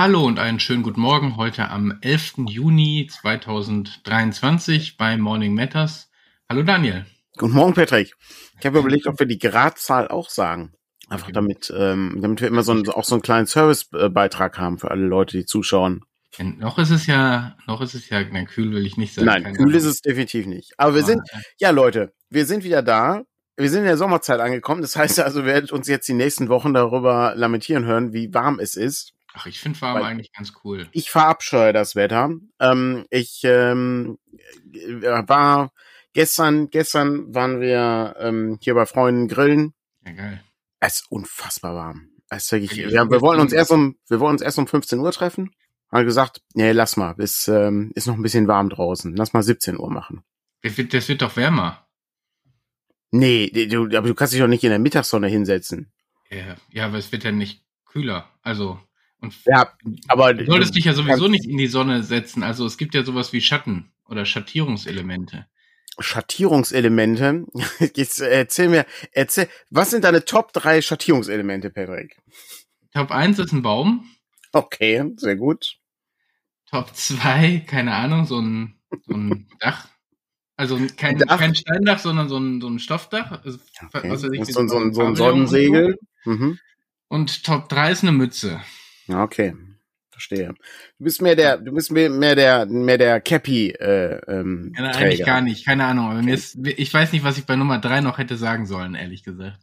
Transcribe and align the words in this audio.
Hallo 0.00 0.24
und 0.24 0.38
einen 0.38 0.60
schönen 0.60 0.82
guten 0.82 1.02
Morgen 1.02 1.36
heute 1.36 1.68
am 1.68 1.98
11. 2.00 2.46
Juni 2.48 3.06
2023 3.12 4.96
bei 4.96 5.18
Morning 5.18 5.52
Matters. 5.52 6.10
Hallo 6.48 6.62
Daniel. 6.62 7.04
Guten 7.36 7.52
Morgen, 7.52 7.74
Patrick. 7.74 8.14
Ich 8.58 8.64
habe 8.64 8.78
überlegt, 8.78 9.06
ob 9.06 9.18
wir 9.20 9.26
die 9.26 9.38
Gradzahl 9.38 10.08
auch 10.08 10.30
sagen. 10.30 10.72
Einfach 11.10 11.26
okay. 11.26 11.34
damit, 11.34 11.70
ähm, 11.76 12.16
damit 12.22 12.40
wir 12.40 12.48
immer 12.48 12.62
so, 12.62 12.72
ein, 12.72 12.88
auch 12.88 13.04
so 13.04 13.14
einen 13.14 13.20
kleinen 13.20 13.44
Servicebeitrag 13.44 14.58
haben 14.58 14.78
für 14.78 14.90
alle 14.90 15.04
Leute, 15.04 15.36
die 15.36 15.44
zuschauen. 15.44 16.02
Noch 16.38 16.78
ist 16.78 16.92
es 16.92 17.06
ja, 17.06 17.58
noch 17.66 17.82
ist 17.82 17.92
es 17.92 18.08
ja, 18.08 18.22
na, 18.32 18.46
kühl 18.46 18.72
will 18.72 18.86
ich 18.86 18.96
nicht 18.96 19.12
sagen. 19.12 19.26
Nein, 19.26 19.52
kühl 19.52 19.74
ist 19.74 19.84
es 19.84 20.00
definitiv 20.00 20.46
nicht. 20.46 20.72
Aber 20.78 20.94
wir 20.94 21.04
sind, 21.04 21.20
ja 21.58 21.68
Leute, 21.72 22.14
wir 22.30 22.46
sind 22.46 22.64
wieder 22.64 22.80
da. 22.80 23.20
Wir 23.58 23.68
sind 23.68 23.80
in 23.80 23.88
der 23.88 23.98
Sommerzeit 23.98 24.40
angekommen. 24.40 24.80
Das 24.80 24.96
heißt 24.96 25.20
also, 25.20 25.40
wir 25.44 25.52
werden 25.52 25.68
uns 25.68 25.88
jetzt 25.88 26.08
die 26.08 26.14
nächsten 26.14 26.48
Wochen 26.48 26.72
darüber 26.72 27.34
lamentieren 27.36 27.84
hören, 27.84 28.14
wie 28.14 28.32
warm 28.32 28.60
es 28.60 28.76
ist. 28.76 29.12
Ach, 29.32 29.46
ich 29.46 29.60
finde 29.60 29.80
warm 29.80 29.96
Weil 29.96 30.04
eigentlich 30.04 30.32
ganz 30.32 30.52
cool. 30.64 30.88
Ich 30.92 31.10
verabscheue 31.10 31.72
das 31.72 31.94
Wetter. 31.94 32.30
Ähm, 32.58 33.06
ich 33.10 33.42
ähm, 33.44 34.18
war 34.72 35.72
gestern, 36.12 36.70
gestern 36.70 37.32
waren 37.34 37.60
wir 37.60 38.16
ähm, 38.18 38.58
hier 38.60 38.74
bei 38.74 38.86
Freunden 38.86 39.28
grillen. 39.28 39.72
Ja, 40.04 40.12
geil. 40.12 40.44
Es 40.80 41.00
ist 41.00 41.10
unfassbar 41.10 41.74
warm. 41.74 42.08
Es 42.28 42.44
ist 42.44 42.52
wirklich, 42.52 42.76
ja, 42.76 43.10
wir 43.10 43.20
wollen 43.20 43.40
uns 43.40 43.52
erst 43.52 43.70
um, 43.70 43.96
wir 44.08 44.20
wollen 44.20 44.32
uns 44.32 44.42
erst 44.42 44.58
um 44.58 44.66
15 44.66 44.98
Uhr 44.98 45.12
treffen. 45.12 45.50
Haben 45.92 46.04
gesagt, 46.04 46.42
nee, 46.54 46.70
lass 46.72 46.96
mal, 46.96 47.14
bis, 47.14 47.48
ähm, 47.48 47.90
ist 47.94 48.06
noch 48.06 48.14
ein 48.14 48.22
bisschen 48.22 48.46
warm 48.46 48.68
draußen. 48.68 49.14
Lass 49.16 49.32
mal 49.32 49.42
17 49.42 49.76
Uhr 49.78 49.90
machen. 49.90 50.22
Das 50.62 50.76
wird, 50.76 50.94
das 50.94 51.08
wird 51.08 51.22
doch 51.22 51.36
wärmer. 51.36 51.86
Nee, 53.10 53.48
du, 53.50 53.86
aber 53.96 54.06
du 54.06 54.14
kannst 54.14 54.32
dich 54.32 54.40
doch 54.40 54.46
nicht 54.46 54.62
in 54.62 54.70
der 54.70 54.78
Mittagssonne 54.78 55.26
hinsetzen. 55.26 55.92
Ja, 56.30 56.56
ja, 56.70 56.86
aber 56.86 56.98
es 56.98 57.10
wird 57.10 57.24
ja 57.24 57.32
nicht 57.32 57.64
kühler. 57.84 58.30
Also, 58.42 58.78
und 59.20 59.34
ja, 59.44 59.72
aber 60.08 60.34
du 60.34 60.46
solltest 60.46 60.74
dich 60.74 60.84
ja 60.84 60.94
sowieso 60.94 61.28
nicht 61.28 61.46
in 61.46 61.58
die 61.58 61.66
Sonne 61.66 62.02
setzen. 62.02 62.42
Also 62.42 62.64
es 62.64 62.78
gibt 62.78 62.94
ja 62.94 63.04
sowas 63.04 63.32
wie 63.32 63.40
Schatten 63.40 63.92
oder 64.08 64.24
Schattierungselemente. 64.24 65.46
Schattierungselemente. 65.98 67.46
Jetzt 67.94 68.20
erzähl 68.20 68.68
mir, 68.68 68.86
erzähl, 69.12 69.48
was 69.70 69.90
sind 69.90 70.04
deine 70.04 70.24
Top 70.24 70.52
3 70.52 70.82
Schattierungselemente, 70.82 71.70
Patrick? 71.70 72.16
Top 72.92 73.10
1 73.10 73.38
ist 73.38 73.52
ein 73.52 73.62
Baum. 73.62 74.08
Okay, 74.52 75.04
sehr 75.16 75.36
gut. 75.36 75.76
Top 76.70 76.94
2, 76.94 77.64
keine 77.66 77.94
Ahnung, 77.94 78.26
so 78.26 78.40
ein, 78.40 78.74
so 79.06 79.14
ein 79.14 79.46
Dach. 79.60 79.88
Also 80.56 80.78
kein, 80.96 81.18
Dach. 81.18 81.38
kein 81.38 81.54
Steindach, 81.54 81.98
sondern 81.98 82.28
so 82.28 82.38
ein, 82.38 82.60
so 82.60 82.68
ein 82.68 82.78
Stoffdach. 82.78 83.42
Also, 83.44 83.58
okay. 83.86 84.10
was 84.10 84.22
weiß 84.22 84.30
ich, 84.32 84.44
so, 84.46 84.66
so, 84.66 84.92
so 84.92 85.02
ein 85.02 85.16
Sonnensegel. 85.16 85.86
Und, 85.86 85.98
so. 86.24 86.30
mhm. 86.30 86.58
und 87.08 87.44
Top 87.44 87.68
3 87.68 87.92
ist 87.92 88.02
eine 88.02 88.12
Mütze. 88.12 88.60
Okay 89.12 89.54
verstehe. 90.20 90.48
Du 90.98 91.04
bist 91.04 91.22
mehr 91.22 91.34
der, 91.34 91.56
du 91.56 91.72
bist 91.72 91.90
mehr, 91.90 92.10
mehr 92.10 92.36
der, 92.36 92.66
mehr 92.66 92.98
der 92.98 93.20
Cappy. 93.20 93.70
Äh, 93.70 94.20
ähm, 94.28 94.72
ja, 94.76 94.84
eigentlich 94.84 95.24
gar 95.24 95.40
nicht, 95.40 95.64
keine 95.64 95.86
Ahnung. 95.86 96.24
Mir 96.24 96.34
ist, 96.34 96.58
ich 96.62 96.92
weiß 96.92 97.12
nicht, 97.12 97.24
was 97.24 97.38
ich 97.38 97.46
bei 97.46 97.56
Nummer 97.56 97.78
drei 97.78 98.00
noch 98.00 98.18
hätte 98.18 98.36
sagen 98.36 98.66
sollen, 98.66 98.94
ehrlich 98.94 99.24
gesagt. 99.24 99.60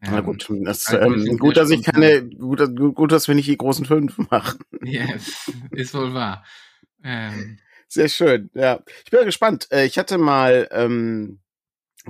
Na 0.00 0.20
gut, 0.20 0.48
das, 0.64 0.92
ähm, 0.92 1.38
gut, 1.38 1.56
dass 1.56 1.70
ich 1.70 1.82
keine, 1.82 2.24
gut, 2.24 2.60
gut, 2.76 3.10
dass 3.10 3.26
wir 3.26 3.34
nicht 3.34 3.48
die 3.48 3.56
großen 3.56 3.84
fünf 3.84 4.16
machen. 4.30 4.60
Yes, 4.82 5.50
ist 5.72 5.94
wohl 5.94 6.14
wahr. 6.14 6.44
Ähm. 7.02 7.58
Sehr 7.88 8.08
schön, 8.08 8.50
ja. 8.54 8.80
Ich 9.04 9.10
bin 9.10 9.24
gespannt. 9.24 9.66
Äh, 9.72 9.86
ich 9.86 9.98
hatte 9.98 10.18
mal, 10.18 10.68
ähm, 10.70 11.40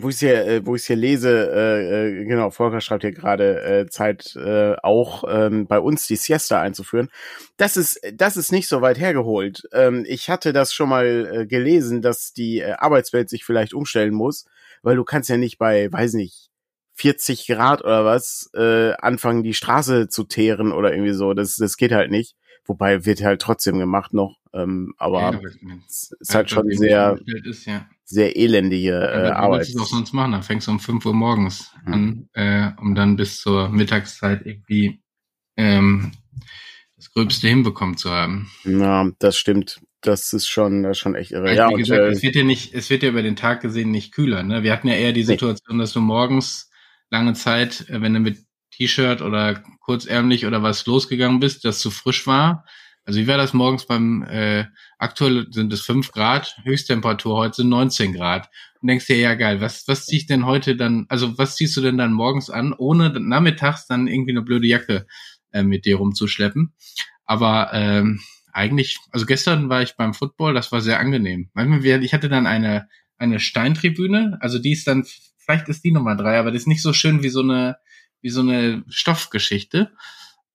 wo 0.02 0.08
ich 0.08 0.18
hier, 0.18 0.46
äh, 0.46 0.66
wo 0.66 0.76
ich 0.76 0.84
hier 0.86 0.96
lese, 0.96 1.50
äh, 1.52 2.20
äh, 2.20 2.24
genau, 2.24 2.50
Volker 2.50 2.80
schreibt 2.80 3.02
hier 3.02 3.12
gerade 3.12 3.62
äh, 3.62 3.86
Zeit 3.88 4.36
äh, 4.36 4.74
auch 4.82 5.24
ähm, 5.28 5.66
bei 5.66 5.78
uns 5.78 6.06
die 6.06 6.16
Siesta 6.16 6.60
einzuführen. 6.60 7.08
Das 7.56 7.76
ist, 7.76 8.00
das 8.14 8.36
ist 8.36 8.52
nicht 8.52 8.68
so 8.68 8.80
weit 8.82 8.98
hergeholt. 8.98 9.62
Ähm, 9.72 10.04
ich 10.06 10.30
hatte 10.30 10.52
das 10.52 10.72
schon 10.72 10.88
mal 10.88 11.28
äh, 11.32 11.46
gelesen, 11.46 12.02
dass 12.02 12.32
die 12.32 12.60
äh, 12.60 12.72
Arbeitswelt 12.72 13.28
sich 13.28 13.44
vielleicht 13.44 13.74
umstellen 13.74 14.14
muss, 14.14 14.46
weil 14.82 14.96
du 14.96 15.04
kannst 15.04 15.28
ja 15.28 15.36
nicht 15.36 15.58
bei, 15.58 15.92
weiß 15.92 16.14
nicht, 16.14 16.48
40 16.94 17.46
Grad 17.46 17.82
oder 17.84 18.04
was 18.04 18.50
äh, 18.54 18.92
anfangen, 18.94 19.44
die 19.44 19.54
Straße 19.54 20.08
zu 20.08 20.24
teeren 20.24 20.72
oder 20.72 20.92
irgendwie 20.92 21.12
so. 21.12 21.32
Das, 21.32 21.56
das 21.56 21.76
geht 21.76 21.92
halt 21.92 22.10
nicht. 22.10 22.34
Wobei 22.68 23.04
wird 23.04 23.22
halt 23.22 23.42
trotzdem 23.42 23.78
gemacht 23.78 24.14
noch. 24.14 24.38
Ähm, 24.52 24.94
aber 24.98 25.32
ja, 25.32 25.40
es 25.88 26.12
ist 26.20 26.34
halt 26.34 26.50
schon 26.50 26.70
sehr. 26.70 27.18
Ist, 27.44 27.66
ja 27.66 27.86
sehr 28.08 28.36
elendige 28.36 28.92
äh, 28.92 29.28
ja, 29.28 29.36
Arbeit. 29.36 29.68
Du 29.74 29.82
auch 29.82 29.86
sonst 29.86 30.14
machen? 30.14 30.32
Dann 30.32 30.42
fängst 30.42 30.66
du 30.66 30.70
um 30.70 30.80
5 30.80 31.04
Uhr 31.04 31.12
morgens 31.12 31.72
mhm. 31.84 31.92
an, 31.92 32.28
äh, 32.32 32.70
um 32.80 32.94
dann 32.94 33.16
bis 33.16 33.40
zur 33.40 33.68
Mittagszeit 33.68 34.46
irgendwie 34.46 35.02
ähm, 35.58 36.12
das 36.96 37.12
Gröbste 37.12 37.48
hinbekommen 37.48 37.98
zu 37.98 38.10
haben. 38.10 38.50
Ja, 38.64 39.10
das 39.18 39.36
stimmt. 39.36 39.80
Das 40.00 40.32
ist 40.32 40.48
schon, 40.48 40.84
das 40.84 40.92
ist 40.92 41.00
schon 41.00 41.16
echt 41.16 41.32
irre. 41.32 41.54
Ja, 41.54 41.68
wie 41.68 41.74
und, 41.74 41.80
gesagt, 41.80 42.00
äh, 42.00 42.08
es 42.08 42.22
wird 42.22 42.34
ja 42.34 42.44
nicht, 42.44 42.72
es 42.72 42.88
wird 42.88 43.02
ja 43.02 43.10
über 43.10 43.22
den 43.22 43.36
Tag 43.36 43.60
gesehen 43.60 43.90
nicht 43.90 44.14
kühler. 44.14 44.42
Ne? 44.42 44.62
Wir 44.62 44.72
hatten 44.72 44.88
ja 44.88 44.94
eher 44.94 45.12
die 45.12 45.24
Situation, 45.24 45.76
nee. 45.76 45.82
dass 45.82 45.92
du 45.92 46.00
morgens 46.00 46.70
lange 47.10 47.34
Zeit, 47.34 47.90
äh, 47.90 48.00
wenn 48.00 48.14
du 48.14 48.20
mit 48.20 48.38
T-Shirt 48.78 49.20
oder 49.22 49.62
kurzärmlich 49.80 50.46
oder 50.46 50.62
was 50.62 50.86
losgegangen 50.86 51.40
bist, 51.40 51.64
das 51.64 51.80
zu 51.80 51.90
frisch 51.90 52.26
war 52.26 52.64
also 53.08 53.20
wie 53.20 53.26
war 53.26 53.38
das 53.38 53.54
morgens 53.54 53.86
beim, 53.86 54.22
äh, 54.24 54.66
aktuell 54.98 55.46
sind 55.50 55.72
es 55.72 55.80
fünf 55.80 56.12
Grad, 56.12 56.54
Höchsttemperatur 56.64 57.38
heute 57.38 57.56
sind 57.56 57.70
19 57.70 58.12
Grad. 58.12 58.50
Und 58.82 58.88
denkst 58.88 59.06
dir, 59.06 59.16
ja 59.16 59.32
geil, 59.32 59.62
was, 59.62 59.88
was 59.88 60.04
zieh 60.04 60.18
ich 60.18 60.26
denn 60.26 60.44
heute 60.44 60.76
dann, 60.76 61.06
also 61.08 61.38
was 61.38 61.56
ziehst 61.56 61.74
du 61.78 61.80
denn 61.80 61.96
dann 61.96 62.12
morgens 62.12 62.50
an, 62.50 62.74
ohne 62.74 63.18
nachmittags 63.18 63.86
dann 63.86 64.08
irgendwie 64.08 64.32
eine 64.32 64.42
blöde 64.42 64.66
Jacke 64.66 65.06
äh, 65.52 65.62
mit 65.62 65.86
dir 65.86 65.96
rumzuschleppen? 65.96 66.74
Aber 67.24 67.70
ähm, 67.72 68.20
eigentlich, 68.52 68.98
also 69.10 69.24
gestern 69.24 69.70
war 69.70 69.80
ich 69.80 69.96
beim 69.96 70.12
Football, 70.12 70.52
das 70.52 70.70
war 70.70 70.82
sehr 70.82 71.00
angenehm. 71.00 71.48
Ich 72.02 72.12
hatte 72.12 72.28
dann 72.28 72.46
eine, 72.46 72.90
eine 73.16 73.40
Steintribüne, 73.40 74.36
also 74.42 74.58
die 74.58 74.72
ist 74.72 74.86
dann, 74.86 75.06
vielleicht 75.38 75.70
ist 75.70 75.82
die 75.82 75.92
Nummer 75.92 76.14
drei, 76.14 76.38
aber 76.38 76.50
das 76.50 76.62
ist 76.62 76.68
nicht 76.68 76.82
so 76.82 76.92
schön 76.92 77.22
wie 77.22 77.30
so 77.30 77.40
eine, 77.40 77.78
wie 78.20 78.30
so 78.30 78.40
eine 78.40 78.84
Stoffgeschichte. 78.88 79.92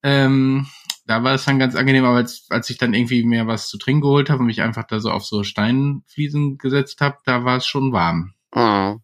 Ähm, 0.03 0.68
da 1.06 1.24
war 1.24 1.35
es 1.35 1.46
dann 1.46 1.59
ganz 1.59 1.75
angenehm, 1.75 2.06
aber 2.06 2.18
als, 2.18 2.46
als 2.50 2.69
ich 2.69 2.78
dann 2.78 2.94
irgendwie 2.94 3.24
mehr 3.24 3.47
was 3.47 3.68
zu 3.68 3.78
trinken 3.78 4.01
geholt 4.01 4.29
habe 4.29 4.40
und 4.40 4.47
mich 4.47 4.62
einfach 4.62 4.85
da 4.85 5.00
so 5.00 5.12
auf 5.12 5.25
so 5.25 5.44
Steinfliesen 5.44 6.57
gesetzt 6.57 7.01
habe, 7.01 7.18
da 7.25 7.44
war 7.44 7.57
es 7.57 7.66
schon 7.66 7.91
warm. 7.91 8.34
Oh. 8.51 8.97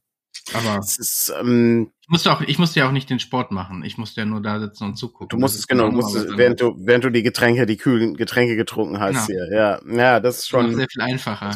Aber 0.53 0.79
ist, 0.79 1.33
ähm, 1.39 1.91
ich 2.01 2.09
musste 2.09 2.31
auch, 2.31 2.41
ich 2.41 2.57
musste 2.57 2.79
ja 2.79 2.87
auch 2.87 2.91
nicht 2.91 3.09
den 3.09 3.19
Sport 3.19 3.51
machen. 3.51 3.83
Ich 3.83 3.97
musste 3.97 4.21
ja 4.21 4.25
nur 4.25 4.41
da 4.41 4.59
sitzen 4.59 4.85
und 4.85 4.95
zugucken. 4.95 5.29
Du 5.29 5.37
musstest 5.37 5.67
genau, 5.67 5.91
musstest, 5.91 6.37
während 6.37 6.59
du, 6.61 6.75
während 6.79 7.03
du 7.03 7.09
die 7.09 7.23
Getränke, 7.23 7.65
die 7.65 7.77
kühlen 7.77 8.15
Getränke 8.15 8.55
getrunken 8.55 8.99
hast 8.99 9.27
genau. 9.27 9.45
hier. 9.45 9.55
Ja, 9.55 9.79
ja, 9.85 10.19
das 10.19 10.39
ist 10.39 10.47
schon 10.47 10.75
sehr 10.75 10.87
viel 10.89 11.01
einfacher. 11.01 11.51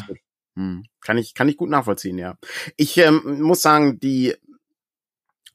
Hm. 0.56 0.84
Kann 1.00 1.18
ich, 1.18 1.34
kann 1.34 1.48
ich 1.48 1.56
gut 1.56 1.70
nachvollziehen, 1.70 2.18
ja. 2.18 2.36
Ich 2.76 2.96
ähm, 2.98 3.40
muss 3.42 3.62
sagen, 3.62 3.98
die 3.98 4.34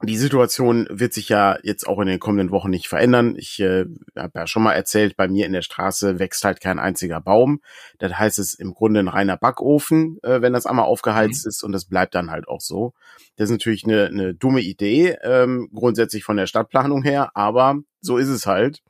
die 0.02 0.18
Situation 0.18 0.88
wird 0.90 1.14
sich 1.14 1.28
ja 1.28 1.58
jetzt 1.62 1.86
auch 1.86 2.00
in 2.00 2.08
den 2.08 2.20
kommenden 2.20 2.52
Wochen 2.52 2.70
nicht 2.70 2.88
verändern. 2.88 3.36
Ich 3.38 3.60
äh, 3.60 3.86
habe 4.16 4.40
ja 4.40 4.48
schon 4.48 4.64
mal 4.64 4.74
erzählt, 4.74 5.18
bei 5.18 5.28
mir 5.28 5.46
in 5.46 5.52
der 5.52 5.62
Straße 5.62 6.20
wächst 6.20 6.46
halt 6.46 6.62
kein 6.62 6.80
einziger 6.80 7.20
Baum. 7.20 7.62
Das 7.98 8.18
heißt, 8.18 8.40
es 8.40 8.54
ist 8.54 8.60
im 8.62 8.74
Grunde 8.74 9.02
ein 9.02 9.10
reiner 9.10 9.36
Backofen, 9.36 10.18
äh, 10.24 10.42
wenn 10.42 10.54
das 10.54 10.66
einmal 10.66 10.86
aufgeheizt 10.86 11.46
mhm. 11.46 11.50
ist 11.50 11.64
und 11.64 11.74
das 11.74 11.86
bleibt 11.86 12.16
dann 12.16 12.32
halt 12.32 12.48
auch 12.48 12.62
so. 12.62 12.94
Das 13.36 13.46
ist 13.50 13.52
natürlich 13.52 13.84
eine, 13.84 14.06
eine 14.06 14.34
dumme 14.34 14.62
Idee, 14.62 15.18
ähm, 15.22 15.70
grundsätzlich 15.74 16.24
von 16.24 16.38
der 16.38 16.48
Stadtplanung 16.48 17.04
her, 17.04 17.32
aber 17.34 17.80
so 18.00 18.18
ist 18.18 18.30
es 18.30 18.46
halt. 18.46 18.82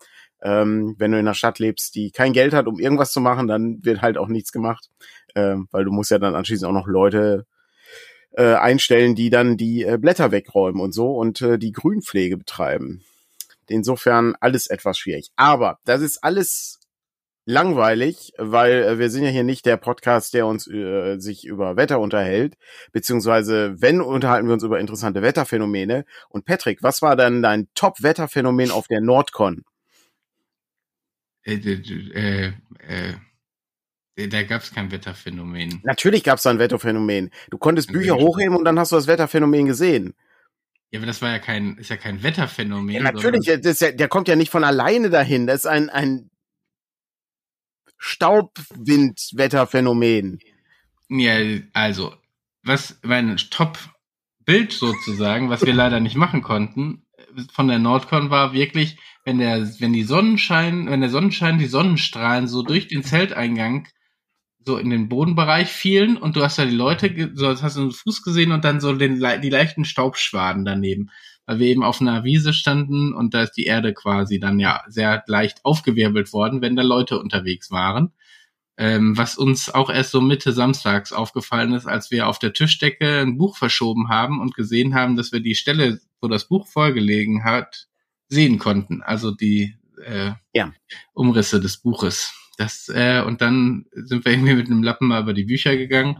Ähm, 0.42 0.96
wenn 1.00 1.12
du 1.12 1.18
in 1.18 1.26
einer 1.26 1.34
Stadt 1.34 1.58
lebst, 1.58 1.96
die 1.96 2.12
kein 2.12 2.34
Geld 2.34 2.54
hat, 2.54 2.68
um 2.68 2.80
irgendwas 2.80 3.12
zu 3.12 3.20
machen, 3.20 3.48
dann 3.48 3.84
wird 3.84 4.02
halt 4.02 4.18
auch 4.18 4.28
nichts 4.28 4.52
gemacht, 4.52 4.90
ähm, 5.36 5.68
weil 5.72 5.86
du 5.86 5.92
musst 5.92 6.12
ja 6.12 6.20
dann 6.20 6.36
anschließend 6.36 6.70
auch 6.70 6.74
noch 6.74 6.88
Leute 6.88 7.46
äh, 8.32 8.54
einstellen, 8.54 9.16
die 9.16 9.30
dann 9.30 9.58
die 9.58 9.84
äh, 9.84 9.98
Blätter 9.98 10.32
wegräumen 10.32 10.82
und 10.82 10.94
so 10.94 11.16
und 11.16 11.42
äh, 11.42 11.58
die 11.58 11.72
Grünpflege 11.72 12.38
betreiben. 12.38 13.04
Insofern 13.68 14.36
alles 14.40 14.68
etwas 14.68 14.98
schwierig. 14.98 15.30
Aber 15.36 15.80
das 15.86 16.02
ist 16.02 16.24
alles 16.24 16.80
langweilig, 17.46 18.34
weil 18.38 18.84
äh, 18.84 19.00
wir 19.00 19.10
sind 19.10 19.24
ja 19.24 19.30
hier 19.30 19.44
nicht 19.44 19.66
der 19.66 19.78
Podcast, 19.78 20.34
der 20.34 20.46
uns 20.46 20.68
äh, 20.68 21.18
sich 21.18 21.46
über 21.46 21.76
Wetter 21.78 22.00
unterhält, 22.00 22.56
beziehungsweise 22.92 23.82
wenn 23.82 24.02
unterhalten 24.02 24.48
wir 24.48 24.54
uns 24.54 24.64
über 24.64 24.80
interessante 24.80 25.22
Wetterphänomene. 25.22 26.06
Und 26.30 26.46
Patrick, 26.46 26.84
was 26.84 27.02
war 27.02 27.16
dann 27.16 27.42
dein 27.42 27.68
Top-Wetterphänomen 27.74 28.70
auf 28.70 28.88
der 28.88 29.02
Nordcon? 29.02 29.64
Äh, 31.44 31.56
äh, 31.56 32.54
äh, 32.88 33.14
da 34.28 34.44
gab 34.44 34.64
es 34.64 34.74
kein 34.74 34.92
Wetterphänomen. 34.92 35.82
Natürlich 35.84 36.24
gab 36.24 36.38
es 36.38 36.44
da 36.44 36.50
ein 36.50 36.60
Wetterphänomen. 36.60 37.32
Du 37.50 37.58
konntest 37.58 37.92
Bücher 37.92 38.16
hochheben 38.16 38.56
und 38.56 38.64
dann 38.66 38.80
hast 38.80 38.92
du 38.92 38.96
das 38.96 39.08
Wetterphänomen 39.08 39.66
gesehen. 39.66 40.14
Ja, 40.92 41.00
aber 41.00 41.08
das 41.08 41.22
war 41.22 41.30
ja 41.30 41.40
kein, 41.40 41.78
ist 41.78 41.90
ja 41.90 41.98
kein 41.98 42.24
Wetterphänomen. 42.24 42.96
Ja, 42.96 43.02
natürlich, 43.02 43.46
ja, 43.46 43.58
der 43.58 44.08
kommt 44.08 44.28
ja 44.28 44.36
nicht 44.36 44.52
von 44.52 44.64
alleine 44.64 45.10
dahin. 45.10 45.48
Das 45.48 45.62
ist 45.62 45.68
ein, 45.68 45.90
ein 45.90 46.30
Staubwind-Wetterphänomen. 47.98 50.40
Ja, 51.10 51.60
also, 51.74 52.14
was 52.64 53.00
mein 53.04 53.38
Top-Bild 53.38 54.72
sozusagen, 54.72 55.50
was 55.50 55.66
wir 55.66 55.74
leider 55.74 56.00
nicht 56.00 56.16
machen 56.16 56.42
konnten, 56.42 57.06
von 57.52 57.68
der 57.68 57.80
Nordcon 57.80 58.30
war 58.30 58.54
wirklich, 58.54 58.98
wenn 59.26 59.38
der, 59.38 59.70
wenn 59.80 59.92
die 59.94 60.04
Sonnenschein, 60.04 60.90
wenn 60.90 61.02
der 61.02 61.10
Sonnenschein, 61.10 61.60
die 61.60 61.68
Sonnenstrahlen 61.68 62.48
so 62.48 62.64
durch 62.64 62.88
den 62.88 63.04
Zelteingang 63.04 63.88
so 64.70 64.78
in 64.78 64.92
den 64.92 65.10
Bodenbereich 65.10 65.68
fielen 65.68 66.16
und 66.16 66.36
du 66.36 66.44
hast 66.44 66.60
da 66.60 66.66
die 66.66 66.76
Leute, 66.76 67.32
so 67.34 67.50
hast 67.50 67.76
du 67.76 67.82
einen 67.82 67.92
Fuß 67.92 68.22
gesehen 68.22 68.52
und 68.52 68.64
dann 68.64 68.80
so 68.80 68.94
den, 68.94 69.20
die 69.42 69.50
leichten 69.50 69.84
Staubschwaden 69.84 70.64
daneben. 70.64 71.10
Weil 71.48 71.58
wir 71.58 71.68
eben 71.68 71.84
auf 71.84 72.00
einer 72.00 72.24
Wiese 72.24 72.54
standen 72.54 73.16
und 73.16 73.34
da 73.34 73.42
ist 73.42 73.54
die 73.54 73.64
Erde 73.64 73.96
quasi 73.96 74.40
dann 74.40 74.60
ja 74.60 74.84
sehr 74.88 75.24
leicht 75.26 75.66
aufgewirbelt 75.66 76.34
worden, 76.34 76.62
wenn 76.62 76.76
da 76.76 76.84
Leute 76.84 77.20
unterwegs 77.20 77.72
waren. 77.72 78.14
Ähm, 78.78 79.18
was 79.18 79.40
uns 79.40 79.74
auch 79.74 79.90
erst 79.90 80.12
so 80.12 80.22
Mitte 80.22 80.54
Samstags 80.54 81.14
aufgefallen 81.14 81.74
ist, 81.74 81.88
als 81.88 82.12
wir 82.12 82.28
auf 82.28 82.38
der 82.38 82.54
Tischdecke 82.54 83.22
ein 83.22 83.40
Buch 83.40 83.58
verschoben 83.58 84.10
haben 84.10 84.40
und 84.40 84.54
gesehen 84.54 84.94
haben, 84.94 85.16
dass 85.16 85.32
wir 85.32 85.40
die 85.40 85.56
Stelle, 85.56 86.00
wo 86.22 86.28
das 86.28 86.48
Buch 86.48 86.68
vorgelegen 86.68 87.44
hat, 87.44 87.88
sehen 88.28 88.60
konnten. 88.60 89.02
Also 89.02 89.32
die 89.32 89.76
äh, 90.06 90.34
ja. 90.54 90.72
Umrisse 91.14 91.60
des 91.60 91.78
Buches. 91.78 92.32
Das, 92.60 92.90
äh, 92.90 93.24
und 93.26 93.40
dann 93.40 93.86
sind 93.94 94.26
wir 94.26 94.34
irgendwie 94.34 94.54
mit 94.54 94.68
einem 94.68 94.84
Lappen 94.84 95.08
mal 95.08 95.22
über 95.22 95.34
die 95.34 95.46
Bücher 95.46 95.78
gegangen. 95.78 96.18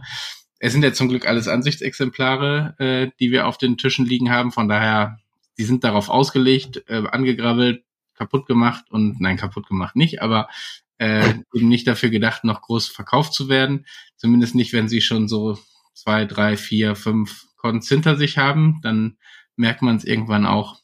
Es 0.58 0.72
sind 0.72 0.82
ja 0.82 0.90
zum 0.94 1.10
Glück 1.10 1.28
alles 1.28 1.48
Ansichtsexemplare, 1.48 2.76
äh, 2.78 3.10
die 3.20 3.30
wir 3.30 3.46
auf 3.46 3.58
den 3.58 3.76
Tischen 3.76 4.06
liegen 4.06 4.30
haben. 4.30 4.50
Von 4.50 4.66
daher, 4.66 5.18
die 5.58 5.64
sind 5.64 5.84
darauf 5.84 6.08
ausgelegt, 6.08 6.82
äh, 6.88 7.02
angegrabbelt, 7.10 7.84
kaputt 8.14 8.46
gemacht 8.46 8.86
und 8.88 9.20
nein, 9.20 9.36
kaputt 9.36 9.68
gemacht 9.68 9.96
nicht, 9.96 10.22
aber 10.22 10.48
äh, 10.96 11.34
eben 11.52 11.68
nicht 11.68 11.86
dafür 11.86 12.08
gedacht, 12.08 12.42
noch 12.44 12.62
groß 12.62 12.88
verkauft 12.88 13.34
zu 13.34 13.50
werden. 13.50 13.84
Zumindest 14.16 14.54
nicht, 14.54 14.72
wenn 14.72 14.88
sie 14.88 15.02
schon 15.02 15.28
so 15.28 15.58
zwei, 15.92 16.24
drei, 16.24 16.56
vier, 16.56 16.96
fünf 16.96 17.48
Cons 17.56 17.86
hinter 17.86 18.16
sich 18.16 18.38
haben. 18.38 18.80
Dann 18.82 19.18
merkt 19.56 19.82
man 19.82 19.96
es 19.96 20.04
irgendwann 20.04 20.46
auch. 20.46 20.80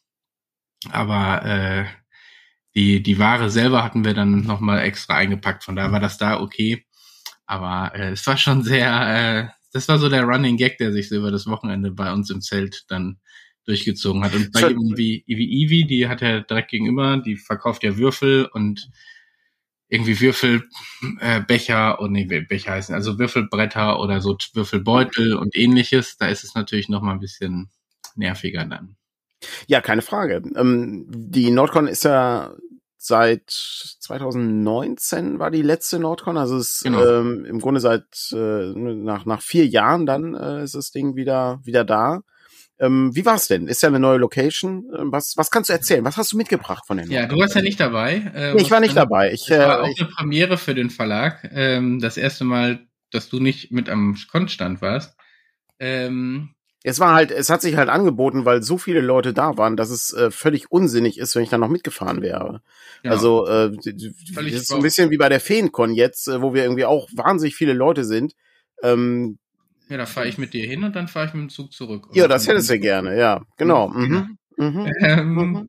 Aber 0.90 1.42
äh, 1.46 1.86
die, 2.76 3.02
die 3.02 3.18
Ware 3.18 3.50
selber 3.50 3.82
hatten 3.82 4.04
wir 4.04 4.12
dann 4.12 4.42
nochmal 4.42 4.84
extra 4.84 5.16
eingepackt. 5.16 5.64
Von 5.64 5.76
daher 5.76 5.92
war 5.92 6.00
das 6.00 6.18
da 6.18 6.40
okay. 6.40 6.84
Aber 7.46 7.94
äh, 7.94 8.10
es 8.10 8.26
war 8.26 8.36
schon 8.36 8.62
sehr, 8.62 9.48
äh, 9.48 9.48
das 9.72 9.88
war 9.88 9.98
so 9.98 10.10
der 10.10 10.24
Running 10.24 10.58
Gag, 10.58 10.76
der 10.78 10.92
sich 10.92 11.08
so 11.08 11.16
über 11.16 11.30
das 11.30 11.46
Wochenende 11.46 11.90
bei 11.90 12.12
uns 12.12 12.28
im 12.28 12.42
Zelt 12.42 12.84
dann 12.88 13.18
durchgezogen 13.64 14.22
hat. 14.22 14.34
Und 14.34 14.52
bei 14.52 14.60
jemandem 14.60 14.98
wie, 14.98 15.24
wie 15.26 15.62
Ivi, 15.64 15.86
die 15.86 16.06
hat 16.06 16.20
ja 16.20 16.40
direkt 16.40 16.70
gegenüber, 16.70 17.16
die 17.16 17.36
verkauft 17.36 17.82
ja 17.82 17.96
Würfel 17.96 18.46
und 18.52 18.90
irgendwie 19.88 20.20
Würfelbecher 20.20 21.96
äh, 21.98 22.02
und 22.02 22.12
nee, 22.12 22.24
Becher 22.24 22.72
heißen, 22.72 22.94
also 22.94 23.18
Würfelbretter 23.18 24.00
oder 24.00 24.20
so 24.20 24.36
Würfelbeutel 24.54 25.34
und 25.34 25.56
ähnliches, 25.56 26.16
da 26.18 26.26
ist 26.26 26.44
es 26.44 26.54
natürlich 26.54 26.88
noch 26.88 27.02
mal 27.02 27.12
ein 27.12 27.20
bisschen 27.20 27.70
nerviger 28.16 28.64
dann. 28.64 28.96
Ja, 29.66 29.80
keine 29.80 30.02
Frage. 30.02 30.42
Ähm, 30.56 31.06
die 31.08 31.50
Nordcon 31.50 31.86
ist 31.86 32.04
ja 32.04 32.54
seit 33.06 33.50
2019 33.50 35.38
war 35.38 35.50
die 35.50 35.62
letzte 35.62 35.98
Nordcon, 35.98 36.36
also 36.36 36.56
es 36.56 36.80
genau. 36.82 37.04
ähm, 37.04 37.44
im 37.44 37.60
Grunde 37.60 37.80
seit 37.80 38.04
äh, 38.32 38.72
nach 38.74 39.24
nach 39.24 39.42
vier 39.42 39.66
Jahren 39.66 40.06
dann 40.06 40.34
äh, 40.34 40.62
ist 40.64 40.74
das 40.74 40.90
Ding 40.90 41.16
wieder 41.16 41.60
wieder 41.64 41.84
da. 41.84 42.20
Ähm, 42.78 43.14
wie 43.14 43.24
war's 43.24 43.48
denn? 43.48 43.68
Ist 43.68 43.82
ja 43.82 43.88
eine 43.88 44.00
neue 44.00 44.18
Location. 44.18 44.84
Ähm, 44.98 45.10
was, 45.10 45.34
was 45.36 45.50
kannst 45.50 45.70
du 45.70 45.72
erzählen? 45.72 46.04
Was 46.04 46.18
hast 46.18 46.32
du 46.32 46.36
mitgebracht 46.36 46.84
von 46.86 46.98
den? 46.98 47.10
Ja, 47.10 47.26
du 47.26 47.38
warst 47.38 47.54
ja 47.54 47.62
nicht 47.62 47.80
dabei. 47.80 48.30
Äh, 48.34 48.54
nee, 48.54 48.60
ich 48.60 48.70
war 48.70 48.80
nicht 48.80 48.96
dabei. 48.96 49.32
Ich 49.32 49.50
äh, 49.50 49.58
war 49.58 49.82
auch 49.82 49.88
ich, 49.88 49.98
eine 49.98 50.10
Premiere 50.10 50.58
für 50.58 50.74
den 50.74 50.90
Verlag. 50.90 51.48
Ähm, 51.52 52.00
das 52.00 52.18
erste 52.18 52.44
Mal, 52.44 52.86
dass 53.12 53.30
du 53.30 53.40
nicht 53.40 53.72
mit 53.72 53.88
am 53.88 54.16
Konstand 54.30 54.82
warst. 54.82 55.16
Ähm, 55.78 56.54
es 56.86 57.00
war 57.00 57.14
halt, 57.14 57.32
es 57.32 57.50
hat 57.50 57.62
sich 57.62 57.76
halt 57.76 57.88
angeboten, 57.88 58.44
weil 58.44 58.62
so 58.62 58.78
viele 58.78 59.00
Leute 59.00 59.32
da 59.32 59.56
waren, 59.56 59.76
dass 59.76 59.90
es 59.90 60.12
äh, 60.12 60.30
völlig 60.30 60.70
unsinnig 60.70 61.18
ist, 61.18 61.34
wenn 61.34 61.42
ich 61.42 61.48
dann 61.48 61.60
noch 61.60 61.68
mitgefahren 61.68 62.22
wäre. 62.22 62.62
Genau. 63.02 63.12
Also 63.12 63.46
äh, 63.48 63.72
das 63.74 64.44
ist 64.44 64.68
so 64.68 64.76
ein 64.76 64.82
bisschen 64.82 65.10
wie 65.10 65.16
bei 65.16 65.28
der 65.28 65.40
Feencon 65.40 65.92
jetzt, 65.92 66.28
äh, 66.28 66.40
wo 66.40 66.54
wir 66.54 66.62
irgendwie 66.62 66.84
auch 66.84 67.08
wahnsinnig 67.12 67.56
viele 67.56 67.72
Leute 67.72 68.04
sind. 68.04 68.34
Ähm, 68.84 69.38
ja, 69.88 69.96
da 69.96 70.06
fahre 70.06 70.28
ich 70.28 70.38
mit 70.38 70.54
dir 70.54 70.64
hin 70.64 70.84
und 70.84 70.94
dann 70.94 71.08
fahre 71.08 71.26
ich 71.26 71.34
mit 71.34 71.42
dem 71.42 71.48
Zug 71.48 71.72
zurück. 71.72 72.06
Ja, 72.12 72.28
das 72.28 72.46
hättest 72.46 72.70
du 72.70 72.78
gerne, 72.78 73.18
ja, 73.18 73.42
genau. 73.56 73.88
Mhm. 73.88 74.38
Mhm. 74.56 74.92
Ähm, 75.00 75.34
mhm. 75.34 75.68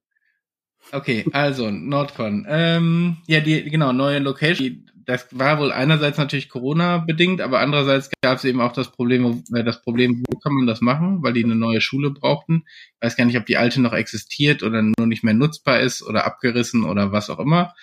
Okay, 0.92 1.25
also 1.34 1.69
Nordcon. 1.69 2.45
Ähm, 2.48 3.18
ja, 3.28 3.39
die 3.39 3.63
genau 3.69 3.92
neue 3.92 4.19
Location. 4.19 4.89
Das 5.06 5.28
war 5.31 5.60
wohl 5.60 5.72
einerseits 5.72 6.18
natürlich 6.18 6.50
Corona 6.50 6.98
bedingt, 6.98 7.39
aber 7.39 7.60
andererseits 7.60 8.10
gab 8.22 8.38
es 8.38 8.44
eben 8.44 8.60
auch 8.60 8.74
das 8.74 8.92
Problem, 8.92 9.44
äh, 9.54 9.63
das 9.63 9.81
Problem, 9.81 10.24
wo 10.28 10.38
kann 10.38 10.54
man 10.54 10.68
das 10.68 10.81
machen, 10.81 11.24
weil 11.24 11.34
die 11.34 11.44
eine 11.44 11.56
neue 11.56 11.80
Schule 11.80 12.12
brauchten. 12.12 12.63
Ich 12.95 13.06
weiß 13.06 13.16
gar 13.16 13.25
nicht, 13.25 13.38
ob 13.38 13.45
die 13.45 13.57
alte 13.57 13.81
noch 13.81 13.94
existiert 13.94 14.63
oder 14.63 14.81
nur 14.81 15.07
nicht 15.07 15.24
mehr 15.24 15.34
nutzbar 15.34 15.80
ist 15.80 16.04
oder 16.04 16.25
abgerissen 16.25 16.84
oder 16.84 17.12
was 17.12 17.30
auch 17.30 17.40
immer. 17.40 17.74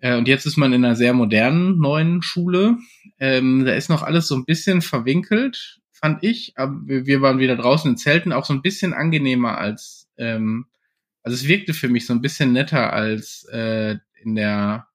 Äh, 0.00 0.16
und 0.18 0.28
jetzt 0.28 0.44
ist 0.44 0.58
man 0.58 0.72
in 0.72 0.84
einer 0.84 0.96
sehr 0.96 1.14
modernen 1.14 1.78
neuen 1.78 2.22
Schule. 2.22 2.76
Ähm, 3.18 3.64
da 3.64 3.72
ist 3.72 3.88
noch 3.88 4.02
alles 4.02 4.28
so 4.28 4.34
ein 4.34 4.44
bisschen 4.44 4.82
verwinkelt, 4.82 5.80
fand 5.92 6.22
ich. 6.22 6.52
Aber 6.56 6.74
wir 6.84 7.22
waren 7.22 7.38
wieder 7.38 7.56
draußen 7.56 7.92
in 7.92 7.96
Zelten, 7.96 8.32
auch 8.32 8.44
so 8.44 8.52
ein 8.52 8.62
bisschen 8.62 8.92
angenehmer 8.92 9.56
als, 9.58 10.08
ähm, 10.18 10.66
also 11.22 11.34
es 11.34 11.46
wirkte 11.46 11.74
für 11.74 11.88
mich 11.88 12.06
so 12.06 12.12
ein 12.12 12.20
bisschen 12.20 12.52
netter 12.52 12.92
als 12.92 13.44
äh, 13.52 13.96
in 14.22 14.34
der 14.34 14.88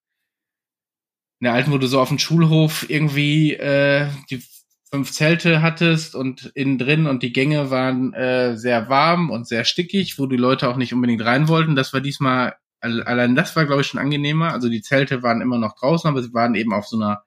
in 1.40 1.46
der 1.46 1.54
alten, 1.54 1.72
wo 1.72 1.78
du 1.78 1.88
so 1.88 2.00
auf 2.00 2.10
dem 2.10 2.20
Schulhof 2.20 2.90
irgendwie 2.90 3.54
äh, 3.54 4.08
die 4.30 4.42
fünf 4.90 5.12
Zelte 5.12 5.62
hattest 5.62 6.16
und 6.16 6.52
innen 6.56 6.78
drin 6.78 7.06
und 7.06 7.22
die 7.22 7.34
Gänge 7.34 7.70
waren 7.70 8.14
äh, 8.14 8.58
sehr 8.58 8.90
warm 8.90 9.30
und 9.30 9.48
sehr 9.48 9.66
stickig, 9.66 10.18
wo 10.18 10.26
die 10.26 10.38
Leute 10.38 10.70
auch 10.70 10.78
nicht 10.78 10.94
unbedingt 10.94 11.24
rein 11.24 11.48
wollten. 11.48 11.76
Das 11.76 11.94
war 11.94 12.02
diesmal 12.02 12.56
allein 12.80 13.36
das 13.36 13.56
war, 13.56 13.66
glaube 13.66 13.82
ich, 13.82 13.88
schon 13.88 14.00
angenehmer. 14.00 14.54
Also 14.54 14.70
die 14.70 14.82
Zelte 14.82 15.24
waren 15.24 15.42
immer 15.42 15.58
noch 15.58 15.76
draußen, 15.76 16.08
aber 16.10 16.22
sie 16.22 16.34
waren 16.34 16.56
eben 16.56 16.74
auf 16.74 16.88
so 16.88 16.98
einer 16.98 17.24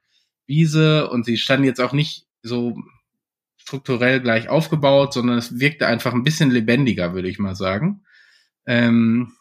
Wiese 0.47 1.09
und 1.11 1.25
sie 1.25 1.37
standen 1.37 1.65
jetzt 1.65 1.81
auch 1.81 1.93
nicht 1.93 2.27
so 2.43 2.79
strukturell 3.57 4.21
gleich 4.21 4.49
aufgebaut, 4.49 5.13
sondern 5.13 5.39
es 5.39 5.61
wirkte 5.61 5.87
einfach 5.87 6.13
ein 6.13 6.25
bisschen 6.25 6.51
lebendiger, 6.51 7.15
würde 7.15 7.29
ich 7.29 7.39
mal 7.39 7.55
sagen. 7.55 8.03
Ähm, 8.67 9.33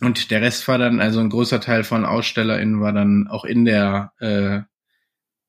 und 0.00 0.30
der 0.30 0.40
Rest 0.40 0.66
war 0.66 0.78
dann, 0.78 1.00
also 1.00 1.20
ein 1.20 1.28
großer 1.28 1.60
Teil 1.60 1.84
von 1.84 2.04
AusstellerInnen 2.04 2.80
war 2.80 2.92
dann 2.92 3.28
auch 3.28 3.44
in 3.44 3.64
der, 3.64 4.12
äh, 4.18 4.60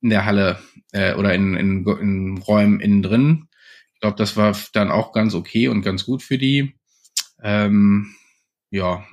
in 0.01 0.09
der 0.09 0.25
Halle 0.25 0.59
äh, 0.91 1.13
oder 1.15 1.33
in, 1.33 1.55
in, 1.55 1.85
in 1.85 2.37
Räumen 2.37 2.79
innen 2.79 3.01
drin. 3.01 3.47
Ich 3.93 4.01
glaube, 4.01 4.17
das 4.17 4.35
war 4.35 4.57
dann 4.73 4.91
auch 4.91 5.13
ganz 5.13 5.35
okay 5.35 5.67
und 5.67 5.83
ganz 5.83 6.05
gut 6.05 6.21
für 6.21 6.37
die. 6.37 6.75
Ähm, 7.41 8.13
ja, 8.71 9.05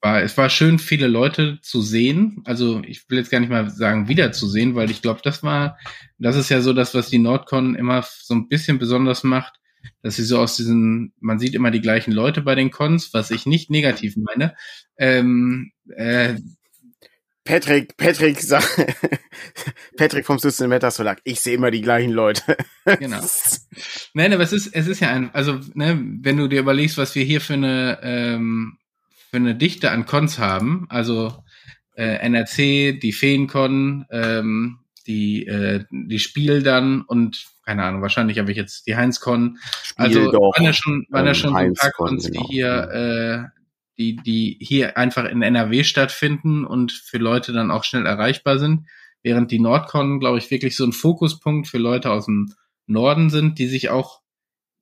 war, 0.00 0.22
es 0.22 0.36
war 0.36 0.48
schön, 0.48 0.78
viele 0.78 1.08
Leute 1.08 1.60
zu 1.60 1.82
sehen. 1.82 2.42
Also 2.44 2.82
ich 2.86 3.08
will 3.10 3.18
jetzt 3.18 3.30
gar 3.30 3.40
nicht 3.40 3.50
mal 3.50 3.68
sagen, 3.70 4.08
wiederzusehen, 4.08 4.74
weil 4.74 4.90
ich 4.90 5.02
glaube, 5.02 5.20
das 5.22 5.42
war, 5.42 5.78
das 6.18 6.36
ist 6.36 6.48
ja 6.48 6.62
so 6.62 6.72
das, 6.72 6.94
was 6.94 7.10
die 7.10 7.18
Nordcon 7.18 7.74
immer 7.74 8.02
so 8.02 8.34
ein 8.34 8.48
bisschen 8.48 8.78
besonders 8.78 9.24
macht, 9.24 9.59
dass 10.02 10.16
sie 10.16 10.24
so 10.24 10.38
aus 10.38 10.56
diesen, 10.56 11.12
man 11.20 11.38
sieht 11.38 11.54
immer 11.54 11.70
die 11.70 11.80
gleichen 11.80 12.12
Leute 12.12 12.42
bei 12.42 12.54
den 12.54 12.70
Cons, 12.70 13.12
was 13.12 13.30
ich 13.30 13.46
nicht 13.46 13.70
negativ 13.70 14.16
meine. 14.16 14.54
Ähm, 14.96 15.72
äh, 15.96 16.34
Patrick, 17.44 17.96
Patrick 17.96 18.40
sagt, 18.40 18.86
Patrick 19.96 20.26
vom 20.26 20.38
System 20.38 20.68
Meta 20.68 20.90
Verlag, 20.90 21.20
ich 21.24 21.40
sehe 21.40 21.54
immer 21.54 21.70
die 21.70 21.80
gleichen 21.80 22.12
Leute. 22.12 22.56
genau. 22.98 23.20
Nein, 24.14 24.32
aber 24.32 24.42
es 24.42 24.52
ist, 24.52 24.68
es 24.68 24.86
ist 24.86 25.00
ja 25.00 25.10
ein, 25.10 25.34
also, 25.34 25.58
ne, 25.74 26.00
wenn 26.20 26.36
du 26.36 26.48
dir 26.48 26.60
überlegst, 26.60 26.98
was 26.98 27.14
wir 27.14 27.24
hier 27.24 27.40
für 27.40 27.54
eine, 27.54 27.98
ähm, 28.02 28.78
für 29.30 29.38
eine 29.38 29.54
Dichte 29.54 29.90
an 29.90 30.06
Cons 30.06 30.38
haben, 30.38 30.86
also 30.90 31.42
äh, 31.96 32.18
NRC, 32.26 33.00
die 33.00 33.12
Feencon, 33.12 34.06
ähm, 34.10 34.78
die, 35.06 35.46
äh, 35.46 35.84
die 35.90 36.18
Spiel 36.18 36.62
dann 36.62 37.02
und 37.02 37.46
keine 37.70 37.84
Ahnung, 37.84 38.02
wahrscheinlich 38.02 38.38
habe 38.40 38.50
ich 38.50 38.56
jetzt 38.56 38.88
die 38.88 38.96
Heinzcon. 38.96 39.58
Also 39.94 40.32
doch, 40.32 40.56
waren 40.56 40.64
ja 40.64 40.72
schon, 40.72 41.06
waren 41.08 41.26
ja 41.26 41.30
ähm, 41.30 41.34
schon 41.36 41.54
ein 41.54 41.74
paar 41.74 41.92
Cons, 41.92 42.26
genau. 42.26 42.42
die 42.42 42.52
hier, 42.52 43.52
äh, 43.52 43.60
die, 43.96 44.16
die 44.16 44.56
hier 44.60 44.96
einfach 44.96 45.24
in 45.24 45.42
NRW 45.42 45.84
stattfinden 45.84 46.64
und 46.64 46.90
für 46.90 47.18
Leute 47.18 47.52
dann 47.52 47.70
auch 47.70 47.84
schnell 47.84 48.06
erreichbar 48.06 48.58
sind, 48.58 48.86
während 49.22 49.52
die 49.52 49.60
Nordcon, 49.60 50.18
glaube 50.18 50.38
ich, 50.38 50.50
wirklich 50.50 50.76
so 50.76 50.84
ein 50.84 50.92
Fokuspunkt 50.92 51.68
für 51.68 51.78
Leute 51.78 52.10
aus 52.10 52.24
dem 52.24 52.54
Norden 52.86 53.30
sind, 53.30 53.58
die 53.60 53.68
sich 53.68 53.88
auch, 53.90 54.20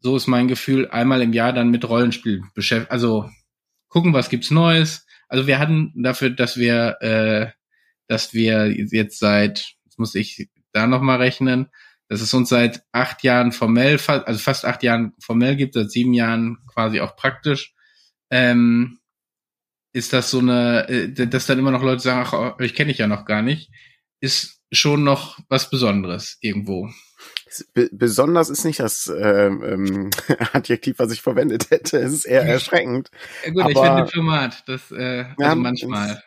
so 0.01 0.17
ist 0.17 0.27
mein 0.27 0.49
Gefühl, 0.49 0.89
einmal 0.89 1.21
im 1.21 1.35
Jahr 1.35 1.53
dann 1.53 1.71
mit 1.71 1.87
Rollenspiel 1.87 2.43
beschäftigen, 2.55 2.91
also 2.91 3.29
gucken, 3.89 4.15
was 4.15 4.31
gibt's 4.31 4.51
Neues. 4.51 5.07
Also 5.29 5.47
wir 5.47 5.59
hatten 5.59 5.93
dafür, 5.95 6.31
dass 6.31 6.57
wir, 6.57 6.97
äh, 7.03 7.51
dass 8.07 8.33
wir 8.33 8.71
jetzt 8.71 9.19
seit, 9.19 9.75
jetzt 9.99 10.15
muss 10.15 10.15
ich 10.15 10.49
da 10.73 10.87
nochmal 10.87 11.19
rechnen, 11.19 11.69
dass 12.09 12.21
es 12.21 12.33
uns 12.33 12.49
seit 12.49 12.85
acht 12.93 13.23
Jahren 13.23 13.53
formell, 13.53 13.99
also 14.07 14.39
fast 14.39 14.65
acht 14.65 14.83
Jahren 14.83 15.13
formell 15.19 15.57
gibt, 15.57 15.75
seit 15.75 15.91
sieben 15.91 16.15
Jahren 16.15 16.59
quasi 16.73 17.01
auch 17.01 17.17
praktisch, 17.17 17.75
ähm, 18.31 18.99
ist 19.93 20.13
das 20.13 20.31
so 20.31 20.39
eine, 20.39 20.89
äh, 20.89 21.27
dass 21.27 21.47
dann 21.47 21.59
immer 21.59 21.71
noch 21.71 21.83
Leute 21.83 22.03
sagen, 22.03 22.25
ach, 22.25 22.59
euch 22.61 22.75
kenne 22.75 22.93
ich 22.93 22.99
ja 22.99 23.07
noch 23.07 23.25
gar 23.25 23.43
nicht, 23.43 23.71
ist 24.21 24.61
schon 24.71 25.03
noch 25.03 25.39
was 25.49 25.71
Besonderes 25.71 26.39
irgendwo. 26.41 26.91
Besonders 27.75 28.51
ist 28.51 28.65
nicht 28.65 28.79
das 28.79 29.09
ähm, 29.09 29.65
ähm, 29.65 30.11
Adjektiv, 30.53 30.99
was 30.99 31.11
ich 31.11 31.23
verwendet 31.23 31.71
hätte. 31.71 31.99
Es 31.99 32.13
ist 32.13 32.27
eher 32.27 32.43
erschreckend. 32.43 33.11
Ja, 33.45 33.51
gut, 33.51 33.63
aber, 33.63 33.71
ich 33.71 33.81
bin 33.81 33.97
Diplomat, 33.97 34.69
das 34.69 34.93
äh, 34.93 35.25
also 35.25 35.43
ja, 35.43 35.55
manchmal. 35.55 36.23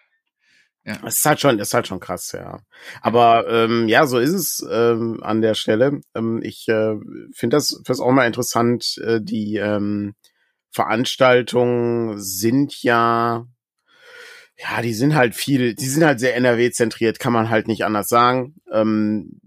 Ja. 0.84 0.98
Es 1.06 1.20
ist 1.20 1.26
halt 1.26 1.40
schon, 1.40 1.60
ist 1.60 1.74
halt 1.74 1.88
schon 1.88 2.00
krass, 2.00 2.32
ja. 2.32 2.60
Aber 3.02 3.48
ähm, 3.48 3.88
ja, 3.88 4.08
so 4.08 4.18
ist 4.18 4.34
es 4.34 4.66
ähm, 4.70 5.20
an 5.22 5.42
der 5.42 5.54
Stelle. 5.54 6.02
Ähm, 6.16 6.42
ich 6.44 6.68
äh, 6.68 6.96
finde 7.34 7.58
das, 7.58 7.80
das 7.86 8.00
auch 8.00 8.12
mal 8.12 8.26
interessant. 8.26 8.98
Äh, 8.98 9.22
die 9.22 9.58
ähm, 9.58 10.16
Veranstaltungen 10.72 12.20
sind 12.20 12.82
ja, 12.82 13.46
ja, 14.58 14.82
die 14.82 14.94
sind 14.94 15.14
halt 15.14 15.36
viel, 15.36 15.76
die 15.76 15.88
sind 15.88 16.04
halt 16.04 16.20
sehr 16.20 16.36
NRW-zentriert, 16.36 17.20
kann 17.20 17.34
man 17.34 17.50
halt 17.50 17.68
nicht 17.68 17.86
anders 17.86 18.08
sagen. 18.08 18.56
Ähm, 18.72 19.40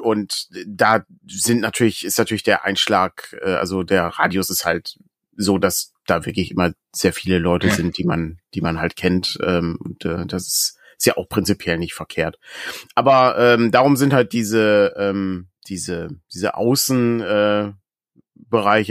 und 0.00 0.48
da 0.66 1.04
sind 1.26 1.60
natürlich, 1.60 2.04
ist 2.04 2.18
natürlich 2.18 2.42
der 2.42 2.64
Einschlag, 2.64 3.36
äh, 3.42 3.54
also 3.54 3.82
der 3.82 4.04
Radius 4.04 4.50
ist 4.50 4.64
halt 4.64 4.98
so, 5.36 5.58
dass 5.58 5.92
da 6.06 6.26
wirklich 6.26 6.50
immer 6.50 6.72
sehr 6.92 7.12
viele 7.12 7.38
Leute 7.38 7.68
ja. 7.68 7.74
sind, 7.74 7.98
die 7.98 8.04
man, 8.04 8.38
die 8.54 8.60
man 8.60 8.80
halt 8.80 8.96
kennt. 8.96 9.38
Ähm, 9.42 9.78
und 9.80 10.04
äh, 10.04 10.26
das 10.26 10.46
ist, 10.46 10.78
ist 10.98 11.06
ja 11.06 11.16
auch 11.16 11.28
prinzipiell 11.28 11.78
nicht 11.78 11.94
verkehrt. 11.94 12.38
Aber 12.94 13.36
ähm, 13.38 13.70
darum 13.70 13.96
sind 13.96 14.12
halt 14.12 14.32
diese, 14.32 14.94
ähm, 14.96 15.48
diese, 15.68 16.08
diese 16.32 16.54
Außenbereiche 16.54 17.74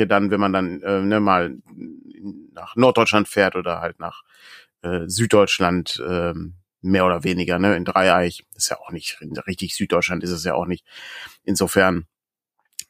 äh, 0.04 0.08
dann, 0.08 0.32
wenn 0.32 0.40
man 0.40 0.54
dann 0.54 0.82
äh, 0.82 1.02
ne, 1.02 1.20
mal 1.20 1.58
nach 2.54 2.76
Norddeutschland 2.76 3.28
fährt 3.28 3.56
oder 3.56 3.82
halt 3.82 4.00
nach 4.00 4.24
äh, 4.82 5.08
Süddeutschland, 5.08 6.02
äh, 6.08 6.34
mehr 6.82 7.06
oder 7.06 7.24
weniger, 7.24 7.60
ne, 7.60 7.76
in 7.76 7.86
Dreieich. 7.86 8.44
ist 8.56 8.70
ja 8.70 8.80
auch 8.80 8.92
nicht, 8.92 9.20
richtig 9.48 9.76
Süddeutschland 9.76 10.24
ist 10.24 10.32
es 10.32 10.44
ja 10.44 10.56
auch 10.56 10.66
nicht. 10.66 10.86
Insofern 11.44 12.08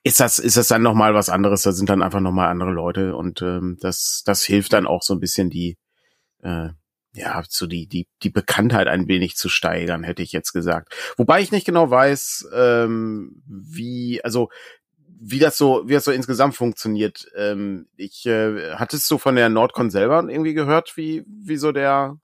ist 0.03 0.19
das, 0.19 0.39
ist 0.39 0.57
das 0.57 0.67
dann 0.67 0.81
nochmal 0.81 1.13
was 1.13 1.29
anderes, 1.29 1.63
da 1.63 1.71
sind 1.71 1.89
dann 1.89 2.01
einfach 2.01 2.19
nochmal 2.19 2.49
andere 2.49 2.71
Leute 2.71 3.15
und 3.15 3.41
ähm, 3.41 3.77
das, 3.81 4.23
das 4.25 4.43
hilft 4.43 4.73
dann 4.73 4.87
auch 4.87 5.03
so 5.03 5.13
ein 5.13 5.19
bisschen 5.19 5.49
die, 5.49 5.77
äh, 6.41 6.69
ja, 7.13 7.43
so 7.47 7.67
die, 7.67 7.87
die, 7.87 8.07
die 8.23 8.29
Bekanntheit 8.29 8.87
ein 8.87 9.07
wenig 9.07 9.35
zu 9.35 9.49
steigern, 9.49 10.03
hätte 10.03 10.23
ich 10.23 10.31
jetzt 10.31 10.53
gesagt. 10.53 10.95
Wobei 11.17 11.41
ich 11.41 11.51
nicht 11.51 11.65
genau 11.65 11.89
weiß, 11.89 12.47
ähm, 12.53 13.43
wie, 13.45 14.23
also 14.23 14.49
wie 15.23 15.39
das 15.39 15.57
so, 15.57 15.83
wie 15.85 15.93
das 15.93 16.05
so 16.05 16.11
insgesamt 16.11 16.55
funktioniert. 16.55 17.27
Ähm, 17.35 17.87
ich 17.95 18.25
äh, 18.25 18.73
hattest 18.75 19.09
du 19.11 19.19
von 19.19 19.35
der 19.35 19.49
Nordcon 19.49 19.91
selber 19.91 20.25
irgendwie 20.27 20.55
gehört, 20.55 20.97
wie, 20.97 21.23
wie 21.27 21.57
so 21.57 21.71
der, 21.71 22.17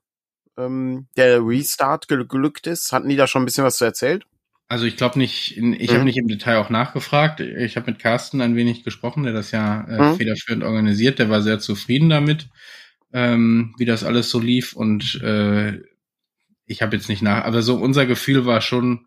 ähm, 0.56 1.06
der 1.16 1.46
Restart 1.46 2.08
gelückt 2.08 2.66
ist? 2.66 2.92
Hatten 2.92 3.08
die 3.08 3.16
da 3.16 3.28
schon 3.28 3.42
ein 3.42 3.44
bisschen 3.44 3.64
was 3.64 3.76
zu 3.76 3.84
erzählt? 3.84 4.24
Also 4.70 4.84
ich 4.84 4.96
glaube 4.96 5.18
nicht, 5.18 5.56
ich 5.56 5.62
mhm. 5.62 5.94
habe 5.94 6.04
nicht 6.04 6.18
im 6.18 6.28
Detail 6.28 6.58
auch 6.58 6.68
nachgefragt. 6.68 7.40
Ich 7.40 7.76
habe 7.76 7.90
mit 7.90 7.98
Carsten 8.00 8.42
ein 8.42 8.54
wenig 8.54 8.84
gesprochen, 8.84 9.22
der 9.22 9.32
das 9.32 9.50
ja 9.50 9.84
äh, 9.88 10.10
mhm. 10.12 10.16
federführend 10.16 10.62
organisiert. 10.62 11.18
Der 11.18 11.30
war 11.30 11.40
sehr 11.40 11.58
zufrieden 11.58 12.10
damit, 12.10 12.48
ähm, 13.12 13.74
wie 13.78 13.86
das 13.86 14.04
alles 14.04 14.28
so 14.28 14.38
lief. 14.38 14.74
Und 14.74 15.22
äh, 15.22 15.80
ich 16.66 16.82
habe 16.82 16.96
jetzt 16.96 17.08
nicht 17.08 17.22
nach, 17.22 17.44
aber 17.44 17.62
so 17.62 17.76
unser 17.76 18.04
Gefühl 18.04 18.44
war 18.44 18.60
schon, 18.60 19.06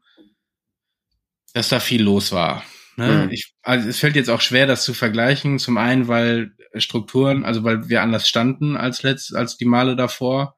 dass 1.53 1.69
da 1.69 1.79
viel 1.79 2.01
los 2.01 2.31
war. 2.31 2.63
Ne? 2.97 3.25
Mhm. 3.25 3.31
Ich, 3.31 3.53
also 3.61 3.87
es 3.87 3.99
fällt 3.99 4.15
jetzt 4.15 4.29
auch 4.29 4.41
schwer, 4.41 4.65
das 4.65 4.83
zu 4.83 4.95
vergleichen. 4.95 5.59
Zum 5.59 5.77
einen, 5.77 6.07
weil 6.07 6.53
Strukturen, 6.75 7.45
also 7.45 7.63
weil 7.63 7.87
wir 7.87 8.01
anders 8.01 8.27
standen 8.27 8.77
als 8.77 9.03
letzt, 9.03 9.35
als 9.35 9.57
die 9.57 9.65
Male 9.65 9.95
davor. 9.95 10.55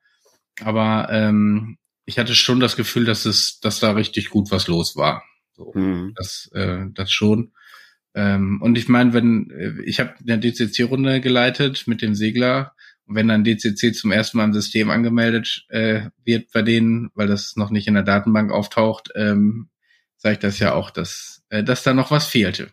Aber 0.62 1.10
ähm, 1.12 1.78
ich 2.06 2.20
hatte 2.20 2.36
schon 2.36 2.60
das 2.60 2.76
Gefühl, 2.76 3.06
dass 3.06 3.26
es, 3.26 3.60
dass 3.60 3.80
da 3.80 3.92
richtig 3.92 4.30
gut 4.30 4.52
was 4.52 4.68
los 4.68 4.96
war. 4.96 5.24
So, 5.54 5.72
mhm. 5.74 6.14
das, 6.16 6.50
äh, 6.54 6.86
das 6.94 7.12
schon. 7.12 7.54
Ähm, 8.16 8.62
und 8.62 8.78
ich 8.78 8.88
meine, 8.90 9.14
wenn 9.14 9.50
äh, 9.52 9.82
ich 9.84 10.00
habe 10.00 10.14
eine 10.22 10.40
DCC-Runde 10.40 11.22
geleitet 11.22 11.88
mit 11.88 12.02
dem 12.02 12.16
Segler 12.16 12.74
und 13.06 13.16
wenn 13.16 13.28
dann 13.28 13.44
DCC 13.44 13.94
zum 13.94 14.12
ersten 14.12 14.38
Mal 14.38 14.46
im 14.46 14.54
System 14.54 14.90
angemeldet 14.90 15.66
äh, 15.70 16.10
wird 16.24 16.52
bei 16.52 16.62
denen, 16.62 17.10
weil 17.16 17.28
das 17.28 17.56
noch 17.56 17.70
nicht 17.70 17.88
in 17.88 17.96
der 17.96 18.04
Datenbank 18.04 18.52
auftaucht, 18.52 19.10
ähm, 19.16 19.70
zeigt 20.18 20.44
das 20.44 20.60
ja 20.60 20.74
auch, 20.74 20.90
dass, 20.90 21.44
äh, 21.50 21.64
dass 21.64 21.84
da 21.84 21.94
noch 21.94 22.12
was 22.12 22.28
fehlte. 22.28 22.72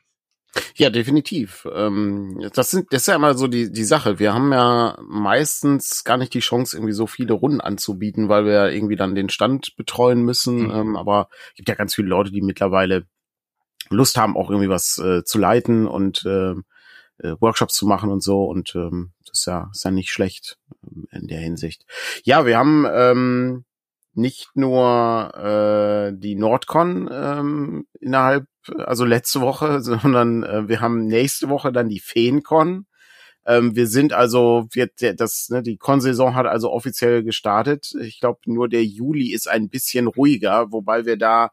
Ja, 0.75 0.91
definitiv. 0.91 1.67
Ähm, 1.73 2.51
das, 2.55 2.71
sind, 2.71 2.93
das 2.93 3.03
ist 3.03 3.07
ja 3.09 3.15
immer 3.15 3.35
so 3.35 3.47
die, 3.47 3.71
die 3.71 3.85
Sache. 3.85 4.19
Wir 4.19 4.35
haben 4.35 4.53
ja 4.53 4.99
meistens 5.03 6.05
gar 6.05 6.17
nicht 6.17 6.35
die 6.35 6.41
Chance, 6.41 6.77
irgendwie 6.77 6.93
so 6.93 7.07
viele 7.07 7.35
Runden 7.35 7.61
anzubieten, 7.61 8.29
weil 8.29 8.45
wir 8.45 8.53
ja 8.53 8.69
irgendwie 8.69 8.97
dann 8.97 9.15
den 9.15 9.29
Stand 9.29 9.77
betreuen 9.77 10.23
müssen. 10.23 10.65
Mhm. 10.65 10.71
Ähm, 10.71 10.97
aber 10.97 11.29
es 11.51 11.55
gibt 11.57 11.69
ja 11.69 11.75
ganz 11.75 11.95
viele 11.95 12.09
Leute, 12.09 12.31
die 12.31 12.43
mittlerweile 12.43 13.07
Lust 13.91 14.17
haben, 14.17 14.37
auch 14.37 14.51
irgendwie 14.51 14.69
was 14.69 14.99
äh, 14.99 15.25
zu 15.25 15.39
leiten 15.39 15.87
und 15.87 16.25
äh, 16.25 16.55
äh, 17.23 17.37
Workshops 17.41 17.75
zu 17.75 17.87
machen 17.87 18.11
und 18.11 18.23
so. 18.23 18.45
Und 18.45 18.75
ähm, 18.75 19.13
das 19.27 19.41
ist 19.41 19.47
ja, 19.47 19.69
ist 19.73 19.85
ja 19.85 19.91
nicht 19.91 20.11
schlecht 20.11 20.59
ähm, 20.85 21.07
in 21.11 21.27
der 21.29 21.41
Hinsicht. 21.41 21.85
Ja, 22.25 22.47
wir 22.47 22.59
haben 22.59 22.87
ähm, 22.91 23.65
nicht 24.15 24.51
nur 24.55 25.33
äh, 25.35 26.13
die 26.17 26.35
Nordcon 26.35 27.09
ähm, 27.13 27.87
innerhalb, 28.01 28.47
also 28.77 29.05
letzte 29.05 29.41
Woche, 29.41 29.81
sondern 29.83 30.43
äh, 30.43 30.69
wir 30.69 30.81
haben 30.81 31.07
nächste 31.07 31.49
Woche 31.49 31.73
dann 31.73 31.89
die 31.89 32.01
Feencon. 32.01 32.87
Ähm, 33.47 33.75
wir 33.75 33.87
sind 33.87 34.13
also, 34.13 34.67
wird 34.73 34.93
das, 35.19 35.49
ne, 35.49 35.63
die 35.63 35.79
Con-Saison 35.79 36.35
hat 36.35 36.47
also 36.47 36.71
offiziell 36.71 37.23
gestartet. 37.25 37.93
Ich 38.01 38.21
glaube, 38.21 38.41
nur 38.47 38.69
der 38.69 38.85
Juli 38.85 39.33
ist 39.33 39.49
ein 39.49 39.69
bisschen 39.69 40.07
ruhiger, 40.07 40.73
wobei 40.73 41.07
wir 41.07 41.17
da 41.17 41.51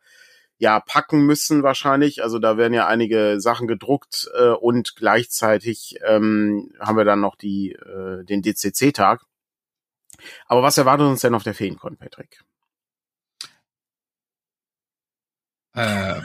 ja 0.59 0.79
packen 0.79 1.25
müssen 1.25 1.63
wahrscheinlich. 1.63 2.23
Also 2.23 2.39
da 2.39 2.57
werden 2.57 2.73
ja 2.73 2.87
einige 2.87 3.39
Sachen 3.39 3.67
gedruckt 3.67 4.29
äh, 4.37 4.49
und 4.49 4.95
gleichzeitig 4.95 5.97
ähm, 6.05 6.71
haben 6.79 6.97
wir 6.97 7.05
dann 7.05 7.21
noch 7.21 7.35
die 7.35 7.73
äh, 7.73 8.23
den 8.25 8.41
DCC-Tag. 8.41 9.21
Aber 10.47 10.63
was 10.63 10.77
erwartet 10.77 11.07
uns 11.07 11.21
denn 11.21 11.35
auf 11.35 11.43
der 11.43 11.53
Feencon, 11.53 11.97
Patrick? 11.97 12.41
Äh, 15.77 16.21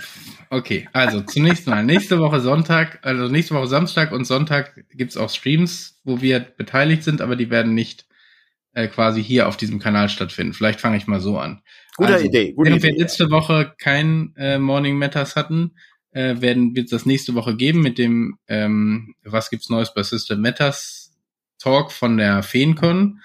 okay, 0.49 0.89
also 0.95 1.21
zunächst 1.21 1.67
mal 1.67 1.85
nächste 1.85 2.19
Woche 2.19 2.41
Sonntag, 2.41 3.01
also 3.03 3.29
nächste 3.29 3.55
Woche 3.55 3.67
Samstag 3.67 4.11
und 4.11 4.25
Sonntag 4.25 4.85
gibt's 4.93 5.19
auch 5.19 5.29
Streams, 5.29 6.01
wo 6.05 6.23
wir 6.23 6.41
beteiligt 6.41 7.05
sind, 7.05 7.21
aber 7.21 7.37
die 7.37 7.51
werden 7.51 7.75
nicht 7.75 8.07
äh, 8.73 8.89
quasi 8.89 9.23
hier 9.23 9.49
auf 9.49 9.59
diesem 9.59 9.79
Kanal 9.79 10.09
stattfinden. 10.09 10.55
Vielleicht 10.55 10.81
fange 10.81 10.97
ich 10.97 11.07
mal 11.07 11.21
so 11.21 11.39
an. 11.39 11.61
Gute 11.97 12.15
also, 12.15 12.25
Idee. 12.25 12.53
Gute 12.53 12.71
während 12.71 12.83
Idee. 12.83 12.95
wir 12.95 12.99
letzte 12.99 13.31
Woche 13.31 13.75
kein 13.77 14.33
äh, 14.39 14.59
Morning 14.59 14.97
Matters 14.97 15.37
hatten, 15.37 15.73
äh, 16.13 16.41
werden 16.41 16.75
wird 16.75 16.91
das 16.91 17.05
nächste 17.05 17.35
Woche 17.35 17.55
geben 17.55 17.83
mit 17.83 17.99
dem 17.99 18.39
ähm, 18.49 19.15
Was 19.23 19.51
gibt's 19.51 19.69
Neues 19.69 19.93
bei 19.93 20.03
System 20.03 20.41
Matters 20.41 21.13
Talk 21.59 21.93
von 21.93 22.17
der 22.17 22.43
Feencon. 22.43 23.21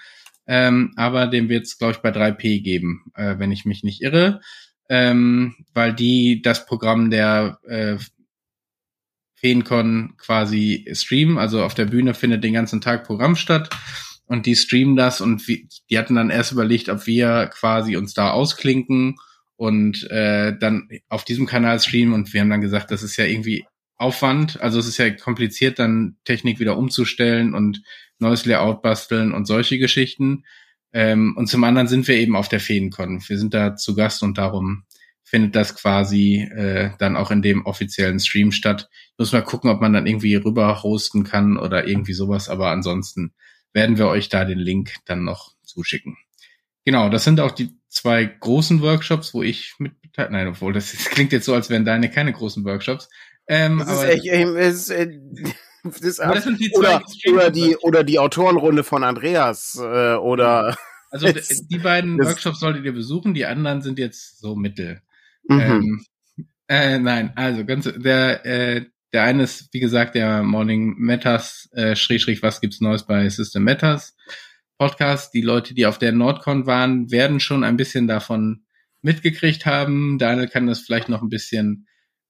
Ähm, 0.46 0.92
aber 0.96 1.26
dem 1.26 1.48
wird 1.48 1.64
es, 1.64 1.78
glaube 1.78 1.92
ich, 1.92 1.98
bei 1.98 2.10
3P 2.10 2.62
geben, 2.62 3.12
äh, 3.14 3.38
wenn 3.38 3.50
ich 3.50 3.64
mich 3.64 3.82
nicht 3.82 4.02
irre 4.02 4.40
ähm, 4.88 5.54
weil 5.74 5.94
die 5.94 6.42
das 6.42 6.66
Programm 6.66 7.10
der 7.10 7.58
äh, 7.66 7.96
Feencon 9.34 10.14
quasi 10.18 10.88
streamen. 10.92 11.38
Also 11.38 11.62
auf 11.62 11.74
der 11.74 11.86
Bühne 11.86 12.14
findet 12.14 12.42
den 12.42 12.54
ganzen 12.54 12.80
Tag 12.80 13.04
Programm 13.04 13.36
statt 13.36 13.70
und 14.26 14.46
die 14.46 14.56
streamen 14.56 14.96
das 14.96 15.20
und 15.20 15.46
wie, 15.48 15.68
die 15.90 15.98
hatten 15.98 16.14
dann 16.14 16.30
erst 16.30 16.52
überlegt, 16.52 16.88
ob 16.88 17.06
wir 17.06 17.50
quasi 17.52 17.96
uns 17.96 18.14
da 18.14 18.30
ausklinken 18.30 19.16
und 19.56 20.08
äh, 20.10 20.56
dann 20.58 20.88
auf 21.08 21.24
diesem 21.24 21.46
Kanal 21.46 21.80
streamen 21.80 22.14
und 22.14 22.32
wir 22.32 22.40
haben 22.40 22.50
dann 22.50 22.60
gesagt, 22.60 22.90
das 22.90 23.02
ist 23.02 23.16
ja 23.16 23.24
irgendwie 23.24 23.64
Aufwand, 23.96 24.60
also 24.60 24.78
es 24.78 24.86
ist 24.86 24.98
ja 24.98 25.10
kompliziert, 25.10 25.80
dann 25.80 26.16
Technik 26.24 26.60
wieder 26.60 26.76
umzustellen 26.76 27.54
und 27.54 27.82
neues 28.20 28.46
Layout 28.46 28.82
basteln 28.82 29.32
und 29.32 29.46
solche 29.46 29.78
Geschichten. 29.78 30.44
Ähm, 30.92 31.34
und 31.36 31.48
zum 31.48 31.64
anderen 31.64 31.88
sind 31.88 32.08
wir 32.08 32.16
eben 32.16 32.36
auf 32.36 32.48
der 32.48 32.60
Feencon. 32.60 33.22
Wir 33.26 33.38
sind 33.38 33.54
da 33.54 33.76
zu 33.76 33.94
Gast 33.94 34.22
und 34.22 34.38
darum 34.38 34.84
findet 35.22 35.54
das 35.54 35.76
quasi 35.76 36.48
äh, 36.56 36.90
dann 36.98 37.16
auch 37.16 37.30
in 37.30 37.42
dem 37.42 37.66
offiziellen 37.66 38.18
Stream 38.18 38.50
statt. 38.50 38.88
Ich 38.90 39.18
muss 39.18 39.32
mal 39.32 39.42
gucken, 39.42 39.70
ob 39.70 39.80
man 39.80 39.92
dann 39.92 40.06
irgendwie 40.06 40.36
rüber 40.36 40.82
hosten 40.82 41.24
kann 41.24 41.58
oder 41.58 41.86
irgendwie 41.86 42.14
sowas, 42.14 42.48
aber 42.48 42.70
ansonsten 42.70 43.34
werden 43.74 43.98
wir 43.98 44.06
euch 44.08 44.30
da 44.30 44.46
den 44.46 44.58
Link 44.58 44.94
dann 45.04 45.24
noch 45.24 45.52
zuschicken. 45.62 46.16
Genau, 46.86 47.10
das 47.10 47.24
sind 47.24 47.40
auch 47.40 47.50
die 47.50 47.70
zwei 47.90 48.24
großen 48.24 48.80
Workshops, 48.80 49.34
wo 49.34 49.42
ich 49.42 49.74
mit. 49.78 49.92
Nein, 50.16 50.48
obwohl 50.48 50.72
das, 50.72 50.92
das, 50.92 51.04
klingt 51.10 51.32
jetzt 51.32 51.44
so, 51.44 51.54
als 51.54 51.68
wären 51.68 51.84
deine 51.84 52.10
keine 52.10 52.32
großen 52.32 52.64
Workshops. 52.64 53.10
Ähm, 53.46 53.78
das 53.78 53.88
aber, 53.88 54.08
ist 54.08 54.24
echt, 54.24 54.26
es 54.26 54.74
ist, 54.74 54.90
äh, 54.90 55.18
das 56.00 56.16
sind 56.44 56.60
die 56.60 56.70
oder, 56.72 57.02
oder 57.28 57.50
die 57.50 57.76
oder 57.76 58.04
die 58.04 58.18
Autorenrunde 58.18 58.84
von 58.84 59.04
Andreas 59.04 59.78
äh, 59.80 60.14
oder 60.14 60.76
also 61.10 61.28
die 61.28 61.78
beiden 61.78 62.18
Workshops 62.18 62.60
solltet 62.60 62.84
ihr 62.84 62.92
besuchen, 62.92 63.34
die 63.34 63.46
anderen 63.46 63.82
sind 63.82 63.98
jetzt 63.98 64.40
so 64.40 64.56
mittel. 64.56 65.02
Mhm. 65.48 65.60
Ähm, 65.60 66.04
äh, 66.68 66.98
nein, 66.98 67.32
also 67.36 67.64
ganz 67.64 67.90
der 67.96 68.44
äh, 68.44 68.84
der 69.12 69.22
eine 69.22 69.44
ist 69.44 69.72
wie 69.72 69.80
gesagt 69.80 70.14
der 70.14 70.42
Morning 70.42 70.96
Matters 70.98 71.68
äh, 71.72 71.96
schräg, 71.96 72.20
schräg 72.20 72.42
was 72.42 72.60
gibt's 72.60 72.80
Neues 72.80 73.06
bei 73.06 73.28
System 73.28 73.64
Matters 73.64 74.14
Podcast. 74.78 75.34
Die 75.34 75.40
Leute, 75.40 75.74
die 75.74 75.86
auf 75.86 75.98
der 75.98 76.12
Nordcon 76.12 76.66
waren, 76.66 77.10
werden 77.10 77.40
schon 77.40 77.64
ein 77.64 77.76
bisschen 77.76 78.06
davon 78.06 78.64
mitgekriegt 79.02 79.66
haben. 79.66 80.18
Daniel 80.18 80.48
kann 80.48 80.66
das 80.66 80.80
vielleicht 80.80 81.08
noch 81.08 81.22
ein 81.22 81.28
bisschen 81.28 81.87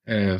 äh, 0.08 0.38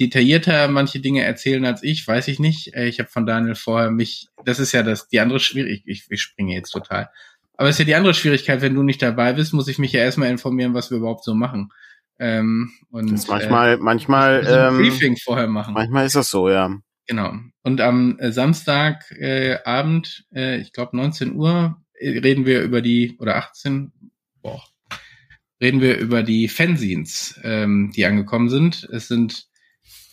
detaillierter 0.00 0.66
manche 0.66 0.98
Dinge 0.98 1.22
erzählen 1.22 1.64
als 1.64 1.84
ich, 1.84 2.06
weiß 2.06 2.26
ich 2.26 2.40
nicht. 2.40 2.74
Äh, 2.74 2.88
ich 2.88 2.98
habe 2.98 3.08
von 3.08 3.26
Daniel 3.26 3.54
vorher 3.54 3.92
mich, 3.92 4.26
das 4.44 4.58
ist 4.58 4.72
ja 4.72 4.82
das 4.82 5.06
die 5.06 5.20
andere 5.20 5.38
Schwierigkeit, 5.38 5.84
ich, 5.86 6.06
ich 6.10 6.20
springe 6.20 6.52
jetzt 6.52 6.70
total. 6.70 7.10
Aber 7.56 7.68
es 7.68 7.76
ist 7.76 7.78
ja 7.78 7.84
die 7.84 7.94
andere 7.94 8.14
Schwierigkeit, 8.14 8.60
wenn 8.60 8.74
du 8.74 8.82
nicht 8.82 9.00
dabei 9.00 9.32
bist, 9.32 9.54
muss 9.54 9.68
ich 9.68 9.78
mich 9.78 9.92
ja 9.92 10.00
erstmal 10.00 10.30
informieren, 10.30 10.74
was 10.74 10.90
wir 10.90 10.98
überhaupt 10.98 11.22
so 11.22 11.32
machen. 11.34 11.70
Ähm, 12.18 12.72
und 12.90 13.12
das 13.12 13.28
manchmal, 13.28 13.74
äh, 13.74 13.76
manchmal 13.76 14.44
ähm, 14.48 14.78
Briefing 14.78 15.16
vorher 15.16 15.46
machen. 15.46 15.74
Manchmal 15.74 16.06
ist 16.06 16.16
das 16.16 16.30
so, 16.30 16.48
ja. 16.48 16.76
Genau. 17.06 17.34
Und 17.62 17.80
am 17.80 18.18
äh, 18.18 18.32
Samstagabend, 18.32 20.26
äh, 20.32 20.56
äh, 20.56 20.60
ich 20.60 20.72
glaube 20.72 20.96
19 20.96 21.36
Uhr, 21.36 21.80
äh, 21.92 22.18
reden 22.18 22.46
wir 22.46 22.62
über 22.62 22.82
die 22.82 23.16
oder 23.20 23.36
18, 23.36 23.92
boah, 24.42 24.60
reden 25.64 25.80
wir 25.80 25.96
über 25.96 26.22
die 26.22 26.48
Fanzines, 26.48 27.40
ähm, 27.42 27.90
die 27.96 28.04
angekommen 28.04 28.50
sind. 28.50 28.86
Es 28.92 29.08
sind 29.08 29.46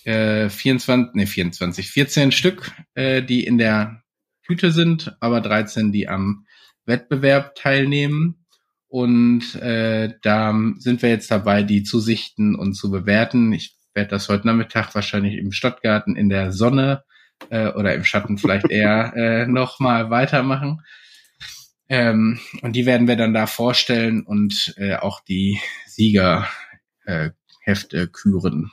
äh, 0.05 0.47
24, 0.47 1.13
nee, 1.13 1.25
24, 1.25 1.89
14 1.89 2.31
Stück, 2.31 2.71
äh, 2.95 3.21
die 3.21 3.43
in 3.43 3.57
der 3.57 4.01
Tüte 4.47 4.71
sind, 4.71 5.17
aber 5.19 5.41
13, 5.41 5.91
die 5.91 6.07
am 6.07 6.45
Wettbewerb 6.85 7.55
teilnehmen. 7.55 8.45
Und 8.87 9.55
äh, 9.55 10.13
da 10.21 10.57
sind 10.77 11.01
wir 11.01 11.09
jetzt 11.09 11.29
dabei, 11.29 11.63
die 11.63 11.83
zu 11.83 11.99
sichten 11.99 12.55
und 12.55 12.73
zu 12.73 12.89
bewerten. 12.89 13.51
Ich 13.51 13.75
werde 13.93 14.11
das 14.11 14.29
heute 14.29 14.47
Nachmittag 14.47 14.95
wahrscheinlich 14.95 15.37
im 15.37 15.51
Stadtgarten 15.51 16.15
in 16.15 16.29
der 16.29 16.53
Sonne 16.53 17.03
äh, 17.49 17.67
oder 17.67 17.93
im 17.93 18.05
Schatten 18.05 18.37
vielleicht 18.37 18.69
eher 18.69 19.13
äh, 19.17 19.47
noch 19.47 19.81
mal 19.81 20.09
weitermachen. 20.09 20.79
Ähm, 21.91 22.39
und 22.61 22.77
die 22.77 22.85
werden 22.85 23.09
wir 23.09 23.17
dann 23.17 23.33
da 23.33 23.47
vorstellen 23.47 24.23
und 24.23 24.73
äh, 24.77 24.95
auch 24.95 25.19
die 25.19 25.59
Siegerhefte 25.87 26.47
äh, 27.91 28.07
küren. 28.09 28.71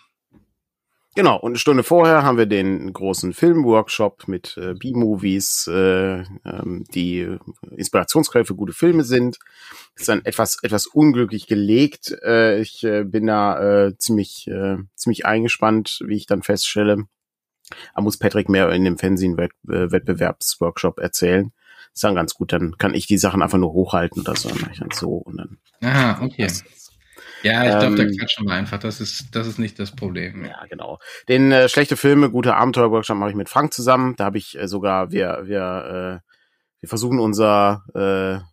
Genau, 1.17 1.37
und 1.37 1.51
eine 1.51 1.59
Stunde 1.59 1.83
vorher 1.83 2.23
haben 2.23 2.39
wir 2.39 2.47
den 2.47 2.93
großen 2.93 3.33
Filmworkshop 3.33 4.29
mit 4.29 4.57
äh, 4.57 4.75
B-Movies, 4.75 5.67
äh, 5.67 6.23
ähm, 6.45 6.85
die 6.95 7.37
Inspirationsquelle 7.77 8.45
für 8.45 8.55
gute 8.55 8.73
Filme 8.73 9.03
sind. 9.03 9.41
Ist 9.97 10.09
dann 10.09 10.25
etwas, 10.25 10.63
etwas 10.63 10.87
unglücklich 10.87 11.49
gelegt. 11.49 12.17
Äh, 12.23 12.61
ich 12.61 12.85
äh, 12.85 13.03
bin 13.03 13.27
da 13.27 13.87
äh, 13.87 13.99
ziemlich, 13.99 14.47
äh, 14.47 14.77
ziemlich 14.95 15.27
eingespannt, 15.27 16.05
wie 16.07 16.15
ich 16.15 16.27
dann 16.27 16.45
feststelle. 16.45 17.09
Da 17.97 18.01
muss 18.01 18.17
Patrick 18.17 18.49
mehr 18.49 18.71
in 18.71 18.85
dem 18.85 18.97
Fernsehen-Wettbewerbsworkshop 18.97 21.01
erzählen 21.01 21.53
ist 21.99 22.05
dann 22.05 22.15
ganz 22.15 22.35
gut. 22.35 22.53
Dann 22.53 22.79
kann 22.79 22.95
ich 22.95 23.07
die 23.07 23.19
Sachen 23.19 23.43
einfach 23.43 23.59
nur 23.59 23.73
hochhalten 23.73 24.23
oder 24.23 24.37
so. 24.37 24.49
Dann 24.49 24.71
ich 24.73 24.79
dann 24.79 24.91
so 24.93 25.11
und 25.11 25.37
dann. 25.37 25.59
Ah, 25.83 26.23
okay. 26.23 26.49
Ja, 27.43 27.65
ich 27.65 27.79
glaube, 27.79 27.87
ähm, 27.87 27.97
da 27.97 28.05
quatschen 28.19 28.47
wir 28.47 28.55
einfach. 28.55 28.79
Das 28.79 29.01
ist, 29.01 29.35
das 29.35 29.47
ist 29.47 29.59
nicht 29.59 29.79
das 29.79 29.95
Problem. 29.95 30.45
Ja, 30.45 30.65
genau. 30.69 30.99
Den 31.29 31.53
äh, 31.53 31.69
schlechte 31.69 31.97
Filme, 31.97 32.31
gute 32.31 32.55
Abenteuer-Workshop 32.55 33.17
mache 33.17 33.31
ich 33.31 33.37
mit 33.37 33.49
Frank 33.49 33.73
zusammen. 33.73 34.15
Da 34.17 34.25
habe 34.25 34.39
ich 34.39 34.59
äh, 34.59 34.69
sogar, 34.69 35.11
wir, 35.11 35.43
wir, 35.45 36.23
äh, 36.23 36.31
wir 36.81 36.89
versuchen 36.89 37.19
unser, 37.19 37.85
äh, 37.95 38.45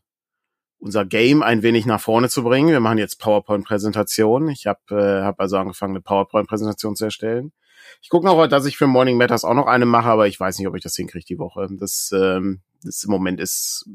unser 0.79 1.05
Game 1.05 1.41
ein 1.41 1.63
wenig 1.63 1.85
nach 1.85 2.01
vorne 2.01 2.29
zu 2.29 2.43
bringen. 2.43 2.69
Wir 2.69 2.79
machen 2.79 2.97
jetzt 2.97 3.19
PowerPoint-Präsentationen. 3.19 4.49
Ich 4.49 4.67
habe 4.67 4.79
äh, 4.91 5.23
hab 5.23 5.39
also 5.39 5.57
angefangen, 5.57 5.93
eine 5.93 6.01
PowerPoint-Präsentation 6.01 6.95
zu 6.95 7.05
erstellen. 7.05 7.53
Ich 8.01 8.09
gucke 8.09 8.25
noch, 8.25 8.47
dass 8.47 8.65
ich 8.65 8.77
für 8.77 8.87
Morning 8.87 9.17
Matters 9.17 9.45
auch 9.45 9.53
noch 9.53 9.67
eine 9.67 9.85
mache, 9.85 10.09
aber 10.09 10.27
ich 10.27 10.39
weiß 10.39 10.59
nicht, 10.59 10.67
ob 10.67 10.75
ich 10.75 10.83
das 10.83 10.95
hinkriege 10.95 11.25
die 11.25 11.39
Woche. 11.39 11.67
Das, 11.79 12.11
ähm, 12.13 12.61
das 12.85 13.03
im 13.03 13.11
Moment 13.11 13.39
ist, 13.39 13.89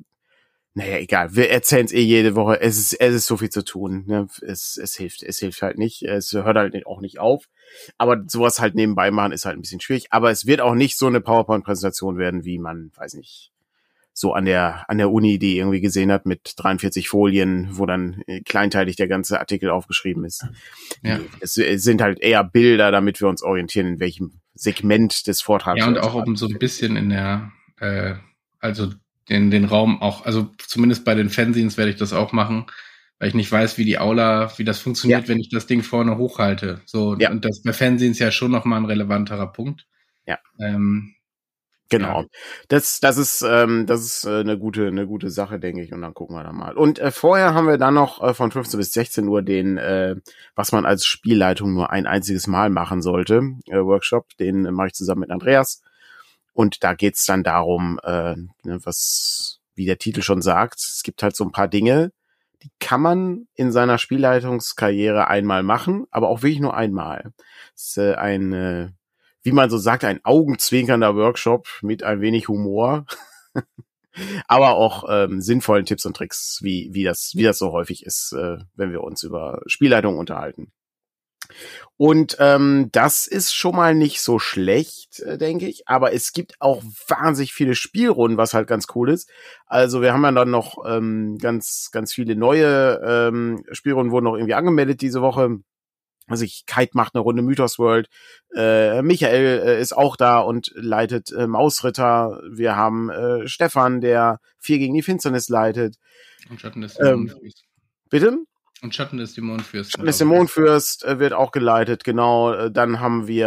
naja, 0.75 0.99
egal. 0.99 1.35
Wir 1.35 1.51
erzählen 1.51 1.85
es 1.85 1.93
eh 1.93 2.01
jede 2.01 2.37
Woche. 2.37 2.61
Es 2.61 2.79
ist, 2.79 2.93
es 2.95 3.15
ist 3.15 3.27
so 3.27 3.37
viel 3.37 3.51
zu 3.51 3.65
tun. 3.65 4.05
Ne? 4.07 4.29
Es, 4.43 4.77
es 4.77 4.95
hilft, 4.95 5.23
es 5.23 5.39
hilft 5.39 5.63
halt 5.63 5.79
nicht. 5.79 6.03
Es 6.03 6.33
hört 6.33 6.57
halt 6.57 6.87
auch 6.87 7.01
nicht 7.01 7.19
auf. 7.19 7.47
Aber 7.99 8.23
sowas 8.29 8.61
halt 8.61 8.77
nebenbei 8.77 9.11
machen 9.11 9.33
ist 9.33 9.45
halt 9.45 9.59
ein 9.59 9.63
bisschen 9.63 9.81
schwierig. 9.81 10.07
Aber 10.11 10.31
es 10.31 10.47
wird 10.47 10.61
auch 10.61 10.75
nicht 10.75 10.97
so 10.97 11.07
eine 11.07 11.21
PowerPoint-Präsentation 11.21 12.19
werden, 12.19 12.45
wie 12.45 12.59
man, 12.59 12.93
weiß 12.95 13.15
nicht, 13.15 13.51
so 14.13 14.33
an 14.33 14.45
der, 14.45 14.85
an 14.89 14.99
der 14.99 15.11
Uni, 15.11 15.39
die 15.39 15.59
irgendwie 15.59 15.81
gesehen 15.81 16.13
hat 16.13 16.27
mit 16.27 16.55
43 16.57 17.09
Folien, 17.09 17.69
wo 17.73 17.87
dann 17.87 18.23
äh, 18.27 18.41
kleinteilig 18.41 18.97
der 18.97 19.09
ganze 19.09 19.41
Artikel 19.41 19.71
aufgeschrieben 19.71 20.25
ist. 20.25 20.47
Ja. 21.03 21.19
Es, 21.41 21.57
es 21.57 21.83
sind 21.83 22.01
halt 22.01 22.21
eher 22.21 22.45
Bilder, 22.45 22.93
damit 22.93 23.21
wir 23.21 23.29
uns 23.29 23.43
orientieren, 23.43 23.87
in 23.87 24.01
welchem 24.01 24.41
Segment 24.55 25.27
des 25.27 25.41
Vortrags. 25.41 25.81
Ja, 25.81 25.89
und 25.89 25.99
auch 25.99 26.15
um 26.15 26.37
so 26.37 26.47
ein 26.47 26.59
bisschen 26.59 26.97
in 26.97 27.09
der, 27.09 27.51
äh, 27.79 28.15
also 28.61 28.93
den, 29.29 29.51
den 29.51 29.65
Raum 29.65 30.01
auch, 30.03 30.25
also 30.25 30.51
zumindest 30.59 31.05
bei 31.05 31.15
den 31.15 31.31
Fanzines 31.31 31.77
werde 31.77 31.91
ich 31.91 31.99
das 31.99 32.13
auch 32.13 32.33
machen, 32.33 32.67
weil 33.19 33.29
ich 33.29 33.35
nicht 33.35 33.51
weiß, 33.51 33.79
wie 33.79 33.85
die 33.85 33.99
Aula, 33.99 34.53
wie 34.57 34.65
das 34.65 34.81
funktioniert, 34.81 35.23
ja. 35.23 35.29
wenn 35.29 35.41
ich 35.41 35.51
das 35.51 35.67
Ding 35.67 35.83
vorne 35.83 36.17
hochhalte. 36.17 36.81
So, 36.87 37.17
ja. 37.19 37.31
und 37.31 37.45
das 37.45 37.63
bei 37.63 37.73
Fanzines 37.73 38.19
ja 38.19 38.31
schon 38.31 38.51
nochmal 38.51 38.81
ein 38.81 38.87
relevanterer 38.87 39.53
Punkt. 39.53 39.87
Ja. 40.27 40.39
Ähm, 40.59 41.15
Genau. 41.91 42.23
Ja. 42.23 42.27
Das, 42.69 43.01
das 43.01 43.19
ist, 43.19 43.43
ähm, 43.43 43.85
das 43.85 44.03
ist 44.03 44.25
äh, 44.25 44.41
eine 44.41 44.57
gute, 44.57 44.87
eine 44.87 45.09
gute 45.09 45.29
Sache, 45.29 45.59
denke 45.59 45.83
ich. 45.83 45.93
Und 45.93 46.03
dann 46.03 46.15
gucken 46.15 46.37
wir 46.37 46.45
da 46.45 46.53
mal. 46.53 46.77
Und 46.77 47.01
äh, 47.01 47.11
vorher 47.11 47.53
haben 47.53 47.67
wir 47.67 47.79
dann 47.79 47.95
noch 47.95 48.23
äh, 48.23 48.33
von 48.33 48.53
15 48.53 48.79
bis 48.79 48.93
16 48.93 49.27
Uhr 49.27 49.43
den, 49.43 49.77
äh, 49.77 50.15
was 50.55 50.71
man 50.71 50.87
als 50.87 51.05
Spielleitung 51.05 51.75
nur 51.75 51.91
ein 51.91 52.07
einziges 52.07 52.47
Mal 52.47 52.71
machen 52.71 53.03
sollte, 53.03 53.43
äh, 53.67 53.81
Workshop. 53.81 54.29
Den 54.39 54.67
äh, 54.67 54.71
mache 54.71 54.89
ich 54.89 54.93
zusammen 54.93 55.23
mit 55.23 55.31
Andreas. 55.31 55.83
Und 56.53 56.83
da 56.85 56.95
geht's 56.95 57.25
dann 57.27 57.43
darum, 57.43 58.01
äh, 58.03 58.37
ne, 58.65 58.81
was, 58.85 59.61
wie 59.75 59.87
der 59.87 59.99
Titel 59.99 60.23
schon 60.23 60.43
sagt, 60.43 60.79
es 60.79 61.03
gibt 61.03 61.23
halt 61.23 61.37
so 61.37 61.45
ein 61.45 61.53
paar 61.53 61.69
Dinge, 61.69 62.13
die 62.63 62.71
kann 62.79 63.01
man 63.01 63.49
in 63.55 63.73
seiner 63.73 63.97
Spielleitungskarriere 63.97 65.29
einmal 65.29 65.63
machen, 65.63 66.07
aber 66.11 66.29
auch 66.29 66.43
wirklich 66.43 66.61
nur 66.61 66.75
einmal. 66.75 67.33
Es 67.75 67.89
ist 67.89 67.99
äh, 67.99 68.15
ein 68.15 68.53
äh, 68.53 68.89
wie 69.43 69.53
man 69.53 69.71
so 69.71 69.79
sagt, 69.79 70.05
ein 70.05 70.21
augenzwinkernder 70.25 71.17
Workshop 71.17 71.69
mit 71.83 72.03
ein 72.03 72.21
wenig 72.21 72.49
Humor, 72.49 73.07
aber 74.47 74.75
auch 74.75 75.05
ähm, 75.09 75.41
sinnvollen 75.41 75.87
Tipps 75.87 76.05
und 76.05 76.17
Tricks, 76.17 76.61
wie, 76.63 76.91
wie, 76.93 77.05
das, 77.05 77.33
wie 77.35 77.43
das 77.43 77.59
so 77.59 77.73
häufig 77.73 78.05
ist, 78.05 78.33
äh, 78.33 78.59
wenn 78.75 78.93
wir 78.93 79.03
uns 79.03 79.23
über 79.23 79.63
Spielleitung 79.67 80.19
unterhalten. 80.19 80.73
Und 81.97 82.37
ähm, 82.39 82.89
das 82.93 83.27
ist 83.27 83.55
schon 83.55 83.77
mal 83.77 83.95
nicht 83.95 84.23
so 84.23 84.39
schlecht, 84.39 85.21
äh, 85.21 85.37
denke 85.37 85.67
ich. 85.69 85.87
Aber 85.87 86.13
es 86.15 86.33
gibt 86.33 86.55
auch 86.59 86.83
wahnsinnig 87.09 87.53
viele 87.53 87.75
Spielrunden, 87.75 88.39
was 88.39 88.55
halt 88.55 88.69
ganz 88.69 88.87
cool 88.95 89.11
ist. 89.11 89.31
Also 89.67 90.01
wir 90.01 90.13
haben 90.13 90.23
ja 90.23 90.33
dann 90.33 90.51
noch 90.51 90.85
ähm, 90.87 91.37
ganz, 91.39 91.91
ganz 91.93 92.13
viele 92.13 92.37
neue 92.37 93.01
ähm, 93.05 93.63
Spielrunden 93.73 94.13
wurden 94.13 94.25
noch 94.25 94.35
irgendwie 94.35 94.55
angemeldet 94.55 95.03
diese 95.03 95.21
Woche. 95.21 95.59
Also 96.27 96.45
ich, 96.45 96.65
Kite 96.65 96.93
macht 96.95 97.15
eine 97.15 97.23
Runde 97.23 97.43
Mythos 97.43 97.79
World. 97.79 98.09
Äh, 98.55 99.03
Michael 99.03 99.63
äh, 99.67 99.81
ist 99.81 99.93
auch 99.93 100.17
da 100.17 100.39
und 100.39 100.71
leitet 100.77 101.33
äh, 101.33 101.49
Mausritter. 101.49 102.41
Wir 102.51 102.77
haben 102.77 103.11
äh, 103.11 103.49
Stefan, 103.49 104.01
der 104.01 104.39
vier 104.59 104.79
gegen 104.79 104.95
die 104.95 105.03
Finsternis 105.03 105.49
leitet. 105.49 105.97
Und 106.49 106.61
Schatten 106.61 106.83
des 106.83 106.99
ähm, 107.01 107.35
Bitte? 108.11 108.39
Und 108.83 108.95
Schatten 108.95 109.19
des 109.19 109.35
Dämonenfürsten. 109.35 109.93
Schatten 109.93 110.07
des 110.07 110.19
Dämonenfürst 110.19 111.05
äh, 111.05 111.19
wird 111.19 111.35
auch 111.35 111.53
geleitet, 111.53 112.03
genau. 112.03 112.53
Äh, 112.53 112.71
dann 112.71 113.01
haben 113.01 113.27
wir 113.27 113.47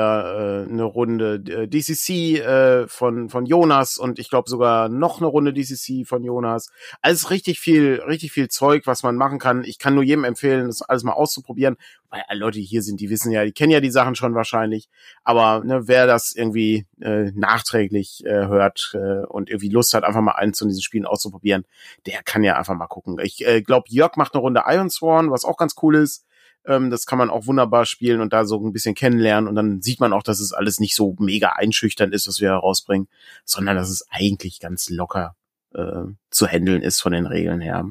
äh, 0.68 0.70
eine 0.70 0.84
Runde 0.84 1.36
äh, 1.48 1.68
DCC 1.68 2.40
äh, 2.40 2.88
von, 2.88 3.30
von 3.30 3.48
Jonas 3.48 3.98
und 3.98 4.20
ich 4.20 4.30
glaube 4.30 4.48
sogar 4.48 4.90
noch 4.90 5.18
eine 5.18 5.28
Runde 5.28 5.52
DCC 5.52 6.06
von 6.06 6.24
Jonas. 6.24 6.70
Alles 7.02 7.32
richtig 7.32 7.60
viel, 7.60 8.02
richtig 8.08 8.32
viel 8.32 8.48
Zeug, 8.48 8.84
was 8.86 9.02
man 9.02 9.16
machen 9.16 9.40
kann. 9.40 9.64
Ich 9.64 9.80
kann 9.80 9.96
nur 9.96 10.04
jedem 10.04 10.24
empfehlen, 10.24 10.68
das 10.68 10.84
alles 10.84 11.04
mal 11.04 11.14
auszuprobieren. 11.14 11.78
Weil 12.14 12.26
alle 12.28 12.42
Leute, 12.42 12.60
die 12.60 12.66
hier 12.66 12.84
sind, 12.84 13.00
die 13.00 13.10
wissen 13.10 13.32
ja, 13.32 13.44
die 13.44 13.54
kennen 13.54 13.72
ja 13.72 13.80
die 13.80 13.90
Sachen 13.90 14.14
schon 14.14 14.36
wahrscheinlich. 14.36 14.88
Aber 15.24 15.64
ne, 15.66 15.88
wer 15.88 16.06
das 16.06 16.36
irgendwie 16.36 16.86
äh, 17.02 17.32
nachträglich 17.34 18.24
äh, 18.24 18.46
hört 18.46 18.92
äh, 18.94 19.26
und 19.26 19.50
irgendwie 19.50 19.70
Lust 19.70 19.96
hat, 19.96 20.04
einfach 20.04 20.22
mal 20.22 20.34
eins 20.34 20.60
von 20.60 20.68
diesen 20.68 20.84
Spielen 20.84 21.08
auszuprobieren, 21.08 21.66
der 22.06 22.22
kann 22.22 22.44
ja 22.44 22.56
einfach 22.56 22.76
mal 22.76 22.86
gucken. 22.86 23.18
Ich 23.24 23.44
äh, 23.48 23.64
glaube, 23.64 23.88
Jörg 23.90 24.16
macht 24.16 24.36
eine 24.36 24.42
Runde 24.42 24.62
Iron 24.68 24.92
Sworn, 24.92 25.32
was 25.32 25.44
auch 25.44 25.58
ganz 25.58 25.74
cool 25.82 25.96
ist. 25.96 26.24
Ähm, 26.68 26.92
das 26.92 27.08
kann 27.08 27.18
man 27.18 27.32
auch 27.32 27.48
wunderbar 27.48 27.88
spielen 27.88 28.22
und 28.22 28.32
da 28.32 28.46
so 28.46 28.64
ein 28.64 28.74
bisschen 28.74 28.94
kennenlernen. 28.94 29.48
Und 29.48 29.56
dann 29.56 29.82
sieht 29.82 30.00
man 30.00 30.14
auch, 30.14 30.22
dass 30.22 30.40
es 30.40 30.54
alles 30.54 30.80
nicht 30.80 30.94
so 30.94 31.16
mega 31.18 31.54
einschüchternd 31.54 32.14
ist, 32.14 32.28
was 32.28 32.40
wir 32.40 32.50
herausbringen, 32.50 33.08
sondern 33.44 33.76
dass 33.76 33.90
es 33.90 34.06
eigentlich 34.12 34.60
ganz 34.60 34.88
locker 34.92 35.36
äh, 35.74 36.04
zu 36.30 36.46
handeln 36.46 36.84
ist 36.84 37.02
von 37.02 37.14
den 37.14 37.26
Regeln 37.26 37.60
her. 37.60 37.90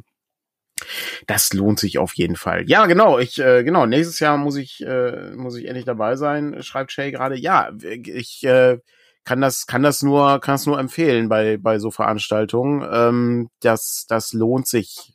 Das 1.26 1.52
lohnt 1.52 1.78
sich 1.78 1.98
auf 1.98 2.14
jeden 2.14 2.36
Fall. 2.36 2.64
Ja, 2.68 2.86
genau. 2.86 3.18
Ich 3.18 3.38
äh, 3.38 3.62
genau. 3.64 3.86
Nächstes 3.86 4.20
Jahr 4.20 4.36
muss 4.36 4.56
ich 4.56 4.82
äh, 4.84 5.30
muss 5.36 5.56
ich 5.56 5.66
endlich 5.66 5.84
dabei 5.84 6.16
sein. 6.16 6.62
Schreibt 6.62 6.92
Shay 6.92 7.10
gerade. 7.12 7.36
Ja, 7.38 7.70
ich 7.82 8.44
äh, 8.44 8.78
kann 9.24 9.40
das 9.40 9.66
kann 9.66 9.82
das 9.82 10.02
nur 10.02 10.40
kann 10.40 10.56
es 10.56 10.66
nur 10.66 10.78
empfehlen 10.78 11.28
bei 11.28 11.56
bei 11.58 11.78
so 11.78 11.90
Veranstaltungen. 11.90 12.86
Ähm, 12.90 13.50
das 13.60 14.06
das 14.08 14.32
lohnt 14.32 14.66
sich 14.66 15.14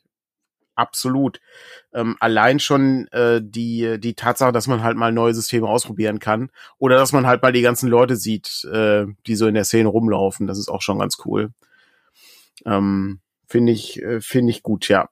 absolut. 0.74 1.40
Ähm, 1.92 2.16
allein 2.20 2.60
schon 2.60 3.08
äh, 3.08 3.40
die 3.42 3.98
die 4.00 4.14
Tatsache, 4.14 4.52
dass 4.52 4.66
man 4.68 4.82
halt 4.82 4.96
mal 4.96 5.12
neue 5.12 5.34
Systeme 5.34 5.68
ausprobieren 5.68 6.18
kann 6.20 6.50
oder 6.78 6.96
dass 6.96 7.12
man 7.12 7.26
halt 7.26 7.42
mal 7.42 7.52
die 7.52 7.62
ganzen 7.62 7.88
Leute 7.88 8.16
sieht, 8.16 8.64
äh, 8.72 9.06
die 9.26 9.36
so 9.36 9.46
in 9.46 9.54
der 9.54 9.64
Szene 9.64 9.88
rumlaufen. 9.88 10.46
Das 10.46 10.58
ist 10.58 10.68
auch 10.68 10.82
schon 10.82 10.98
ganz 10.98 11.18
cool. 11.26 11.50
Ähm, 12.64 13.20
finde 13.46 13.72
ich 13.72 14.02
äh, 14.02 14.20
finde 14.20 14.50
ich 14.52 14.62
gut. 14.62 14.88
Ja. 14.88 15.08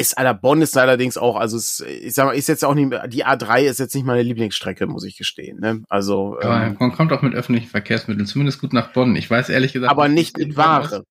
Ist 0.00 0.16
aller 0.16 0.34
Bonn 0.34 0.62
ist 0.62 0.76
allerdings 0.76 1.16
auch, 1.16 1.36
also 1.36 1.56
es, 1.56 1.80
ich 1.80 2.14
sag 2.14 2.26
mal, 2.26 2.32
ist 2.32 2.48
jetzt 2.48 2.64
auch 2.64 2.74
nicht, 2.74 2.90
die 3.08 3.26
A3 3.26 3.62
ist 3.62 3.78
jetzt 3.78 3.94
nicht 3.94 4.06
meine 4.06 4.22
Lieblingsstrecke, 4.22 4.86
muss 4.86 5.04
ich 5.04 5.16
gestehen. 5.16 5.60
Ne? 5.60 5.82
Also 5.88 6.38
aber 6.40 6.62
ähm, 6.66 6.76
man 6.80 6.92
kommt 6.92 7.12
auch 7.12 7.22
mit 7.22 7.34
öffentlichen 7.34 7.68
Verkehrsmitteln 7.68 8.26
zumindest 8.26 8.60
gut 8.60 8.72
nach 8.72 8.92
Bonn. 8.92 9.14
Ich 9.16 9.30
weiß 9.30 9.50
ehrlich 9.50 9.72
gesagt. 9.72 9.90
Aber 9.90 10.08
nicht 10.08 10.38
mit 10.38 10.56
Ware. 10.56 11.04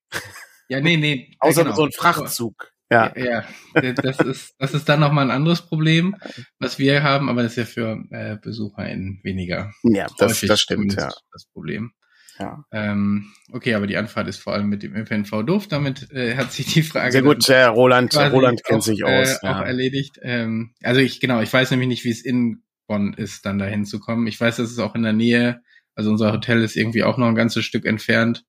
Ja, 0.69 0.81
nee, 0.81 0.97
nee. 0.97 1.31
Außer 1.39 1.63
genau. 1.63 1.75
so 1.75 1.85
ein 1.85 1.91
Frachtzug. 1.91 2.71
Ja. 2.91 3.13
ja, 3.15 3.43
ja. 3.75 3.93
Das 3.93 4.19
ist, 4.19 4.55
das 4.57 4.73
ist 4.73 4.89
dann 4.89 4.99
nochmal 4.99 5.25
ein 5.25 5.31
anderes 5.31 5.61
Problem, 5.61 6.15
was 6.57 6.79
wir 6.79 7.03
haben, 7.03 7.29
aber 7.29 7.43
das 7.43 7.51
ist 7.51 7.57
ja 7.57 7.65
für 7.65 8.03
äh, 8.09 8.37
BesucherInnen 8.37 9.19
weniger. 9.21 9.71
Ja, 9.83 10.07
das, 10.17 10.41
das 10.41 10.59
stimmt, 10.59 10.95
ja. 10.95 11.11
Das 11.31 11.45
Problem. 11.53 11.91
Ja. 12.39 12.63
Ähm, 12.71 13.31
okay, 13.51 13.73
aber 13.73 13.85
die 13.85 13.97
Anfahrt 13.97 14.27
ist 14.27 14.37
vor 14.37 14.53
allem 14.53 14.69
mit 14.69 14.81
dem 14.81 14.95
ÖPNV 14.95 15.43
doof. 15.43 15.67
Damit 15.67 16.09
äh, 16.11 16.37
hat 16.37 16.53
sich 16.53 16.67
die 16.67 16.83
Frage. 16.83 17.11
Sehr 17.11 17.21
gut, 17.21 17.47
äh, 17.49 17.65
Roland, 17.65 18.15
Roland 18.15 18.63
kennt 18.63 18.79
auch, 18.79 18.85
sich 18.85 19.03
aus. 19.03 19.29
Äh, 19.29 19.39
ja. 19.43 19.59
Auch 19.59 19.65
erledigt. 19.65 20.19
Ähm, 20.21 20.73
also 20.81 21.01
ich, 21.01 21.19
genau, 21.19 21.41
ich 21.41 21.51
weiß 21.51 21.71
nämlich 21.71 21.89
nicht, 21.89 22.05
wie 22.05 22.11
es 22.11 22.23
in 22.23 22.63
Bonn 22.87 23.13
ist, 23.13 23.45
dann 23.45 23.59
dahin 23.59 23.85
zu 23.85 23.99
kommen. 23.99 24.25
Ich 24.27 24.39
weiß, 24.39 24.55
dass 24.55 24.71
es 24.71 24.79
auch 24.79 24.95
in 24.95 25.03
der 25.03 25.13
Nähe, 25.13 25.61
also 25.95 26.11
unser 26.11 26.31
Hotel 26.31 26.63
ist 26.63 26.77
irgendwie 26.77 27.03
auch 27.03 27.17
noch 27.17 27.27
ein 27.27 27.35
ganzes 27.35 27.65
Stück 27.65 27.85
entfernt, 27.85 28.45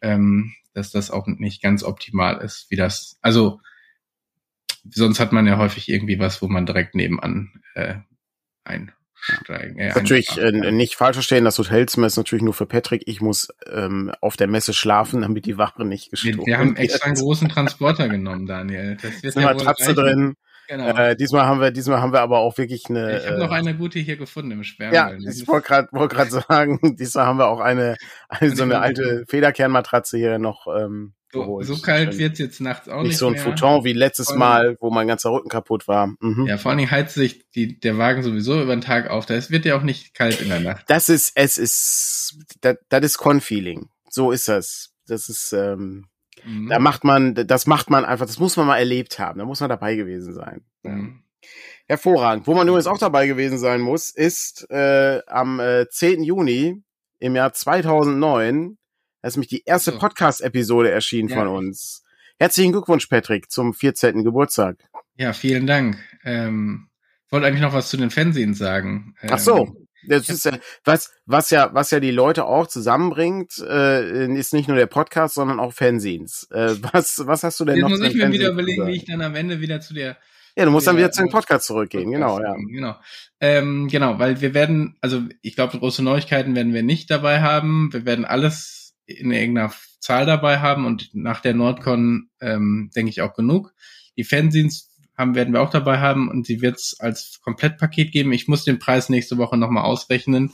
ähm, 0.00 0.54
dass 0.72 0.92
das 0.92 1.10
auch 1.10 1.26
nicht 1.26 1.62
ganz 1.62 1.82
optimal 1.82 2.38
ist, 2.38 2.66
wie 2.70 2.76
das, 2.76 3.18
also 3.22 3.60
sonst 4.88 5.20
hat 5.20 5.32
man 5.32 5.46
ja 5.46 5.58
häufig 5.58 5.88
irgendwie 5.88 6.18
was, 6.18 6.42
wo 6.42 6.48
man 6.48 6.64
direkt 6.64 6.94
nebenan 6.94 7.60
äh, 7.74 7.96
einsteigen. 9.28 9.78
Äh, 9.78 9.88
natürlich 9.94 10.36
äh, 10.38 10.52
nicht 10.72 10.96
falsch 10.96 11.16
verstehen, 11.16 11.44
das 11.44 11.58
Hotelzimmer 11.58 12.06
ist 12.06 12.16
natürlich 12.16 12.42
nur 12.42 12.54
für 12.54 12.66
Patrick. 12.66 13.02
Ich 13.06 13.20
muss 13.20 13.48
ähm, 13.70 14.12
auf 14.20 14.36
der 14.36 14.46
Messe 14.46 14.72
schlafen, 14.74 15.22
damit 15.22 15.46
die 15.46 15.58
Ware 15.58 15.84
nicht 15.84 16.10
gestohlen 16.10 16.38
wird. 16.38 16.46
Wir, 16.46 16.52
wir 16.52 16.58
haben 16.58 16.76
extra 16.76 17.06
einen 17.06 17.16
großen 17.16 17.48
Transporter 17.48 18.08
genommen, 18.08 18.46
Daniel. 18.46 18.96
Das 19.00 19.22
wird 19.22 19.36
eine 19.36 19.46
Matratze 19.46 19.94
drin. 19.94 20.36
Genau. 20.68 20.88
Äh, 20.88 21.16
diesmal 21.16 21.46
haben 21.46 21.60
wir, 21.60 21.70
diesmal 21.70 22.00
haben 22.00 22.12
wir 22.12 22.20
aber 22.20 22.38
auch 22.38 22.56
wirklich 22.58 22.86
eine. 22.88 23.18
Ich 23.18 23.26
habe 23.26 23.36
äh, 23.36 23.40
noch 23.40 23.50
eine 23.50 23.76
gute 23.76 23.98
hier 23.98 24.16
gefunden 24.16 24.52
im 24.52 24.64
Sperrmüll. 24.64 24.94
Ja, 24.94 25.30
ich 25.30 25.46
wollte 25.48 25.68
gerade 25.68 25.88
wollt 25.92 26.12
grad 26.12 26.30
sagen, 26.30 26.78
diesmal 26.98 27.26
haben 27.26 27.38
wir 27.38 27.48
auch 27.48 27.60
eine, 27.60 27.96
eine 28.28 28.54
so 28.54 28.62
eine 28.62 28.80
alte 28.80 29.24
Federkernmatratze 29.28 30.16
hier 30.16 30.38
noch 30.38 30.66
ähm, 30.66 31.14
so, 31.32 31.62
so 31.62 31.78
kalt 31.78 32.18
wird's 32.18 32.38
jetzt 32.38 32.60
nachts 32.60 32.88
auch 32.88 32.98
nicht. 32.98 33.08
Nicht 33.08 33.18
so 33.18 33.26
ein 33.26 33.32
mehr. 33.32 33.42
Futon 33.42 33.84
wie 33.84 33.94
letztes 33.94 34.28
allem, 34.28 34.38
Mal, 34.38 34.76
wo 34.80 34.90
mein 34.90 35.08
ganzer 35.08 35.30
Rücken 35.30 35.48
kaputt 35.48 35.88
war. 35.88 36.08
Mhm. 36.20 36.46
Ja, 36.46 36.58
vor 36.58 36.70
allen 36.70 36.78
Dingen 36.78 36.90
heizt 36.90 37.14
sich 37.14 37.48
die, 37.50 37.80
der 37.80 37.96
Wagen 37.96 38.22
sowieso 38.22 38.60
über 38.60 38.74
den 38.74 38.82
Tag 38.82 39.08
auf. 39.08 39.24
Das 39.24 39.50
wird 39.50 39.64
ja 39.64 39.76
auch 39.76 39.82
nicht 39.82 40.14
kalt 40.14 40.42
in 40.42 40.50
der 40.50 40.60
Nacht. 40.60 40.84
Das 40.88 41.08
ist, 41.08 41.32
es 41.34 41.56
ist, 41.56 42.38
das, 42.60 42.76
das 42.90 43.02
ist 43.02 43.18
Con-Feeling. 43.18 43.88
So 44.10 44.30
ist 44.30 44.48
das. 44.48 44.92
Das 45.06 45.30
ist, 45.30 45.54
ähm, 45.54 46.06
mhm. 46.44 46.68
da 46.68 46.78
macht 46.78 47.04
man, 47.04 47.34
das 47.34 47.66
macht 47.66 47.90
man 47.90 48.04
einfach, 48.04 48.26
das 48.26 48.38
muss 48.38 48.56
man 48.56 48.66
mal 48.66 48.78
erlebt 48.78 49.18
haben. 49.18 49.38
Da 49.38 49.44
muss 49.44 49.60
man 49.60 49.68
dabei 49.68 49.96
gewesen 49.96 50.34
sein. 50.34 50.64
Mhm. 50.82 51.22
Hervorragend. 51.86 52.46
Wo 52.46 52.54
man 52.54 52.66
übrigens 52.68 52.86
auch 52.86 52.98
dabei 52.98 53.26
gewesen 53.26 53.58
sein 53.58 53.80
muss, 53.80 54.10
ist 54.10 54.70
äh, 54.70 55.20
am 55.26 55.60
äh, 55.60 55.88
10. 55.88 56.22
Juni 56.22 56.82
im 57.18 57.36
Jahr 57.36 57.52
2009 57.52 58.78
da 59.22 59.28
ist 59.28 59.36
nämlich 59.36 59.50
die 59.50 59.62
erste 59.64 59.92
Podcast-Episode 59.92 60.90
erschienen 60.90 61.28
ja. 61.28 61.36
von 61.36 61.46
uns. 61.46 62.02
Herzlichen 62.40 62.72
Glückwunsch, 62.72 63.06
Patrick, 63.06 63.52
zum 63.52 63.72
14. 63.72 64.24
Geburtstag. 64.24 64.78
Ja, 65.14 65.32
vielen 65.32 65.68
Dank. 65.68 65.96
Ähm, 66.24 66.88
wollte 67.30 67.46
eigentlich 67.46 67.62
noch 67.62 67.72
was 67.72 67.88
zu 67.88 67.96
den 67.96 68.10
Fernsehens 68.10 68.58
sagen. 68.58 69.14
Ach 69.22 69.38
so. 69.38 69.76
Das 70.08 70.28
ist 70.28 70.44
ja, 70.44 70.58
was, 70.84 71.12
was 71.26 71.50
ja, 71.50 71.70
was 71.72 71.90
ja 71.90 72.00
die 72.00 72.10
Leute 72.10 72.44
auch 72.44 72.66
zusammenbringt, 72.66 73.58
äh, 73.58 74.26
ist 74.34 74.52
nicht 74.52 74.68
nur 74.68 74.76
der 74.76 74.86
Podcast, 74.86 75.34
sondern 75.34 75.60
auch 75.60 75.72
Fernsehens. 75.72 76.48
Äh, 76.50 76.76
was, 76.92 77.22
was 77.26 77.44
hast 77.44 77.60
du 77.60 77.64
denn 77.64 77.76
Jetzt 77.76 77.82
noch? 77.82 77.90
Jetzt 77.90 78.00
muss 78.00 78.08
ich 78.08 78.16
mir 78.16 78.32
wieder 78.32 78.50
überlegen, 78.50 78.86
wie 78.86 78.96
ich 78.96 79.04
dann 79.04 79.22
am 79.22 79.34
Ende 79.34 79.60
wieder 79.60 79.80
zu 79.80 79.94
der 79.94 80.16
ja, 80.56 80.66
du 80.66 80.70
musst 80.70 80.86
dann 80.86 80.98
wieder 80.98 81.10
zu 81.10 81.22
dem 81.22 81.30
Podcast 81.30 81.66
zurückgehen, 81.66 82.10
Podcast 82.12 82.36
genau, 82.36 82.40
ja. 82.40 82.54
Genau. 82.68 82.96
Ähm, 83.40 83.88
genau, 83.88 84.18
weil 84.18 84.40
wir 84.40 84.52
werden, 84.52 84.96
also 85.00 85.22
ich 85.40 85.54
glaube, 85.54 85.78
große 85.78 86.02
Neuigkeiten 86.02 86.54
werden 86.54 86.74
wir 86.74 86.82
nicht 86.82 87.10
dabei 87.10 87.40
haben. 87.40 87.90
Wir 87.92 88.04
werden 88.04 88.24
alles 88.24 88.94
in 89.06 89.30
irgendeiner 89.30 89.72
Zahl 89.98 90.26
dabei 90.26 90.58
haben 90.58 90.84
und 90.84 91.14
nach 91.14 91.40
der 91.40 91.54
Nordcon 91.54 92.28
ähm, 92.40 92.90
denke 92.94 93.10
ich 93.10 93.22
auch 93.22 93.34
genug. 93.34 93.72
Die 94.16 94.24
Fanzines 94.24 94.91
haben, 95.16 95.34
werden 95.34 95.52
wir 95.52 95.62
auch 95.62 95.70
dabei 95.70 95.98
haben 95.98 96.28
und 96.28 96.46
sie 96.46 96.62
wird 96.62 96.76
es 96.76 96.96
als 96.98 97.40
Komplettpaket 97.42 98.12
geben. 98.12 98.32
Ich 98.32 98.48
muss 98.48 98.64
den 98.64 98.78
Preis 98.78 99.08
nächste 99.08 99.38
Woche 99.38 99.56
nochmal 99.56 99.84
ausrechnen. 99.84 100.52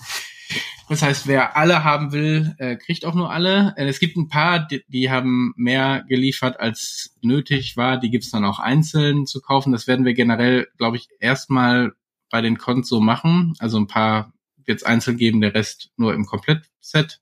Das 0.89 1.03
heißt, 1.03 1.27
wer 1.27 1.57
alle 1.57 1.85
haben 1.85 2.13
will, 2.13 2.55
äh, 2.59 2.77
kriegt 2.77 3.05
auch 3.05 3.15
nur 3.15 3.31
alle. 3.31 3.75
Äh, 3.77 3.87
es 3.87 4.01
gibt 4.01 4.17
ein 4.17 4.29
paar, 4.29 4.67
die, 4.67 4.83
die, 4.89 5.11
haben 5.11 5.53
mehr 5.57 6.05
geliefert, 6.09 6.59
als 6.61 7.15
nötig 7.21 7.77
war. 7.77 7.99
Die 7.99 8.11
gibt's 8.11 8.31
dann 8.31 8.47
auch 8.47 8.59
einzeln 8.59 9.27
zu 9.27 9.43
kaufen. 9.43 9.73
Das 9.73 9.87
werden 9.87 10.07
wir 10.07 10.15
generell, 10.15 10.69
glaube 10.79 10.97
ich, 10.97 11.09
erstmal 11.21 11.93
bei 12.31 12.41
den 12.41 12.57
Cons 12.57 12.89
so 12.89 13.01
machen. 13.01 13.53
Also 13.59 13.79
ein 13.79 13.87
paar 13.87 14.33
wird's 14.65 14.83
einzeln 14.83 15.19
geben, 15.19 15.43
der 15.43 15.55
Rest 15.55 15.91
nur 15.97 16.15
im 16.15 16.25
Komplettset. 16.25 17.21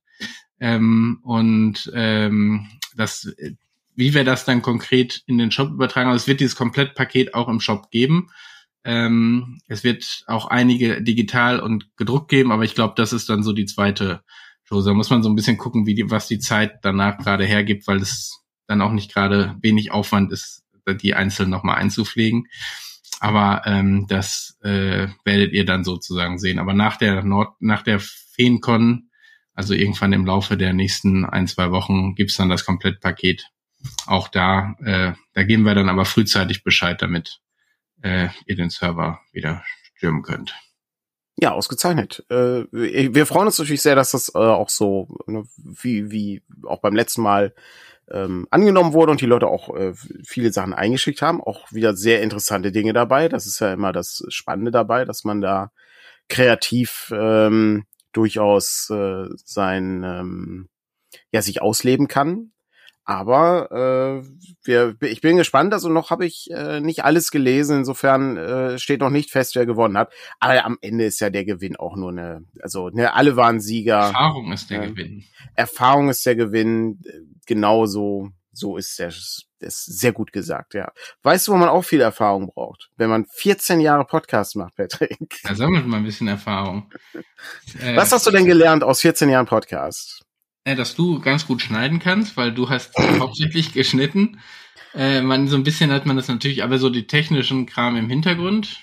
Ähm, 0.61 1.19
und 1.25 1.91
ähm, 1.93 2.69
das, 2.97 3.35
wie 3.97 4.15
wir 4.15 4.25
das 4.25 4.45
dann 4.45 4.63
konkret 4.63 5.23
in 5.27 5.39
den 5.39 5.51
Shop 5.51 5.71
übertragen, 5.71 6.09
also 6.09 6.23
es 6.23 6.29
wird 6.29 6.41
dieses 6.41 6.57
Komplettpaket 6.57 7.35
auch 7.35 7.49
im 7.49 7.61
Shop 7.61 7.91
geben. 7.91 8.29
Ähm, 8.85 9.59
es 9.67 9.83
wird 9.83 10.25
auch 10.27 10.47
einige 10.47 11.03
digital 11.03 11.61
und 11.61 11.97
gedruckt 11.97 12.29
geben, 12.29 12.53
aber 12.53 12.65
ich 12.65 12.75
glaube, 12.75 12.95
das 12.97 13.13
ist 13.13 13.29
dann 13.29 13.43
so 13.43 13.53
die 13.53 13.67
zweite 13.67 14.23
Show. 14.65 14.83
Da 14.83 14.95
muss 14.95 15.11
man 15.11 15.23
so 15.23 15.29
ein 15.29 15.35
bisschen 15.35 15.59
gucken, 15.59 15.87
wie 15.87 15.95
die, 15.95 16.11
was 16.11 16.29
die 16.29 16.39
Zeit 16.39 16.79
danach 16.83 17.19
gerade 17.19 17.45
hergibt, 17.45 17.87
weil 17.87 17.99
es 17.99 18.45
dann 18.67 18.83
auch 18.83 18.93
nicht 18.93 19.13
gerade 19.13 19.57
wenig 19.61 19.91
Aufwand 19.91 20.33
ist, 20.33 20.65
die 21.03 21.15
einzeln 21.15 21.51
nochmal 21.51 21.77
einzupflegen. 21.77 22.47
Aber 23.19 23.63
ähm, 23.65 24.07
das 24.09 24.59
äh, 24.63 25.09
werdet 25.25 25.53
ihr 25.53 25.65
dann 25.65 25.85
sozusagen 25.85 26.39
sehen. 26.39 26.59
Aber 26.59 26.75
nach 26.75 26.97
der 26.97 27.25
Nord, 27.25 27.55
nach 27.61 27.83
der 27.83 27.99
FeenCon 27.99 29.07
also 29.57 29.73
irgendwann 29.73 30.13
im 30.13 30.27
Laufe 30.27 30.57
der 30.57 30.75
nächsten 30.75 31.25
ein, 31.25 31.49
zwei 31.49 31.71
Wochen 31.71 32.15
gibt's 32.15 32.37
dann 32.37 32.51
das 32.51 32.67
Komplettpaket. 32.67 33.49
Auch 34.07 34.29
da, 34.29 34.75
äh, 34.85 35.13
da 35.35 35.43
geben 35.43 35.65
wir 35.65 35.75
dann 35.75 35.89
aber 35.89 36.05
frühzeitig 36.05 36.65
Bescheid, 36.65 37.01
damit 37.03 37.41
äh, 38.03 38.29
ihr 38.47 38.57
den 38.57 38.71
Server 38.71 39.21
wieder 39.33 39.63
stürmen 39.97 40.23
könnt. 40.23 40.55
Ja, 41.39 41.53
ausgezeichnet. 41.53 42.25
Äh, 42.31 42.65
wir 42.73 43.27
freuen 43.27 43.47
uns 43.47 43.59
natürlich 43.59 43.83
sehr, 43.83 43.95
dass 43.95 44.13
das 44.13 44.31
äh, 44.35 44.39
auch 44.39 44.71
so, 44.71 45.09
ne, 45.27 45.45
wie, 45.57 46.11
wie 46.11 46.43
auch 46.65 46.81
beim 46.81 46.95
letzten 46.97 47.23
Mal 47.23 47.55
ähm, 48.11 48.47
angenommen 48.51 48.93
wurde 48.93 49.11
und 49.11 49.21
die 49.21 49.27
Leute 49.27 49.49
auch 49.49 49.75
äh, 49.75 49.93
viele 50.25 50.53
Sachen 50.53 50.73
eingeschickt 50.73 51.21
haben. 51.23 51.43
Auch 51.43 51.71
wieder 51.73 51.95
sehr 51.95 52.23
interessante 52.23 52.73
Dinge 52.73 52.93
dabei. 52.93 53.29
Das 53.29 53.47
ist 53.47 53.61
ja 53.61 53.73
immer 53.73 53.93
das 53.93 54.25
Spannende 54.29 54.71
dabei, 54.71 55.05
dass 55.05 55.25
man 55.25 55.41
da 55.41 55.73
kreativ 56.29 57.13
ähm, 57.15 57.85
durchaus 58.13 58.89
äh, 58.91 59.27
sein 59.37 60.03
ähm, 60.05 60.69
ja 61.33 61.43
sich 61.43 61.61
ausleben 61.61 62.09
kann. 62.09 62.53
Aber 63.09 63.71
äh, 63.71 64.29
wir, 64.65 64.97
ich 65.01 65.21
bin 65.21 65.37
gespannt, 65.37 65.73
also 65.73 65.89
noch 65.89 66.11
habe 66.11 66.27
ich 66.27 66.51
äh, 66.51 66.81
nicht 66.81 67.05
alles 67.05 67.31
gelesen, 67.31 67.79
insofern 67.79 68.37
äh, 68.37 68.79
steht 68.81 69.01
noch 69.01 69.11
nicht 69.11 69.31
fest, 69.31 69.55
wer 69.55 69.65
gewonnen 69.65 69.97
hat. 69.97 70.13
Aber 70.41 70.65
am 70.65 70.77
Ende 70.81 71.05
ist 71.05 71.21
ja 71.21 71.31
der 71.31 71.45
Gewinn 71.45 71.77
auch 71.77 71.95
nur 71.95 72.11
eine, 72.11 72.45
also 72.61 72.91
ne, 72.91 73.15
alle 73.15 73.37
waren 73.37 73.61
Sieger. 73.61 73.99
Erfahrung 73.99 74.53
ist 74.53 74.71
der 74.71 74.83
äh, 74.83 74.89
Gewinn. 74.89 75.25
Erfahrung 75.55 76.09
ist 76.09 76.27
der 76.27 76.35
Gewinn, 76.35 77.01
genauso 77.47 78.31
so 78.53 78.77
ist 78.77 78.99
der, 78.99 79.09
ist 79.09 80.01
sehr 80.01 80.13
gut 80.13 80.33
gesagt, 80.33 80.75
ja. 80.75 80.91
Weißt 81.23 81.47
du, 81.47 81.53
wo 81.53 81.57
man 81.57 81.69
auch 81.69 81.85
viel 81.85 82.01
Erfahrung 82.01 82.49
braucht? 82.49 82.91
Wenn 82.97 83.11
man 83.11 83.27
14 83.27 83.81
Jahre 83.81 84.05
Podcast 84.05 84.57
macht, 84.57 84.75
Patrick. 84.75 85.41
Da 85.45 85.55
sammelt 85.55 85.87
man 85.87 86.01
ein 86.01 86.05
bisschen 86.05 86.27
Erfahrung. 86.27 86.91
Was 87.95 88.11
hast 88.11 88.27
du 88.27 88.33
denn 88.33 88.47
gelernt 88.47 88.83
aus 88.83 89.01
14 89.03 89.29
Jahren 89.29 89.47
Podcast? 89.47 90.26
Äh, 90.67 90.75
dass 90.75 90.97
du 90.97 91.21
ganz 91.21 91.47
gut 91.47 91.63
schneiden 91.63 92.01
kannst, 92.01 92.37
weil 92.37 92.53
du 92.53 92.69
hast 92.69 92.93
hauptsächlich 93.21 93.73
geschnitten. 93.73 94.41
Äh, 94.95 95.23
man, 95.23 95.47
so 95.47 95.57
ein 95.57 95.63
bisschen 95.63 95.93
hat 95.93 96.07
man 96.07 96.17
das 96.17 96.27
natürlich, 96.27 96.65
aber 96.65 96.79
so 96.79 96.91
die 96.91 97.07
technischen 97.07 97.67
Kram 97.67 97.97
im 97.97 98.11
Hintergrund. 98.11 98.83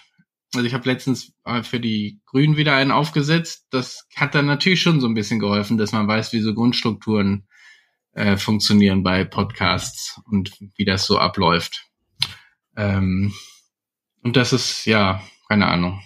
Also 0.55 0.65
ich 0.65 0.73
habe 0.73 0.89
letztens 0.89 1.33
äh, 1.43 1.61
für 1.61 1.81
die 1.81 2.21
Grünen 2.25 2.55
wieder 2.55 2.73
einen 2.73 2.91
aufgesetzt. 2.91 3.67
Das 3.69 4.07
hat 4.15 4.33
dann 4.33 4.45
natürlich 4.45 4.81
schon 4.81 5.01
so 5.01 5.07
ein 5.07 5.13
bisschen 5.13 5.39
geholfen, 5.39 5.77
dass 5.77 5.91
man 5.91 6.07
weiß, 6.07 6.31
wie 6.31 6.39
so 6.39 6.53
Grundstrukturen 6.53 7.49
äh, 8.13 8.37
funktionieren 8.37 9.03
bei 9.03 9.25
Podcasts 9.25 10.21
und 10.31 10.57
wie 10.77 10.85
das 10.85 11.05
so 11.05 11.19
abläuft. 11.19 11.89
Ähm, 12.77 13.33
und 14.21 14.37
das 14.37 14.53
ist, 14.53 14.85
ja, 14.85 15.21
keine 15.49 15.67
Ahnung. 15.67 16.01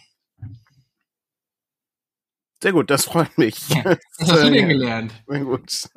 Sehr 2.61 2.71
gut, 2.71 2.89
das 2.89 3.05
freut 3.05 3.37
mich. 3.37 3.69
Ja, 3.69 3.83
was 4.17 4.31
hast 4.31 4.43
du 4.43 4.51
denn 4.51 4.69
gelernt? 4.69 5.13
Sehr 5.27 5.39
gut. 5.41 5.89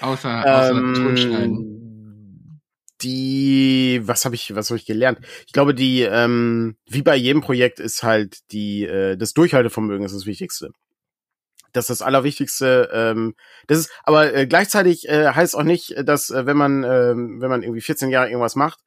außer 0.00 0.46
außer 0.46 0.70
ähm, 0.70 0.94
Tonschneiden. 0.94 2.60
Die, 3.00 4.00
was 4.04 4.24
habe 4.24 4.36
ich, 4.36 4.54
was 4.54 4.70
habe 4.70 4.78
ich 4.78 4.86
gelernt? 4.86 5.18
Ich 5.46 5.52
glaube, 5.52 5.74
die, 5.74 6.02
ähm, 6.02 6.76
wie 6.88 7.02
bei 7.02 7.16
jedem 7.16 7.42
Projekt 7.42 7.80
ist 7.80 8.04
halt 8.04 8.38
die, 8.52 8.84
äh, 8.84 9.16
das 9.16 9.34
Durchhaltevermögen 9.34 10.06
ist 10.06 10.14
das 10.14 10.26
Wichtigste. 10.26 10.70
Das 11.72 11.84
ist 11.84 12.00
das 12.00 12.02
Allerwichtigste. 12.02 12.90
Ähm, 12.92 13.34
das 13.66 13.78
ist, 13.78 13.90
aber 14.04 14.32
äh, 14.32 14.46
gleichzeitig 14.46 15.08
äh, 15.08 15.32
heißt 15.32 15.56
auch 15.56 15.64
nicht, 15.64 15.96
dass 16.04 16.30
äh, 16.30 16.46
wenn 16.46 16.56
man, 16.56 16.84
äh, 16.84 17.14
wenn 17.16 17.50
man 17.50 17.62
irgendwie 17.62 17.80
14 17.80 18.10
Jahre 18.10 18.28
irgendwas 18.28 18.54
macht, 18.54 18.78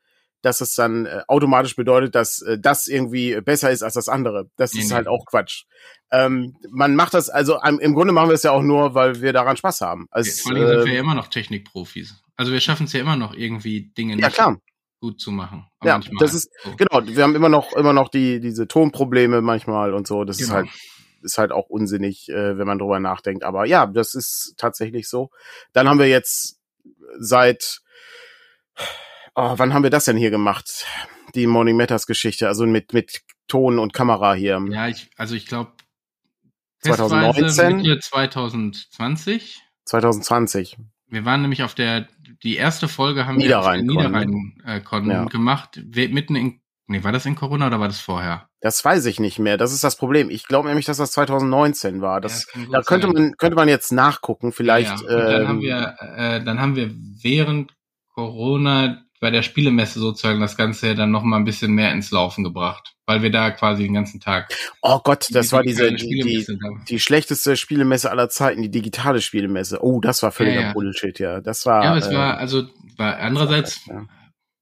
dass 0.45 0.61
es 0.61 0.75
dann 0.75 1.05
äh, 1.07 1.23
automatisch 1.27 1.75
bedeutet, 1.75 2.13
dass 2.15 2.41
äh, 2.43 2.57
das 2.59 2.87
irgendwie 2.87 3.41
besser 3.41 3.71
ist 3.71 3.81
als 3.83 3.95
das 3.95 4.07
andere. 4.07 4.49
Das 4.57 4.73
Nee, 4.73 4.81
ist 4.81 4.89
nee. 4.89 4.93
halt 4.95 5.07
auch 5.07 5.25
Quatsch. 5.25 5.63
Ähm, 6.11 6.55
man 6.69 6.95
macht 6.95 7.13
das, 7.15 7.29
also 7.29 7.59
ähm, 7.65 7.79
im 7.79 7.95
Grunde 7.95 8.13
machen 8.13 8.29
wir 8.29 8.35
es 8.35 8.43
ja 8.43 8.51
auch 8.51 8.61
nur, 8.61 8.93
weil 8.93 9.21
wir 9.21 9.33
daran 9.33 9.57
Spaß 9.57 9.81
haben. 9.81 10.07
Also, 10.11 10.31
Vor 10.43 10.51
allem 10.51 10.67
sind 10.67 10.85
wir 10.85 10.91
äh, 10.91 10.95
ja 10.95 10.99
immer 10.99 11.15
noch 11.15 11.27
Technikprofis. 11.27 12.13
Also 12.37 12.51
wir 12.51 12.59
schaffen 12.61 12.85
es 12.85 12.93
ja 12.93 12.99
immer 12.99 13.15
noch 13.15 13.33
irgendwie 13.33 13.91
Dinge 13.97 14.11
ja 14.13 14.27
nicht 14.27 14.35
klar, 14.35 14.57
gut 15.01 15.19
zu 15.19 15.31
machen. 15.31 15.65
Ja, 15.83 15.93
Manchmal. 15.93 16.17
das 16.19 16.33
ist- 16.35 16.49
so. 16.63 16.75
genau. 16.75 17.01
Wir 17.05 17.23
haben 17.23 17.35
immer 17.35 17.49
noch 17.49 17.73
immer 17.73 17.93
noch 17.93 18.09
die 18.09 18.39
diese 18.39 18.67
Tonprobleme 18.67 19.41
manchmal 19.41 19.93
und 19.93 20.05
so. 20.07 20.23
Das 20.25 20.39
ist 20.39 20.47
Genau. 20.49 20.57
halt 20.57 20.69
ist 21.21 21.39
halt 21.39 21.51
auch 21.51 21.69
unsinnig, 21.69 22.29
äh, 22.29 22.55
wenn 22.59 22.67
man 22.67 22.77
drüber 22.77 22.99
nachdenkt. 22.99 23.43
Aber 23.43 23.65
ja, 23.65 23.87
das 23.87 24.13
ist 24.13 24.53
tatsächlich 24.57 25.09
so. 25.09 25.31
Dann 25.73 25.89
haben 25.89 25.97
wir 25.97 26.07
jetzt 26.07 26.59
seit, 27.17 27.79
oh, 29.35 29.53
wann 29.57 29.73
haben 29.73 29.83
wir 29.83 29.89
das 29.89 30.05
denn 30.05 30.17
hier 30.17 30.31
gemacht? 30.31 30.85
Die 31.35 31.47
Morning 31.47 31.75
Matters 31.77 32.07
Geschichte, 32.07 32.47
also 32.47 32.65
mit, 32.65 32.93
mit 32.93 33.21
Ton 33.47 33.77
und 33.79 33.93
Kamera 33.93 34.33
hier. 34.33 34.63
Ja, 34.69 34.87
ich, 34.87 35.09
also 35.17 35.35
ich 35.35 35.45
glaube 35.47 35.71
2019? 36.81 37.77
Mitte 37.77 37.99
2020. 37.99 39.61
2020. 39.85 40.77
Wir 41.07 41.25
waren 41.25 41.41
nämlich 41.41 41.63
auf 41.63 41.75
der, 41.75 42.07
die 42.43 42.55
erste 42.55 42.87
Folge 42.87 43.25
haben 43.27 43.37
Niederrhein-Con, 43.37 43.87
wir 43.95 44.03
Niederrhein 44.09 44.61
äh, 44.65 44.79
Con 44.81 45.09
Ja. 45.09 45.25
gemacht, 45.25 45.79
mitten 45.93 46.35
in, 46.35 46.61
nee, 46.87 47.03
war 47.03 47.11
das 47.11 47.25
in 47.25 47.35
Corona 47.35 47.67
oder 47.67 47.79
war 47.79 47.87
das 47.87 47.99
vorher? 47.99 48.49
Das 48.61 48.83
weiß 48.83 49.05
ich 49.05 49.19
nicht 49.19 49.37
mehr. 49.37 49.57
Das 49.57 49.71
ist 49.71 49.83
das 49.83 49.95
Problem. 49.95 50.29
Ich 50.31 50.47
glaube 50.47 50.67
nämlich, 50.67 50.85
dass 50.85 50.97
das 50.97 51.11
2019 51.11 52.01
war. 52.01 52.19
Das, 52.21 52.47
Ja, 52.55 52.63
gut 52.65 52.73
da 52.73 52.81
könnte 52.81 53.07
sein. 53.07 53.13
man, 53.13 53.37
könnte 53.37 53.55
man 53.55 53.67
jetzt 53.67 53.91
nachgucken, 53.91 54.51
vielleicht. 54.51 55.01
Ja, 55.01 55.07
dann 55.07 55.41
ähm, 55.41 55.47
haben 55.47 55.61
wir, 55.61 55.95
äh, 55.99 56.43
dann 56.43 56.59
haben 56.59 56.75
wir 56.75 56.89
während 57.21 57.75
Corona 58.13 59.04
bei 59.19 59.31
der 59.31 59.41
Spielemesse 59.41 59.99
sozusagen 59.99 60.39
das 60.39 60.57
Ganze 60.57 60.93
dann 60.95 61.11
noch 61.11 61.23
mal 61.23 61.37
ein 61.37 61.45
bisschen 61.45 61.71
mehr 61.71 61.91
ins 61.91 62.11
Laufen 62.11 62.43
gebracht, 62.43 62.95
weil 63.05 63.21
wir 63.21 63.31
da 63.31 63.51
quasi 63.51 63.83
den 63.83 63.93
ganzen 63.93 64.19
Tag. 64.19 64.53
oh 64.81 64.99
Gott, 65.03 65.27
das 65.31 65.51
war 65.51 65.63
diese, 65.63 65.93
die, 65.93 66.45
die, 66.89 66.99
schlechteste 66.99 67.55
Spielemesse 67.55 68.11
aller 68.11 68.29
Zeiten, 68.29 68.61
die 68.61 68.71
digitale 68.71 69.21
Spielemesse. 69.21 69.83
Oh, 69.83 70.01
das 70.01 70.21
war 70.21 70.31
völliger 70.31 70.61
Ja, 70.61 70.67
ja. 70.67 70.73
Bullshit, 70.73 71.17
ja. 71.19 71.41
Das 71.41 71.65
war. 71.65 71.83
Ja, 71.83 71.89
aber 71.91 71.99
es 71.99 72.07
äh, 72.07 72.13
war, 72.13 72.37
also, 72.37 72.67
war 72.97 73.17
andererseits 73.17 73.85
ja. 73.85 74.05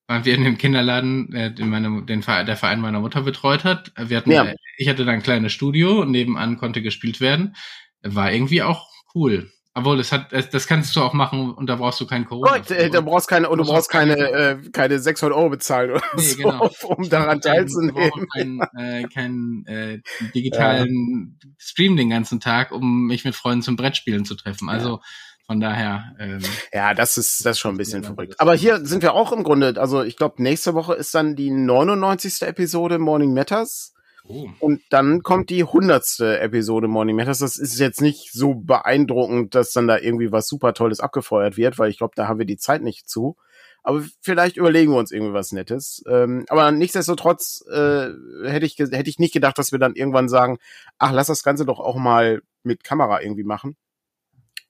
waren 0.08 0.26
wir 0.26 0.36
in 0.36 0.44
dem 0.44 0.58
Kinderladen, 0.58 1.56
den, 1.58 1.70
meine, 1.70 2.04
den 2.04 2.22
Verein, 2.22 2.46
der 2.46 2.58
Verein 2.58 2.80
meiner 2.80 3.00
Mutter 3.00 3.22
betreut 3.22 3.64
hat. 3.64 3.92
Wir 3.98 4.18
hatten, 4.18 4.32
äh, 4.32 4.56
ich 4.78 4.88
hatte 4.88 5.04
da 5.06 5.12
ein 5.12 5.24
kleines 5.24 5.52
Studio 5.52 6.02
und 6.02 6.12
nebenan 6.12 6.58
konnte 6.58 6.82
gespielt 6.82 7.22
werden. 7.22 7.56
War 8.04 8.32
irgendwie 8.32 8.62
auch 8.62 8.88
cool. 9.16 9.52
Obwohl, 9.76 10.00
es 10.00 10.12
hat, 10.12 10.28
das 10.54 10.68
kannst 10.68 10.96
du 10.96 11.02
auch 11.02 11.14
machen 11.14 11.52
und 11.52 11.66
da 11.68 11.78
brauchst 11.78 12.00
du 12.00 12.06
kein 12.06 12.26
Corona. 12.26 12.58
Gott, 12.58 12.70
äh, 12.70 12.92
da 12.92 13.02
brauchst 13.02 13.28
keine, 13.28 13.50
und 13.50 13.58
du 13.58 13.64
brauchst 13.66 13.90
keine, 13.90 14.14
äh, 14.16 14.58
keine 14.72 15.00
600 15.00 15.36
Euro 15.36 15.50
bezahlen 15.50 15.92
oder 15.92 16.02
Nee, 16.16 16.22
so, 16.22 16.38
genau. 16.38 16.70
um 16.84 17.10
daran 17.10 17.42
teilzunehmen. 17.42 18.28
keinen 18.36 18.62
äh, 18.78 19.04
keinen 19.12 19.66
äh, 19.66 20.00
digitalen 20.36 21.40
Stream 21.58 21.98
den 21.98 22.10
ganzen 22.12 22.40
Tag, 22.40 22.72
um 22.72 23.08
mich 23.08 23.26
mit 23.26 23.34
Freunden 23.36 23.64
zum 23.64 23.76
Brettspielen 23.76 24.26
zu 24.26 24.36
treffen. 24.36 24.70
Also 24.70 25.00
von 25.48 25.60
daher, 25.60 26.04
ähm, 26.20 26.40
Ja, 26.72 26.94
das 26.94 27.18
ist, 27.18 27.44
das 27.46 27.54
ist 27.58 27.60
schon 27.60 27.74
ein 27.74 27.78
bisschen 27.78 28.04
Ja, 28.04 28.10
verrückt. 28.10 28.34
das- 28.34 28.40
Aber 28.40 28.54
hier 28.56 28.86
sind 28.86 29.02
wir 29.02 29.14
auch 29.14 29.32
im 29.32 29.44
Grunde, 29.44 29.74
also 29.82 30.04
ich 30.04 30.18
glaube, 30.18 30.42
nächste 30.42 30.76
Woche 30.76 30.94
ist 30.94 31.16
dann 31.16 31.36
die 31.36 31.50
99. 31.50 32.44
Episode 32.44 33.00
Morning 33.00 33.34
Matters. 33.34 33.94
Oh, 34.28 34.50
Und 34.60 34.82
dann 34.90 35.24
kommt 35.24 35.50
die 35.50 35.64
hundertste 35.64 36.40
Episode 36.40 36.88
Morning 36.88 37.16
Matters. 37.16 37.40
Das 37.40 37.58
ist 37.58 37.80
jetzt 37.80 38.02
nicht 38.02 38.32
so 38.32 38.56
beeindruckend, 38.56 39.56
dass 39.56 39.72
dann 39.72 39.88
da 39.88 39.98
irgendwie 39.98 40.32
was 40.32 40.48
super 40.48 40.74
Tolles 40.74 41.00
abgefeuert 41.00 41.58
wird, 41.58 41.80
weil 41.80 41.90
ich 41.90 41.98
glaube, 41.98 42.14
da 42.16 42.28
haben 42.28 42.40
wir 42.40 42.46
die 42.46 42.58
Zeit 42.58 42.82
nicht 42.82 43.10
zu. 43.10 43.36
Aber 43.84 44.02
vielleicht 44.22 44.56
überlegen 44.56 44.94
wir 44.94 45.00
uns 45.00 45.12
irgendwie 45.12 45.34
was 45.34 45.52
Nettes. 45.52 46.04
Ähm, 46.08 46.46
aber 46.48 46.72
nichtsdestotrotz 46.72 47.66
äh, 47.70 48.10
hätte 48.46 48.66
ich 48.66 48.78
hätte 48.78 49.10
ich 49.10 49.20
nicht 49.20 49.34
gedacht, 49.34 49.58
dass 49.58 49.74
wir 49.74 49.80
dann 49.80 49.96
irgendwann 49.96 50.30
sagen, 50.30 50.58
ach, 51.00 51.12
lass 51.12 51.28
das 51.28 51.44
Ganze 51.44 51.66
doch 51.66 51.80
auch 51.80 51.98
mal 51.98 52.42
mit 52.64 52.84
Kamera 52.86 53.22
irgendwie 53.22 53.44
machen. 53.44 53.76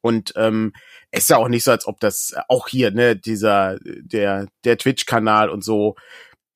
Und 0.01 0.33
ähm, 0.35 0.73
es 1.11 1.23
ist 1.23 1.29
ja 1.29 1.37
auch 1.37 1.47
nicht 1.47 1.63
so, 1.63 1.71
als 1.71 1.87
ob 1.87 1.99
das 2.01 2.35
auch 2.49 2.67
hier, 2.67 2.91
ne, 2.91 3.15
dieser, 3.15 3.79
der, 3.83 4.47
der 4.65 4.77
Twitch-Kanal 4.77 5.49
und 5.49 5.63
so, 5.63 5.95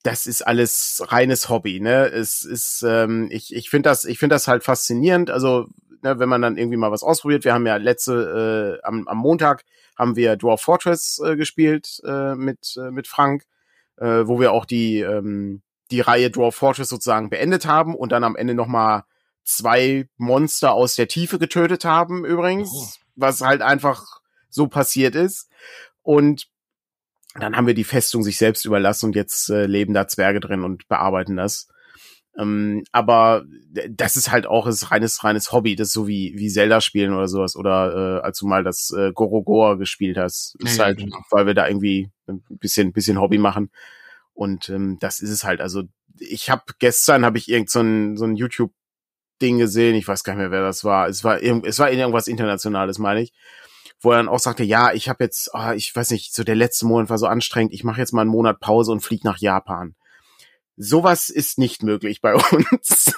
das 0.08 0.26
ist 0.26 0.42
alles 0.42 1.04
reines 1.08 1.50
Hobby, 1.50 1.82
ne? 1.82 2.06
Es 2.06 2.44
ist, 2.44 2.82
ähm, 2.88 3.28
ich, 3.30 3.54
ich 3.54 3.70
finde 3.70 3.90
das, 3.90 4.06
ich 4.06 4.20
finde 4.20 4.36
das 4.36 4.48
halt 4.48 4.64
faszinierend. 4.64 5.30
Also, 5.30 5.68
ne, 6.02 6.18
wenn 6.18 6.30
man 6.30 6.42
dann 6.42 6.56
irgendwie 6.58 6.78
mal 6.78 6.92
was 6.92 7.04
ausprobiert. 7.04 7.44
Wir 7.44 7.54
haben 7.54 7.68
ja 7.68 7.76
letzte, 7.76 8.80
äh, 8.82 8.88
am, 8.88 9.06
am 9.10 9.18
Montag 9.18 9.66
haben 9.98 10.16
wir 10.16 10.38
Dwarf 10.38 10.62
Fortress 10.62 11.20
äh, 11.26 11.36
gespielt 11.36 12.00
äh, 12.06 12.36
mit, 12.36 12.78
äh, 12.78 12.90
mit 12.90 13.10
Frank, 13.10 13.44
äh, 13.98 14.26
wo 14.26 14.40
wir 14.40 14.54
auch 14.54 14.64
die, 14.64 15.02
ähm, 15.02 15.62
die 15.92 16.00
Reihe 16.00 16.32
Dwarf 16.32 16.56
Fortress 16.56 16.88
sozusagen 16.88 17.30
beendet 17.30 17.66
haben 17.66 17.94
und 17.94 18.14
dann 18.14 18.24
am 18.24 18.38
Ende 18.38 18.54
nochmal 18.54 19.04
zwei 19.44 20.08
Monster 20.16 20.72
aus 20.72 20.96
der 20.96 21.10
Tiefe 21.10 21.38
getötet 21.38 21.84
haben, 21.84 22.24
übrigens, 22.24 22.70
Oh. 22.74 22.88
was 23.16 23.42
halt 23.42 23.62
einfach 23.62 24.06
so 24.50 24.68
passiert 24.68 25.16
ist. 25.16 25.50
Und 26.02 26.48
dann 27.36 27.56
haben 27.56 27.68
wir 27.68 27.74
die 27.74 27.84
Festung 27.84 28.24
sich 28.24 28.38
selbst 28.38 28.66
überlassen 28.66 29.08
und 29.08 29.16
jetzt 29.16 29.50
äh, 29.50 29.66
leben 29.66 29.94
da 29.94 30.08
Zwerge 30.08 30.40
drin 30.40 30.64
und 30.64 30.88
bearbeiten 30.88 31.36
das. 31.36 31.68
Ähm, 32.38 32.84
aber 32.92 33.46
das 33.90 34.16
ist 34.16 34.32
halt 34.32 34.46
auch 34.46 34.68
ist 34.68 34.92
reines 34.92 35.24
reines 35.24 35.52
Hobby, 35.52 35.76
das 35.76 35.88
ist 35.88 35.94
so 35.94 36.08
wie 36.08 36.34
wie 36.38 36.50
Zelda 36.50 36.82
spielen 36.82 37.14
oder 37.14 37.28
sowas 37.28 37.56
oder 37.56 38.20
äh, 38.20 38.26
als 38.26 38.40
du 38.40 38.48
mal 38.48 38.64
das 38.64 38.94
äh, 38.96 39.12
Gorogoa 39.12 39.76
gespielt 39.76 40.18
hast, 40.18 40.56
ist 40.60 40.78
ja, 40.78 40.86
halt, 40.86 41.00
genau. 41.00 41.18
weil 41.32 41.48
wir 41.48 41.56
da 41.56 41.68
irgendwie 41.68 42.12
ein 42.28 42.44
bisschen 42.50 42.94
bisschen 42.94 43.20
Hobby 43.20 43.40
machen 43.40 43.72
und 44.34 44.70
ähm, 44.70 44.98
das 45.00 45.20
ist 45.20 45.32
es 45.32 45.44
halt. 45.44 45.62
Also 45.62 45.84
ich 46.20 46.52
habe 46.52 46.64
gestern 46.78 47.26
habe 47.26 47.40
ich 47.40 47.50
irgend 47.50 47.72
so 47.72 47.80
ein 47.80 48.18
so 48.18 48.26
ein 48.26 48.36
YouTube 48.36 48.72
Ding 49.42 49.58
gesehen, 49.58 49.96
ich 49.96 50.08
weiß 50.08 50.24
gar 50.24 50.34
nicht 50.34 50.42
mehr 50.42 50.52
wer 50.52 50.62
das 50.62 50.84
war. 50.84 51.08
Es 51.08 51.24
war 51.24 51.42
es 51.42 51.80
war 51.80 51.92
irgendwas 51.92 52.28
internationales, 52.28 53.00
meine 53.00 53.24
ich 53.24 53.34
wo 54.02 54.12
er 54.12 54.18
dann 54.18 54.30
auch 54.30 54.40
sagte, 54.40 54.64
ja, 54.64 54.94
ich 54.94 55.10
habe 55.10 55.24
jetzt, 55.24 55.54
ah, 55.56 55.74
ich 55.74 55.96
weiß 55.96 56.12
nicht, 56.12 56.34
so 56.34 56.44
der 56.44 56.56
letzte 56.56 56.86
Monat 56.86 57.10
war 57.10 57.18
so 57.18 57.26
anstrengend, 57.28 57.74
ich 57.74 57.84
mache 57.84 58.00
jetzt 58.00 58.14
mal 58.14 58.22
einen 58.22 58.30
Monat 58.30 58.60
Pause 58.60 58.92
und 58.92 59.02
flieg 59.02 59.24
nach 59.24 59.38
Japan. 59.40 59.96
Sowas 60.76 61.30
ist 61.30 61.58
nicht 61.58 61.82
möglich 61.84 62.22
bei 62.22 62.34
uns. 62.52 63.14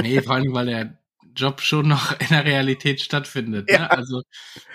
nee, 0.00 0.20
vor 0.20 0.34
allem, 0.34 0.52
weil 0.52 0.66
der 0.66 0.98
Job 1.36 1.60
schon 1.60 1.88
noch 1.88 2.12
in 2.20 2.28
der 2.30 2.44
Realität 2.44 3.00
stattfindet. 3.00 3.70
Ja. 3.70 3.80
Ne? 3.80 3.90
Also 3.90 4.22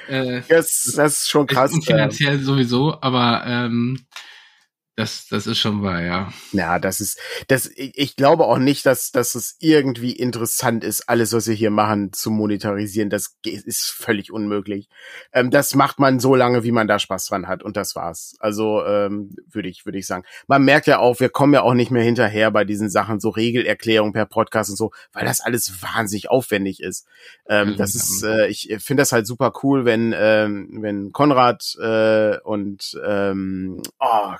äh, 0.07 0.41
Das, 0.47 0.93
das 0.95 1.19
ist 1.19 1.29
schon 1.29 1.47
krass. 1.47 1.73
und 1.73 1.85
finanziell 1.85 2.39
sowieso, 2.39 3.01
aber 3.01 3.43
ähm, 3.45 4.05
das, 4.99 5.27
das 5.29 5.47
ist 5.47 5.59
schon 5.59 5.81
wahr, 5.81 6.01
ja. 6.01 6.33
Ja, 6.51 6.77
das 6.77 6.99
ist, 6.99 7.17
das, 7.47 7.71
ich 7.73 8.17
glaube 8.17 8.43
auch 8.43 8.57
nicht, 8.57 8.85
dass, 8.85 9.11
dass 9.11 9.33
es 9.33 9.55
irgendwie 9.59 10.11
interessant 10.11 10.83
ist, 10.83 11.07
alles, 11.07 11.31
was 11.31 11.47
wir 11.47 11.55
hier 11.55 11.69
machen, 11.69 12.11
zu 12.11 12.29
monetarisieren. 12.29 13.09
Das 13.09 13.37
ist 13.45 13.85
völlig 13.85 14.29
unmöglich. 14.33 14.89
Ähm, 15.31 15.51
das 15.51 15.73
macht 15.73 15.99
man 15.99 16.19
so 16.19 16.35
lange, 16.35 16.65
wie 16.65 16.73
man 16.73 16.89
da 16.89 16.99
Spaß 16.99 17.27
dran 17.27 17.47
hat 17.47 17.63
und 17.63 17.77
das 17.77 17.95
war's. 17.95 18.35
Also, 18.39 18.85
ähm, 18.85 19.37
würde 19.49 19.69
ich, 19.69 19.85
würde 19.85 19.97
ich 19.99 20.05
sagen. 20.05 20.25
Man 20.47 20.65
merkt 20.65 20.85
ja 20.85 20.99
auch, 20.99 21.21
wir 21.21 21.29
kommen 21.29 21.53
ja 21.53 21.61
auch 21.61 21.75
nicht 21.75 21.91
mehr 21.91 22.03
hinterher 22.03 22.51
bei 22.51 22.65
diesen 22.65 22.89
Sachen, 22.89 23.21
so 23.21 23.29
Regelerklärung 23.29 24.11
per 24.11 24.25
Podcast 24.25 24.69
und 24.71 24.75
so, 24.75 24.91
weil 25.13 25.23
das 25.23 25.39
alles 25.39 25.81
wahnsinnig 25.81 26.29
aufwendig 26.29 26.81
ist. 26.81 27.07
Ähm, 27.47 27.69
Ja, 27.69 27.75
das 27.77 27.95
ist, 27.95 28.21
äh, 28.23 28.47
ich 28.47 28.75
finde 28.79 29.01
das 29.01 29.13
halt 29.13 29.25
super 29.25 29.53
cool, 29.63 29.85
wenn, 29.85 30.13
ähm, 30.13 30.79
wenn 30.81 31.13
Konrad 31.13 31.73
äh, 31.81 32.37
und 32.43 32.99
ähm, 33.07 33.81
oh, 33.99 34.33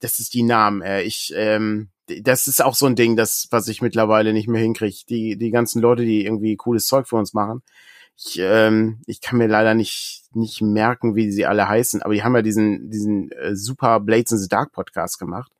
das 0.00 0.18
ist 0.18 0.34
die 0.34 0.42
Namen. 0.42 0.82
Äh, 0.82 1.02
ich, 1.02 1.32
ähm, 1.34 1.90
das 2.06 2.46
ist 2.46 2.62
auch 2.62 2.74
so 2.74 2.86
ein 2.86 2.96
Ding, 2.96 3.16
das, 3.16 3.48
was 3.50 3.68
ich 3.68 3.82
mittlerweile 3.82 4.32
nicht 4.32 4.48
mehr 4.48 4.60
hinkriege. 4.60 4.96
Die, 5.08 5.36
die 5.36 5.50
ganzen 5.50 5.82
Leute, 5.82 6.04
die 6.04 6.24
irgendwie 6.24 6.56
cooles 6.56 6.86
Zeug 6.86 7.08
für 7.08 7.16
uns 7.16 7.34
machen. 7.34 7.62
Ich, 8.16 8.38
ähm, 8.40 9.00
ich 9.06 9.20
kann 9.20 9.38
mir 9.38 9.46
leider 9.48 9.74
nicht, 9.74 10.24
nicht 10.32 10.62
merken, 10.62 11.16
wie 11.16 11.30
sie 11.30 11.44
alle 11.44 11.68
heißen, 11.68 12.02
aber 12.02 12.14
die 12.14 12.22
haben 12.22 12.34
ja 12.34 12.42
diesen, 12.42 12.90
diesen 12.90 13.30
äh, 13.32 13.54
super 13.54 14.00
Blades 14.00 14.32
in 14.32 14.38
the 14.38 14.48
Dark 14.48 14.72
Podcast 14.72 15.18
gemacht. 15.18 15.52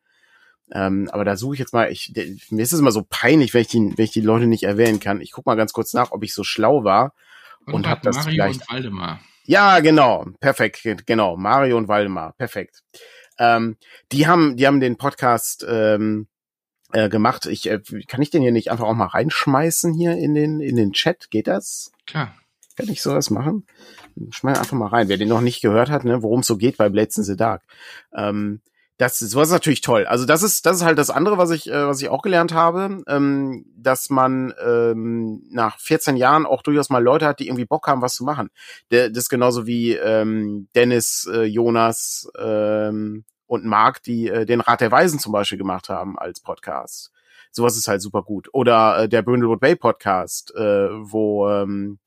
Ähm, 0.72 1.09
aber 1.12 1.25
da 1.25 1.37
suche 1.37 1.55
ich 1.55 1.61
jetzt 1.61 1.75
mal, 1.75 1.92
ich, 1.92 2.12
mir 2.51 2.62
ist 2.62 2.72
es 2.72 2.81
immer 2.81 2.92
so 2.92 3.05
peinlich, 3.09 3.55
wenn 3.55 3.61
ich, 3.61 3.68
die, 3.68 3.92
wenn 3.96 4.05
ich 4.05 4.11
die 4.11 4.20
Leute 4.20 4.46
nicht 4.46 4.64
erwähnen 4.64 5.01
kann. 5.01 5.20
Ich 5.20 5.33
guck 5.33 5.46
mal 5.46 5.55
ganz 5.55 5.72
kurz 5.72 5.92
nach, 5.92 6.12
ob 6.12 6.25
ich 6.25 6.35
so 6.35 6.44
schlau 6.44 6.83
war. 6.83 7.12
Und 7.66 7.88
hab 7.88 8.03
das 8.03 8.16
Mario 8.16 8.31
vielleicht- 8.33 8.61
und 8.62 8.70
Waldemar. 8.70 9.20
Ja, 9.44 9.81
genau. 9.81 10.27
Perfekt. 10.40 10.83
Genau. 11.07 11.37
Mario 11.37 11.77
und 11.77 11.88
Waldemar. 11.88 12.33
Perfekt. 12.33 12.83
Ähm, 13.38 13.77
die 14.12 14.27
haben, 14.27 14.57
die 14.57 14.66
haben 14.66 14.81
den 14.81 14.96
Podcast 14.96 15.64
ähm, 15.68 16.27
äh, 16.92 17.09
gemacht. 17.09 17.46
Ich 17.46 17.68
äh, 17.68 17.81
kann 18.07 18.22
ich 18.22 18.31
den 18.31 18.42
hier 18.42 18.53
nicht 18.53 18.70
einfach 18.70 18.87
auch 18.87 18.94
mal 18.94 19.07
reinschmeißen 19.07 19.92
hier 19.94 20.16
in 20.16 20.35
den 20.35 20.61
in 20.61 20.77
den 20.77 20.92
Chat? 20.92 21.31
Geht 21.31 21.46
das? 21.46 21.92
Klar. 22.07 22.35
Kann 22.77 22.88
ich 22.88 23.03
sowas 23.03 23.31
machen? 23.31 23.66
Schmeiß 24.31 24.59
einfach 24.59 24.77
mal 24.77 24.88
rein. 24.88 25.09
Wer 25.09 25.16
den 25.16 25.29
noch 25.29 25.40
nicht 25.40 25.62
gehört 25.62 25.90
hat, 25.90 26.05
ne, 26.05 26.22
worum 26.22 26.40
es 26.40 26.46
so 26.46 26.57
geht 26.57 26.77
bei 26.77 26.88
Blades 26.88 27.16
in 27.16 27.25
the 27.25 27.37
Dark. 27.37 27.62
Ähm, 28.14 28.61
das 28.98 29.20
ist, 29.20 29.32
sowas 29.32 29.48
ist 29.48 29.52
natürlich 29.52 29.82
toll. 29.82 30.06
Also 30.06 30.24
das 30.24 30.42
ist, 30.42 30.64
das 30.64 30.78
ist 30.78 30.85
halt 30.85 30.98
das 30.98 31.11
andere, 31.11 31.37
was 31.37 31.50
ich, 31.50 31.68
äh, 31.70 31.87
was 31.87 32.00
ich 32.00 32.09
auch 32.09 32.22
gelernt 32.22 32.54
habe, 32.54 33.02
ähm, 33.06 33.66
dass 33.76 34.09
man 34.09 34.54
ähm, 34.64 35.42
nach 35.50 35.78
14 35.78 36.16
Jahren 36.16 36.46
auch 36.46 36.62
durchaus 36.62 36.88
mal 36.88 37.02
Leute 37.02 37.26
hat, 37.26 37.40
die 37.40 37.48
irgendwie 37.48 37.66
Bock 37.66 37.87
haben, 37.88 38.00
was 38.00 38.14
zu 38.14 38.24
machen. 38.24 38.48
Der, 38.90 39.11
das 39.11 39.24
ist 39.24 39.28
genauso 39.28 39.66
wie 39.66 39.92
ähm, 39.92 40.68
Dennis, 40.74 41.28
äh, 41.30 41.42
Jonas 41.42 42.30
ähm, 42.38 43.24
und 43.46 43.66
Marc, 43.66 44.02
die 44.02 44.28
äh, 44.28 44.46
den 44.46 44.61
Rat 44.61 44.80
der 44.80 44.90
Weisen 44.90 45.18
zum 45.18 45.32
Beispiel 45.32 45.59
gemacht 45.59 45.90
haben 45.90 46.18
als 46.18 46.40
Podcast. 46.40 47.12
Sowas 47.52 47.76
ist 47.76 47.88
halt 47.88 48.00
super 48.00 48.22
gut. 48.22 48.48
Oder 48.52 49.02
äh, 49.02 49.09
der 49.09 49.22
Brindlewood 49.22 49.61
Bay 49.61 49.76
Podcast, 49.76 50.54
äh, 50.56 50.88
wo 50.90 51.48
ähm, 51.48 51.98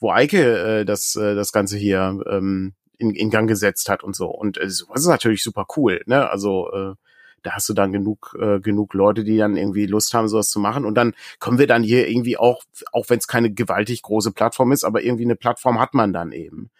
wo 0.00 0.10
Eike 0.10 0.80
äh, 0.80 0.84
das 0.84 1.14
äh, 1.14 1.36
das 1.36 1.52
Ganze 1.52 1.76
hier 1.78 2.20
ähm, 2.28 2.74
in, 3.02 3.14
in 3.14 3.30
Gang 3.30 3.48
gesetzt 3.48 3.88
hat 3.88 4.02
und 4.02 4.16
so. 4.16 4.28
Und 4.28 4.58
äh, 4.58 4.70
sowas 4.70 5.00
ist 5.00 5.08
natürlich 5.08 5.42
super 5.42 5.66
cool. 5.76 6.02
Ne? 6.06 6.30
Also 6.30 6.70
äh, 6.72 6.94
da 7.42 7.52
hast 7.52 7.68
du 7.68 7.74
dann 7.74 7.92
genug 7.92 8.36
äh, 8.40 8.60
genug 8.60 8.94
Leute, 8.94 9.24
die 9.24 9.36
dann 9.36 9.56
irgendwie 9.56 9.86
Lust 9.86 10.14
haben, 10.14 10.28
sowas 10.28 10.48
zu 10.48 10.60
machen. 10.60 10.84
Und 10.84 10.94
dann 10.94 11.14
kommen 11.40 11.58
wir 11.58 11.66
dann 11.66 11.82
hier 11.82 12.08
irgendwie 12.08 12.36
auch, 12.36 12.62
auch 12.92 13.06
wenn 13.08 13.18
es 13.18 13.26
keine 13.26 13.52
gewaltig 13.52 14.02
große 14.02 14.32
Plattform 14.32 14.72
ist, 14.72 14.84
aber 14.84 15.02
irgendwie 15.02 15.24
eine 15.24 15.36
Plattform 15.36 15.80
hat 15.80 15.92
man 15.92 16.12
dann 16.12 16.32
eben. 16.32 16.70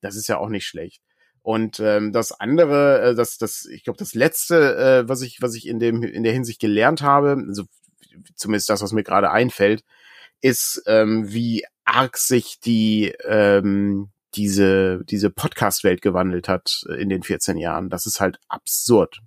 Das 0.00 0.16
ist 0.16 0.26
ja 0.26 0.38
auch 0.38 0.48
nicht 0.48 0.66
schlecht. 0.66 1.02
Und 1.42 1.78
ähm, 1.78 2.12
das 2.12 2.32
andere, 2.32 3.02
äh, 3.02 3.14
das, 3.14 3.38
das, 3.38 3.66
ich 3.66 3.84
glaube, 3.84 3.98
das 3.98 4.14
letzte, 4.14 5.04
äh, 5.04 5.08
was 5.08 5.22
ich, 5.22 5.42
was 5.42 5.54
ich 5.54 5.68
in 5.68 5.78
dem 5.78 6.02
in 6.02 6.24
der 6.24 6.32
Hinsicht 6.32 6.60
gelernt 6.60 7.02
habe, 7.02 7.36
also 7.46 7.64
zumindest 8.34 8.68
das, 8.70 8.82
was 8.82 8.92
mir 8.92 9.04
gerade 9.04 9.30
einfällt, 9.30 9.84
ist, 10.40 10.82
ähm, 10.86 11.32
wie 11.32 11.64
arg 11.84 12.16
sich 12.16 12.58
die 12.60 13.14
ähm, 13.24 14.08
diese 14.36 15.04
diese 15.04 15.30
Podcast-Welt 15.30 16.02
gewandelt 16.02 16.48
hat 16.48 16.84
in 16.98 17.08
den 17.08 17.22
14 17.22 17.56
Jahren. 17.56 17.90
Das 17.90 18.06
ist 18.06 18.20
halt 18.20 18.38
absurd. 18.48 19.20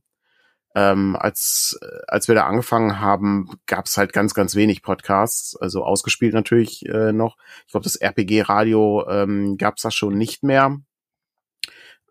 Ähm, 0.76 1.16
als, 1.20 1.80
als 2.08 2.28
wir 2.28 2.36
da 2.36 2.46
angefangen 2.46 3.00
haben, 3.00 3.50
gab 3.66 3.86
es 3.86 3.98
halt 3.98 4.14
ganz, 4.14 4.36
ganz 4.36 4.56
wenig 4.56 4.84
Podcasts, 4.84 5.56
also 5.56 5.84
ausgespielt 5.84 6.34
natürlich 6.34 6.86
äh, 6.86 7.12
noch. 7.12 7.38
Ich 7.66 7.72
glaube, 7.72 7.86
das 7.86 7.96
RPG-Radio 7.96 9.08
ähm, 9.10 9.58
gab 9.58 9.78
es 9.78 9.82
da 9.82 9.90
schon 9.90 10.18
nicht 10.18 10.44
mehr. 10.44 10.78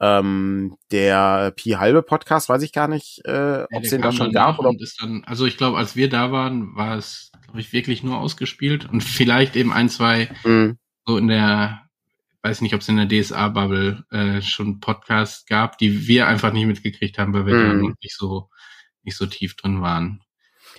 Ähm, 0.01 0.77
der 0.91 1.53
Pi 1.53 1.71
halbe 1.71 2.03
Podcast, 2.03 2.49
weiß 2.49 2.63
ich 2.63 2.73
gar 2.73 2.89
nicht, 2.89 3.21
äh, 3.25 3.65
ob 3.73 3.83
es 3.83 3.91
den 3.91 4.03
da 4.03 4.13
schon 4.13 4.33
gab 4.33 4.59
oder 4.59 4.73
ist 4.79 5.03
dann, 5.03 5.25
also 5.25 5.45
ich 5.47 5.57
glaube, 5.57 5.77
als 5.77 5.97
wir 5.97 6.09
da 6.09 6.31
waren, 6.31 6.77
war 6.77 6.97
es, 6.97 7.33
glaube 7.45 7.61
ich, 7.61 7.73
wirklich 7.73 8.03
nur 8.05 8.19
ausgespielt 8.19 8.89
und 8.89 9.03
vielleicht 9.03 9.57
eben 9.57 9.73
ein, 9.73 9.89
zwei 9.89 10.31
mhm. 10.45 10.79
so 11.05 11.17
in 11.17 11.29
der 11.29 11.88
weiß 12.43 12.61
nicht, 12.61 12.75
ob 12.75 12.81
es 12.81 12.89
in 12.89 12.97
der 12.97 13.09
DSA-Bubble 13.09 14.05
äh, 14.11 14.43
schon 14.43 14.81
Podcasts 14.81 15.47
gab, 15.47 15.79
die 15.79 16.07
wir 16.07 16.27
einfach 16.27 16.53
nicht 16.53 16.67
mitgekriegt 16.67 17.19
haben, 17.19 17.33
weil 17.33 17.47
wir 17.47 17.55
mm. 17.55 17.67
da 17.67 17.73
noch 17.75 17.95
nicht 18.01 18.17
so 18.17 18.51
nicht 19.03 19.17
so 19.17 19.27
tief 19.27 19.57
drin 19.57 19.81
waren. 19.81 20.21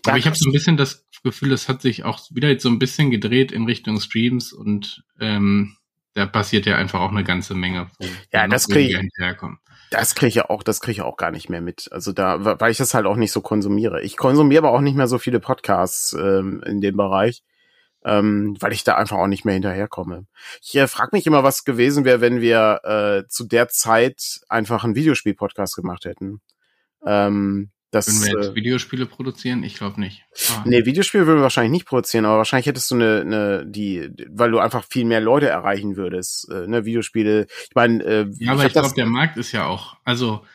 Aber 0.06 0.18
ich 0.18 0.26
habe 0.26 0.36
so 0.36 0.50
ein 0.50 0.54
bisschen 0.54 0.78
das 0.78 1.08
Gefühl, 1.24 1.50
das 1.50 1.68
hat 1.68 1.82
sich 1.82 2.04
auch 2.04 2.22
wieder 2.32 2.48
jetzt 2.48 2.64
so 2.64 2.70
ein 2.70 2.80
bisschen 2.80 3.12
gedreht 3.12 3.52
in 3.52 3.66
Richtung 3.66 4.00
Streams 4.00 4.54
und 4.54 5.04
ähm, 5.20 5.76
da 6.14 6.26
passiert 6.26 6.66
ja 6.66 6.78
einfach 6.78 7.02
auch 7.02 7.12
eine 7.12 7.24
ganze 7.24 7.54
Menge. 7.56 7.90
Ja, 8.32 8.48
das 8.48 8.68
kriege 8.68 9.02
ich. 9.02 9.10
Das 9.92 10.16
kriege 10.16 10.30
ich 10.30 10.36
ja 10.36 10.50
auch, 10.50 10.64
das 10.64 10.82
kriege 10.82 10.92
ich 10.94 11.02
auch 11.02 11.18
gar 11.18 11.32
nicht 11.32 11.50
mehr 11.50 11.62
mit. 11.62 11.90
Also 11.92 12.14
da, 12.14 12.60
weil 12.60 12.72
ich 12.72 12.78
das 12.78 12.94
halt 12.94 13.06
auch 13.06 13.16
nicht 13.16 13.32
so 13.32 13.42
konsumiere. 13.42 14.02
Ich 14.02 14.18
konsumiere 14.18 14.66
aber 14.66 14.78
auch 14.78 14.82
nicht 14.82 14.96
mehr 14.96 15.08
so 15.08 15.18
viele 15.18 15.40
Podcasts 15.40 16.14
ähm, 16.14 16.62
in 16.66 16.80
dem 16.80 16.96
Bereich 16.96 17.44
ähm, 18.06 18.56
weil 18.60 18.74
ich 18.74 18.84
da 18.84 18.96
einfach 18.96 19.18
auch 19.18 19.28
nicht 19.28 19.46
mehr 19.46 19.54
hinterherkomme. 19.54 20.26
Ich 20.62 20.76
äh, 20.76 20.88
frage 20.88 21.10
mich 21.14 21.28
immer, 21.28 21.44
was 21.44 21.66
gewesen 21.66 22.06
wäre, 22.06 22.22
wenn 22.22 22.42
wir 22.42 22.82
äh, 22.84 23.28
zu 23.28 23.46
der 23.46 23.68
Zeit 23.70 24.42
einfach 24.50 24.84
einen 24.84 24.96
Videospiel-Podcast 24.96 25.76
gemacht 25.76 26.06
hätten. 26.06 26.42
Ähm, 27.06 27.72
das, 27.92 28.08
würden 28.08 28.22
wir 28.22 28.42
jetzt 28.42 28.52
äh, 28.52 28.56
Videospiele 28.56 29.06
produzieren? 29.08 29.64
Ich 29.64 29.76
glaube 29.76 30.00
nicht. 30.00 30.24
Ah. 30.52 30.64
Nee, 30.66 30.86
Videospiele 30.86 31.26
würden 31.26 31.40
wir 31.40 31.44
wahrscheinlich 31.44 31.72
nicht 31.72 31.88
produzieren, 31.88 32.26
aber 32.26 32.38
wahrscheinlich 32.38 32.68
hättest 32.68 32.92
du 32.92 32.96
eine, 32.96 33.22
eine 33.22 33.66
die, 33.66 34.10
weil 34.30 34.52
du 34.52 34.60
einfach 34.60 34.86
viel 34.88 35.06
mehr 35.06 35.22
Leute 35.22 35.48
erreichen 35.48 35.96
würdest. 35.96 36.50
Äh, 36.52 36.68
ne, 36.68 36.86
Videospiele. 36.86 37.48
Ich 37.50 37.76
meine, 37.76 38.04
äh, 38.04 38.28
ja, 38.38 38.52
aber 38.52 38.62
ich, 38.62 38.68
ich 38.68 38.74
glaube, 38.74 38.94
der 38.96 39.08
Markt 39.08 39.38
ist 39.38 39.52
ja 39.52 39.66
auch, 39.66 39.98
also 40.04 40.46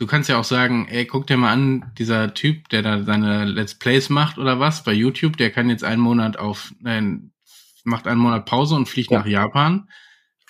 du 0.00 0.06
kannst 0.06 0.30
ja 0.30 0.38
auch 0.38 0.44
sagen, 0.44 0.88
ey, 0.88 1.04
guck 1.04 1.26
dir 1.26 1.36
mal 1.36 1.52
an, 1.52 1.92
dieser 1.98 2.32
Typ, 2.32 2.70
der 2.70 2.82
da 2.82 3.04
seine 3.04 3.44
Let's 3.44 3.74
Plays 3.74 4.08
macht 4.08 4.38
oder 4.38 4.58
was 4.58 4.82
bei 4.82 4.92
YouTube, 4.92 5.36
der 5.36 5.50
kann 5.50 5.68
jetzt 5.68 5.84
einen 5.84 6.00
Monat 6.00 6.38
auf, 6.38 6.72
äh, 6.84 7.02
macht 7.84 8.08
einen 8.08 8.20
Monat 8.20 8.46
Pause 8.46 8.74
und 8.74 8.88
fliegt 8.88 9.10
ja. 9.10 9.18
nach 9.18 9.26
Japan. 9.26 9.88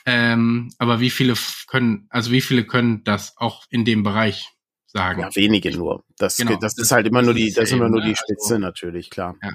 Ähm, 0.07 0.73
aber 0.79 1.01
wie 1.01 1.11
viele 1.11 1.35
können, 1.67 2.07
also 2.11 2.31
wie 2.31 2.41
viele 2.41 2.65
können 2.65 3.03
das 3.05 3.37
auch 3.37 3.67
in 3.71 3.85
dem 3.85 4.05
Bereich 4.05 4.49
sagen? 4.87 5.21
Ja, 5.21 5.35
wenige 5.35 5.77
nur. 5.77 6.05
Das, 6.17 6.37
genau, 6.37 6.53
das, 6.53 6.77
das 6.77 6.87
ist 6.87 6.93
halt 6.93 7.09
immer 7.09 7.23
nur 7.23 7.35
die, 7.35 7.53
das 7.53 7.65
ist 7.65 7.73
immer 7.73 7.89
nur 7.89 8.01
die 8.01 8.09
ne? 8.09 8.15
also 8.15 8.23
Spitze 8.25 8.55
also, 8.55 8.59
natürlich, 8.59 9.11
klar. 9.11 9.35
Ja. 9.43 9.51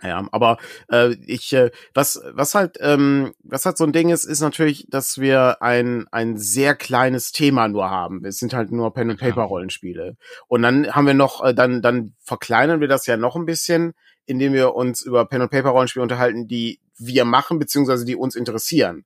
Ja, 0.00 0.26
aber 0.32 0.56
äh, 0.90 1.14
ich, 1.26 1.52
äh, 1.52 1.70
was, 1.92 2.20
was 2.32 2.54
halt, 2.54 2.78
ähm, 2.80 3.34
was 3.42 3.66
halt 3.66 3.76
so 3.76 3.84
ein 3.84 3.92
Ding 3.92 4.08
ist, 4.08 4.24
ist 4.24 4.40
natürlich, 4.40 4.86
dass 4.88 5.18
wir 5.18 5.62
ein 5.62 6.06
ein 6.10 6.38
sehr 6.38 6.74
kleines 6.74 7.30
Thema 7.32 7.68
nur 7.68 7.90
haben. 7.90 8.24
Es 8.24 8.38
sind 8.38 8.54
halt 8.54 8.72
nur 8.72 8.94
Pen 8.94 9.10
and 9.10 9.20
Paper 9.20 9.42
Rollenspiele. 9.42 10.16
Und 10.48 10.62
dann 10.62 10.90
haben 10.92 11.06
wir 11.06 11.14
noch, 11.14 11.44
äh, 11.44 11.54
dann 11.54 11.82
dann 11.82 12.14
verkleinern 12.20 12.80
wir 12.80 12.88
das 12.88 13.06
ja 13.06 13.18
noch 13.18 13.36
ein 13.36 13.44
bisschen, 13.44 13.92
indem 14.24 14.54
wir 14.54 14.74
uns 14.74 15.02
über 15.02 15.26
Pen 15.26 15.42
and 15.42 15.50
Paper 15.50 15.70
Rollenspiele 15.70 16.02
unterhalten, 16.02 16.48
die 16.48 16.80
wir 16.98 17.24
machen 17.26 17.58
beziehungsweise 17.58 18.06
die 18.06 18.16
uns 18.16 18.34
interessieren. 18.34 19.04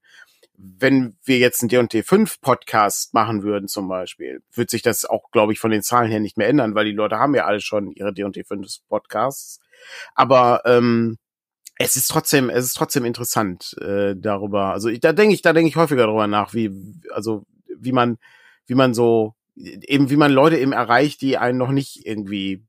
Wenn 0.57 1.17
wir 1.25 1.39
jetzt 1.39 1.63
einen 1.63 1.69
D&D 1.69 2.03
5 2.03 2.41
Podcast 2.41 3.13
machen 3.13 3.43
würden 3.43 3.69
zum 3.69 3.89
Beispiel, 3.89 4.43
wird 4.55 4.71
sich 4.71 4.83
das 4.83 5.05
auch, 5.05 5.31
glaube 5.31 5.53
ich, 5.53 5.59
von 5.59 5.71
den 5.71 5.83
Zahlen 5.83 6.11
her 6.11 6.21
nicht 6.21 6.39
mehr 6.39 6.49
ändern, 6.49 6.75
weil 6.75 6.87
die 6.87 6.93
Leute 6.93 7.19
haben 7.19 7.35
ja 7.35 7.45
alle 7.45 7.61
schon 7.61 7.91
ihre 7.91 8.15
D&D 8.15 8.45
5 8.45 8.67
Podcasts 8.89 9.61
aber 10.15 10.63
ähm, 10.65 11.19
es 11.79 11.97
ist 11.97 12.09
trotzdem, 12.09 12.49
es 12.49 12.65
ist 12.65 12.75
trotzdem 12.75 13.05
interessant 13.05 13.77
äh, 13.81 14.15
darüber. 14.17 14.73
Also 14.73 14.89
ich, 14.89 15.01
da 15.01 15.13
denke 15.13 15.35
ich, 15.35 15.43
da 15.43 15.53
denke 15.53 15.69
ich 15.69 15.77
häufiger 15.77 16.07
darüber 16.07 16.27
nach, 16.27 16.55
wie, 16.55 16.71
also 17.13 17.45
wie 17.79 17.93
man, 17.93 18.19
wie 18.67 18.75
man 18.75 18.95
so 18.95 19.35
eben, 19.57 20.11
wie 20.11 20.17
man 20.17 20.33
Leute 20.33 20.59
eben 20.59 20.73
erreicht, 20.73 21.21
die 21.21 21.39
einen 21.39 21.59
noch 21.59 21.71
nicht 21.71 22.07
irgendwie 22.07 22.65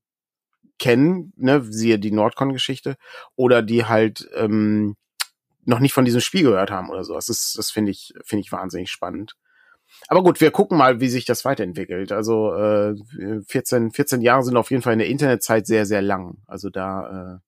kennen, 0.79 1.33
ne, 1.35 1.63
siehe 1.63 1.99
die 1.99 2.11
Nordcon-Geschichte, 2.11 2.97
oder 3.35 3.61
die 3.61 3.85
halt 3.85 4.29
ähm, 4.35 4.95
noch 5.65 5.79
nicht 5.79 5.93
von 5.93 6.05
diesem 6.05 6.21
Spiel 6.21 6.43
gehört 6.43 6.71
haben 6.71 6.89
oder 6.89 7.03
so. 7.03 7.13
Das 7.13 7.29
ist, 7.29 7.57
das 7.57 7.71
finde 7.71 7.91
ich, 7.91 8.13
finde 8.23 8.41
ich 8.41 8.51
wahnsinnig 8.51 8.89
spannend. 8.89 9.35
Aber 10.07 10.23
gut, 10.23 10.39
wir 10.39 10.51
gucken 10.51 10.77
mal, 10.77 11.01
wie 11.01 11.09
sich 11.09 11.25
das 11.25 11.45
weiterentwickelt. 11.45 12.11
Also 12.11 12.53
äh, 12.53 12.95
14, 13.47 13.91
14 13.91 14.21
Jahre 14.21 14.43
sind 14.43 14.57
auf 14.57 14.71
jeden 14.71 14.81
Fall 14.81 14.93
in 14.93 14.99
der 14.99 15.09
Internetzeit 15.09 15.67
sehr, 15.67 15.85
sehr 15.85 16.01
lang. 16.01 16.37
Also 16.47 16.69
da 16.69 17.39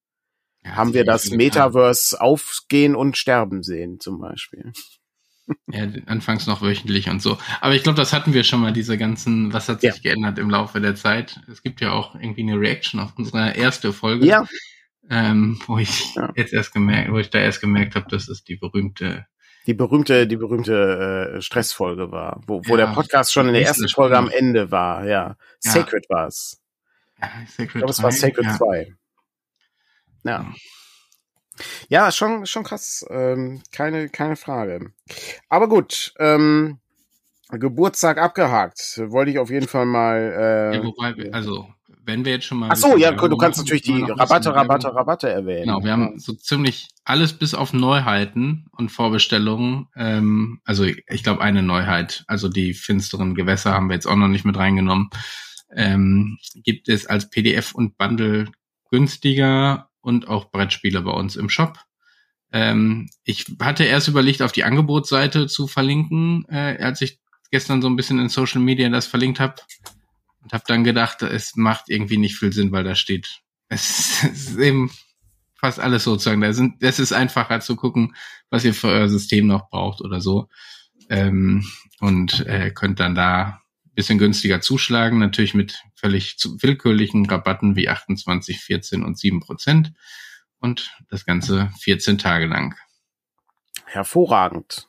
äh, 0.64 0.68
ja, 0.68 0.76
haben 0.76 0.94
wir 0.94 1.06
das 1.06 1.32
Metaverse 1.32 2.18
haben. 2.18 2.26
aufgehen 2.26 2.96
und 2.96 3.18
sterben 3.18 3.64
sehen 3.64 4.00
zum 4.00 4.20
Beispiel. 4.20 4.74
Ja, 5.68 5.88
anfangs 6.06 6.46
noch 6.46 6.62
wöchentlich 6.62 7.10
und 7.10 7.22
so. 7.22 7.38
Aber 7.62 7.74
ich 7.74 7.84
glaube, 7.84 7.98
das 7.98 8.14
hatten 8.14 8.34
wir 8.34 8.44
schon 8.44 8.62
mal, 8.62 8.74
diese 8.74 8.98
ganzen, 8.98 9.52
was 9.52 9.68
hat 9.68 9.82
sich 9.82 9.96
ja. 9.96 10.02
geändert 10.02 10.38
im 10.38 10.50
Laufe 10.50 10.80
der 10.80 10.96
Zeit. 10.96 11.40
Es 11.52 11.64
gibt 11.64 11.82
ja 11.82 11.92
auch 11.92 12.14
irgendwie 12.16 12.42
eine 12.42 12.60
Reaction 12.60 13.00
auf 13.00 13.14
unsere 13.18 13.56
erste 13.56 13.94
Folge. 13.94 14.26
Ja. 14.26 14.46
Ähm, 15.10 15.60
wo 15.66 15.80
ich 15.80 16.14
ja. 16.14 16.32
jetzt 16.36 16.54
erst 16.54 16.72
gemerkt, 16.72 17.12
wo 17.12 17.18
ich 17.18 17.32
da 17.32 17.40
erst 17.40 17.62
gemerkt 17.62 17.96
habe, 17.96 18.06
das 18.10 18.28
ist 18.28 18.48
die 18.48 18.58
berühmte 18.58 19.26
die 19.70 19.76
berühmte, 19.76 20.26
die 20.26 20.36
berühmte 20.36 21.36
äh, 21.36 21.42
Stressfolge 21.44 22.12
war, 22.12 22.42
wo, 22.48 22.60
wo 22.66 22.72
ja, 22.76 22.88
der 22.88 22.94
Podcast 22.96 23.32
schon 23.32 23.48
in 23.50 23.54
der 23.54 23.62
ersten 23.62 23.88
Folge 23.88 24.18
am 24.18 24.28
Ende 24.28 24.72
war, 24.72 25.06
ja. 25.06 25.10
ja. 25.12 25.36
Sacred 25.60 26.10
war 26.10 26.26
es. 26.26 26.60
Ja, 27.22 27.30
Sacred 27.46 27.68
ich 27.68 27.74
glaube, 27.74 27.92
es 27.92 28.02
war 28.02 28.12
Sacred 28.12 28.46
ja. 28.46 28.58
2. 28.58 28.96
Ja. 30.24 30.54
Ja, 31.88 32.12
schon, 32.12 32.48
schon 32.48 32.64
krass. 32.64 33.06
Ähm, 33.12 33.62
keine, 33.72 34.10
keine 34.10 34.38
Frage. 34.38 34.92
Aber 35.50 35.70
gut, 35.70 36.16
ähm, 36.18 36.80
Geburtstag 37.52 38.18
abgehakt. 38.18 39.00
Wollte 39.06 39.30
ich 39.30 39.38
auf 39.38 39.52
jeden 39.52 39.68
Fall 39.68 39.86
mal. 39.86 40.18
Äh, 40.18 40.78
ja, 40.78 40.84
wobei, 40.84 41.32
also 41.32 41.68
wenn 42.10 42.26
wir 42.26 42.34
jetzt 42.34 42.46
schon 42.46 42.58
mal. 42.58 42.70
Ach 42.72 42.76
so, 42.76 42.98
ja, 42.98 43.12
du 43.12 43.38
kannst 43.38 43.60
natürlich 43.60 43.84
die 43.84 44.02
Rabatte, 44.02 44.54
Rabatte, 44.54 44.94
Rabatte 44.94 45.30
erwähnen. 45.30 45.68
Genau, 45.68 45.84
wir 45.84 45.92
haben 45.92 46.20
so 46.20 46.34
ziemlich 46.34 46.88
alles 47.04 47.34
bis 47.34 47.54
auf 47.54 47.72
Neuheiten 47.72 48.66
und 48.72 48.90
Vorbestellungen. 48.90 49.88
Ähm, 49.96 50.60
also 50.66 50.86
ich 50.86 51.24
glaube 51.24 51.42
eine 51.42 51.62
Neuheit, 51.62 52.24
also 52.28 52.50
die 52.50 52.74
finsteren 52.74 53.36
Gewässer 53.36 53.74
haben 53.74 53.90
wir 53.90 53.94
jetzt 53.94 54.08
auch 54.08 54.16
noch 54.16 54.28
nicht 54.28 54.44
mit 54.44 54.58
reingenommen. 54.58 55.12
Ähm, 55.76 56.40
gibt 56.56 56.90
es 56.90 57.06
als 57.06 57.30
PDF 57.30 57.76
und 57.76 57.98
Bundle 57.98 58.48
günstiger 58.90 59.90
und 60.02 60.28
auch 60.28 60.50
Brettspiele 60.50 61.02
bei 61.02 61.12
uns 61.12 61.36
im 61.36 61.50
Shop. 61.50 61.78
Ähm, 62.52 63.10
ich 63.24 63.46
hatte 63.62 63.84
erst 63.84 64.08
überlegt, 64.08 64.42
auf 64.42 64.52
die 64.52 64.64
Angebotsseite 64.64 65.46
zu 65.46 65.68
verlinken, 65.68 66.46
äh, 66.50 66.78
als 66.82 67.02
ich 67.02 67.20
gestern 67.52 67.84
so 67.84 67.88
ein 67.88 67.96
bisschen 67.96 68.18
in 68.18 68.30
Social 68.30 68.62
Media 68.62 68.90
das 68.90 69.06
verlinkt 69.06 69.40
habe 69.40 69.56
und 70.50 70.54
habe 70.54 70.64
dann 70.66 70.84
gedacht, 70.84 71.22
es 71.22 71.56
macht 71.56 71.90
irgendwie 71.90 72.18
nicht 72.18 72.36
viel 72.36 72.52
Sinn, 72.52 72.72
weil 72.72 72.84
da 72.84 72.96
steht, 72.96 73.42
es 73.68 74.24
ist 74.24 74.58
eben 74.58 74.90
fast 75.54 75.80
alles 75.80 76.06
sozusagen. 76.06 76.42
Da 76.42 76.54
sind, 76.54 76.82
es 76.82 76.98
ist 76.98 77.12
einfacher 77.12 77.60
zu 77.60 77.76
gucken, 77.76 78.16
was 78.50 78.66
ihr 78.66 78.74
für 78.74 78.88
euer 78.88 79.10
System 79.10 79.46
noch 79.46 79.70
braucht 79.70 80.02
oder 80.02 80.22
so. 80.22 80.50
Ähm, 81.08 81.66
und 82.00 82.48
äh, 82.48 82.72
könnt 82.72 83.00
dann 83.00 83.14
da 83.14 83.62
bisschen 83.94 84.18
günstiger 84.18 84.62
zuschlagen, 84.62 85.20
natürlich 85.20 85.54
mit 85.54 85.84
völlig 85.94 86.38
willkürlichen 86.62 87.26
Rabatten 87.28 87.76
wie 87.76 87.90
28, 87.90 88.60
14 88.60 89.04
und 89.04 89.20
7 89.20 89.42
Prozent. 89.42 89.94
Und 90.60 90.96
das 91.10 91.26
Ganze 91.26 91.70
14 91.82 92.18
Tage 92.18 92.48
lang. 92.48 92.76
Hervorragend. 93.86 94.88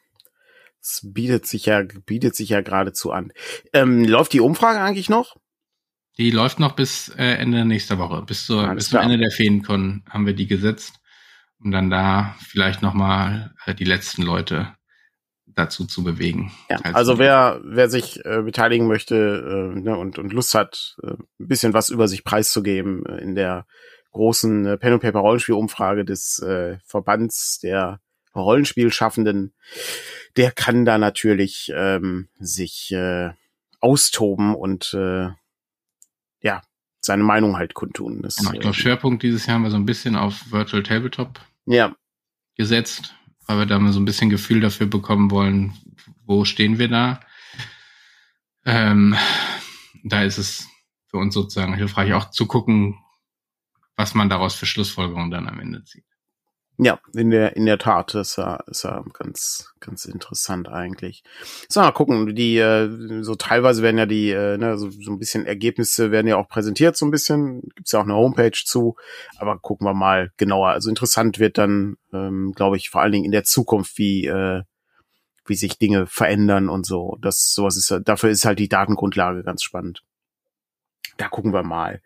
Es 0.81 1.01
bietet 1.03 1.47
sich 1.47 1.67
ja, 1.67 1.83
bietet 1.83 2.35
sich 2.35 2.51
ja 2.51 2.63
geradezu 2.63 3.11
an. 3.13 3.33
Ähm, 3.73 4.05
läuft 4.05 4.33
die 4.33 4.41
Umfrage 4.41 4.81
eigentlich 4.81 5.11
noch? 5.11 5.37
Die 6.19 6.31
läuft 6.31 6.61
noch 6.61 6.73
bis 6.73 7.09
äh, 7.11 7.35
Ende 7.35 7.65
nächster 7.65 7.99
Woche. 7.99 8.23
Bis, 8.23 8.47
zur, 8.47 8.75
bis 8.75 8.91
zum 8.91 9.01
Ende 9.01 9.19
der 9.19 9.31
Feenkon 9.31 10.05
haben 10.09 10.27
wir 10.27 10.35
die 10.35 10.47
gesetzt, 10.47 10.97
um 11.59 11.71
dann 11.71 11.91
da 11.91 12.35
vielleicht 12.41 12.83
nochmal 12.83 13.55
äh, 13.67 13.75
die 13.75 13.85
letzten 13.85 14.23
Leute 14.23 14.75
dazu 15.47 15.87
zu 15.87 16.05
bewegen. 16.05 16.53
Ja, 16.69 16.79
also 16.93 17.19
wer, 17.19 17.61
wer 17.65 17.89
sich 17.89 18.25
äh, 18.25 18.43
beteiligen 18.43 18.87
möchte 18.87 19.73
äh, 19.75 19.81
ne, 19.81 19.97
und, 19.97 20.19
und 20.19 20.33
Lust 20.33 20.55
hat, 20.55 20.97
äh, 21.03 21.13
ein 21.13 21.49
bisschen 21.49 21.75
was 21.75 21.91
über 21.91 22.09
sich 22.09 22.25
preiszugeben 22.25 23.05
äh, 23.07 23.19
in 23.19 23.35
der 23.35 23.67
großen 24.13 24.67
äh, 24.67 24.77
Pen 24.79 24.95
and 24.95 25.03
Paper 25.03 25.21
Rollenspielumfrage 25.21 26.05
des 26.05 26.41
äh, 26.41 26.79
Verbands 26.85 27.59
der 27.63 28.01
Rollenspielschaffenden, 28.35 29.55
der 30.37 30.53
kann 30.53 30.85
da 30.85 30.99
natürlich 30.99 31.73
ähm, 31.75 32.29
sich 32.39 32.93
äh, 32.93 33.31
austoben 33.81 34.55
und 34.55 34.95
äh, 34.95 35.29
ja 36.43 36.63
seine 37.01 37.23
Meinung 37.23 37.57
halt 37.57 37.75
kundtun. 37.75 38.23
Das, 38.23 38.37
genau, 38.37 38.53
ich 38.53 38.61
glaube, 38.61 38.77
äh, 38.77 38.81
Schwerpunkt 38.81 39.23
dieses 39.23 39.47
Jahr 39.47 39.57
haben 39.57 39.63
wir 39.63 39.71
so 39.71 39.77
ein 39.77 39.87
bisschen 39.87 40.17
auf 40.17 40.51
Virtual 40.53 40.83
Tabletop 40.83 41.41
ja. 41.67 41.95
gesetzt 42.57 43.15
weil 43.51 43.59
wir 43.59 43.67
da 43.67 43.81
mal 43.81 43.93
so 43.93 43.99
ein 43.99 44.05
bisschen 44.05 44.31
Gefühl 44.31 44.61
dafür 44.61 44.87
bekommen 44.87 45.33
wollen, 45.33 45.73
wo 46.25 46.45
stehen 46.45 46.79
wir 46.79 46.87
da. 46.87 47.21
Ähm, 48.65 49.17
da 50.05 50.23
ist 50.23 50.39
es 50.39 50.69
für 51.09 51.17
uns 51.17 51.35
sozusagen 51.35 51.75
hilfreich 51.75 52.15
auch 52.15 52.31
zu 52.31 52.47
gucken, 52.47 52.97
was 53.97 54.15
man 54.15 54.29
daraus 54.29 54.55
für 54.55 54.67
Schlussfolgerungen 54.67 55.33
dann 55.33 55.49
am 55.49 55.59
Ende 55.59 55.83
zieht. 55.83 56.05
Ja, 56.83 56.99
in 57.15 57.29
der, 57.29 57.57
in 57.57 57.67
der 57.67 57.77
Tat, 57.77 58.15
das 58.15 58.31
ist 58.31 58.37
ja, 58.39 58.57
ist 58.67 58.85
ja 58.85 59.05
ganz, 59.13 59.75
ganz 59.81 60.07
interessant 60.07 60.69
eigentlich. 60.69 61.23
So, 61.69 61.81
mal 61.81 61.93
gucken, 61.93 62.35
die, 62.35 62.57
äh, 62.57 63.23
so 63.23 63.35
teilweise 63.35 63.83
werden 63.83 63.99
ja 63.99 64.07
die, 64.07 64.31
äh, 64.31 64.57
ne, 64.57 64.79
so, 64.79 64.89
so 64.91 65.11
ein 65.11 65.19
bisschen 65.19 65.45
Ergebnisse 65.45 66.11
werden 66.11 66.27
ja 66.27 66.37
auch 66.37 66.49
präsentiert, 66.49 66.97
so 66.97 67.05
ein 67.05 67.11
bisschen. 67.11 67.61
Gibt's 67.75 67.93
ja 67.93 68.01
auch 68.01 68.05
eine 68.05 68.15
Homepage 68.15 68.57
zu, 68.65 68.97
aber 69.37 69.59
gucken 69.59 69.87
wir 69.87 69.93
mal 69.93 70.31
genauer. 70.39 70.69
Also 70.71 70.89
interessant 70.89 71.39
wird 71.39 71.59
dann, 71.59 71.97
ähm, 72.15 72.53
glaube 72.57 72.79
ich, 72.79 72.89
vor 72.89 73.03
allen 73.03 73.13
Dingen 73.13 73.27
in 73.27 73.33
der 73.33 73.45
Zukunft, 73.45 73.99
wie, 73.99 74.27
äh, 74.27 74.63
wie 75.45 75.57
sich 75.57 75.79
Dinge 75.79 76.07
verändern 76.07 76.71
und 76.71 76.87
so. 76.87 77.19
Das, 77.21 77.53
sowas 77.53 77.77
ist, 77.77 77.95
dafür 78.05 78.31
ist 78.31 78.47
halt 78.47 78.59
die 78.59 78.69
Datengrundlage 78.71 79.43
ganz 79.43 79.63
spannend 79.63 80.03
da 81.17 81.29
gucken 81.29 81.53
wir 81.53 81.63
mal. 81.63 82.01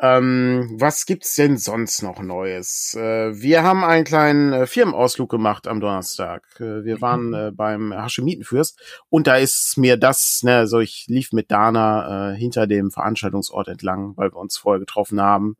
Ähm, 0.00 0.76
was 0.78 1.06
gibt's 1.06 1.34
denn 1.34 1.56
sonst 1.56 2.02
noch 2.02 2.20
Neues? 2.20 2.94
Äh, 2.94 3.40
wir 3.40 3.62
haben 3.62 3.84
einen 3.84 4.04
kleinen 4.04 4.52
äh, 4.52 4.66
Firmenausflug 4.66 5.30
gemacht 5.30 5.66
am 5.66 5.80
Donnerstag. 5.80 6.42
Äh, 6.58 6.84
wir 6.84 6.96
mhm. 6.96 7.00
waren 7.00 7.34
äh, 7.34 7.52
beim 7.54 7.94
Haschemitenfürst 7.94 8.80
und 9.08 9.26
da 9.26 9.36
ist 9.36 9.76
mir 9.76 9.96
das, 9.96 10.40
ne, 10.42 10.66
so 10.66 10.80
ich 10.80 11.06
lief 11.08 11.32
mit 11.32 11.50
Dana 11.50 12.32
äh, 12.32 12.36
hinter 12.36 12.66
dem 12.66 12.90
Veranstaltungsort 12.90 13.68
entlang, 13.68 14.16
weil 14.16 14.32
wir 14.32 14.38
uns 14.38 14.58
vorher 14.58 14.80
getroffen 14.80 15.20
haben 15.20 15.56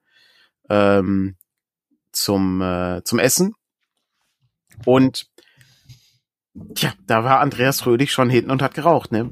ähm, 0.69 1.37
zum 2.13 2.61
äh, 2.61 3.03
zum 3.05 3.19
Essen 3.19 3.55
und 4.85 5.27
Tja, 6.75 6.93
da 7.07 7.23
war 7.23 7.41
Andreas 7.41 7.81
Fröhlich 7.81 8.13
schon 8.13 8.29
hinten 8.29 8.51
und 8.51 8.61
hat 8.61 8.75
geraucht, 8.75 9.13
ne? 9.13 9.31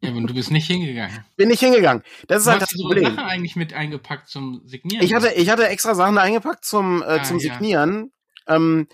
Ja, 0.00 0.10
und 0.10 0.28
du 0.28 0.34
bist 0.34 0.50
nicht 0.50 0.66
hingegangen. 0.66 1.24
Bin 1.36 1.48
nicht 1.48 1.60
hingegangen. 1.60 2.02
Das 2.26 2.40
ist 2.40 2.46
du 2.46 2.52
halt 2.52 2.62
das 2.62 2.70
du 2.70 2.82
Problem. 2.82 3.04
Sachen 3.04 3.18
eigentlich 3.20 3.56
mit 3.56 3.72
eingepackt 3.72 4.28
zum 4.28 4.62
Signieren? 4.64 5.04
Ich 5.04 5.14
hatte, 5.14 5.32
ich 5.34 5.48
hatte 5.48 5.68
extra 5.68 5.94
Sachen 5.94 6.18
eingepackt 6.18 6.64
zum, 6.64 7.02
äh, 7.02 7.06
ah, 7.06 7.22
zum 7.22 7.38
Signieren. 7.38 8.12
Ja. 8.48 8.56
Ähm, 8.56 8.88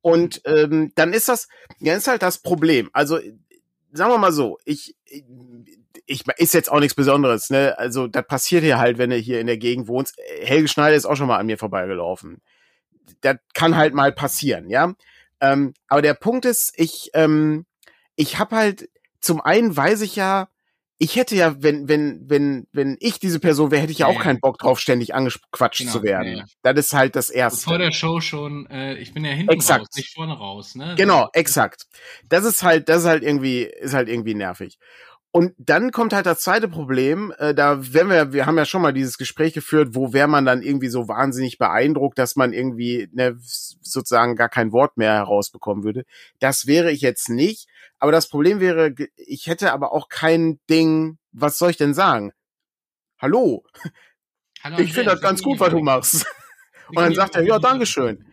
und 0.00 0.42
ähm, 0.44 0.92
dann 0.94 1.12
ist 1.12 1.28
das, 1.28 1.48
ja, 1.78 1.94
ist 1.94 2.08
halt 2.08 2.22
das 2.22 2.38
Problem. 2.38 2.90
Also, 2.92 3.18
sagen 3.92 4.12
wir 4.12 4.18
mal 4.18 4.32
so, 4.32 4.58
ich, 4.64 4.96
ich 6.06 6.24
ist 6.36 6.54
jetzt 6.54 6.70
auch 6.70 6.80
nichts 6.80 6.94
Besonderes, 6.94 7.50
ne? 7.50 7.76
Also, 7.78 8.06
das 8.06 8.26
passiert 8.26 8.62
hier 8.62 8.78
halt, 8.78 8.98
wenn 8.98 9.10
du 9.10 9.16
hier 9.16 9.40
in 9.40 9.46
der 9.46 9.58
Gegend 9.58 9.88
wohnst. 9.88 10.16
Helge 10.40 10.68
Schneider 10.68 10.96
ist 10.96 11.06
auch 11.06 11.16
schon 11.16 11.28
mal 11.28 11.38
an 11.38 11.46
mir 11.46 11.58
vorbeigelaufen. 11.58 12.40
Das 13.20 13.36
kann 13.54 13.76
halt 13.76 13.94
mal 13.94 14.12
passieren, 14.12 14.68
ja. 14.68 14.94
Ähm, 15.40 15.74
aber 15.88 16.02
der 16.02 16.14
Punkt 16.14 16.44
ist, 16.44 16.72
ich, 16.76 17.10
ähm, 17.14 17.66
ich 18.14 18.38
habe 18.38 18.54
halt 18.54 18.88
zum 19.22 19.40
einen 19.40 19.74
weiß 19.74 20.02
ich 20.02 20.16
ja, 20.16 20.48
ich 21.02 21.16
hätte 21.16 21.34
ja, 21.34 21.60
wenn, 21.60 21.88
wenn, 21.88 22.30
wenn, 22.30 22.68
wenn 22.72 22.96
ich 23.00 23.18
diese 23.18 23.40
Person 23.40 23.72
wäre, 23.72 23.82
hätte 23.82 23.90
ich 23.90 23.98
ja, 23.98 24.06
auch 24.06 24.14
ja. 24.14 24.20
keinen 24.20 24.38
Bock 24.38 24.58
drauf, 24.58 24.78
ständig 24.78 25.16
angequatscht 25.16 25.80
genau, 25.80 25.92
zu 25.92 26.02
werden. 26.04 26.36
Ja, 26.36 26.44
das 26.62 26.86
ist 26.86 26.92
halt 26.92 27.16
das 27.16 27.28
Erste. 27.28 27.64
Vor 27.64 27.78
der 27.78 27.90
Show 27.90 28.20
schon, 28.20 28.66
äh, 28.66 28.94
ich 28.98 29.12
bin 29.12 29.24
ja 29.24 29.32
hinten 29.32 29.52
exakt. 29.52 29.80
raus, 29.80 29.88
nicht 29.96 30.14
vorne 30.14 30.34
raus, 30.34 30.76
ne? 30.76 30.94
Genau, 30.96 31.28
exakt. 31.32 31.86
Das 32.28 32.44
ist 32.44 32.62
halt, 32.62 32.88
das 32.88 32.98
ist 32.98 33.08
halt 33.08 33.24
irgendwie, 33.24 33.62
ist 33.62 33.94
halt 33.94 34.08
irgendwie 34.08 34.34
nervig. 34.34 34.78
Und 35.34 35.54
dann 35.56 35.92
kommt 35.92 36.12
halt 36.12 36.26
das 36.26 36.42
zweite 36.42 36.68
Problem, 36.68 37.32
äh, 37.38 37.54
da 37.54 37.78
wenn 37.80 38.10
wir, 38.10 38.34
wir 38.34 38.44
haben 38.44 38.58
ja 38.58 38.66
schon 38.66 38.82
mal 38.82 38.92
dieses 38.92 39.16
Gespräch 39.16 39.54
geführt, 39.54 39.94
wo 39.94 40.12
wäre 40.12 40.28
man 40.28 40.44
dann 40.44 40.60
irgendwie 40.60 40.88
so 40.88 41.08
wahnsinnig 41.08 41.56
beeindruckt, 41.56 42.18
dass 42.18 42.36
man 42.36 42.52
irgendwie 42.52 43.08
ne, 43.12 43.34
sozusagen 43.40 44.36
gar 44.36 44.50
kein 44.50 44.72
Wort 44.72 44.98
mehr 44.98 45.14
herausbekommen 45.14 45.84
würde. 45.84 46.04
Das 46.38 46.66
wäre 46.66 46.92
ich 46.92 47.00
jetzt 47.00 47.30
nicht. 47.30 47.66
Aber 47.98 48.12
das 48.12 48.28
Problem 48.28 48.60
wäre, 48.60 48.94
ich 49.16 49.46
hätte 49.46 49.72
aber 49.72 49.92
auch 49.92 50.10
kein 50.10 50.60
Ding, 50.68 51.16
was 51.32 51.56
soll 51.56 51.70
ich 51.70 51.78
denn 51.78 51.94
sagen? 51.94 52.32
Hallo. 53.18 53.64
Hallo 54.62 54.78
ich 54.80 54.92
finde 54.92 55.12
das 55.12 55.22
ganz 55.22 55.42
gut, 55.42 55.58
was 55.60 55.70
du 55.70 55.80
machst. 55.80 56.26
Und 56.88 56.98
dann 56.98 57.14
sagt 57.14 57.36
er, 57.36 57.42
ja, 57.42 57.58
Dankeschön. 57.58 58.26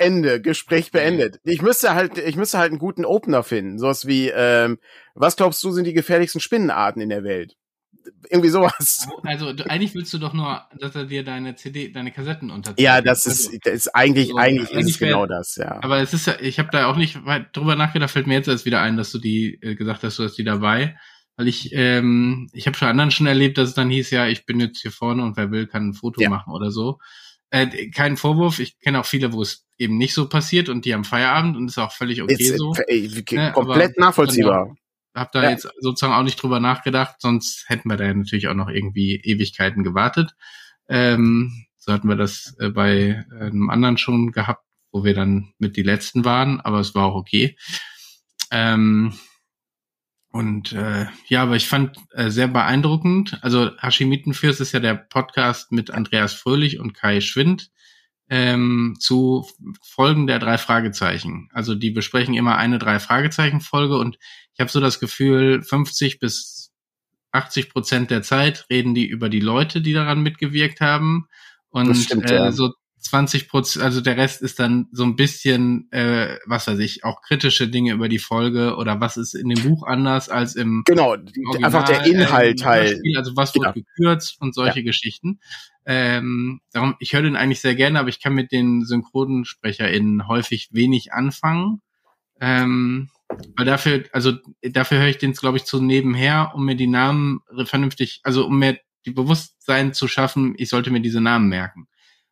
Ende, 0.00 0.40
Gespräch 0.40 0.90
beendet. 0.90 1.40
Ich 1.44 1.62
müsste 1.62 1.94
halt, 1.94 2.18
ich 2.18 2.36
müsste 2.36 2.58
halt 2.58 2.70
einen 2.70 2.78
guten 2.78 3.04
Opener 3.04 3.42
finden. 3.42 3.78
Sowas 3.78 4.06
wie, 4.06 4.28
ähm, 4.28 4.78
was 5.14 5.36
glaubst 5.36 5.62
du 5.62 5.70
sind 5.70 5.84
die 5.84 5.92
gefährlichsten 5.92 6.40
Spinnenarten 6.40 7.02
in 7.02 7.10
der 7.10 7.22
Welt? 7.22 7.56
Irgendwie 8.28 8.48
sowas. 8.48 9.08
Also 9.24 9.52
du, 9.52 9.68
eigentlich 9.68 9.94
willst 9.94 10.12
du 10.14 10.18
doch 10.18 10.32
nur, 10.32 10.62
dass 10.78 10.94
er 10.94 11.04
dir 11.04 11.22
deine 11.22 11.54
CD, 11.54 11.92
deine 11.92 12.12
Kassetten 12.12 12.50
unterzieht. 12.50 12.80
Ja, 12.80 13.02
das 13.02 13.26
ist, 13.26 13.48
also, 13.48 13.58
das 13.62 13.74
ist 13.74 13.94
eigentlich, 13.94 14.28
so, 14.28 14.36
eigentlich, 14.36 14.70
eigentlich 14.70 14.86
ist 14.86 14.90
es 14.92 14.98
genau 14.98 15.26
das, 15.26 15.56
ja. 15.56 15.78
Aber 15.82 16.00
es 16.00 16.14
ist 16.14 16.26
ja, 16.26 16.34
ich 16.40 16.58
habe 16.58 16.70
da 16.72 16.86
auch 16.86 16.96
nicht 16.96 17.24
weit 17.26 17.54
drüber 17.54 17.76
nachgedacht, 17.76 18.10
fällt 18.10 18.26
mir 18.26 18.34
jetzt 18.34 18.48
erst 18.48 18.64
wieder 18.64 18.80
ein, 18.80 18.96
dass 18.96 19.12
du 19.12 19.18
die 19.18 19.58
äh, 19.60 19.74
gesagt 19.74 20.02
hast, 20.02 20.18
du 20.18 20.24
hast 20.24 20.38
die 20.38 20.44
dabei. 20.44 20.96
Weil 21.36 21.48
ich, 21.48 21.70
ähm, 21.72 22.48
ich 22.52 22.66
habe 22.66 22.76
schon 22.76 22.88
anderen 22.88 23.10
schon 23.10 23.26
erlebt, 23.26 23.56
dass 23.58 23.70
es 23.70 23.74
dann 23.74 23.90
hieß, 23.90 24.10
ja, 24.10 24.26
ich 24.26 24.44
bin 24.44 24.60
jetzt 24.60 24.82
hier 24.82 24.92
vorne 24.92 25.22
und 25.22 25.36
wer 25.36 25.50
will, 25.50 25.66
kann 25.66 25.88
ein 25.88 25.94
Foto 25.94 26.20
ja. 26.20 26.28
machen 26.28 26.52
oder 26.52 26.70
so. 26.70 26.98
Äh, 27.50 27.90
kein 27.90 28.16
Vorwurf, 28.16 28.58
ich 28.60 28.78
kenne 28.78 29.00
auch 29.00 29.06
viele, 29.06 29.32
wo 29.32 29.42
es 29.42 29.66
eben 29.76 29.96
nicht 29.96 30.14
so 30.14 30.28
passiert 30.28 30.68
und 30.68 30.84
die 30.84 30.94
haben 30.94 31.04
Feierabend 31.04 31.56
und 31.56 31.68
ist 31.68 31.78
auch 31.78 31.92
völlig 31.92 32.22
okay 32.22 32.34
ist, 32.34 32.58
so. 32.58 32.74
Äh, 32.86 33.08
ne, 33.32 33.52
komplett 33.52 33.98
nachvollziehbar. 33.98 34.76
Hab 35.14 35.32
da 35.32 35.42
ja. 35.42 35.50
jetzt 35.50 35.68
sozusagen 35.80 36.12
auch 36.12 36.22
nicht 36.22 36.40
drüber 36.40 36.60
nachgedacht, 36.60 37.16
sonst 37.18 37.64
hätten 37.68 37.88
wir 37.90 37.96
da 37.96 38.04
ja 38.04 38.14
natürlich 38.14 38.46
auch 38.46 38.54
noch 38.54 38.68
irgendwie 38.68 39.16
Ewigkeiten 39.16 39.82
gewartet. 39.82 40.36
Ähm, 40.88 41.66
so 41.76 41.92
hatten 41.92 42.08
wir 42.08 42.16
das 42.16 42.54
äh, 42.60 42.68
bei 42.68 43.24
äh, 43.32 43.44
einem 43.44 43.70
anderen 43.70 43.98
schon 43.98 44.30
gehabt, 44.30 44.64
wo 44.92 45.02
wir 45.02 45.14
dann 45.14 45.52
mit 45.58 45.76
die 45.76 45.82
letzten 45.82 46.24
waren, 46.24 46.60
aber 46.60 46.78
es 46.78 46.94
war 46.94 47.06
auch 47.06 47.14
okay. 47.14 47.56
Ähm, 48.52 49.14
und 50.32 50.72
äh, 50.72 51.06
ja, 51.26 51.42
aber 51.42 51.56
ich 51.56 51.66
fand 51.66 51.96
äh, 52.12 52.30
sehr 52.30 52.48
beeindruckend. 52.48 53.38
Also 53.42 53.70
Hashimitenfürst 53.78 54.60
ist 54.60 54.72
ja 54.72 54.80
der 54.80 54.94
Podcast 54.94 55.72
mit 55.72 55.90
Andreas 55.90 56.34
Fröhlich 56.34 56.78
und 56.78 56.94
Kai 56.94 57.20
Schwind 57.20 57.70
ähm, 58.28 58.96
zu 59.00 59.48
Folgen 59.82 60.28
der 60.28 60.38
drei 60.38 60.56
Fragezeichen. 60.56 61.48
Also 61.52 61.74
die 61.74 61.90
besprechen 61.90 62.34
immer 62.34 62.56
eine 62.56 62.78
drei 62.78 63.00
Fragezeichen 63.00 63.60
Folge 63.60 63.98
und 63.98 64.18
ich 64.54 64.60
habe 64.60 64.70
so 64.70 64.80
das 64.80 65.00
Gefühl, 65.00 65.62
50 65.62 66.20
bis 66.20 66.72
80 67.32 67.70
Prozent 67.70 68.10
der 68.10 68.22
Zeit 68.22 68.66
reden 68.70 68.94
die 68.94 69.06
über 69.06 69.28
die 69.28 69.40
Leute, 69.40 69.80
die 69.80 69.92
daran 69.92 70.22
mitgewirkt 70.22 70.80
haben. 70.80 71.26
Und 71.70 71.94
stimmt, 71.96 72.30
äh, 72.30 72.36
ja. 72.36 72.52
so 72.52 72.72
20 73.00 73.48
Prozent, 73.48 73.84
also 73.84 74.00
der 74.00 74.16
Rest 74.16 74.42
ist 74.42 74.58
dann 74.58 74.88
so 74.92 75.04
ein 75.04 75.16
bisschen, 75.16 75.90
äh, 75.90 76.36
was 76.46 76.66
weiß 76.66 76.78
ich, 76.80 77.02
auch 77.02 77.22
kritische 77.22 77.68
Dinge 77.68 77.92
über 77.92 78.08
die 78.08 78.18
Folge 78.18 78.76
oder 78.76 79.00
was 79.00 79.16
ist 79.16 79.34
in 79.34 79.48
dem 79.48 79.62
Buch 79.62 79.86
anders 79.86 80.28
als 80.28 80.54
im 80.54 80.82
Genau, 80.84 81.10
Original, 81.10 81.64
einfach 81.64 81.84
der 81.84 82.04
Inhalt 82.04 82.60
äh, 82.60 82.64
halt. 82.64 83.00
Also 83.16 83.36
was 83.36 83.54
wird 83.54 83.64
ja. 83.64 83.72
gekürzt 83.72 84.36
und 84.40 84.54
solche 84.54 84.80
ja. 84.80 84.84
Geschichten. 84.84 85.40
Ähm, 85.86 86.60
darum, 86.72 86.94
ich 86.98 87.14
höre 87.14 87.22
den 87.22 87.36
eigentlich 87.36 87.60
sehr 87.60 87.74
gerne, 87.74 87.98
aber 87.98 88.10
ich 88.10 88.20
kann 88.20 88.34
mit 88.34 88.52
den 88.52 88.84
SynchronsprecherInnen 88.84 90.28
häufig 90.28 90.68
wenig 90.72 91.12
anfangen. 91.12 91.80
Ähm, 92.40 93.08
weil 93.56 93.64
dafür, 93.64 94.04
also 94.12 94.34
dafür 94.62 94.98
höre 94.98 95.08
ich 95.08 95.18
den, 95.18 95.32
glaube 95.32 95.56
ich, 95.56 95.64
zu 95.64 95.80
nebenher, 95.80 96.52
um 96.54 96.64
mir 96.64 96.76
die 96.76 96.86
Namen 96.86 97.40
vernünftig, 97.64 98.20
also 98.24 98.46
um 98.46 98.58
mir 98.58 98.78
die 99.06 99.12
Bewusstsein 99.12 99.94
zu 99.94 100.08
schaffen, 100.08 100.54
ich 100.58 100.68
sollte 100.68 100.90
mir 100.90 101.00
diese 101.00 101.20
Namen 101.20 101.48
merken. 101.48 101.88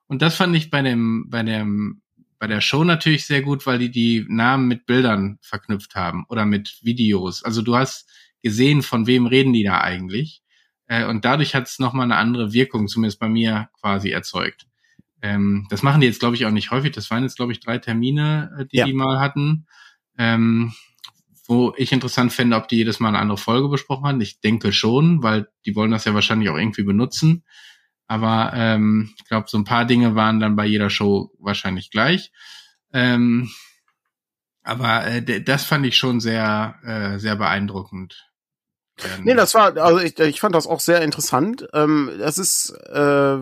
Und 0.09 0.23
das 0.23 0.35
fand 0.35 0.57
ich 0.57 0.71
bei 0.71 0.83
dem, 0.83 1.29
bei 1.29 1.43
dem, 1.43 2.03
bei 2.39 2.47
der 2.47 2.61
Show 2.61 2.83
natürlich 2.85 3.27
sehr 3.27 3.43
gut, 3.43 3.67
weil 3.67 3.79
die 3.79 3.91
die 3.91 4.27
Namen 4.29 4.67
mit 4.67 4.87
Bildern 4.87 5.39
verknüpft 5.43 5.95
haben 5.95 6.25
oder 6.29 6.47
mit 6.47 6.79
Videos. 6.83 7.45
Also 7.45 7.63
du 7.63 7.77
hast 7.77 8.11
gesehen, 8.43 8.83
von 8.83 9.07
wem 9.07 9.27
reden 9.27 9.53
die 9.53 9.65
da 9.65 9.81
eigentlich. 9.81 10.43
Äh, 10.87 11.05
und 11.05 11.25
dadurch 11.25 11.55
hat 11.55 11.69
es 11.69 11.79
nochmal 11.79 12.05
eine 12.05 12.17
andere 12.17 12.53
Wirkung, 12.53 12.89
zumindest 12.89 13.21
bei 13.21 13.29
mir 13.29 13.69
quasi 13.81 14.11
erzeugt. 14.11 14.67
Ähm, 15.21 15.67
das 15.71 15.83
machen 15.83 16.01
die 16.01 16.07
jetzt, 16.07 16.21
glaube 16.21 16.37
ich, 16.37 16.47
auch 16.47 16.51
nicht 16.51 16.71
häufig. 16.71 16.93
Das 16.93 17.11
waren 17.11 17.23
jetzt, 17.23 17.37
glaube 17.37 17.53
ich, 17.53 17.61
drei 17.61 17.79
Termine, 17.79 18.57
äh, 18.59 18.67
die 18.67 18.79
ja. 18.79 18.87
die 18.87 18.93
mal 18.93 19.21
hatten. 19.21 19.67
Ähm, 20.17 20.73
wo 21.47 21.73
ich 21.79 21.93
interessant 21.93 22.33
fände, 22.33 22.57
ob 22.57 22.69
die 22.69 22.77
jedes 22.77 23.01
Mal 23.01 23.09
eine 23.09 23.19
andere 23.19 23.39
Folge 23.39 23.69
besprochen 23.69 24.05
haben. 24.05 24.21
Ich 24.21 24.41
denke 24.41 24.71
schon, 24.71 25.23
weil 25.23 25.49
die 25.65 25.75
wollen 25.75 25.91
das 25.91 26.05
ja 26.05 26.13
wahrscheinlich 26.13 26.51
auch 26.51 26.59
irgendwie 26.59 26.83
benutzen. 26.83 27.43
Aber 28.09 28.53
ähm, 28.55 29.15
ich 29.17 29.25
glaube, 29.27 29.49
so 29.49 29.59
ein 29.59 29.65
paar 29.65 29.85
Dinge 29.85 30.15
waren 30.15 30.41
dann 30.41 30.57
bei 30.57 30.65
jeder 30.65 30.91
Show 30.91 31.31
wahrscheinlich 31.39 31.91
gleich. 31.91 32.33
Ähm, 32.93 33.51
aber 34.63 35.07
äh, 35.07 35.43
das 35.43 35.65
fand 35.65 35.87
ich 35.87 35.97
schon 35.97 36.21
sehr, 36.21 36.77
äh, 36.83 37.19
sehr 37.19 37.37
beeindruckend. 37.37 38.29
Nee, 39.23 39.35
das 39.35 39.55
war, 39.55 39.77
also 39.77 40.01
ich, 40.01 40.19
ich 40.19 40.41
fand 40.41 40.55
das 40.55 40.67
auch 40.67 40.81
sehr 40.81 41.03
interessant. 41.03 41.69
Ähm, 41.73 42.11
das 42.19 42.39
ist, 42.39 42.71
äh, 42.93 43.37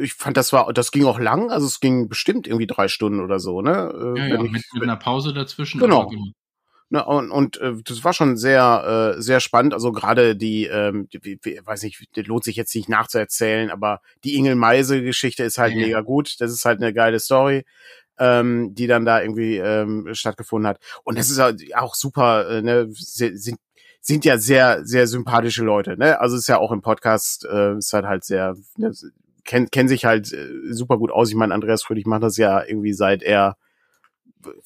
ich 0.00 0.14
fand 0.14 0.36
das 0.36 0.52
war, 0.52 0.72
das 0.72 0.90
ging 0.90 1.04
auch 1.04 1.18
lang, 1.18 1.50
also 1.50 1.66
es 1.66 1.80
ging 1.80 2.08
bestimmt 2.08 2.46
irgendwie 2.46 2.66
drei 2.66 2.88
Stunden 2.88 3.20
oder 3.20 3.38
so, 3.38 3.60
ne? 3.60 3.92
Äh, 4.16 4.18
ja, 4.18 4.26
ja, 4.26 4.42
ich, 4.42 4.50
mit, 4.50 4.64
mit 4.72 4.82
einer 4.82 4.96
Pause 4.96 5.34
dazwischen. 5.34 5.80
Genau. 5.80 6.06
genau. 6.08 6.32
Ne, 6.88 7.04
und 7.04 7.32
und 7.32 7.60
äh, 7.60 7.72
das 7.84 8.04
war 8.04 8.12
schon 8.12 8.36
sehr 8.36 9.16
äh, 9.16 9.20
sehr 9.20 9.40
spannend. 9.40 9.74
Also 9.74 9.90
gerade 9.90 10.36
die, 10.36 10.66
ähm, 10.66 11.08
die, 11.12 11.40
weiß 11.64 11.82
nicht, 11.82 12.00
lohnt 12.28 12.44
sich 12.44 12.54
jetzt 12.54 12.74
nicht 12.76 12.88
nachzuerzählen, 12.88 13.70
aber 13.70 14.00
die 14.22 14.36
Ingel 14.36 14.54
Meise 14.54 15.02
Geschichte 15.02 15.42
ist 15.42 15.58
halt 15.58 15.74
ja. 15.74 15.80
mega 15.80 16.00
gut. 16.02 16.36
Das 16.40 16.52
ist 16.52 16.64
halt 16.64 16.80
eine 16.80 16.94
geile 16.94 17.18
Story, 17.18 17.64
ähm, 18.20 18.72
die 18.76 18.86
dann 18.86 19.04
da 19.04 19.20
irgendwie 19.20 19.56
ähm, 19.56 20.08
stattgefunden 20.12 20.68
hat. 20.68 20.78
Und 21.02 21.18
das 21.18 21.28
ist 21.28 21.40
halt 21.40 21.60
auch 21.74 21.96
super. 21.96 22.48
Äh, 22.48 22.62
ne, 22.62 22.86
sind 22.90 23.58
sind 24.00 24.24
ja 24.24 24.38
sehr 24.38 24.84
sehr 24.84 25.08
sympathische 25.08 25.64
Leute. 25.64 25.96
Ne, 25.98 26.20
also 26.20 26.36
ist 26.36 26.48
ja 26.48 26.58
auch 26.58 26.70
im 26.70 26.82
Podcast 26.82 27.44
äh, 27.50 27.76
ist 27.76 27.92
halt 27.92 28.06
halt 28.06 28.24
sehr 28.24 28.54
ne, 28.76 28.92
kennen 29.44 29.70
kennen 29.72 29.88
sich 29.88 30.04
halt 30.04 30.32
äh, 30.32 30.48
super 30.70 30.98
gut 30.98 31.10
aus. 31.10 31.30
Ich 31.30 31.34
meine, 31.36 31.52
Andreas 31.52 31.82
Fröhlich 31.82 32.06
macht 32.06 32.22
das 32.22 32.36
ja 32.36 32.62
irgendwie 32.64 32.92
seit 32.92 33.24
er 33.24 33.56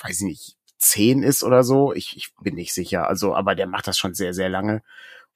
weiß 0.03 0.21
ich 0.21 0.27
nicht 0.27 0.60
zehn 0.81 1.23
ist 1.23 1.45
oder 1.45 1.63
so. 1.63 1.93
Ich, 1.93 2.17
ich 2.17 2.31
bin 2.43 2.55
nicht 2.57 2.73
sicher. 2.73 3.07
Also, 3.07 3.35
aber 3.35 3.55
der 3.55 3.67
macht 3.67 3.87
das 3.87 3.99
schon 3.99 4.15
sehr, 4.15 4.35
sehr 4.35 4.49
lange. 4.49 4.83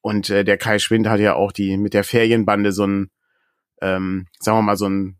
Und 0.01 0.31
äh, 0.31 0.45
der 0.45 0.59
Kai 0.59 0.79
Schwind 0.79 1.07
hat 1.07 1.21
ja 1.21 1.35
auch 1.35 1.53
die 1.53 1.77
mit 1.77 1.95
der 1.95 2.05
Ferienbande 2.05 2.73
so 2.73 2.87
ein, 2.87 3.11
ähm, 3.81 4.27
sagen 4.39 4.59
wir 4.59 4.63
mal, 4.63 4.77
so 4.77 4.89
ein, 4.89 5.19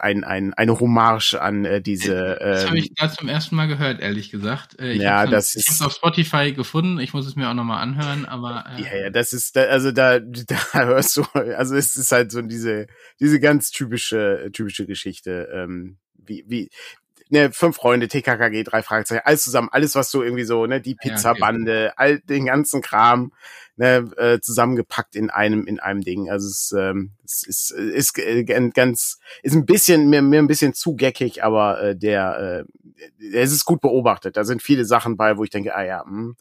ein, 0.00 0.24
ein 0.24 0.54
eine 0.54 0.80
Hommage 0.80 1.34
an 1.34 1.64
äh, 1.64 1.82
diese. 1.82 2.40
Äh, 2.40 2.52
das 2.52 2.66
habe 2.66 2.78
ich 2.78 2.94
da 2.94 3.10
zum 3.10 3.28
ersten 3.28 3.56
Mal 3.56 3.66
gehört, 3.66 4.00
ehrlich 4.00 4.30
gesagt. 4.30 4.78
Äh, 4.78 4.92
ich 4.92 5.02
ja, 5.02 5.20
hab's, 5.20 5.30
das 5.30 5.54
ich 5.56 5.66
ist. 5.66 5.80
Ich 5.80 5.86
auf 5.86 5.92
Spotify 5.92 6.52
gefunden. 6.52 6.98
Ich 6.98 7.12
muss 7.12 7.26
es 7.26 7.36
mir 7.36 7.48
auch 7.48 7.54
nochmal 7.54 7.82
anhören, 7.82 8.24
aber. 8.24 8.64
Äh, 8.76 8.82
ja, 8.82 8.96
ja, 9.04 9.10
das 9.10 9.32
ist, 9.32 9.56
da, 9.56 9.64
also 9.64 9.92
da, 9.92 10.20
da 10.20 10.56
hörst 10.72 11.16
du, 11.16 11.22
also 11.32 11.74
es 11.74 11.96
ist 11.96 12.12
halt 12.12 12.30
so 12.30 12.40
diese, 12.42 12.86
diese 13.20 13.40
ganz 13.40 13.70
typische, 13.70 14.50
typische 14.52 14.86
Geschichte. 14.86 15.48
Ähm, 15.52 15.98
wie, 16.14 16.44
wie, 16.46 16.70
ne, 17.30 17.52
fünf 17.52 17.76
Freunde, 17.76 18.08
TKKG, 18.08 18.62
drei 18.64 18.82
Fragezeichen, 18.82 19.22
alles 19.24 19.44
zusammen, 19.44 19.68
alles, 19.70 19.94
was 19.94 20.10
so 20.10 20.22
irgendwie 20.22 20.44
so, 20.44 20.66
ne, 20.66 20.80
die 20.80 20.94
Pizzabande, 20.94 21.90
okay. 21.92 21.94
all 21.96 22.20
den 22.20 22.46
ganzen 22.46 22.82
Kram, 22.82 23.32
ne, 23.76 24.08
äh, 24.16 24.40
zusammengepackt 24.40 25.16
in 25.16 25.30
einem, 25.30 25.66
in 25.66 25.80
einem 25.80 26.00
Ding. 26.00 26.30
Also 26.30 26.48
es, 26.48 26.74
ähm, 26.76 27.12
es 27.24 27.42
ist, 27.46 27.70
ist, 27.70 28.18
ist 28.18 28.74
ganz, 28.74 29.18
ist 29.42 29.54
ein 29.54 29.66
bisschen, 29.66 30.08
mir, 30.08 30.22
mir 30.22 30.38
ein 30.38 30.46
bisschen 30.46 30.74
zu 30.74 30.94
geckig, 30.94 31.42
aber 31.44 31.82
äh, 31.82 31.96
der, 31.96 32.64
äh, 33.20 33.26
es 33.34 33.52
ist 33.52 33.64
gut 33.64 33.80
beobachtet. 33.80 34.36
Da 34.36 34.44
sind 34.44 34.62
viele 34.62 34.84
Sachen 34.84 35.16
bei, 35.16 35.36
wo 35.36 35.44
ich 35.44 35.50
denke, 35.50 35.74
ah 35.74 35.84
ja, 35.84 36.04
mh, 36.06 36.34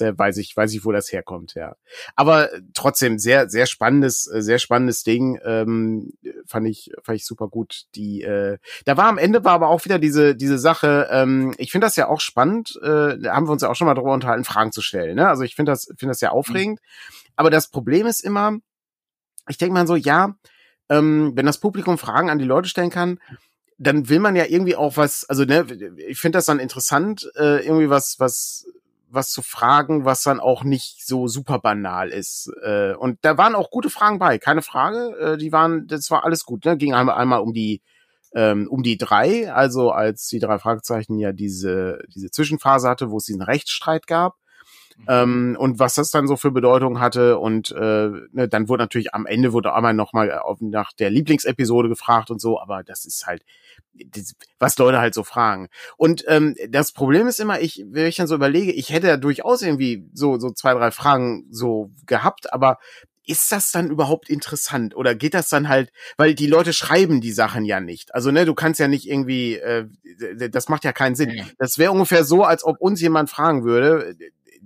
äh, 0.00 0.16
weiß 0.16 0.38
ich, 0.38 0.56
weiß 0.56 0.72
ich, 0.74 0.84
wo 0.84 0.92
das 0.92 1.12
herkommt, 1.12 1.54
ja. 1.54 1.76
Aber 2.16 2.50
trotzdem 2.72 3.18
sehr, 3.18 3.48
sehr 3.48 3.66
spannendes, 3.66 4.30
äh, 4.32 4.42
sehr 4.42 4.58
spannendes 4.58 5.02
Ding. 5.02 5.38
Ähm, 5.44 6.12
fand 6.46 6.66
ich, 6.68 6.90
fand 7.02 7.16
ich 7.16 7.26
super 7.26 7.48
gut. 7.48 7.84
Die, 7.94 8.22
äh, 8.22 8.58
da 8.84 8.96
war 8.96 9.06
am 9.06 9.18
Ende 9.18 9.44
war 9.44 9.52
aber 9.52 9.68
auch 9.68 9.84
wieder 9.84 9.98
diese, 9.98 10.34
diese 10.34 10.58
Sache. 10.58 11.08
Ähm, 11.10 11.54
ich 11.58 11.70
finde 11.70 11.86
das 11.86 11.96
ja 11.96 12.08
auch 12.08 12.20
spannend. 12.20 12.78
Äh, 12.82 13.18
da 13.18 13.34
haben 13.34 13.46
wir 13.46 13.52
uns 13.52 13.62
ja 13.62 13.70
auch 13.70 13.76
schon 13.76 13.86
mal 13.86 13.94
darüber 13.94 14.14
unterhalten, 14.14 14.44
Fragen 14.44 14.72
zu 14.72 14.82
stellen. 14.82 15.16
Ne? 15.16 15.28
Also 15.28 15.42
ich 15.42 15.54
finde 15.54 15.72
das, 15.72 15.84
finde 15.96 16.12
das 16.12 16.20
ja 16.20 16.30
aufregend. 16.30 16.80
Mhm. 16.80 17.30
Aber 17.36 17.50
das 17.50 17.70
Problem 17.70 18.06
ist 18.06 18.20
immer, 18.20 18.58
ich 19.48 19.58
denke 19.58 19.74
mal 19.74 19.86
so, 19.86 19.96
ja, 19.96 20.34
ähm, 20.88 21.32
wenn 21.34 21.46
das 21.46 21.58
Publikum 21.58 21.98
Fragen 21.98 22.30
an 22.30 22.38
die 22.38 22.44
Leute 22.44 22.68
stellen 22.68 22.90
kann, 22.90 23.18
dann 23.78 24.08
will 24.08 24.20
man 24.20 24.36
ja 24.36 24.44
irgendwie 24.46 24.76
auch 24.76 24.96
was, 24.96 25.24
also 25.28 25.44
ne, 25.44 25.66
ich 26.08 26.18
finde 26.18 26.38
das 26.38 26.46
dann 26.46 26.60
interessant, 26.60 27.30
äh, 27.36 27.64
irgendwie 27.64 27.90
was, 27.90 28.16
was 28.18 28.66
was 29.14 29.30
zu 29.30 29.42
fragen, 29.42 30.04
was 30.04 30.22
dann 30.22 30.40
auch 30.40 30.64
nicht 30.64 31.06
so 31.06 31.28
super 31.28 31.58
banal 31.58 32.10
ist. 32.10 32.50
Äh, 32.62 32.94
und 32.94 33.18
da 33.22 33.38
waren 33.38 33.54
auch 33.54 33.70
gute 33.70 33.90
Fragen 33.90 34.18
bei, 34.18 34.38
keine 34.38 34.62
Frage. 34.62 35.16
Äh, 35.18 35.36
die 35.38 35.52
waren, 35.52 35.86
das 35.86 36.10
war 36.10 36.24
alles 36.24 36.44
gut. 36.44 36.64
Ne? 36.64 36.76
Ging 36.76 36.94
einmal, 36.94 37.16
einmal 37.16 37.40
um 37.40 37.52
die 37.52 37.82
ähm, 38.34 38.66
um 38.68 38.82
die 38.82 38.98
drei, 38.98 39.52
also 39.52 39.92
als 39.92 40.26
die 40.26 40.40
drei 40.40 40.58
Fragezeichen 40.58 41.18
ja 41.18 41.32
diese 41.32 42.00
diese 42.12 42.30
Zwischenphase 42.30 42.88
hatte, 42.88 43.10
wo 43.10 43.18
es 43.18 43.24
diesen 43.24 43.42
Rechtsstreit 43.42 44.06
gab. 44.06 44.34
Mhm. 44.96 45.04
Ähm, 45.08 45.56
und 45.58 45.78
was 45.78 45.94
das 45.94 46.10
dann 46.10 46.26
so 46.26 46.36
für 46.36 46.50
Bedeutung 46.50 47.00
hatte 47.00 47.38
und 47.38 47.72
äh, 47.72 48.10
ne, 48.32 48.48
dann 48.48 48.68
wurde 48.68 48.84
natürlich 48.84 49.14
am 49.14 49.26
Ende 49.26 49.52
wurde 49.52 49.74
einmal 49.74 49.94
nochmal 49.94 50.40
nach 50.60 50.92
der 50.92 51.10
Lieblingsepisode 51.10 51.88
gefragt 51.88 52.30
und 52.30 52.40
so, 52.40 52.60
aber 52.60 52.82
das 52.82 53.04
ist 53.04 53.26
halt 53.26 53.44
was 54.58 54.76
Leute 54.78 54.98
halt 54.98 55.14
so 55.14 55.22
fragen. 55.22 55.68
Und 55.96 56.24
ähm, 56.28 56.56
das 56.68 56.92
Problem 56.92 57.26
ist 57.28 57.40
immer, 57.40 57.60
ich, 57.60 57.84
wenn 57.88 58.06
ich 58.06 58.16
dann 58.16 58.26
so 58.26 58.34
überlege, 58.34 58.72
ich 58.72 58.90
hätte 58.90 59.06
ja 59.06 59.16
durchaus 59.16 59.62
irgendwie 59.62 60.08
so, 60.12 60.38
so 60.38 60.50
zwei, 60.50 60.74
drei 60.74 60.90
Fragen 60.90 61.46
so 61.50 61.90
gehabt, 62.06 62.52
aber 62.52 62.78
ist 63.26 63.50
das 63.52 63.72
dann 63.72 63.90
überhaupt 63.90 64.28
interessant 64.28 64.94
oder 64.94 65.14
geht 65.14 65.34
das 65.34 65.48
dann 65.48 65.68
halt, 65.68 65.90
weil 66.16 66.34
die 66.34 66.46
Leute 66.46 66.72
schreiben 66.72 67.20
die 67.20 67.32
Sachen 67.32 67.64
ja 67.64 67.80
nicht. 67.80 68.14
Also 68.14 68.30
ne, 68.30 68.44
du 68.44 68.54
kannst 68.54 68.80
ja 68.80 68.88
nicht 68.88 69.08
irgendwie, 69.08 69.56
äh, 69.56 69.86
das 70.50 70.68
macht 70.68 70.84
ja 70.84 70.92
keinen 70.92 71.14
Sinn. 71.14 71.30
Ja. 71.30 71.44
Das 71.58 71.78
wäre 71.78 71.92
ungefähr 71.92 72.24
so, 72.24 72.44
als 72.44 72.64
ob 72.64 72.80
uns 72.80 73.00
jemand 73.00 73.30
fragen 73.30 73.64
würde, 73.64 74.14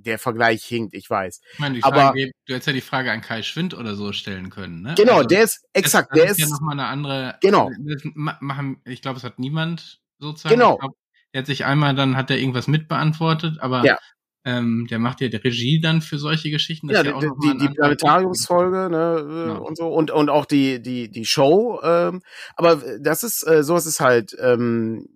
der 0.04 0.18
Vergleich 0.18 0.64
hinkt, 0.64 0.94
ich 0.94 1.08
weiß. 1.08 1.40
Ich 1.52 1.58
meine, 1.58 1.74
die 1.76 1.80
Frage, 1.80 2.00
aber 2.00 2.14
du 2.14 2.54
hättest 2.54 2.66
ja 2.66 2.72
die 2.72 2.80
Frage 2.80 3.12
an 3.12 3.20
Kai 3.20 3.42
Schwind 3.42 3.74
oder 3.74 3.94
so 3.94 4.12
stellen 4.12 4.50
können, 4.50 4.82
ne? 4.82 4.94
Genau, 4.96 5.18
also, 5.18 5.28
der 5.28 5.42
ist 5.42 5.64
exakt, 5.72 6.10
das, 6.12 6.18
das 6.18 6.24
der 6.24 6.30
ist 6.32 6.38
ja 6.38 6.48
noch 6.48 6.60
mal 6.60 6.72
eine 6.72 6.86
andere. 6.86 7.36
Genau. 7.40 7.70
Machen, 8.14 8.80
ich 8.84 9.02
glaube, 9.02 9.18
es 9.18 9.24
hat 9.24 9.38
niemand 9.38 10.00
sozusagen. 10.18 10.54
Genau. 10.54 10.76
Glaub, 10.76 10.92
er 11.32 11.40
hat 11.40 11.46
sich 11.46 11.64
einmal 11.64 11.94
dann 11.94 12.16
hat 12.16 12.30
er 12.30 12.38
irgendwas 12.38 12.68
mitbeantwortet, 12.68 13.58
aber 13.60 13.84
ja. 13.84 13.98
Ähm, 14.44 14.86
der 14.88 14.98
macht 14.98 15.20
ja 15.20 15.28
die 15.28 15.36
Regie 15.36 15.80
dann 15.80 16.00
für 16.00 16.16
solche 16.16 16.50
Geschichten. 16.50 16.88
Ja, 16.88 17.02
ja 17.02 17.18
die, 17.20 17.58
die 17.58 17.68
Planetariumsfolge 17.68 18.88
ne, 18.88 19.46
genau. 19.46 19.66
und 19.66 19.76
so 19.76 19.88
und 19.88 20.10
und 20.10 20.30
auch 20.30 20.46
die 20.46 20.80
die 20.80 21.10
die 21.10 21.26
Show. 21.26 21.80
Ähm, 21.82 22.22
aber 22.56 22.76
das 23.00 23.24
ist 23.24 23.46
äh, 23.46 23.62
sowas 23.62 23.84
ist 23.84 24.00
halt 24.00 24.34
ähm, 24.40 25.06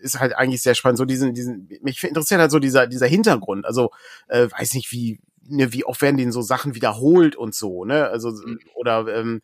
ist 0.00 0.20
halt 0.20 0.34
eigentlich 0.36 0.62
sehr 0.62 0.74
spannend. 0.74 0.98
So 0.98 1.04
diesen, 1.04 1.34
diesen, 1.34 1.68
mich 1.82 2.02
interessiert 2.04 2.40
halt 2.40 2.50
so 2.50 2.58
dieser, 2.58 2.86
dieser 2.86 3.06
Hintergrund. 3.06 3.64
Also, 3.66 3.90
äh, 4.28 4.48
weiß 4.50 4.74
nicht, 4.74 4.92
wie, 4.92 5.20
ne, 5.48 5.72
wie 5.72 5.84
oft 5.84 6.02
werden 6.02 6.16
denen 6.16 6.32
so 6.32 6.42
Sachen 6.42 6.74
wiederholt 6.74 7.36
und 7.36 7.54
so, 7.54 7.84
ne? 7.84 8.06
Also, 8.08 8.30
mhm. 8.30 8.58
oder 8.74 9.06
ähm, 9.08 9.42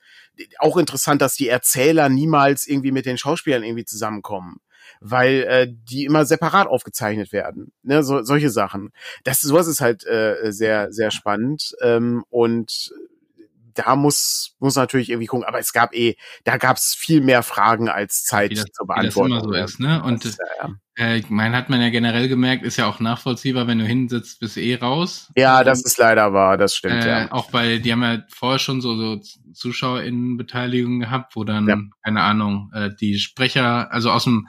auch 0.58 0.76
interessant, 0.76 1.22
dass 1.22 1.34
die 1.34 1.48
Erzähler 1.48 2.08
niemals 2.08 2.66
irgendwie 2.66 2.92
mit 2.92 3.06
den 3.06 3.18
Schauspielern 3.18 3.64
irgendwie 3.64 3.84
zusammenkommen 3.84 4.60
weil 5.04 5.42
äh, 5.44 5.68
die 5.68 6.04
immer 6.04 6.24
separat 6.24 6.68
aufgezeichnet 6.68 7.32
werden. 7.32 7.72
Ne, 7.82 8.02
so, 8.02 8.22
solche 8.22 8.50
Sachen. 8.50 8.92
Das 9.24 9.40
sowas 9.40 9.66
ist 9.66 9.80
halt 9.80 10.06
äh, 10.06 10.52
sehr 10.52 10.92
sehr 10.92 11.10
spannend 11.10 11.74
ähm, 11.82 12.24
und 12.30 12.92
da 13.74 13.96
muss, 13.96 14.56
muss 14.58 14.76
natürlich 14.76 15.10
irgendwie 15.10 15.26
gucken, 15.26 15.44
aber 15.46 15.58
es 15.58 15.72
gab 15.72 15.94
eh, 15.94 16.16
da 16.44 16.56
gab 16.56 16.76
es 16.76 16.94
viel 16.94 17.20
mehr 17.20 17.42
Fragen 17.42 17.88
als 17.88 18.24
Zeit 18.24 18.56
das, 18.56 18.64
zu 18.72 18.86
beantworten. 18.86 19.30
Wie 19.30 19.34
das 19.34 19.44
immer 19.44 19.58
so 19.58 19.64
ist, 19.64 19.80
ne? 19.80 20.02
Und 20.02 20.24
das, 20.24 20.36
ja, 20.38 20.68
ja. 20.68 20.74
Äh, 20.94 21.22
mein 21.30 21.56
hat 21.56 21.70
man 21.70 21.80
ja 21.80 21.88
generell 21.88 22.28
gemerkt, 22.28 22.64
ist 22.64 22.76
ja 22.76 22.86
auch 22.86 23.00
nachvollziehbar, 23.00 23.66
wenn 23.66 23.78
du 23.78 23.86
hinsitzt, 23.86 24.40
bist 24.40 24.58
eh 24.58 24.76
raus. 24.76 25.32
Ja, 25.36 25.60
Und, 25.60 25.66
das 25.66 25.82
ist 25.84 25.96
leider 25.98 26.34
wahr, 26.34 26.58
das 26.58 26.76
stimmt, 26.76 27.04
äh, 27.04 27.08
ja. 27.08 27.32
Auch 27.32 27.52
weil 27.52 27.80
die 27.80 27.92
haben 27.92 28.02
ja 28.02 28.22
vorher 28.28 28.58
schon 28.58 28.82
so, 28.82 28.96
so 28.96 29.20
ZuschauerInnenbeteiligung 29.54 31.00
gehabt, 31.00 31.34
wo 31.34 31.44
dann, 31.44 31.66
ja. 31.66 31.78
keine 32.04 32.20
Ahnung, 32.20 32.70
äh, 32.74 32.90
die 33.00 33.18
Sprecher, 33.18 33.90
also 33.90 34.10
aus 34.10 34.24
dem 34.24 34.48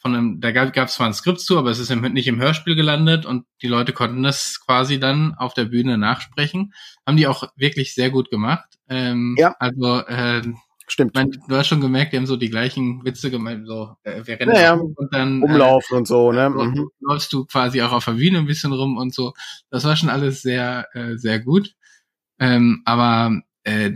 von 0.00 0.14
einem, 0.14 0.40
da 0.40 0.50
gab 0.50 0.88
es 0.88 0.94
zwar 0.94 1.06
ein 1.06 1.14
Skript 1.14 1.40
zu, 1.40 1.58
aber 1.58 1.70
es 1.70 1.78
ist 1.78 1.90
nicht 1.90 2.26
im 2.26 2.40
Hörspiel 2.40 2.74
gelandet 2.74 3.26
und 3.26 3.44
die 3.62 3.68
Leute 3.68 3.92
konnten 3.92 4.22
das 4.22 4.58
quasi 4.64 4.98
dann 4.98 5.34
auf 5.34 5.54
der 5.54 5.66
Bühne 5.66 5.98
nachsprechen. 5.98 6.72
Haben 7.06 7.18
die 7.18 7.26
auch 7.26 7.44
wirklich 7.56 7.94
sehr 7.94 8.10
gut 8.10 8.30
gemacht. 8.30 8.78
Ähm, 8.88 9.36
ja. 9.38 9.54
Also 9.58 9.98
äh, 10.00 10.42
Stimmt. 10.90 11.14
Man, 11.14 11.30
du 11.30 11.56
hast 11.56 11.68
schon 11.68 11.80
gemerkt, 11.80 12.12
die 12.12 12.16
haben 12.16 12.26
so 12.26 12.36
die 12.36 12.50
gleichen 12.50 13.04
Witze 13.04 13.30
gemeint, 13.30 13.64
so 13.64 13.94
äh, 14.02 14.22
wir 14.24 14.40
rennen 14.40 14.52
naja, 14.52 14.72
und 14.72 15.14
dann 15.14 15.40
umlaufen 15.40 15.94
äh, 15.94 15.98
und 15.98 16.08
so, 16.08 16.32
ne? 16.32 16.50
Mhm. 16.50 16.90
Läufst 16.98 17.32
du 17.32 17.44
quasi 17.44 17.80
auch 17.80 17.92
auf 17.92 18.06
der 18.06 18.14
Bühne 18.14 18.38
ein 18.38 18.46
bisschen 18.46 18.72
rum 18.72 18.96
und 18.96 19.14
so. 19.14 19.32
Das 19.70 19.84
war 19.84 19.94
schon 19.94 20.08
alles 20.08 20.42
sehr, 20.42 20.88
äh, 20.94 21.16
sehr 21.16 21.38
gut. 21.38 21.74
Ähm, 22.40 22.82
aber 22.86 23.40
äh, 23.62 23.92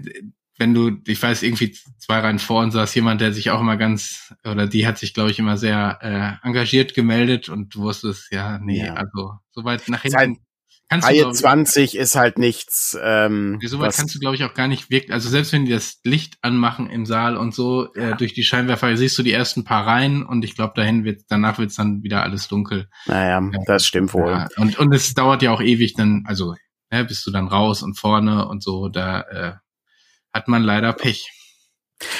wenn 0.59 0.74
du, 0.74 0.92
ich 1.07 1.20
weiß, 1.20 1.42
irgendwie 1.42 1.76
zwei 1.98 2.20
Reihen 2.20 2.38
vor 2.38 2.62
uns 2.62 2.74
saß 2.74 2.94
jemand, 2.94 3.20
der 3.20 3.32
sich 3.32 3.50
auch 3.50 3.61
immer 3.61 3.76
ganz, 3.76 4.32
oder 4.44 4.66
die 4.66 4.86
hat 4.86 4.98
sich, 4.98 5.14
glaube 5.14 5.30
ich, 5.30 5.38
immer 5.38 5.57
sehr 5.57 5.98
äh, 6.00 6.46
engagiert 6.46 6.94
gemeldet 6.94 7.48
und 7.48 7.74
du 7.74 7.80
wusstest, 7.80 8.28
ja, 8.30 8.59
nee, 8.59 8.84
ja. 8.84 8.94
also 8.94 9.32
soweit 9.52 9.88
nach 9.88 10.02
hinten. 10.02 10.38
Kannst 10.90 11.09
Reihe 11.09 11.22
du, 11.22 11.32
20 11.32 11.96
ist 11.96 12.14
halt 12.14 12.38
nichts. 12.38 12.96
Ähm, 13.02 13.59
so 13.64 13.78
weit 13.78 13.96
kannst 13.96 14.14
du, 14.14 14.18
glaube 14.18 14.36
ich, 14.36 14.44
auch 14.44 14.52
gar 14.52 14.68
nicht 14.68 14.90
wirken. 14.90 15.12
Also 15.12 15.30
selbst 15.30 15.52
wenn 15.52 15.64
die 15.64 15.72
das 15.72 16.00
Licht 16.05 16.36
anmachen 16.42 16.90
im 16.90 17.07
Saal 17.07 17.38
und 17.38 17.55
so, 17.55 17.92
äh, 17.94 18.00
ja. 18.00 18.11
äh, 18.11 18.16
durch 18.16 18.34
die 18.34 18.42
Scheinwerfer 18.42 18.94
siehst 18.96 19.16
du 19.18 19.22
die 19.22 19.32
ersten 19.32 19.64
paar 19.64 19.86
Reihen 19.86 20.22
und 20.24 20.44
ich 20.44 20.55
glaube, 20.55 20.74
dahin 20.76 21.05
wird, 21.05 21.22
danach 21.28 21.59
wird's 21.59 21.76
dann 21.76 22.02
wieder 22.02 22.22
alles 22.22 22.48
dunkel. 22.48 22.88
Naja, 23.07 23.42
das 23.66 23.86
stimmt 23.86 24.12
wohl. 24.12 24.30
Ja, 24.30 24.48
und, 24.59 24.78
und 24.78 24.92
es 24.92 25.14
dauert 25.14 25.42
ja 25.42 25.52
auch 25.52 25.62
ewig 25.62 25.94
dann, 25.94 26.24
also 26.26 26.55
ja, 26.92 27.02
bist 27.02 27.26
du 27.26 27.30
dann 27.30 27.48
raus 27.48 27.82
und 27.82 27.98
vorne 27.98 28.46
und 28.46 28.62
so, 28.62 28.88
da 28.88 29.20
äh, 29.22 29.52
hat 30.35 30.49
man 30.49 30.62
leider 30.62 30.93
Pech. 30.93 31.30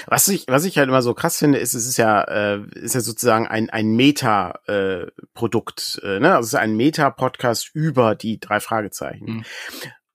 Was 0.07 0.29
ich, 0.29 0.45
was 0.47 0.65
ich 0.65 0.79
halt 0.79 0.89
immer 0.89 1.03
so 1.03 1.15
krass 1.15 1.37
finde, 1.37 1.59
ist, 1.59 1.75
es 1.75 1.87
ist 1.87 1.97
ja, 1.97 2.23
äh, 2.23 2.61
ist 2.75 2.95
ja 2.95 3.01
sozusagen 3.01 3.49
ein, 3.49 3.71
ein 3.71 3.97
Meta-Produkt, 3.97 6.01
äh, 6.03 6.17
äh, 6.17 6.21
ne? 6.21 6.37
Also 6.37 6.47
es 6.47 6.53
ist 6.53 6.61
ein 6.61 6.77
Meta-Podcast 6.77 7.75
über 7.75 8.15
die 8.15 8.39
drei 8.39 8.61
Fragezeichen. 8.61 9.27
Mhm. 9.27 9.45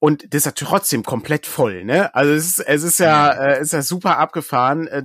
Und 0.01 0.33
das 0.33 0.39
ist 0.39 0.45
ja 0.45 0.53
trotzdem 0.53 1.03
komplett 1.03 1.45
voll, 1.45 1.83
ne? 1.83 2.15
Also 2.15 2.31
es 2.31 2.45
ist, 2.45 2.59
es 2.59 2.83
ist 2.83 2.99
ja, 2.99 3.31
äh, 3.31 3.61
ist 3.61 3.73
ja 3.73 3.81
super 3.81 4.17
abgefahren, 4.17 4.87
äh, 4.87 5.03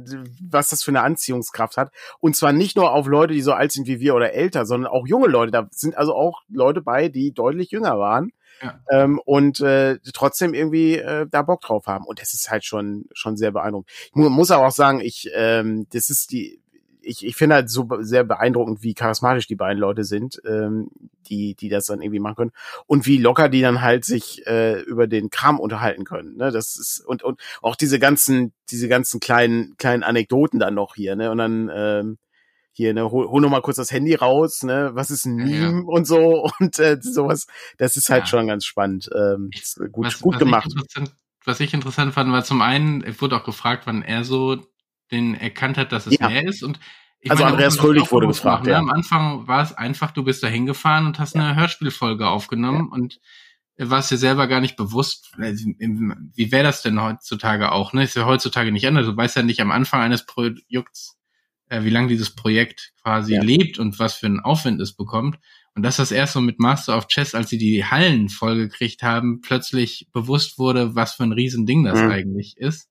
was 0.48 0.68
das 0.68 0.84
für 0.84 0.92
eine 0.92 1.02
Anziehungskraft 1.02 1.76
hat. 1.76 1.90
Und 2.20 2.36
zwar 2.36 2.52
nicht 2.52 2.76
nur 2.76 2.92
auf 2.92 3.08
Leute, 3.08 3.34
die 3.34 3.42
so 3.42 3.54
alt 3.54 3.72
sind 3.72 3.88
wie 3.88 3.98
wir 3.98 4.14
oder 4.14 4.34
älter, 4.34 4.66
sondern 4.66 4.92
auch 4.92 5.08
junge 5.08 5.26
Leute. 5.26 5.50
Da 5.50 5.66
sind 5.72 5.98
also 5.98 6.14
auch 6.14 6.42
Leute 6.48 6.80
bei, 6.80 7.08
die 7.08 7.34
deutlich 7.34 7.72
jünger 7.72 7.98
waren 7.98 8.30
ja. 8.62 8.80
ähm, 8.90 9.20
und 9.24 9.60
äh, 9.60 9.98
trotzdem 10.12 10.54
irgendwie 10.54 10.96
äh, 10.96 11.26
da 11.30 11.42
Bock 11.42 11.60
drauf 11.60 11.86
haben. 11.86 12.04
Und 12.04 12.20
das 12.20 12.34
ist 12.34 12.50
halt 12.50 12.64
schon 12.64 13.06
schon 13.12 13.36
sehr 13.36 13.50
beeindruckend. 13.50 13.90
Ich 14.06 14.14
mu 14.14 14.28
muss 14.28 14.50
aber 14.50 14.66
auch 14.66 14.72
sagen, 14.72 15.00
ich 15.00 15.30
ähm, 15.34 15.86
das 15.90 16.10
ist 16.10 16.32
die 16.32 16.60
ich, 17.04 17.24
ich 17.24 17.36
finde 17.36 17.56
halt 17.56 17.70
so 17.70 17.86
sehr 18.00 18.24
beeindruckend, 18.24 18.82
wie 18.82 18.94
charismatisch 18.94 19.46
die 19.46 19.56
beiden 19.56 19.78
Leute 19.78 20.04
sind, 20.04 20.40
ähm, 20.46 20.90
die, 21.28 21.54
die 21.54 21.68
das 21.68 21.86
dann 21.86 22.02
irgendwie 22.02 22.20
machen 22.20 22.36
können. 22.36 22.52
Und 22.86 23.06
wie 23.06 23.18
locker 23.18 23.48
die 23.48 23.60
dann 23.60 23.82
halt 23.82 24.04
sich 24.04 24.46
äh, 24.46 24.80
über 24.82 25.06
den 25.06 25.30
Kram 25.30 25.60
unterhalten 25.60 26.04
können. 26.04 26.36
Ne? 26.36 26.50
Das 26.50 26.76
ist, 26.76 27.00
und, 27.06 27.22
und 27.22 27.40
auch 27.62 27.76
diese 27.76 27.98
ganzen, 27.98 28.52
diese 28.70 28.88
ganzen 28.88 29.20
kleinen, 29.20 29.76
kleinen 29.76 30.02
Anekdoten 30.02 30.58
dann 30.58 30.74
noch 30.74 30.94
hier, 30.94 31.16
ne? 31.16 31.30
Und 31.30 31.38
dann, 31.38 31.70
ähm, 31.72 32.18
hier, 32.76 32.92
ne, 32.92 33.10
hol, 33.10 33.28
hol 33.28 33.40
noch 33.40 33.50
mal 33.50 33.62
kurz 33.62 33.76
das 33.76 33.92
Handy 33.92 34.14
raus, 34.14 34.62
ne, 34.62 34.90
was 34.94 35.10
ist 35.10 35.24
ein 35.24 35.36
Meme 35.36 35.82
ja. 35.82 35.86
und 35.86 36.06
so 36.06 36.50
und 36.60 36.78
äh, 36.78 36.98
sowas. 37.00 37.46
Das 37.78 37.96
ist 37.96 38.10
halt 38.10 38.24
ja. 38.24 38.26
schon 38.26 38.46
ganz 38.48 38.64
spannend. 38.64 39.08
Ähm, 39.14 39.50
gut, 39.92 40.06
was, 40.06 40.20
gut 40.20 40.34
was 40.34 40.38
gemacht. 40.40 40.68
Ich 40.74 41.04
was 41.46 41.60
ich 41.60 41.74
interessant 41.74 42.14
fand, 42.14 42.32
war 42.32 42.42
zum 42.44 42.62
einen, 42.62 43.06
ich 43.06 43.20
wurde 43.20 43.36
auch 43.36 43.44
gefragt, 43.44 43.86
wann 43.86 44.02
er 44.02 44.24
so 44.24 44.66
den 45.12 45.34
erkannt 45.34 45.76
hat, 45.76 45.92
dass 45.92 46.06
es 46.06 46.18
ja. 46.18 46.28
mehr 46.28 46.46
ist 46.46 46.62
und 46.62 46.80
ich 47.20 47.30
also 47.30 47.42
meine, 47.42 47.54
Andreas 47.54 47.76
Fröhlich 47.76 48.10
wurde 48.12 48.26
gefragt. 48.26 48.64
Machen, 48.64 48.70
ja. 48.70 48.78
Am 48.78 48.90
Anfang 48.90 49.48
war 49.48 49.62
es 49.62 49.72
einfach, 49.72 50.10
du 50.10 50.24
bist 50.24 50.42
da 50.42 50.46
hingefahren 50.46 51.06
und 51.06 51.18
hast 51.18 51.34
eine 51.36 51.56
Hörspielfolge 51.56 52.28
aufgenommen 52.28 52.90
und 52.90 53.18
warst 53.78 54.10
dir 54.10 54.18
selber 54.18 54.46
gar 54.46 54.60
nicht 54.60 54.76
bewusst, 54.76 55.32
äh, 55.38 55.54
wie 55.54 56.52
wäre 56.52 56.64
das 56.64 56.82
denn 56.82 57.00
heutzutage 57.00 57.72
auch, 57.72 57.92
ne? 57.92 58.04
Ist 58.04 58.14
ja 58.14 58.26
heutzutage 58.26 58.72
nicht 58.72 58.86
anders. 58.86 59.06
Du 59.06 59.16
weißt 59.16 59.36
ja 59.36 59.42
nicht 59.42 59.60
am 59.60 59.70
Anfang 59.70 60.00
eines 60.00 60.26
Projekts, 60.26 61.16
äh, 61.16 61.23
wie 61.82 61.90
lange 61.90 62.08
dieses 62.08 62.34
Projekt 62.34 62.92
quasi 63.02 63.34
ja. 63.34 63.42
lebt 63.42 63.78
und 63.78 63.98
was 63.98 64.14
für 64.14 64.26
einen 64.26 64.40
Aufwand 64.40 64.80
es 64.80 64.94
bekommt. 64.94 65.38
Und 65.74 65.82
dass 65.82 65.96
das 65.96 66.12
erst 66.12 66.34
so 66.34 66.40
mit 66.40 66.60
Master 66.60 66.96
of 66.96 67.08
Chess, 67.08 67.34
als 67.34 67.50
sie 67.50 67.58
die 67.58 67.84
Hallen 67.84 68.28
vollgekriegt 68.28 69.02
haben, 69.02 69.40
plötzlich 69.40 70.08
bewusst 70.12 70.58
wurde, 70.58 70.94
was 70.94 71.14
für 71.14 71.24
ein 71.24 71.32
Riesending 71.32 71.84
das 71.84 71.98
mhm. 71.98 72.10
eigentlich 72.10 72.56
ist. 72.58 72.88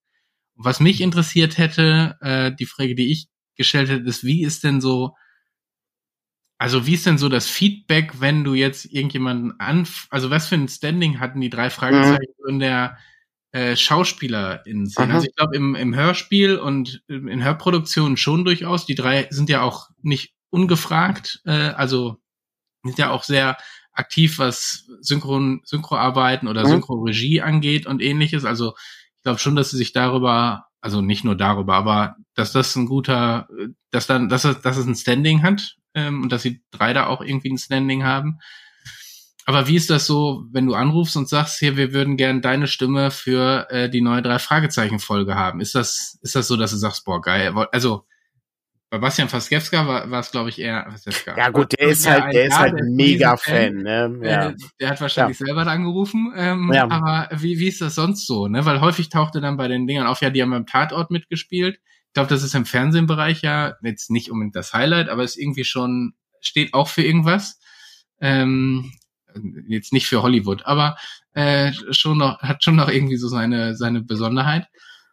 Und 0.56 0.66
was 0.66 0.80
mich 0.80 1.00
interessiert 1.00 1.58
hätte, 1.58 2.18
äh, 2.20 2.52
die 2.54 2.66
Frage, 2.66 2.96
die 2.96 3.12
ich 3.12 3.28
gestellt 3.56 3.90
hätte, 3.90 4.08
ist, 4.10 4.26
wie 4.26 4.44
ist 4.44 4.64
denn 4.64 4.82
so, 4.82 5.16
also 6.58 6.86
wie 6.86 6.96
ist 6.96 7.06
denn 7.06 7.18
so 7.18 7.30
das 7.30 7.48
Feedback, 7.48 8.20
wenn 8.20 8.44
du 8.44 8.54
jetzt 8.54 8.86
irgendjemanden 8.86 9.60
anf, 9.60 10.08
also 10.10 10.30
was 10.30 10.48
für 10.48 10.56
ein 10.56 10.68
Standing 10.68 11.20
hatten 11.20 11.40
die 11.40 11.50
drei 11.50 11.70
Fragezeichen 11.70 12.34
mhm. 12.44 12.50
in 12.50 12.60
der 12.60 12.98
äh, 13.54 13.76
Schauspieler 13.76 14.66
in 14.66 14.88
Szene. 14.88 15.14
Also 15.14 15.28
ich 15.28 15.36
glaube 15.36 15.56
im, 15.56 15.76
im 15.76 15.96
Hörspiel 15.96 16.58
und 16.58 17.04
in 17.08 17.44
Hörproduktionen 17.44 18.18
schon 18.18 18.46
durchaus. 18.46 18.88
Die 18.88 18.96
drei 18.96 19.28
sind 19.30 19.48
ja 19.48 19.62
auch 19.62 19.90
nicht 20.02 20.34
ungefragt, 20.50 21.40
äh, 21.46 21.70
also 21.70 22.18
sind 22.84 22.98
ja 22.98 23.12
auch 23.12 23.24
sehr 23.24 23.58
aktiv, 23.94 24.40
was 24.40 24.90
Synchron, 25.02 25.62
Synchroarbeiten 25.66 26.48
oder 26.48 26.64
mhm. 26.64 26.70
Synchroregie 26.70 27.42
angeht 27.42 27.86
und 27.86 28.02
ähnliches. 28.02 28.44
Also 28.44 28.74
ich 29.18 29.22
glaube 29.22 29.38
schon, 29.38 29.56
dass 29.56 29.70
sie 29.70 29.78
sich 29.78 29.94
darüber, 29.94 30.66
also 30.82 31.02
nicht 31.02 31.24
nur 31.24 31.36
darüber, 31.36 31.76
aber 31.76 32.16
dass 32.34 32.52
das 32.54 32.76
ein 32.76 32.88
guter, 32.88 33.48
dass 33.92 34.08
dann, 34.08 34.30
dass 34.30 34.46
es, 34.46 34.62
dass 34.62 34.78
es 34.78 34.88
ein 34.88 34.96
Standing 34.96 35.44
hat 35.44 35.78
ähm, 35.94 36.24
und 36.24 36.32
dass 36.32 36.42
sie 36.42 36.64
drei 36.72 36.94
da 36.94 37.06
auch 37.06 37.22
irgendwie 37.22 37.52
ein 37.52 37.60
Standing 37.60 38.04
haben. 38.04 38.40
Aber 39.46 39.68
wie 39.68 39.76
ist 39.76 39.90
das 39.90 40.06
so, 40.06 40.46
wenn 40.52 40.68
du 40.68 40.74
anrufst 40.74 41.18
und 41.18 41.28
sagst, 41.28 41.60
hier, 41.60 41.76
wir 41.76 41.94
würden 41.94 42.16
gern 42.16 42.42
deine 42.42 42.68
Stimme 42.68 43.12
für 43.12 43.68
äh, 43.70 43.90
die 43.90 44.02
neue 44.02 44.22
drei 44.22 44.40
Fragezeichen 44.40 45.00
Folge 45.00 45.36
haben? 45.36 45.60
Ist 45.60 45.76
das 45.76 46.18
ist 46.22 46.36
das 46.36 46.48
so, 46.48 46.56
dass 46.56 46.72
du 46.72 46.78
sagst, 46.78 47.04
boah 47.04 47.22
geil? 47.22 47.54
Also 47.72 48.06
bei 48.94 49.00
Bastian 49.00 49.28
Faskewska 49.28 49.88
war, 49.88 50.12
war 50.12 50.20
es, 50.20 50.30
glaube 50.30 50.50
ich, 50.50 50.60
eher 50.60 50.86
Faskewska. 50.88 51.36
Ja 51.36 51.50
gut, 51.50 51.72
der 51.72 51.88
ist 51.88 52.08
halt, 52.08 52.32
der 52.32 52.46
ist 52.46 52.60
halt 52.60 52.76
ein 52.76 52.96
mega 52.96 53.36
Fan. 53.38 53.78
Ne? 53.78 54.20
Ja. 54.22 54.50
Der, 54.50 54.56
der 54.80 54.90
hat 54.92 55.02
wahrscheinlich 55.02 55.40
ja. 55.40 55.48
selber 55.48 55.66
angerufen. 55.66 56.32
Ähm, 56.36 56.72
ja. 56.72 56.88
Aber 56.90 57.28
wie, 57.36 57.58
wie 57.58 57.68
ist 57.68 57.82
das 57.82 57.96
sonst 57.96 58.28
so? 58.28 58.48
Ne? 58.48 58.66
Weil 58.66 58.82
häufig 58.82 59.10
tauchte 59.10 59.42
dann 59.42 59.58
bei 59.58 59.68
den 59.68 59.88
Dingern 59.88 60.06
auf, 60.06 60.22
ja, 60.22 60.30
die 60.30 60.44
haben 60.44 60.52
beim 60.52 60.68
Tatort 60.68 61.10
mitgespielt. 61.10 61.80
Ich 62.10 62.14
glaube, 62.14 62.30
das 62.30 62.44
ist 62.44 62.54
im 62.54 62.66
Fernsehbereich 62.66 63.42
ja 63.42 63.74
jetzt 63.82 64.12
nicht 64.12 64.30
unbedingt 64.30 64.56
das 64.56 64.74
Highlight, 64.74 65.10
aber 65.10 65.24
ist 65.24 65.40
irgendwie 65.40 65.64
schon 65.64 66.14
steht 66.40 66.76
auch 66.76 66.88
für 66.88 67.02
irgendwas. 67.02 67.60
Ähm, 68.22 68.92
jetzt 69.68 69.94
nicht 69.94 70.08
für 70.08 70.22
Hollywood, 70.22 70.66
aber 70.66 70.98
äh, 71.34 71.72
schon 71.92 72.18
noch, 72.18 72.40
hat 72.42 72.64
schon 72.64 72.76
noch 72.76 72.90
irgendwie 72.90 73.18
so 73.18 73.28
seine, 73.28 73.76
seine 73.76 74.02
Besonderheit. 74.02 74.68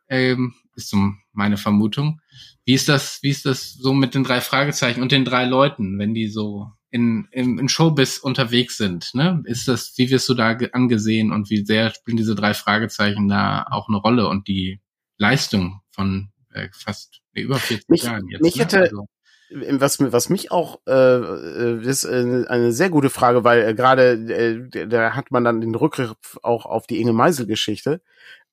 Ähm, 0.08 0.54
ist 0.74 0.90
so 0.90 1.12
meine 1.32 1.56
Vermutung. 1.56 2.20
Wie 2.64 2.74
ist 2.74 2.88
das, 2.88 3.22
wie 3.22 3.30
ist 3.30 3.46
das 3.46 3.74
so 3.74 3.94
mit 3.94 4.14
den 4.14 4.24
drei 4.24 4.40
Fragezeichen 4.40 5.02
und 5.02 5.12
den 5.12 5.24
drei 5.24 5.44
Leuten, 5.44 5.98
wenn 5.98 6.14
die 6.14 6.28
so 6.28 6.70
in, 6.90 7.28
in, 7.30 7.58
in 7.58 7.68
Showbiz 7.68 8.18
unterwegs 8.18 8.76
sind? 8.76 9.14
Ne? 9.14 9.42
Ist 9.46 9.68
das, 9.68 9.94
wie 9.96 10.10
wirst 10.10 10.28
du 10.28 10.34
da 10.34 10.56
angesehen 10.72 11.32
und 11.32 11.50
wie 11.50 11.64
sehr 11.64 11.90
spielen 11.90 12.16
diese 12.16 12.34
drei 12.34 12.54
Fragezeichen 12.54 13.28
da 13.28 13.66
auch 13.70 13.88
eine 13.88 13.98
Rolle 13.98 14.28
und 14.28 14.48
die 14.48 14.80
Leistung 15.16 15.80
von 15.90 16.30
äh, 16.52 16.68
fast 16.72 17.20
über 17.32 17.56
40 17.56 17.88
mich, 17.88 18.02
Jahren 18.02 18.28
jetzt? 18.28 18.42
Mich 18.42 18.56
ne? 18.56 18.62
hätte, 18.62 18.80
also, 18.80 19.06
was, 19.50 19.98
was 20.00 20.28
mich 20.28 20.50
auch, 20.50 20.80
äh, 20.86 20.92
äh 20.92 21.82
ist 21.82 22.04
äh, 22.04 22.44
eine 22.48 22.72
sehr 22.72 22.90
gute 22.90 23.10
Frage, 23.10 23.44
weil 23.44 23.68
äh, 23.68 23.74
gerade 23.74 24.12
äh, 24.12 24.86
da 24.86 25.14
hat 25.14 25.30
man 25.30 25.44
dann 25.44 25.60
den 25.60 25.74
Rückgriff 25.74 26.38
auch 26.42 26.66
auf 26.66 26.86
die 26.86 27.00
Inge 27.00 27.12
Meisel-Geschichte, 27.12 28.00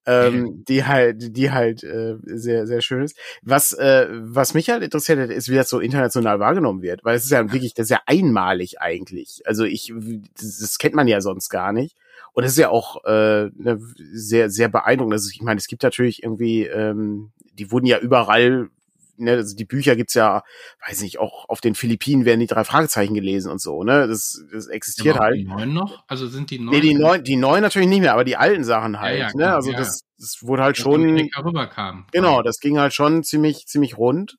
ähm, 0.08 0.64
die 0.68 0.86
halt, 0.86 1.36
die 1.36 1.52
halt 1.52 1.84
äh, 1.84 2.16
sehr, 2.24 2.66
sehr 2.66 2.82
schön 2.82 3.04
ist. 3.04 3.18
Was, 3.41 3.74
äh, 3.74 4.08
was 4.10 4.54
mich 4.54 4.70
halt 4.70 4.82
interessiert 4.82 5.20
hat, 5.20 5.30
ist, 5.30 5.50
wie 5.50 5.56
das 5.56 5.70
so 5.70 5.80
international 5.80 6.39
wahrgenommen 6.39 6.82
wird, 6.82 7.04
weil 7.04 7.18
es 7.18 7.26
ist 7.26 7.32
ja 7.32 7.52
wirklich, 7.52 7.74
das 7.74 7.86
ist 7.86 7.91
ja 7.91 8.02
einmalig 8.06 8.80
eigentlich. 8.80 9.41
Also 9.45 9.66
ich, 9.66 9.93
das, 10.39 10.60
das 10.60 10.78
kennt 10.78 10.95
man 10.95 11.08
ja 11.08 11.20
sonst 11.20 11.50
gar 11.50 11.74
nicht. 11.74 11.95
Und 12.32 12.43
das 12.43 12.54
ist 12.54 12.60
ja 12.60 12.70
auch 12.70 13.04
äh, 13.04 13.50
ne, 13.56 13.80
sehr, 14.14 14.50
sehr 14.50 14.70
beeindruckend. 14.70 15.14
Also 15.14 15.30
ich 15.34 15.41
meine, 15.41 15.58
es 15.58 15.68
gibt 15.68 15.84
natürlich 15.84 16.24
irgendwie, 16.24 16.66
ähm, 16.66 17.32
die 17.54 17.72
wurden 17.72 17.86
ja 17.88 18.00
überall 18.00 18.70
ne, 19.18 19.32
also 19.32 19.55
die 19.55 19.65
Bücher 19.65 19.95
gibt's 19.95 20.13
ja, 20.13 20.43
weiß 20.88 21.01
nicht, 21.01 21.20
auch 21.20 21.47
auf 21.49 21.61
den 21.61 21.76
Philippinen 21.76 22.26
werden 22.26 22.39
die 22.39 22.47
drei 22.47 22.63
Fragezeichen 22.63 23.13
gelesen 23.13 23.51
und 23.51 23.61
so, 23.61 23.84
ne? 23.84 24.07
Das, 24.07 24.43
das 24.51 24.68
existiert 24.68 25.15
ja, 25.15 25.22
halt. 25.22 25.36
Die 25.36 25.43
neuen 25.43 25.74
noch? 25.74 26.03
Also 26.07 26.28
sind 26.28 26.51
die 26.51 26.59
neuen? 26.59 26.76
Nee, 26.76 26.82
die 26.82 26.93
neuen, 26.93 27.24
die 27.24 27.36
neuen 27.36 27.61
natürlich 27.61 27.89
nicht 27.89 28.01
mehr, 28.01 28.13
aber 28.13 28.24
die 28.24 28.38
alten 28.38 28.63
Sachen 28.63 28.99
halt, 28.99 29.20
ja, 29.20 29.28
ja, 29.28 29.36
ne? 29.36 29.55
Also 29.55 29.72
das, 29.72 30.01
das 30.18 30.38
wurde 30.41 30.63
halt 30.63 30.78
das 30.78 30.84
schon. 30.84 31.30
Rüberkam. 31.43 32.07
Genau, 32.11 32.41
das 32.41 32.59
ging 32.59 32.80
halt 32.80 32.93
schon 32.93 33.24
ziemlich, 33.24 33.68
ziemlich 33.68 33.97
rund. 33.97 34.38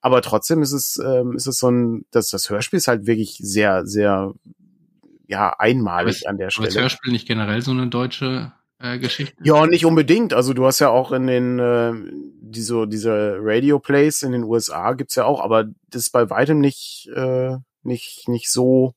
Aber 0.00 0.22
trotzdem 0.22 0.62
ist 0.62 0.72
es, 0.72 0.96
ähm, 1.04 1.34
ist 1.34 1.46
es 1.46 1.58
so 1.58 1.70
ein, 1.70 2.04
das, 2.10 2.28
das 2.28 2.48
Hörspiel 2.48 2.76
ist 2.76 2.88
halt 2.88 3.06
wirklich 3.06 3.38
sehr, 3.42 3.84
sehr, 3.84 4.32
ja, 5.26 5.54
einmalig 5.58 6.22
aber 6.24 6.30
an 6.30 6.38
der 6.38 6.50
Stelle. 6.50 6.68
Ist 6.68 6.76
das 6.76 6.82
Hörspiel 6.82 7.12
nicht 7.12 7.26
generell 7.26 7.62
so 7.62 7.72
eine 7.72 7.88
deutsche 7.88 8.52
äh, 8.80 8.98
Geschichte? 8.98 9.34
Ja, 9.42 9.66
nicht 9.66 9.84
unbedingt. 9.84 10.32
Also 10.32 10.54
du 10.54 10.66
hast 10.66 10.78
ja 10.78 10.88
auch 10.90 11.12
in 11.12 11.26
den 11.26 11.58
äh, 11.58 11.92
diese 12.40 12.86
diese 12.86 13.38
Radio 13.40 13.78
Plays 13.78 14.22
in 14.22 14.32
den 14.32 14.44
USA 14.44 14.92
gibt's 14.92 15.16
ja 15.16 15.24
auch, 15.24 15.40
aber 15.40 15.64
das 15.88 16.02
ist 16.02 16.10
bei 16.10 16.30
weitem 16.30 16.60
nicht 16.60 17.08
äh, 17.14 17.56
nicht 17.82 18.28
nicht 18.28 18.50
so 18.50 18.94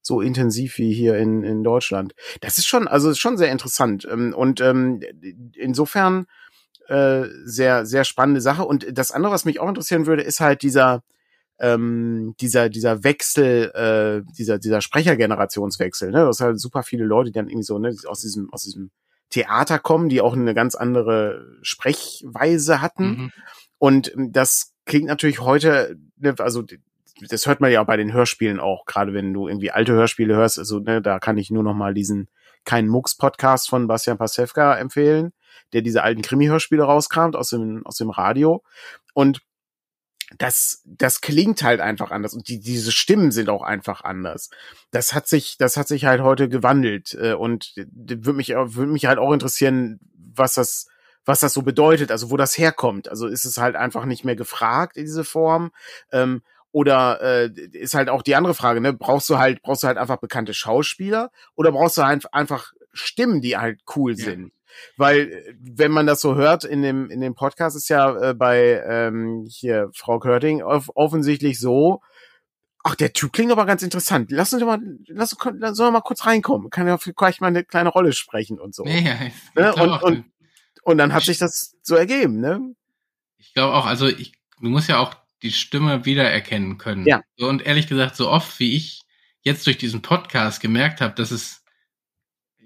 so 0.00 0.20
intensiv 0.20 0.78
wie 0.78 0.92
hier 0.92 1.16
in 1.16 1.42
in 1.42 1.64
Deutschland. 1.64 2.14
Das 2.40 2.58
ist 2.58 2.66
schon 2.66 2.86
also 2.86 3.10
ist 3.10 3.18
schon 3.18 3.36
sehr 3.36 3.50
interessant 3.50 4.06
ähm, 4.10 4.34
und 4.34 4.60
ähm, 4.60 5.00
insofern 5.56 6.26
äh, 6.88 7.24
sehr 7.44 7.86
sehr 7.86 8.04
spannende 8.04 8.40
Sache. 8.40 8.64
Und 8.64 8.86
das 8.96 9.10
andere, 9.10 9.32
was 9.32 9.44
mich 9.44 9.58
auch 9.60 9.68
interessieren 9.68 10.06
würde, 10.06 10.22
ist 10.22 10.40
halt 10.40 10.62
dieser 10.62 11.02
ähm, 11.58 12.34
dieser 12.40 12.68
dieser 12.68 13.04
Wechsel, 13.04 13.70
äh, 13.74 14.32
dieser 14.36 14.58
dieser 14.58 14.80
Sprechergenerationswechsel. 14.80 16.10
Ne, 16.10 16.24
das 16.24 16.40
halt 16.40 16.60
super 16.60 16.82
viele 16.82 17.04
Leute, 17.04 17.30
die 17.30 17.34
dann 17.34 17.48
irgendwie 17.48 17.64
so 17.64 17.78
ne 17.78 17.96
aus 18.06 18.20
diesem 18.20 18.52
aus 18.52 18.62
diesem 18.62 18.90
Theater 19.30 19.78
kommen, 19.78 20.08
die 20.08 20.20
auch 20.20 20.34
eine 20.34 20.54
ganz 20.54 20.74
andere 20.74 21.58
Sprechweise 21.62 22.80
hatten. 22.80 23.06
Mhm. 23.06 23.32
Und 23.78 24.12
das 24.16 24.74
klingt 24.86 25.06
natürlich 25.06 25.40
heute, 25.40 25.96
ne, 26.16 26.34
also 26.38 26.62
das 27.28 27.46
hört 27.46 27.60
man 27.60 27.70
ja 27.70 27.82
auch 27.82 27.86
bei 27.86 27.96
den 27.96 28.12
Hörspielen 28.12 28.60
auch, 28.60 28.86
gerade 28.86 29.12
wenn 29.14 29.32
du 29.32 29.48
irgendwie 29.48 29.70
alte 29.70 29.92
Hörspiele 29.92 30.34
hörst, 30.34 30.58
also 30.58 30.78
ne, 30.78 31.00
da 31.00 31.18
kann 31.18 31.38
ich 31.38 31.50
nur 31.50 31.62
noch 31.62 31.74
mal 31.74 31.94
diesen 31.94 32.28
kein 32.64 32.88
Mux 32.88 33.16
Podcast 33.16 33.68
von 33.68 33.86
Bastian 33.86 34.18
Pasewka 34.18 34.76
empfehlen, 34.76 35.32
der 35.72 35.82
diese 35.82 36.02
alten 36.02 36.22
Krimi-Hörspiele 36.22 36.82
rauskramt 36.82 37.36
aus 37.36 37.50
dem 37.50 37.84
aus 37.86 37.96
dem 37.96 38.10
Radio 38.10 38.62
und 39.12 39.42
das, 40.38 40.82
das 40.84 41.20
klingt 41.20 41.62
halt 41.62 41.80
einfach 41.80 42.10
anders 42.10 42.34
und 42.34 42.48
die, 42.48 42.60
diese 42.60 42.92
Stimmen 42.92 43.30
sind 43.30 43.48
auch 43.48 43.62
einfach 43.62 44.02
anders. 44.02 44.50
Das 44.90 45.14
hat 45.14 45.28
sich, 45.28 45.56
das 45.58 45.76
hat 45.76 45.88
sich 45.88 46.04
halt 46.04 46.20
heute 46.20 46.48
gewandelt 46.48 47.16
äh, 47.20 47.34
und 47.34 47.74
würde 47.76 48.32
mich, 48.32 48.48
würde 48.48 48.92
mich 48.92 49.06
halt 49.06 49.18
auch 49.18 49.32
interessieren, 49.32 50.00
was 50.14 50.54
das, 50.54 50.86
was 51.24 51.40
das 51.40 51.54
so 51.54 51.62
bedeutet, 51.62 52.10
also 52.10 52.30
wo 52.30 52.36
das 52.36 52.58
herkommt. 52.58 53.08
Also 53.08 53.26
ist 53.26 53.44
es 53.44 53.58
halt 53.58 53.76
einfach 53.76 54.04
nicht 54.04 54.24
mehr 54.24 54.36
gefragt 54.36 54.96
in 54.96 55.04
diese 55.04 55.24
Form. 55.24 55.70
Ähm, 56.12 56.42
oder 56.72 57.20
äh, 57.20 57.50
ist 57.72 57.94
halt 57.94 58.08
auch 58.08 58.22
die 58.22 58.34
andere 58.34 58.54
Frage, 58.54 58.80
ne? 58.80 58.92
Brauchst 58.92 59.30
du 59.30 59.38
halt, 59.38 59.62
brauchst 59.62 59.84
du 59.84 59.86
halt 59.86 59.96
einfach 59.96 60.16
bekannte 60.16 60.54
Schauspieler 60.54 61.30
oder 61.54 61.70
brauchst 61.70 61.98
du 61.98 62.02
halt 62.02 62.34
einfach 62.34 62.72
Stimmen, 62.92 63.40
die 63.40 63.56
halt 63.56 63.82
cool 63.94 64.16
ja. 64.18 64.24
sind? 64.24 64.52
Weil, 64.96 65.32
äh, 65.32 65.54
wenn 65.58 65.90
man 65.90 66.06
das 66.06 66.20
so 66.20 66.34
hört 66.34 66.64
in 66.64 66.82
dem, 66.82 67.10
in 67.10 67.20
dem 67.20 67.34
Podcast, 67.34 67.76
ist 67.76 67.88
ja 67.88 68.30
äh, 68.30 68.34
bei 68.34 68.82
ähm, 68.86 69.46
hier 69.48 69.90
Frau 69.94 70.18
Körting 70.18 70.62
off 70.62 70.90
offensichtlich 70.94 71.58
so, 71.58 72.00
ach, 72.84 72.94
der 72.94 73.12
Typ 73.12 73.32
klingt 73.32 73.50
aber 73.50 73.66
ganz 73.66 73.82
interessant. 73.82 74.30
Lass 74.30 74.52
uns 74.52 74.62
mal, 74.62 74.78
lass, 75.08 75.36
lass 75.58 75.78
uns 75.80 75.90
mal 75.90 76.00
kurz 76.00 76.26
reinkommen. 76.26 76.70
Kann 76.70 76.86
ja 76.86 76.98
vielleicht 76.98 77.40
mal 77.40 77.48
eine 77.48 77.64
kleine 77.64 77.88
Rolle 77.88 78.12
sprechen 78.12 78.60
und 78.60 78.74
so. 78.74 78.84
Ja, 78.86 79.16
ne? 79.56 79.74
und, 79.74 80.02
und, 80.02 80.24
und 80.82 80.98
dann 80.98 81.12
hat 81.12 81.24
sich 81.24 81.38
das 81.38 81.76
so 81.82 81.96
ergeben, 81.96 82.40
ne? 82.40 82.60
Ich 83.38 83.54
glaube 83.54 83.74
auch, 83.74 83.86
also 83.86 84.06
ich, 84.06 84.32
du 84.60 84.68
musst 84.68 84.88
ja 84.88 84.98
auch 84.98 85.14
die 85.42 85.52
Stimme 85.52 86.04
wiedererkennen 86.04 86.78
können. 86.78 87.06
Ja. 87.06 87.22
Und 87.38 87.66
ehrlich 87.66 87.86
gesagt, 87.86 88.16
so 88.16 88.30
oft 88.30 88.58
wie 88.60 88.76
ich 88.76 89.02
jetzt 89.42 89.66
durch 89.66 89.78
diesen 89.78 90.02
Podcast 90.02 90.60
gemerkt 90.60 91.00
habe, 91.00 91.14
dass 91.14 91.30
es 91.30 91.63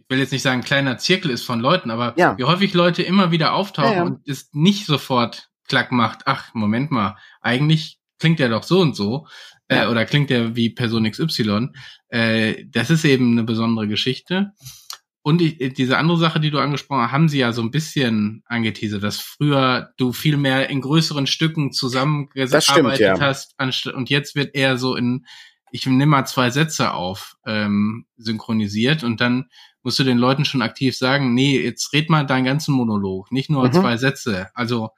will 0.09 0.19
jetzt 0.19 0.33
nicht 0.33 0.43
sagen, 0.43 0.63
kleiner 0.63 0.99
Zirkel 0.99 1.31
ist 1.31 1.45
von 1.45 1.61
Leuten, 1.61 1.91
aber 1.91 2.15
ja. 2.17 2.37
wie 2.39 2.45
häufig 2.45 2.75
Leute 2.75 3.03
immer 3.03 3.31
wieder 3.31 3.53
auftauchen 3.53 3.93
ja, 3.93 3.97
ja. 3.99 4.03
und 4.05 4.29
es 4.29 4.51
nicht 4.53 4.87
sofort 4.87 5.49
klack 5.67 5.93
macht, 5.93 6.23
ach, 6.27 6.55
Moment 6.55 6.91
mal, 6.91 7.17
eigentlich 7.41 7.99
klingt 8.19 8.39
der 8.39 8.49
doch 8.49 8.63
so 8.63 8.81
und 8.81 8.97
so, 8.97 9.27
äh, 9.69 9.87
oder 9.87 10.05
klingt 10.05 10.31
der 10.31 10.57
wie 10.57 10.71
Person 10.71 11.09
XY. 11.11 11.69
Äh, 12.09 12.65
das 12.69 12.91
ist 12.91 13.05
eben 13.05 13.33
eine 13.33 13.45
besondere 13.45 13.87
Geschichte. 13.87 14.53
Und 15.21 15.43
ich, 15.43 15.75
diese 15.75 15.99
andere 15.99 16.17
Sache, 16.17 16.41
die 16.41 16.51
du 16.51 16.59
angesprochen 16.59 17.03
hast, 17.03 17.13
haben 17.13 17.29
sie 17.29 17.39
ja 17.39 17.53
so 17.53 17.61
ein 17.61 17.71
bisschen 17.71 18.43
angeteasert, 18.47 19.03
dass 19.03 19.21
früher 19.21 19.93
du 19.99 20.13
viel 20.13 20.39
mehr 20.39 20.71
in 20.71 20.81
größeren 20.81 21.27
Stücken 21.27 21.71
zusammengearbeitet 21.71 23.01
ja. 23.01 23.21
hast, 23.21 23.55
und 23.93 24.09
jetzt 24.09 24.37
wird 24.37 24.55
eher 24.55 24.79
so 24.79 24.97
in, 24.97 25.27
ich 25.71 25.87
nehme 25.87 26.07
mal 26.07 26.27
zwei 26.27 26.51
Sätze 26.51 26.93
auf, 26.93 27.37
ähm, 27.47 28.07
synchronisiert 28.17 29.03
und 29.05 29.21
dann 29.21 29.49
musst 29.83 29.99
du 29.99 30.05
den 30.05 30.19
Leuten 30.19 30.45
schon 30.45 30.63
aktiv 30.63 30.97
sagen, 30.97 31.35
nee, 31.35 31.61
jetzt 31.61 31.93
red 31.93 32.11
mal 32.11 32.27
deinen 32.27 32.45
ganzen 32.45 32.75
Monolog, 32.75 33.33
nicht 33.33 33.51
nur 33.51 33.67
mhm. 33.67 33.73
zwei 33.73 33.97
Sätze. 33.97 34.49
Also 34.55 34.91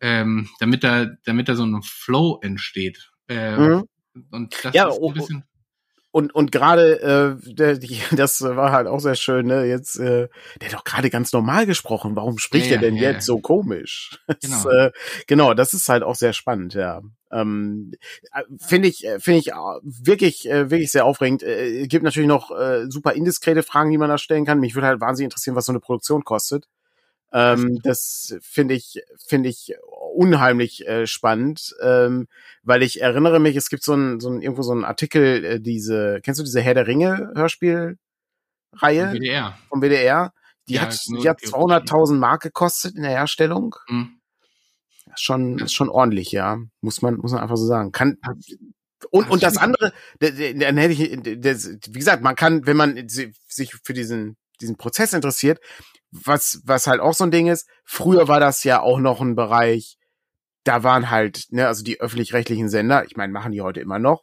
ähm, 0.00 0.48
damit 0.60 0.82
da, 0.82 1.06
damit 1.24 1.48
da 1.48 1.54
so 1.56 1.64
ein 1.64 1.82
Flow 1.82 2.38
entsteht. 2.42 3.10
Äh, 3.28 3.56
mhm. 3.56 3.84
Und 4.30 4.56
das 4.62 4.74
ja, 4.74 4.88
ist 4.88 5.02
ein 5.02 5.12
bisschen 5.12 5.44
und 6.12 6.34
und 6.34 6.50
gerade 6.50 7.38
äh, 7.54 7.98
das 8.16 8.42
war 8.42 8.72
halt 8.72 8.86
auch 8.86 9.00
sehr 9.00 9.14
schön 9.14 9.46
ne 9.46 9.64
jetzt 9.64 9.96
äh, 9.98 10.28
der 10.60 10.68
hat 10.68 10.74
doch 10.74 10.84
gerade 10.84 11.10
ganz 11.10 11.32
normal 11.32 11.66
gesprochen 11.66 12.16
warum 12.16 12.38
spricht 12.38 12.66
ja, 12.66 12.72
er 12.72 12.78
denn 12.78 12.96
ja, 12.96 13.12
jetzt 13.12 13.26
so 13.26 13.38
komisch 13.38 14.18
genau. 14.42 14.64
Das, 14.64 14.66
äh, 14.66 14.90
genau 15.26 15.54
das 15.54 15.74
ist 15.74 15.88
halt 15.88 16.02
auch 16.02 16.16
sehr 16.16 16.32
spannend 16.32 16.74
ja 16.74 17.00
ähm, 17.32 17.92
äh, 18.32 18.42
finde 18.58 18.88
ich 18.88 19.04
äh, 19.04 19.20
finde 19.20 19.40
ich 19.40 19.52
äh, 19.52 19.54
wirklich 19.82 20.44
wirklich 20.44 20.90
sehr 20.90 21.04
aufregend 21.04 21.42
äh, 21.42 21.86
gibt 21.86 22.04
natürlich 22.04 22.28
noch 22.28 22.50
äh, 22.50 22.90
super 22.90 23.12
indiskrete 23.12 23.62
Fragen 23.62 23.90
die 23.90 23.98
man 23.98 24.10
da 24.10 24.18
stellen 24.18 24.44
kann 24.44 24.60
mich 24.60 24.74
würde 24.74 24.88
halt 24.88 25.00
wahnsinnig 25.00 25.26
interessieren 25.26 25.56
was 25.56 25.66
so 25.66 25.72
eine 25.72 25.80
Produktion 25.80 26.24
kostet 26.24 26.66
ähm, 27.32 27.78
das 27.82 28.36
finde 28.42 28.74
ich, 28.74 29.02
finde 29.24 29.48
ich 29.48 29.74
unheimlich 30.14 30.86
äh, 30.88 31.06
spannend, 31.06 31.74
ähm, 31.80 32.26
weil 32.62 32.82
ich 32.82 33.00
erinnere 33.00 33.38
mich, 33.38 33.56
es 33.56 33.70
gibt 33.70 33.84
so 33.84 33.94
ein, 33.94 34.20
so 34.20 34.30
ein 34.30 34.42
irgendwo 34.42 34.62
so 34.62 34.74
ein 34.74 34.84
Artikel, 34.84 35.44
äh, 35.44 35.60
diese, 35.60 36.20
kennst 36.22 36.40
du 36.40 36.44
diese 36.44 36.60
Herr 36.60 36.74
der 36.74 36.86
Ringe 36.86 37.32
Hörspielreihe? 37.34 37.96
Vom 38.80 39.14
WDR. 39.14 39.58
Vom 39.68 39.82
WDR. 39.82 40.32
Die 40.68 40.74
ja, 40.74 40.82
hat, 40.82 41.00
die 41.06 41.28
hat 41.28 41.40
200.000 41.40 42.14
Mark 42.14 42.42
gekostet 42.42 42.96
in 42.96 43.02
der 43.02 43.12
Herstellung. 43.12 43.76
Mhm. 43.88 44.19
Ist 45.20 45.24
schon, 45.26 45.58
ist 45.58 45.74
schon 45.74 45.90
ordentlich, 45.90 46.32
ja. 46.32 46.56
Muss 46.80 47.02
man, 47.02 47.16
muss 47.16 47.32
man 47.32 47.42
einfach 47.42 47.58
so 47.58 47.66
sagen. 47.66 47.92
Kann, 47.92 48.16
und, 49.10 49.28
und 49.28 49.42
das 49.42 49.58
andere, 49.58 49.92
dann 50.18 50.78
hätte 50.78 50.94
ich, 50.94 51.10
wie 51.10 51.98
gesagt, 51.98 52.22
man 52.22 52.36
kann, 52.36 52.66
wenn 52.66 52.78
man 52.78 53.06
sich 53.06 53.74
für 53.84 53.92
diesen, 53.92 54.38
diesen 54.62 54.78
Prozess 54.78 55.12
interessiert, 55.12 55.58
was, 56.10 56.62
was 56.64 56.86
halt 56.86 57.00
auch 57.00 57.12
so 57.12 57.24
ein 57.24 57.30
Ding 57.30 57.48
ist, 57.48 57.68
früher 57.84 58.28
war 58.28 58.40
das 58.40 58.64
ja 58.64 58.80
auch 58.80 58.98
noch 58.98 59.20
ein 59.20 59.36
Bereich, 59.36 59.98
da 60.64 60.84
waren 60.84 61.10
halt, 61.10 61.44
ne, 61.50 61.66
also 61.66 61.84
die 61.84 62.00
öffentlich-rechtlichen 62.00 62.70
Sender, 62.70 63.04
ich 63.04 63.14
meine, 63.14 63.32
machen 63.32 63.52
die 63.52 63.60
heute 63.60 63.80
immer 63.80 63.98
noch, 63.98 64.22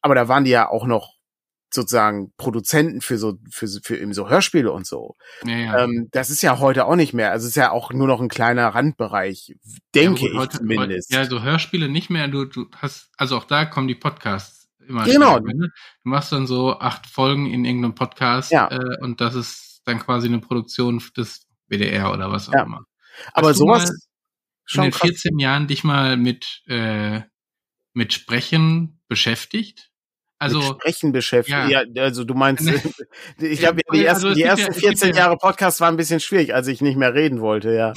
aber 0.00 0.14
da 0.14 0.28
waren 0.28 0.44
die 0.44 0.50
ja 0.50 0.66
auch 0.66 0.86
noch 0.86 1.12
sozusagen 1.74 2.32
Produzenten 2.36 3.00
für 3.00 3.18
so 3.18 3.38
für, 3.50 3.66
für 3.82 3.96
eben 3.96 4.12
so 4.12 4.28
Hörspiele 4.28 4.70
und 4.70 4.86
so. 4.86 5.16
Ja, 5.44 5.56
ja. 5.56 5.84
Ähm, 5.84 6.08
das 6.12 6.30
ist 6.30 6.42
ja 6.42 6.58
heute 6.58 6.86
auch 6.86 6.96
nicht 6.96 7.12
mehr. 7.12 7.30
Also 7.30 7.44
es 7.44 7.50
ist 7.50 7.56
ja 7.56 7.70
auch 7.70 7.92
nur 7.92 8.06
noch 8.06 8.20
ein 8.20 8.28
kleiner 8.28 8.68
Randbereich, 8.68 9.54
denke 9.94 10.26
ja, 10.26 10.38
heute, 10.38 10.52
ich 10.52 10.58
zumindest. 10.58 11.10
Heute, 11.10 11.22
ja, 11.22 11.28
so 11.28 11.42
Hörspiele 11.42 11.88
nicht 11.88 12.10
mehr. 12.10 12.28
Du 12.28 12.44
du 12.44 12.66
hast 12.76 13.10
also 13.16 13.36
auch 13.36 13.44
da 13.44 13.64
kommen 13.64 13.88
die 13.88 13.94
Podcasts 13.94 14.68
immer. 14.86 15.04
Genau. 15.04 15.38
Stärker, 15.38 15.54
ne? 15.54 15.68
Du 16.04 16.10
machst 16.10 16.32
dann 16.32 16.46
so 16.46 16.78
acht 16.78 17.06
Folgen 17.06 17.46
in 17.46 17.64
irgendeinem 17.64 17.94
Podcast 17.94 18.52
ja. 18.52 18.70
äh, 18.70 18.98
und 19.00 19.20
das 19.20 19.34
ist 19.34 19.82
dann 19.84 19.98
quasi 19.98 20.28
eine 20.28 20.40
Produktion 20.40 21.02
des 21.16 21.46
WDR 21.68 22.12
oder 22.12 22.30
was 22.30 22.48
auch 22.48 22.64
immer. 22.64 22.84
Aber 23.32 23.54
sowas 23.54 23.92
schon 24.64 24.84
in 24.84 24.90
den 24.90 24.98
14 24.98 25.32
krass. 25.32 25.42
Jahren 25.42 25.66
dich 25.66 25.84
mal 25.84 26.16
mit 26.16 26.62
äh, 26.66 27.22
mit 27.94 28.12
Sprechen 28.12 29.00
beschäftigt? 29.08 29.91
Also 30.42 30.58
mit 30.58 30.68
Sprechen 30.68 31.12
beschäftigt. 31.12 31.56
Ja. 31.56 31.82
ja, 31.82 32.02
also 32.02 32.24
du 32.24 32.34
meinst, 32.34 32.68
ich 33.38 33.58
glaube, 33.60 33.80
die 33.92 34.04
ersten, 34.04 34.26
also 34.26 34.34
die 34.34 34.42
ersten 34.42 34.72
ja, 34.72 34.78
14 34.78 35.14
Jahre 35.14 35.36
Podcast 35.36 35.80
waren 35.80 35.94
ein 35.94 35.96
bisschen 35.96 36.20
schwierig, 36.20 36.54
als 36.54 36.66
ich 36.66 36.80
nicht 36.80 36.96
mehr 36.96 37.14
reden 37.14 37.40
wollte, 37.40 37.72
ja. 37.72 37.92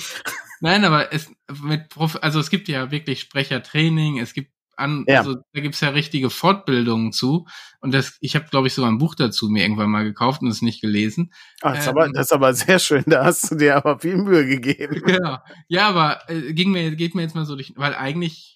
Nein, 0.62 0.86
aber 0.86 1.14
es 1.14 1.32
mit 1.64 1.90
Prof 1.90 2.18
also 2.22 2.40
es 2.40 2.50
gibt 2.50 2.68
ja 2.68 2.92
wirklich 2.92 3.20
Sprechertraining, 3.20 4.20
es 4.20 4.34
gibt 4.34 4.52
an, 4.78 5.06
ja. 5.08 5.20
also 5.20 5.36
da 5.54 5.62
gibt's 5.62 5.82
ja 5.82 5.90
richtige 5.90 6.30
Fortbildungen 6.30 7.12
zu. 7.12 7.48
Und 7.80 7.94
das, 7.94 8.18
ich 8.20 8.36
habe, 8.36 8.46
glaube 8.50 8.68
ich, 8.68 8.74
sogar 8.74 8.92
ein 8.92 8.98
Buch 8.98 9.16
dazu 9.16 9.50
mir 9.50 9.64
irgendwann 9.64 9.90
mal 9.90 10.04
gekauft 10.04 10.42
und 10.42 10.50
es 10.50 10.62
nicht 10.62 10.82
gelesen. 10.82 11.32
Ach, 11.62 11.76
das, 11.76 11.76
ähm, 11.76 11.82
ist 11.82 11.88
aber, 11.88 12.10
das 12.10 12.26
ist 12.28 12.34
aber 12.34 12.54
sehr 12.54 12.80
schön, 12.80 13.04
da 13.08 13.26
hast 13.26 13.52
du 13.52 13.56
dir 13.56 13.78
aber 13.78 14.00
viel 14.00 14.18
Mühe 14.18 14.46
gegeben. 14.46 15.02
Ja, 15.08 15.44
ja 15.68 15.88
aber 15.90 16.30
äh, 16.30 16.54
ging 16.54 16.72
mir, 16.72 16.96
geht 16.96 17.16
mir 17.16 17.22
jetzt 17.22 17.36
mal 17.36 17.46
so 17.46 17.56
durch, 17.56 17.74
weil 17.76 17.96
eigentlich 17.96 18.55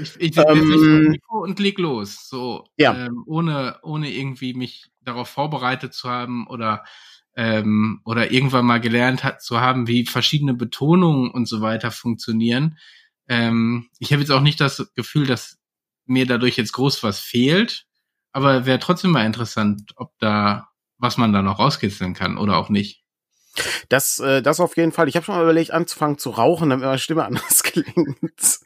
ich, 0.00 0.16
ich 0.18 0.36
ähm, 0.36 1.08
Mikro 1.08 1.42
und 1.42 1.58
leg 1.58 1.78
los. 1.78 2.28
So, 2.28 2.66
ja. 2.76 3.06
ähm, 3.06 3.24
ohne, 3.26 3.78
ohne 3.82 4.10
irgendwie 4.10 4.54
mich 4.54 4.86
darauf 5.00 5.28
vorbereitet 5.28 5.94
zu 5.94 6.08
haben 6.08 6.46
oder 6.46 6.84
ähm, 7.36 8.00
oder 8.04 8.30
irgendwann 8.30 8.64
mal 8.64 8.80
gelernt 8.80 9.24
hat, 9.24 9.42
zu 9.42 9.60
haben, 9.60 9.86
wie 9.86 10.06
verschiedene 10.06 10.54
Betonungen 10.54 11.30
und 11.30 11.46
so 11.46 11.60
weiter 11.60 11.90
funktionieren. 11.90 12.78
Ähm, 13.28 13.88
ich 13.98 14.12
habe 14.12 14.22
jetzt 14.22 14.30
auch 14.30 14.40
nicht 14.40 14.60
das 14.60 14.92
Gefühl, 14.94 15.26
dass 15.26 15.58
mir 16.06 16.26
dadurch 16.26 16.56
jetzt 16.56 16.72
groß 16.72 17.02
was 17.02 17.20
fehlt, 17.20 17.86
aber 18.32 18.66
wäre 18.66 18.78
trotzdem 18.78 19.10
mal 19.10 19.26
interessant, 19.26 19.92
ob 19.96 20.12
da, 20.18 20.68
was 20.98 21.16
man 21.16 21.32
da 21.32 21.42
noch 21.42 21.58
rauskitzeln 21.58 22.14
kann 22.14 22.36
oder 22.36 22.56
auch 22.56 22.68
nicht. 22.68 23.02
Das, 23.88 24.18
äh, 24.18 24.42
das 24.42 24.60
auf 24.60 24.76
jeden 24.76 24.92
Fall. 24.92 25.08
Ich 25.08 25.16
habe 25.16 25.24
schon 25.24 25.36
mal 25.36 25.42
überlegt, 25.42 25.70
anzufangen 25.70 26.18
zu 26.18 26.30
rauchen, 26.30 26.70
damit 26.70 26.84
meine 26.84 26.98
Stimme 26.98 27.24
anders 27.26 27.62
klingt. 27.62 28.60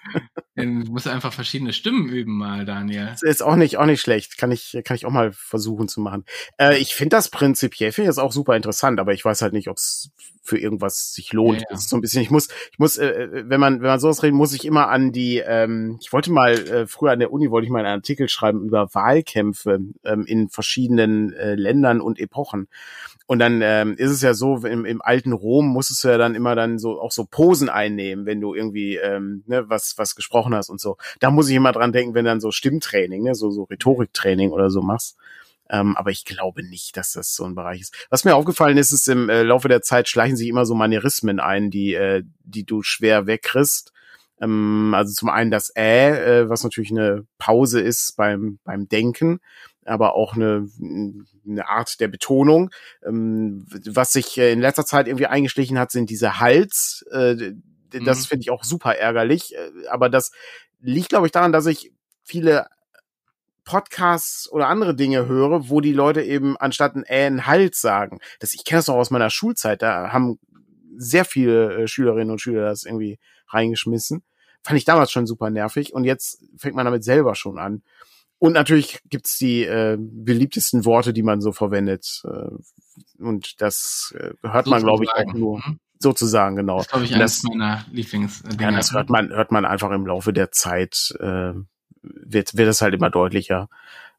Du 0.59 0.93
musst 0.93 1.09
einfach 1.09 1.33
verschiedene 1.33 1.73
Stimmen 1.73 2.09
üben 2.09 2.37
mal, 2.37 2.65
Daniel. 2.65 3.09
Das 3.11 3.23
ist 3.23 3.43
auch 3.43 3.57
nicht, 3.57 3.77
auch 3.79 3.87
nicht 3.87 4.01
schlecht. 4.01 4.39
Kann 4.39 4.51
ich, 4.51 4.79
kann 4.85 4.97
ich 4.97 5.07
auch 5.07 5.11
mal 5.11 5.33
versuchen 5.33 5.89
zu 5.89 6.01
machen. 6.01 6.25
Äh, 6.59 6.79
ich 6.79 6.95
finde 6.95 7.17
das 7.17 7.29
prinzipiell, 7.29 7.93
finde 7.93 8.11
ich 8.11 8.17
das 8.17 8.23
auch 8.23 8.33
super 8.33 8.57
interessant, 8.57 9.01
aber 9.01 9.13
ich 9.13 9.25
weiß 9.25 9.43
halt 9.43 9.53
nicht, 9.53 9.69
ob 9.69 9.77
es 9.77 10.11
für 10.49 10.59
irgendwas 10.59 11.13
sich 11.13 11.33
lohnt. 11.33 11.61
Ja, 11.61 11.67
ja. 11.71 11.77
So 11.77 11.97
ein 11.97 12.01
bisschen, 12.01 12.23
ich 12.23 12.31
muss, 12.31 12.49
ich 12.73 12.79
muss, 12.79 12.97
äh, 12.97 13.29
wenn 13.45 13.61
man, 13.61 13.81
wenn 13.81 13.89
man 13.89 14.01
sowas 14.01 14.23
redet, 14.23 14.35
muss 14.35 14.55
ich 14.55 14.65
immer 14.65 14.89
an 14.89 15.13
die, 15.13 15.39
ähm, 15.39 15.99
ich 16.01 16.13
wollte 16.13 16.33
mal, 16.33 16.53
äh, 16.53 16.87
früher 16.87 17.13
an 17.13 17.19
der 17.19 17.33
Uni 17.33 17.51
wollte 17.51 17.67
ich 17.67 17.71
mal 17.71 17.85
einen 17.85 17.99
Artikel 17.99 18.29
schreiben 18.29 18.65
über 18.65 18.93
Wahlkämpfe 18.95 19.81
ähm, 20.05 20.25
in 20.27 20.49
verschiedenen 20.49 21.35
äh, 21.35 21.55
Ländern 21.55 22.01
und 22.01 22.19
Epochen. 22.19 22.69
Und 23.27 23.41
dann 23.41 23.61
ähm, 23.63 23.95
ist 23.99 24.11
es 24.11 24.23
ja 24.23 24.33
so, 24.33 24.65
im, 24.65 24.87
im 24.87 25.03
alten 25.03 25.33
Rom 25.33 25.67
musstest 25.67 26.03
du 26.03 26.09
ja 26.09 26.17
dann 26.17 26.35
immer 26.35 26.55
dann 26.55 26.79
so 26.79 26.99
auch 26.99 27.13
so 27.13 27.27
Posen 27.27 27.69
einnehmen, 27.69 28.25
wenn 28.25 28.41
du 28.41 28.55
irgendwie 28.55 28.97
ähm, 28.97 29.45
ne, 29.47 29.69
was 29.69 29.99
was 29.99 30.15
gesprochen 30.15 30.48
hast 30.55 30.71
und 30.71 30.81
so. 30.81 30.97
Da 31.21 31.31
muss 31.31 31.49
ich 31.49 31.57
immer 31.57 31.73
dran 31.73 31.93
denken, 31.93 32.15
wenn 32.15 32.25
dann 32.25 32.41
so 32.41 32.51
Stimmtraining, 32.51 33.23
ne, 33.23 33.35
so 33.35 33.51
so 33.51 33.65
Rhetoriktraining 33.65 34.51
oder 34.51 34.71
so 34.71 34.83
machst. 34.83 35.17
Ähm, 35.71 35.97
aber 35.97 36.11
ich 36.11 36.25
glaube 36.25 36.63
nicht, 36.63 36.97
dass 36.97 37.13
das 37.13 37.35
so 37.35 37.45
ein 37.45 37.55
Bereich 37.55 37.83
ist. 37.83 37.95
Was 38.11 38.25
mir 38.25 38.35
aufgefallen 38.35 38.79
ist, 38.79 38.93
ist 38.93 39.07
im 39.09 39.29
äh, 39.29 39.43
Laufe 39.43 39.69
der 39.69 39.83
Zeit 39.83 40.09
schleichen 40.09 40.37
sich 40.37 40.49
immer 40.49 40.65
so 40.65 40.75
Manierismen 40.75 41.41
ein, 41.41 41.71
die 41.71 41.95
äh, 41.95 42.23
die 42.45 42.65
du 42.65 42.83
schwer 42.83 43.27
wegkriegst. 43.27 43.93
Ähm, 44.41 44.95
also 44.95 45.13
zum 45.13 45.29
einen 45.29 45.51
das 45.51 45.71
Äh, 45.77 46.43
äh, 46.43 46.49
was 46.49 46.65
natürlich 46.65 46.91
eine 46.91 47.27
Pause 47.39 47.81
ist 47.81 48.17
beim, 48.17 48.59
beim 48.65 48.89
Denken, 48.89 49.41
aber 49.85 50.15
auch 50.15 50.35
eine, 50.35 50.69
eine 51.47 51.69
Art 51.69 52.01
der 52.01 52.09
Betonung. 52.09 52.71
Ähm, 53.05 53.67
was 53.87 54.13
sich 54.13 54.39
äh, 54.39 54.53
in 54.53 54.61
letzter 54.61 54.87
Zeit 54.87 55.07
irgendwie 55.07 55.27
eingeschlichen 55.27 55.79
hat, 55.79 55.91
sind 55.91 56.11
diese 56.11 56.41
Hals. 56.41 57.05
Äh, 57.11 57.53
das 57.91 58.21
mhm. 58.21 58.25
finde 58.25 58.43
ich 58.43 58.51
auch 58.51 58.65
super 58.65 58.97
ärgerlich. 58.97 59.55
Äh, 59.55 59.87
aber 59.89 60.09
das 60.09 60.31
liegt, 60.81 61.11
glaube 61.11 61.27
ich, 61.27 61.33
daran, 61.33 61.53
dass 61.53 61.67
ich 61.67 61.93
viele 62.23 62.67
Podcasts 63.65 64.51
oder 64.51 64.69
andere 64.69 64.95
Dinge 64.95 65.27
höre, 65.27 65.69
wo 65.69 65.81
die 65.81 65.93
Leute 65.93 66.23
eben 66.23 66.57
anstatt 66.57 66.97
ein 66.97 67.05
Äh 67.05 67.27
ein 67.27 67.47
Hals 67.47 67.81
sagen. 67.81 68.19
Das, 68.41 68.55
ich 68.55 68.65
kenne 68.65 68.79
das 68.79 68.87
noch 68.87 68.95
aus 68.95 69.11
meiner 69.11 69.31
Schulzeit. 69.31 69.83
Da 69.83 70.11
haben 70.11 70.39
sehr 70.97 71.25
viele 71.25 71.83
äh, 71.83 71.87
Schülerinnen 71.87 72.31
und 72.31 72.41
Schüler 72.41 72.63
das 72.63 72.85
irgendwie 72.85 73.19
reingeschmissen. 73.49 74.23
Fand 74.63 74.79
ich 74.79 74.85
damals 74.85 75.13
schon 75.13 75.27
super 75.27 75.51
nervig 75.51 75.93
und 75.93 76.05
jetzt 76.05 76.43
fängt 76.57 76.77
man 76.77 76.87
damit 76.87 77.05
selber 77.05 77.35
schon 77.35 77.59
an. 77.59 77.83
Und 78.39 78.53
natürlich 78.53 79.01
gibt's 79.11 79.37
die 79.37 79.65
äh, 79.65 79.97
beliebtesten 79.99 80.85
Worte, 80.85 81.13
die 81.13 81.23
man 81.23 81.41
so 81.41 81.53
verwendet. 81.53 82.23
Äh, 82.25 83.23
und 83.23 83.61
das 83.61 84.15
äh, 84.19 84.31
hört 84.43 84.67
man, 84.67 84.83
glaube 84.83 85.05
ich, 85.05 85.11
auch 85.11 85.35
nur 85.35 85.59
mhm. 85.59 85.81
Sozusagen, 85.99 86.57
genau. 86.57 86.79
Das 86.79 86.89
glaube 86.89 87.05
ich 87.05 87.15
eines 87.15 87.43
meiner 87.43 87.85
Lieblings. 87.91 88.43
Ja, 88.61 88.71
das 88.71 88.93
hört 88.93 89.11
man, 89.11 89.31
hört 89.31 89.53
man 89.53 89.65
einfach 89.65 89.91
im 89.91 90.07
Laufe 90.07 90.33
der 90.33 90.53
Zeit, 90.53 91.15
äh, 91.21 91.53
wird, 92.03 92.57
wird 92.57 92.69
es 92.69 92.83
halt 92.83 92.95
immer 92.95 93.11
deutlicher. 93.11 93.69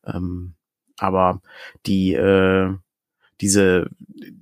Ähm, 0.06 0.56
aber 0.98 1.42
die, 1.86 2.14
äh, 2.14 2.76
diese, 3.42 3.90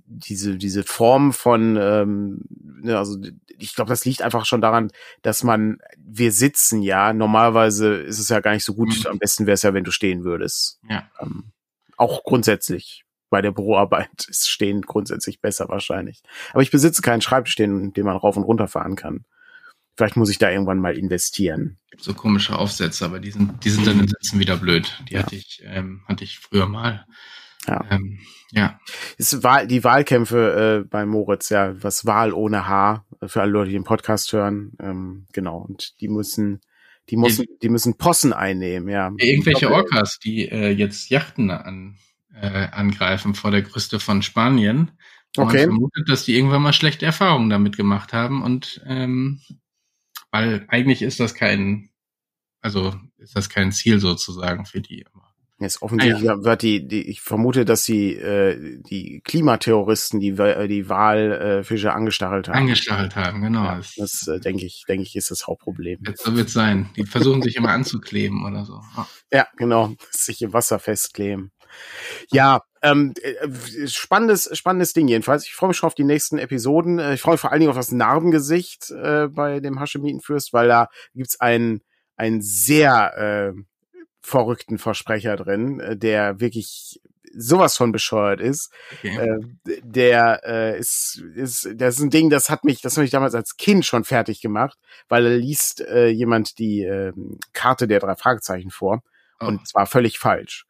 diese, 0.06 0.58
diese 0.58 0.84
Form 0.84 1.34
von, 1.34 1.78
ähm, 1.80 2.42
ne, 2.50 2.98
also 2.98 3.18
ich 3.60 3.76
glaube, 3.76 3.90
das 3.90 4.06
liegt 4.06 4.22
einfach 4.22 4.46
schon 4.46 4.62
daran, 4.62 4.92
dass 5.22 5.44
man, 5.44 5.80
wir 5.98 6.32
sitzen 6.32 6.82
ja, 6.82 7.14
normalerweise 7.14 7.96
ist 7.96 8.20
es 8.20 8.30
ja 8.30 8.40
gar 8.40 8.54
nicht 8.54 8.66
so 8.66 8.74
gut, 8.74 8.90
mhm. 8.90 9.12
am 9.12 9.20
besten 9.20 9.46
wäre 9.46 9.54
es 9.56 9.62
ja, 9.62 9.74
wenn 9.74 9.84
du 9.84 9.92
stehen 9.92 10.24
würdest. 10.24 10.80
Ja. 10.90 11.10
Ähm, 11.20 11.52
auch 11.98 12.24
grundsätzlich 12.24 13.04
bei 13.30 13.42
der 13.42 13.52
Büroarbeit 13.52 14.28
ist 14.28 14.50
Stehen 14.50 14.82
grundsätzlich 14.82 15.42
besser 15.42 15.70
wahrscheinlich. 15.70 16.22
Aber 16.52 16.62
ich 16.62 16.72
besitze 16.72 17.02
keinen 17.02 17.22
Schreibtisch, 17.22 17.56
den, 17.56 17.94
den 17.94 18.06
man 18.06 18.18
rauf 18.18 18.38
und 18.38 18.44
runter 18.44 18.68
fahren 18.68 18.96
kann. 18.96 19.26
Vielleicht 19.96 20.16
muss 20.16 20.30
ich 20.30 20.38
da 20.38 20.52
irgendwann 20.52 20.80
mal 20.80 20.96
investieren. 20.96 21.80
Gibt 21.90 22.04
so 22.04 22.14
komische 22.14 22.58
Aufsätze, 22.58 23.04
aber 23.04 23.20
die 23.20 23.32
sind, 23.32 23.64
die 23.66 23.72
sind 23.72 23.88
dann 23.88 24.00
im 24.00 24.08
Sitzen 24.08 24.40
wieder 24.40 24.56
blöd. 24.58 25.02
Die 25.10 25.16
ja. 25.16 25.22
hatte 25.22 25.36
ich, 25.36 25.64
ähm, 25.66 26.04
hatte 26.08 26.24
ich 26.24 26.38
früher 26.38 26.68
mal. 26.68 27.06
Ja. 27.68 27.84
Ähm, 27.90 28.20
ja. 28.52 28.80
Ist 29.18 29.44
Wahl, 29.44 29.68
die 29.68 29.84
Wahlkämpfe 29.84 30.84
äh, 30.84 30.88
bei 30.88 31.06
Moritz, 31.06 31.50
ja, 31.50 31.82
was 31.82 32.06
Wahl 32.06 32.32
ohne 32.32 32.68
H, 32.68 33.06
für 33.26 33.42
alle 33.42 33.52
Leute, 33.52 33.70
die 33.70 33.76
den 33.76 33.84
Podcast 33.84 34.32
hören, 34.34 34.74
ähm, 34.80 35.26
genau. 35.34 35.58
Und 35.58 36.00
die 36.00 36.08
müssen, 36.08 36.62
die 37.10 37.18
müssen, 37.18 37.46
die 37.62 37.70
müssen 37.70 37.98
Possen 37.98 38.34
einnehmen, 38.34 38.90
ja. 38.90 39.12
Irgendwelche 39.18 39.72
Orcas, 39.72 40.20
die 40.20 40.48
äh, 40.48 40.70
jetzt 40.70 41.10
Yachten 41.10 41.50
an, 41.52 41.98
äh, 42.34 42.68
angreifen 42.72 43.36
vor 43.36 43.52
der 43.52 43.64
Küste 43.64 44.00
von 44.00 44.22
Spanien. 44.22 44.92
Okay. 45.36 45.68
Man 45.68 45.76
vermutet, 45.76 46.10
dass 46.10 46.26
die 46.26 46.36
irgendwann 46.36 46.62
mal 46.62 46.74
schlechte 46.74 47.06
Erfahrungen 47.06 47.50
damit 47.50 47.78
gemacht 47.78 48.14
haben 48.14 48.42
und 48.42 48.82
ähm, 48.86 49.42
weil 50.32 50.66
eigentlich 50.68 51.02
ist 51.02 51.20
das 51.20 51.34
kein, 51.34 51.90
also 52.62 52.96
ist 53.18 53.36
das 53.36 53.50
kein 53.50 53.72
Ziel 53.72 54.00
sozusagen 54.00 54.66
für 54.66 54.82
die. 54.82 55.06
Jetzt 55.60 55.82
offensichtlich 55.82 56.30
ah, 56.30 56.36
ja. 56.36 56.44
wird 56.44 56.62
die, 56.62 56.88
die, 56.88 57.10
ich 57.10 57.22
vermute, 57.22 57.66
dass 57.66 57.84
sie 57.84 58.14
äh, 58.14 58.80
die 58.84 59.22
Klimaterroristen 59.22 60.20
die 60.20 60.34
die 60.34 60.90
Walfische 60.90 61.88
äh, 61.88 61.92
angestachelt 61.92 62.48
haben. 62.48 62.58
Angestachelt 62.58 63.16
haben, 63.16 63.42
genau. 63.42 63.64
Ja, 63.64 63.82
das 63.98 64.28
äh, 64.28 64.40
denke 64.40 64.68
ich, 64.68 64.84
denke 64.88 65.04
ich, 65.04 65.16
ist 65.16 65.32
das 65.32 65.48
Hauptproblem. 65.48 66.00
Jetzt 66.06 66.24
so 66.24 66.36
wird 66.36 66.52
sein. 66.52 66.92
Die 66.96 67.08
versuchen 67.08 67.42
sich 67.42 67.56
immer 67.56 67.70
anzukleben 67.70 68.46
oder 68.46 68.66
so. 68.66 68.82
Oh. 68.98 69.06
Ja, 69.34 69.48
genau, 69.58 69.96
sich 70.12 70.44
im 70.44 70.54
Wasser 70.54 70.78
festkleben. 70.78 71.52
Ja, 72.30 72.62
ähm, 72.82 73.14
äh, 73.22 73.88
spannendes, 73.88 74.50
spannendes 74.58 74.94
Ding 74.94 75.08
jedenfalls. 75.08 75.46
Ich 75.46 75.54
freue 75.54 75.70
mich 75.70 75.78
schon 75.78 75.88
auf 75.88 75.96
die 75.96 76.04
nächsten 76.04 76.38
Episoden. 76.38 77.00
Äh, 77.00 77.16
ich 77.16 77.22
freue 77.22 77.34
mich 77.34 77.42
vor 77.42 77.52
allen 77.52 77.60
Dingen 77.60 77.70
auf 77.72 77.78
das 77.78 77.92
Narbengesicht 77.92 78.92
äh, 78.92 79.28
bei 79.28 79.60
dem 79.60 79.80
Haschemitenfürst, 79.80 80.54
weil 80.54 80.68
da 80.68 80.90
gibt's 81.14 81.40
einen, 81.40 81.82
einen 82.16 82.42
sehr 82.42 83.54
äh, 83.56 83.62
verrückten 84.22 84.78
Versprecher 84.78 85.36
drin, 85.36 85.80
äh, 85.80 85.98
der 85.98 86.40
wirklich 86.40 87.00
sowas 87.34 87.78
von 87.78 87.92
bescheuert 87.92 88.42
ist. 88.42 88.72
Okay. 88.94 89.18
Äh, 89.18 89.82
der 89.84 90.42
äh, 90.46 90.80
ist, 90.80 91.22
ist, 91.36 91.70
das 91.76 91.96
ist 91.96 92.02
ein 92.02 92.10
Ding, 92.10 92.30
das 92.30 92.50
hat 92.50 92.64
mich, 92.64 92.82
das 92.82 92.98
hat 92.98 93.02
mich 93.02 93.12
damals 93.12 93.36
als 93.36 93.58
Kind 93.58 93.86
schon 93.86 94.04
fertig 94.04 94.42
gemacht, 94.42 94.78
weil 95.08 95.26
er 95.26 95.38
liest 95.38 95.82
äh, 95.82 96.08
jemand 96.08 96.58
die 96.60 96.84
äh, 96.84 97.14
Karte 97.54 97.88
der 97.88 98.00
drei 98.00 98.16
Fragezeichen 98.16 98.72
vor 98.72 99.04
oh. 99.40 99.46
und 99.46 99.68
zwar 99.68 99.86
völlig 99.86 100.20
falsch. 100.20 100.66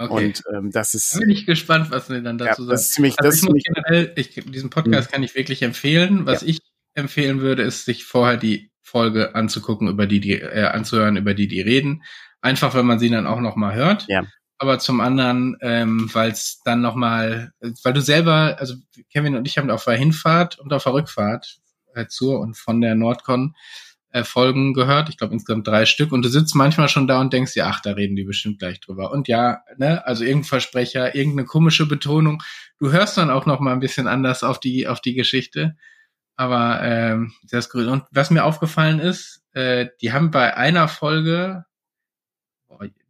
Okay. 0.00 0.26
Und 0.26 0.42
ähm, 0.54 0.70
das 0.70 0.94
ist. 0.94 1.14
Da 1.14 1.18
bin 1.20 1.30
ich 1.30 1.44
gespannt, 1.44 1.90
was 1.90 2.06
du 2.06 2.22
dann 2.22 2.38
dazu 2.38 2.62
ja, 2.62 2.70
das 2.70 2.82
Ist 2.82 2.94
ziemlich, 2.94 3.18
also 3.18 3.28
das 3.28 3.42
ich 3.42 3.48
muss 3.48 3.62
generell, 3.62 4.12
ich, 4.16 4.34
diesen 4.34 4.70
Podcast 4.70 5.10
mhm. 5.10 5.12
kann 5.12 5.22
ich 5.22 5.34
wirklich 5.34 5.62
empfehlen. 5.62 6.24
Was 6.24 6.40
ja. 6.40 6.48
ich 6.48 6.60
empfehlen 6.94 7.40
würde, 7.40 7.62
ist, 7.62 7.84
sich 7.84 8.04
vorher 8.04 8.38
die 8.38 8.70
Folge 8.82 9.34
anzugucken, 9.34 9.88
über 9.88 10.06
die 10.06 10.20
die 10.20 10.40
äh, 10.40 10.64
anzuhören, 10.64 11.18
über 11.18 11.34
die 11.34 11.48
die 11.48 11.60
reden, 11.60 12.02
Einfach, 12.42 12.74
wenn 12.74 12.86
man 12.86 12.98
sie 12.98 13.10
dann 13.10 13.26
auch 13.26 13.40
noch 13.40 13.56
mal 13.56 13.74
hört. 13.74 14.06
Ja. 14.08 14.24
Aber 14.58 14.78
zum 14.78 15.00
anderen, 15.00 15.56
ähm, 15.60 16.08
weil 16.12 16.30
es 16.30 16.60
dann 16.64 16.80
noch 16.80 16.94
mal, 16.94 17.52
weil 17.82 17.92
du 17.92 18.00
selber, 18.00 18.56
also 18.58 18.74
Kevin 19.12 19.36
und 19.36 19.46
ich 19.46 19.58
haben 19.58 19.70
auf 19.70 19.84
der 19.84 19.96
Hinfahrt 19.96 20.58
und 20.58 20.72
auf 20.72 20.84
der 20.84 20.92
Rückfahrt 20.92 21.60
äh, 21.94 22.06
zur 22.06 22.40
und 22.40 22.56
von 22.56 22.80
der 22.80 22.94
Nordcon 22.94 23.54
Folgen 24.24 24.74
gehört. 24.74 25.08
Ich 25.08 25.16
glaube 25.16 25.34
insgesamt 25.34 25.66
drei 25.66 25.86
Stück. 25.86 26.12
Und 26.12 26.24
du 26.24 26.28
sitzt 26.28 26.54
manchmal 26.54 26.88
schon 26.88 27.06
da 27.06 27.20
und 27.20 27.32
denkst 27.32 27.54
dir, 27.54 27.66
ach, 27.66 27.80
da 27.80 27.92
reden 27.92 28.16
die 28.16 28.24
bestimmt 28.24 28.58
gleich 28.58 28.80
drüber. 28.80 29.12
Und 29.12 29.28
ja, 29.28 29.62
ne, 29.76 30.06
also 30.06 30.24
irgendein 30.24 30.48
Versprecher, 30.48 31.14
irgendeine 31.14 31.46
komische 31.46 31.86
Betonung. 31.86 32.42
Du 32.78 32.92
hörst 32.92 33.16
dann 33.16 33.30
auch 33.30 33.46
noch 33.46 33.60
mal 33.60 33.72
ein 33.72 33.80
bisschen 33.80 34.06
anders 34.06 34.42
auf 34.42 34.60
die 34.60 34.88
auf 34.88 35.00
die 35.00 35.14
Geschichte. 35.14 35.76
Aber 36.36 36.80
ähm, 36.82 37.32
das 37.50 37.68
grün. 37.70 37.88
Und 37.88 38.04
was 38.10 38.30
mir 38.30 38.44
aufgefallen 38.44 38.98
ist, 38.98 39.42
äh, 39.52 39.88
die 40.00 40.12
haben 40.12 40.30
bei 40.30 40.56
einer 40.56 40.88
Folge 40.88 41.64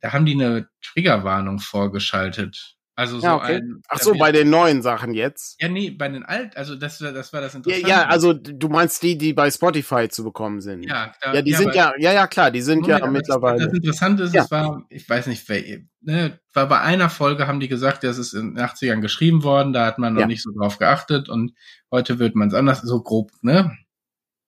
da 0.00 0.12
haben 0.12 0.26
die 0.26 0.34
eine 0.34 0.68
Triggerwarnung 0.82 1.58
vorgeschaltet. 1.58 2.76
Also 2.96 3.18
so 3.18 3.26
ja, 3.26 3.36
okay. 3.36 3.56
ein, 3.56 3.82
Ach 3.88 3.98
so, 3.98 4.14
bei 4.14 4.30
den 4.30 4.50
neuen 4.50 4.82
Sachen 4.82 5.14
jetzt? 5.14 5.56
Ja, 5.60 5.68
nee, 5.68 5.90
bei 5.90 6.08
den 6.08 6.22
alten, 6.22 6.56
also 6.56 6.76
das, 6.76 6.98
das 6.98 7.32
war 7.32 7.40
das 7.40 7.54
Interessante. 7.54 7.88
Ja, 7.88 8.02
ja, 8.02 8.06
also 8.06 8.32
du 8.34 8.68
meinst 8.68 9.02
die, 9.02 9.16
die 9.16 9.32
bei 9.32 9.50
Spotify 9.50 10.08
zu 10.08 10.22
bekommen 10.22 10.60
sind. 10.60 10.82
Ja, 10.82 11.12
da, 11.22 11.34
ja 11.34 11.42
die 11.42 11.52
ja, 11.52 11.58
sind 11.58 11.74
ja, 11.74 11.92
ja, 11.98 12.12
ja, 12.12 12.26
klar, 12.26 12.50
die 12.50 12.60
sind 12.60 12.82
Moment, 12.82 13.00
ja 13.00 13.06
mittlerweile. 13.10 13.64
Das 13.64 13.72
Interessante 13.72 14.24
ist, 14.24 14.34
ja. 14.34 14.42
es 14.42 14.50
war, 14.50 14.84
ich 14.90 15.08
weiß 15.08 15.28
nicht, 15.28 15.48
wer, 15.48 15.80
ne, 16.02 16.40
war 16.52 16.68
bei 16.68 16.80
einer 16.80 17.08
Folge 17.08 17.46
haben 17.46 17.60
die 17.60 17.68
gesagt, 17.68 18.04
das 18.04 18.18
ist 18.18 18.34
in 18.34 18.54
den 18.54 18.64
80ern 18.64 19.00
geschrieben 19.00 19.44
worden, 19.44 19.72
da 19.72 19.86
hat 19.86 19.98
man 19.98 20.14
noch 20.14 20.26
nicht 20.26 20.42
so 20.42 20.50
drauf 20.52 20.78
geachtet 20.78 21.28
und 21.28 21.54
heute 21.90 22.18
wird 22.18 22.34
man 22.34 22.48
es 22.48 22.54
anders, 22.54 22.82
so 22.82 23.02
grob, 23.02 23.30
ne? 23.42 23.76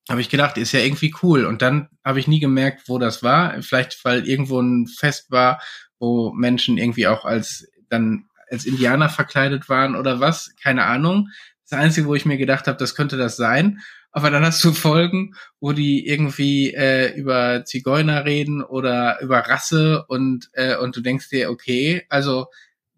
habe 0.09 0.21
ich 0.21 0.29
gedacht, 0.29 0.59
ist 0.59 0.73
ja 0.73 0.81
irgendwie 0.81 1.15
cool. 1.23 1.45
Und 1.45 1.63
dann 1.63 1.89
habe 2.05 2.19
ich 2.19 2.27
nie 2.27 2.41
gemerkt, 2.41 2.89
wo 2.89 2.99
das 2.99 3.23
war. 3.23 3.63
Vielleicht, 3.63 4.05
weil 4.05 4.27
irgendwo 4.29 4.61
ein 4.61 4.87
Fest 4.87 5.31
war, 5.31 5.61
wo 5.99 6.33
Menschen 6.33 6.77
irgendwie 6.77 7.07
auch 7.07 7.25
als 7.25 7.69
dann 7.89 8.27
als 8.53 8.67
Indianer 8.67 9.09
verkleidet 9.09 9.69
waren 9.69 9.97
oder 9.97 10.21
was, 10.21 10.55
keine 10.63 10.85
Ahnung. 10.85 11.29
Das 11.69 11.79
Einzige, 11.79 12.07
wo 12.07 12.15
ich 12.15 12.27
mir 12.27 12.37
gedacht 12.37 12.67
habe, 12.67 12.79
das 12.79 12.95
könnte 12.95 13.17
das 13.17 13.37
sein. 13.37 13.81
Aber 14.13 14.31
dann 14.31 14.45
hast 14.45 14.63
du 14.63 14.73
Folgen, 14.73 15.35
wo 15.59 15.73
die 15.73 16.07
irgendwie 16.07 16.75
äh, 16.75 17.17
über 17.17 17.65
Zigeuner 17.65 18.27
reden 18.27 18.63
oder 18.63 19.21
über 19.23 19.39
Rasse 19.39 20.05
und 20.07 20.51
äh, 20.53 20.77
und 20.77 20.95
du 20.95 21.01
denkst 21.01 21.31
dir, 21.31 21.51
okay, 21.51 22.05
also 22.11 22.47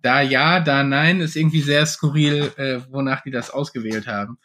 da 0.02 0.20
ja, 0.20 0.58
da 0.60 0.82
nein, 0.82 1.20
ist 1.20 1.36
irgendwie 1.36 1.62
sehr 1.62 1.86
skurril, 1.86 2.52
äh, 2.56 2.80
wonach 2.90 3.22
die 3.22 3.30
das 3.30 3.50
ausgewählt 3.50 4.08
haben. 4.08 4.38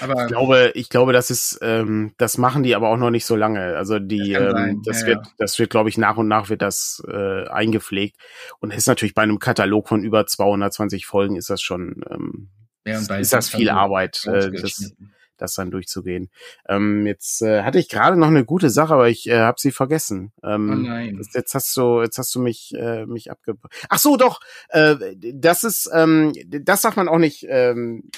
Aber 0.00 0.22
ich 0.22 0.28
glaube, 0.28 0.72
ich 0.74 0.88
glaube, 0.88 1.12
das 1.12 1.30
ist, 1.30 1.58
ähm, 1.62 2.12
das 2.18 2.38
machen 2.38 2.62
die 2.62 2.74
aber 2.74 2.88
auch 2.88 2.96
noch 2.96 3.10
nicht 3.10 3.24
so 3.24 3.34
lange. 3.34 3.76
Also 3.76 3.98
die, 3.98 4.32
das, 4.32 4.54
ähm, 4.54 4.82
das 4.84 5.00
ja, 5.02 5.06
wird, 5.08 5.26
ja. 5.26 5.32
das 5.38 5.58
wird, 5.58 5.70
glaube 5.70 5.88
ich, 5.88 5.98
nach 5.98 6.16
und 6.16 6.28
nach 6.28 6.48
wird 6.48 6.62
das 6.62 7.02
äh, 7.08 7.48
eingepflegt. 7.48 8.16
Und 8.60 8.72
ist 8.72 8.86
natürlich 8.86 9.14
bei 9.14 9.22
einem 9.22 9.38
Katalog 9.38 9.88
von 9.88 10.02
über 10.02 10.26
220 10.26 11.06
Folgen 11.06 11.36
ist 11.36 11.50
das 11.50 11.62
schon, 11.62 12.02
ähm, 12.10 12.50
ja, 12.86 12.98
ist 13.16 13.32
das 13.32 13.48
viel 13.48 13.70
Arbeit, 13.70 14.24
äh, 14.26 14.50
das, 14.50 14.92
das 15.40 15.54
dann 15.54 15.70
durchzugehen. 15.70 16.30
Ähm, 16.68 17.06
jetzt 17.06 17.42
äh, 17.42 17.62
hatte 17.62 17.78
ich 17.78 17.88
gerade 17.88 18.18
noch 18.18 18.28
eine 18.28 18.44
gute 18.44 18.70
Sache, 18.70 18.94
aber 18.94 19.08
ich 19.08 19.28
äh, 19.28 19.38
habe 19.38 19.58
sie 19.58 19.72
vergessen. 19.72 20.32
Ähm, 20.42 20.70
oh 20.70 20.88
nein. 20.88 21.20
Jetzt 21.34 21.54
hast 21.54 21.76
du, 21.76 22.02
jetzt 22.02 22.18
hast 22.18 22.34
du 22.34 22.40
mich 22.40 22.72
äh, 22.74 23.06
mich 23.06 23.30
abge. 23.30 23.54
Ach 23.88 23.98
so, 23.98 24.16
doch. 24.16 24.40
Äh, 24.68 24.96
das 25.34 25.64
ist, 25.64 25.90
ähm, 25.92 26.32
das 26.46 26.82
darf 26.82 26.96
man 26.96 27.08
auch 27.08 27.18
nicht. 27.18 27.46
Ähm, 27.48 28.10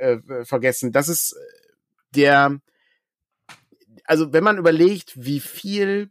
äh, 0.00 0.44
vergessen. 0.44 0.92
Das 0.92 1.08
ist 1.08 1.36
der, 2.14 2.60
also 4.04 4.32
wenn 4.32 4.44
man 4.44 4.58
überlegt, 4.58 5.12
wie 5.16 5.40
viel 5.40 6.10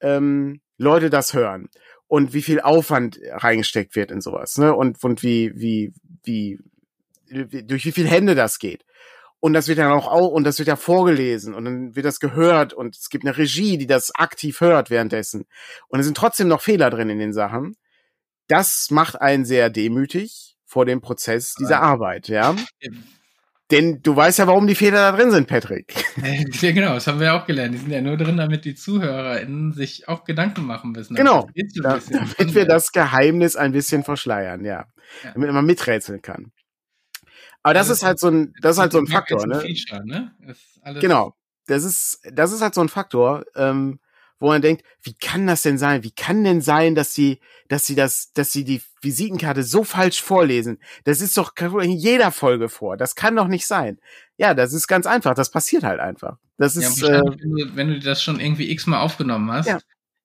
ähm, 0.00 0.60
Leute 0.78 1.10
das 1.10 1.34
hören 1.34 1.68
und 2.06 2.34
wie 2.34 2.42
viel 2.42 2.60
Aufwand 2.60 3.18
reingesteckt 3.30 3.96
wird 3.96 4.10
in 4.10 4.20
sowas, 4.20 4.58
ne? 4.58 4.74
Und, 4.74 5.02
und 5.02 5.22
wie, 5.22 5.52
wie, 5.54 5.92
wie, 6.24 6.58
durch 7.26 7.84
wie 7.86 7.92
viele 7.92 8.08
Hände 8.08 8.34
das 8.34 8.58
geht. 8.58 8.84
und 9.44 9.52
das 9.52 9.68
wird 9.68 9.76
ja 9.76 9.92
auch, 9.92 10.08
auch 10.08 10.28
und 10.28 10.44
das 10.44 10.58
wird 10.58 10.68
ja 10.68 10.76
vorgelesen 10.76 11.52
und 11.52 11.66
dann 11.66 11.94
wird 11.94 12.06
das 12.06 12.18
gehört 12.18 12.72
und 12.72 12.96
es 12.96 13.10
gibt 13.10 13.26
eine 13.26 13.36
Regie, 13.36 13.76
die 13.76 13.86
das 13.86 14.14
aktiv 14.14 14.62
hört 14.62 14.88
währenddessen. 14.88 15.44
Und 15.88 16.00
es 16.00 16.06
sind 16.06 16.16
trotzdem 16.16 16.48
noch 16.48 16.62
Fehler 16.62 16.88
drin 16.88 17.10
in 17.10 17.18
den 17.18 17.34
Sachen. 17.34 17.76
Das 18.48 18.90
macht 18.90 19.20
einen 19.20 19.44
sehr 19.44 19.68
demütig 19.68 20.53
vor 20.74 20.86
dem 20.86 21.00
Prozess 21.00 21.54
dieser 21.54 21.80
Arbeit, 21.82 22.26
ja. 22.26 22.56
Denn 23.70 24.02
du 24.02 24.16
weißt 24.16 24.40
ja, 24.40 24.48
warum 24.48 24.66
die 24.66 24.74
Fehler 24.74 25.12
da 25.12 25.16
drin 25.16 25.30
sind, 25.30 25.46
Patrick. 25.46 25.94
Ja, 26.60 26.72
genau, 26.72 26.94
das 26.94 27.06
haben 27.06 27.20
wir 27.20 27.26
ja 27.26 27.40
auch 27.40 27.46
gelernt. 27.46 27.74
Die 27.74 27.78
sind 27.78 27.90
ja 27.90 28.00
nur 28.00 28.16
drin, 28.16 28.36
damit 28.36 28.64
die 28.64 28.74
ZuhörerInnen 28.74 29.72
sich 29.72 30.08
auch 30.08 30.24
Gedanken 30.24 30.64
machen 30.64 30.90
müssen. 30.90 31.14
Genau, 31.14 31.48
da, 31.80 32.00
damit 32.10 32.54
wir 32.56 32.66
das 32.66 32.90
Geheimnis 32.90 33.54
ein 33.54 33.70
bisschen 33.70 34.02
verschleiern, 34.02 34.64
ja. 34.64 34.86
ja. 35.22 35.30
Damit 35.34 35.52
man 35.52 35.64
miträtseln 35.64 36.22
kann. 36.22 36.50
Aber 37.62 37.74
das, 37.74 37.86
das 37.86 37.98
ist 37.98 38.02
halt 38.04 38.18
so 38.18 38.28
ein, 38.28 38.52
das 38.60 38.72
ist 38.72 38.80
halt 38.80 38.92
so 38.92 38.98
ein 38.98 39.06
Faktor, 39.06 39.46
ne? 39.46 39.60
Feature, 39.60 40.04
ne? 40.04 40.32
Genau. 41.00 41.34
Das 41.66 41.84
ist, 41.84 42.18
das 42.32 42.52
ist 42.52 42.62
halt 42.62 42.74
so 42.74 42.80
ein 42.80 42.88
Faktor, 42.88 43.44
ähm, 43.54 44.00
wo 44.38 44.48
man 44.48 44.62
denkt, 44.62 44.84
wie 45.02 45.14
kann 45.14 45.46
das 45.46 45.62
denn 45.62 45.78
sein? 45.78 46.02
Wie 46.02 46.10
kann 46.10 46.44
denn 46.44 46.60
sein, 46.60 46.94
dass 46.94 47.14
sie, 47.14 47.40
dass 47.68 47.86
sie 47.86 47.94
das, 47.94 48.32
dass 48.32 48.52
sie 48.52 48.64
die 48.64 48.82
Visitenkarte 49.00 49.62
so 49.62 49.84
falsch 49.84 50.20
vorlesen? 50.20 50.78
Das 51.04 51.20
ist 51.20 51.36
doch 51.36 51.54
in 51.56 51.92
jeder 51.92 52.30
Folge 52.30 52.68
vor. 52.68 52.96
Das 52.96 53.14
kann 53.14 53.36
doch 53.36 53.48
nicht 53.48 53.66
sein. 53.66 53.98
Ja, 54.36 54.54
das 54.54 54.72
ist 54.72 54.88
ganz 54.88 55.06
einfach. 55.06 55.34
Das 55.34 55.50
passiert 55.50 55.84
halt 55.84 56.00
einfach. 56.00 56.38
Das 56.58 56.76
ist, 56.76 57.00
ja, 57.00 57.20
äh, 57.20 57.22
wenn, 57.22 57.56
du, 57.56 57.76
wenn 57.76 57.88
du 57.88 58.00
das 58.00 58.22
schon 58.22 58.40
irgendwie 58.40 58.70
x-mal 58.70 59.00
aufgenommen 59.00 59.50
hast, 59.50 59.66
ja. 59.66 59.78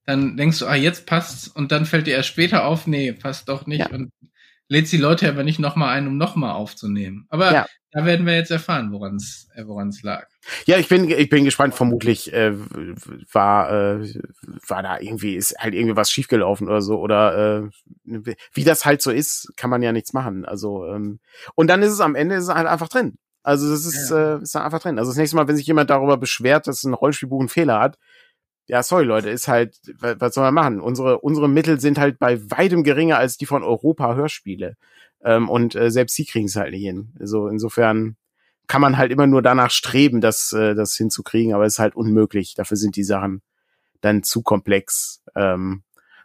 dann 0.06 0.38
denkst 0.38 0.60
du, 0.60 0.68
ah, 0.68 0.76
jetzt 0.76 1.06
passt's 1.06 1.48
und 1.48 1.72
dann 1.72 1.86
fällt 1.86 2.08
dir 2.08 2.16
erst 2.16 2.30
später 2.30 2.66
auf, 2.66 2.88
nee, 2.88 3.14
passt 3.14 3.50
doch 3.50 3.68
nicht 3.68 3.80
ja. 3.80 3.90
und 3.90 4.12
lädst 4.70 4.94
die 4.94 4.98
Leute 4.98 5.28
aber 5.28 5.44
nicht 5.44 5.60
nochmal 5.60 5.98
ein, 5.98 6.08
um 6.08 6.18
nochmal 6.18 6.54
aufzunehmen. 6.54 7.26
Aber 7.30 7.52
ja. 7.52 7.66
da 7.92 8.06
werden 8.06 8.26
wir 8.26 8.36
jetzt 8.36 8.52
erfahren, 8.52 8.92
woran 8.92 9.16
es 9.16 9.50
äh, 9.56 9.66
woran 9.66 9.90
es 9.90 10.04
lag. 10.04 10.28
Ja, 10.66 10.78
ich 10.78 10.88
bin 10.88 11.10
ich 11.10 11.30
bin 11.30 11.44
gespannt. 11.44 11.76
Vermutlich 11.76 12.32
äh, 12.32 12.54
war 13.34 13.72
äh, 13.72 14.14
war 14.68 14.84
da 14.84 15.00
irgendwie 15.00 15.36
ist 15.36 15.56
halt 15.58 15.74
irgendwie 15.74 15.98
was 15.98 16.12
schiefgelaufen 16.12 16.68
oder 16.68 16.82
so 16.82 17.00
oder 17.00 17.68
äh, 18.06 18.22
wie 18.54 18.64
das 18.64 18.86
halt 18.86 19.02
so 19.02 19.12
ist, 19.12 19.52
kann 19.58 19.70
man 19.70 19.82
ja 19.82 19.92
nichts 19.92 20.14
machen. 20.14 20.46
Also 20.46 20.86
ähm, 20.86 21.20
und 21.56 21.68
dann 21.68 21.82
ist 21.82 21.92
es 21.92 22.00
am 22.00 22.16
Ende 22.16 22.36
ist 22.36 22.44
es 22.44 22.54
halt 22.54 22.68
einfach 22.68 22.90
drin. 22.90 23.18
Also 23.42 23.70
das 23.70 23.86
ist, 23.86 24.12
ja. 24.12 24.36
äh, 24.36 24.42
ist 24.42 24.56
einfach 24.56 24.80
drin. 24.80 25.00
Also 25.00 25.12
das 25.12 25.18
nächste 25.18 25.36
Mal, 25.36 25.48
wenn 25.48 25.56
sich 25.56 25.66
jemand 25.66 25.90
darüber 25.90 26.18
beschwert, 26.18 26.68
dass 26.68 26.84
ein 26.84 26.94
Rollspielbuch 26.94 27.40
einen 27.40 27.50
Fehler 27.50 27.80
hat, 27.80 27.98
ja, 28.70 28.84
sorry 28.84 29.04
Leute, 29.04 29.30
ist 29.32 29.48
halt, 29.48 29.80
was 30.00 30.36
soll 30.36 30.44
man 30.44 30.54
machen? 30.54 30.80
Unsere, 30.80 31.20
unsere 31.20 31.50
Mittel 31.50 31.80
sind 31.80 31.98
halt 31.98 32.20
bei 32.20 32.40
weitem 32.52 32.84
geringer 32.84 33.18
als 33.18 33.36
die 33.36 33.48
von 33.48 33.64
Europa 33.64 34.14
Hörspiele. 34.14 34.78
Ähm, 35.24 35.50
und 35.50 35.76
äh, 35.76 35.90
selbst 35.90 36.16
sie 36.16 36.26
kriegen 36.26 36.46
es 36.46 36.56
halt 36.56 36.72
nicht 36.72 36.84
hin. 36.84 37.10
Also 37.20 37.48
insofern 37.48 38.16
kann 38.68 38.82
man 38.82 38.98
halt 38.98 39.12
immer 39.12 39.26
nur 39.26 39.42
danach 39.42 39.72
streben, 39.72 40.22
das, 40.22 40.54
äh, 40.54 40.76
das 40.76 40.96
hinzukriegen, 40.96 41.56
aber 41.56 41.66
es 41.66 41.74
ist 41.74 41.80
halt 41.80 41.96
unmöglich. 41.96 42.54
Dafür 42.54 42.78
sind 42.78 42.96
die 42.96 43.04
Sachen 43.04 43.42
dann 44.02 44.22
zu 44.22 44.44
komplex. 44.44 45.24
Ähm, 45.36 45.82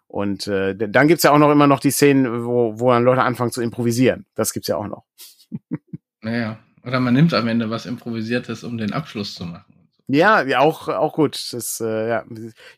und 0.07 0.47
äh, 0.47 0.77
dann 0.77 1.09
gibt's 1.09 1.25
ja 1.25 1.33
auch 1.33 1.39
noch 1.39 1.51
immer 1.51 1.67
noch 1.67 1.81
die 1.81 1.91
Szenen, 1.91 2.45
wo, 2.45 2.79
wo 2.79 2.91
dann 2.91 3.05
Leute 3.05 3.23
anfangen 3.23 3.53
zu 3.53 3.63
improvisieren. 3.63 4.27
Das 4.35 4.53
gibt's 4.53 4.69
ja 4.69 4.77
auch 4.77 4.87
noch. 4.87 5.05
Naja, 6.21 6.59
oder 6.83 7.01
man 7.01 7.13
nimmt 7.13 7.35
am 7.35 7.49
Ende 7.49 7.69
was 7.69 7.85
Improvisiertes, 7.85 8.65
um 8.65 8.79
den 8.79 8.95
Abschluss 8.95 9.35
zu 9.35 9.45
machen. 9.45 9.74
Ja, 10.07 10.43
ja, 10.43 10.61
auch, 10.61 10.89
auch 10.89 11.15
gut. 11.15 11.49
Das, 11.53 11.81
äh, 11.81 12.09
ja. 12.09 12.25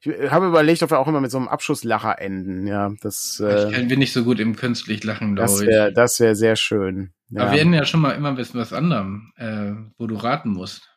Ich 0.01 0.31
habe 0.31 0.47
überlegt, 0.47 0.83
ob 0.83 0.91
wir 0.91 0.99
auch 0.99 1.09
immer 1.09 1.21
mit 1.21 1.31
so 1.31 1.39
einem 1.39 1.49
Abschusslacher 1.49 2.21
enden. 2.21 2.67
Ja, 2.67 2.93
das. 3.01 3.43
Äh, 3.45 3.81
ich 3.83 3.89
bin 3.89 3.99
nicht 3.99 4.13
so 4.13 4.23
gut 4.23 4.39
im 4.39 4.55
künstlich 4.55 5.03
Lachen, 5.03 5.35
glaube 5.35 5.53
ich. 5.53 5.67
Wär, 5.67 5.91
das 5.91 6.21
wäre 6.21 6.37
sehr 6.37 6.55
schön. 6.55 7.13
Ja. 7.31 7.43
Aber 7.43 7.53
wir 7.53 7.61
enden 7.61 7.75
ja 7.75 7.85
schon 7.85 8.01
mal 8.01 8.13
immer 8.13 8.29
ein 8.29 8.37
bisschen 8.37 8.61
was 8.61 8.73
anderem, 8.73 9.33
äh, 9.37 9.73
wo 9.99 10.07
du 10.07 10.15
raten 10.15 10.51
musst. 10.51 10.89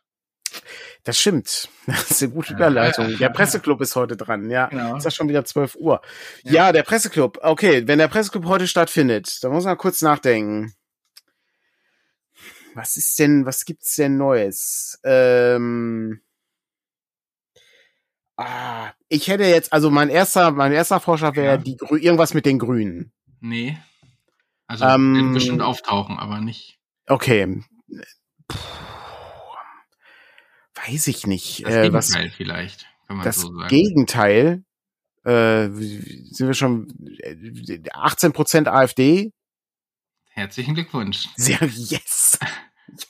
Das 1.04 1.20
stimmt. 1.20 1.70
Das 1.88 2.12
ist 2.12 2.22
eine 2.22 2.32
gute 2.34 2.54
Überleitung. 2.54 3.18
Der 3.18 3.30
Presseclub 3.30 3.82
ist 3.82 3.96
heute 3.96 4.16
dran. 4.16 4.52
Ja, 4.52 4.68
genau. 4.68 4.98
ist 4.98 5.08
das 5.08 5.16
schon 5.16 5.28
wieder 5.28 5.44
12 5.44 5.76
Uhr. 5.78 6.02
Ja. 6.44 6.52
ja, 6.52 6.72
der 6.72 6.84
Presseclub. 6.84 7.40
Okay, 7.42 7.88
wenn 7.88 7.98
der 7.98 8.08
Presseclub 8.08 8.46
heute 8.46 8.68
stattfindet, 8.68 9.44
dann 9.44 9.52
muss 9.52 9.66
man 9.66 9.76
kurz 9.76 10.04
nachdenken 10.04 10.76
was 12.76 12.96
ist 12.96 13.18
denn, 13.20 13.46
was 13.46 13.66
gibt's 13.66 13.96
denn 13.96 14.18
Neues? 14.18 15.00
Ähm, 15.04 16.22
ah, 18.38 18.92
ich 19.08 19.28
hätte 19.28 19.44
jetzt, 19.44 19.74
also 19.74 19.90
mein 19.90 20.10
erster, 20.10 20.52
mein 20.52 20.72
erster 20.72 21.00
Vorschlag 21.00 21.36
wäre 21.36 21.56
ja. 21.56 21.58
die 21.58 21.78
irgendwas 21.90 22.34
mit 22.34 22.46
den 22.46 22.60
Grünen. 22.60 23.12
Nee. 23.40 23.78
Also 24.68 24.86
ähm, 24.86 25.34
bestimmt 25.34 25.62
auftauchen, 25.62 26.20
aber 26.20 26.42
nicht. 26.42 26.78
Okay. 27.08 27.64
Puh, 28.48 28.58
weiß 30.86 31.08
ich 31.08 31.26
nicht. 31.26 31.66
Das 31.66 31.74
äh, 31.74 31.82
Gegenteil 31.82 31.94
was, 31.94 32.36
vielleicht, 32.36 32.88
kann 33.08 33.18
man 33.18 33.26
das 33.26 33.38
so 33.38 33.52
sagen. 33.54 33.68
Gegenteil, 33.68 34.64
äh, 35.24 35.70
sind 35.70 36.48
wir 36.48 36.54
schon 36.54 36.88
18% 36.88 38.66
äh, 38.66 38.70
AfD? 38.70 39.34
Herzlichen 40.40 40.74
Glückwunsch. 40.74 41.28
Sehr, 41.36 41.60
yes. 41.76 42.40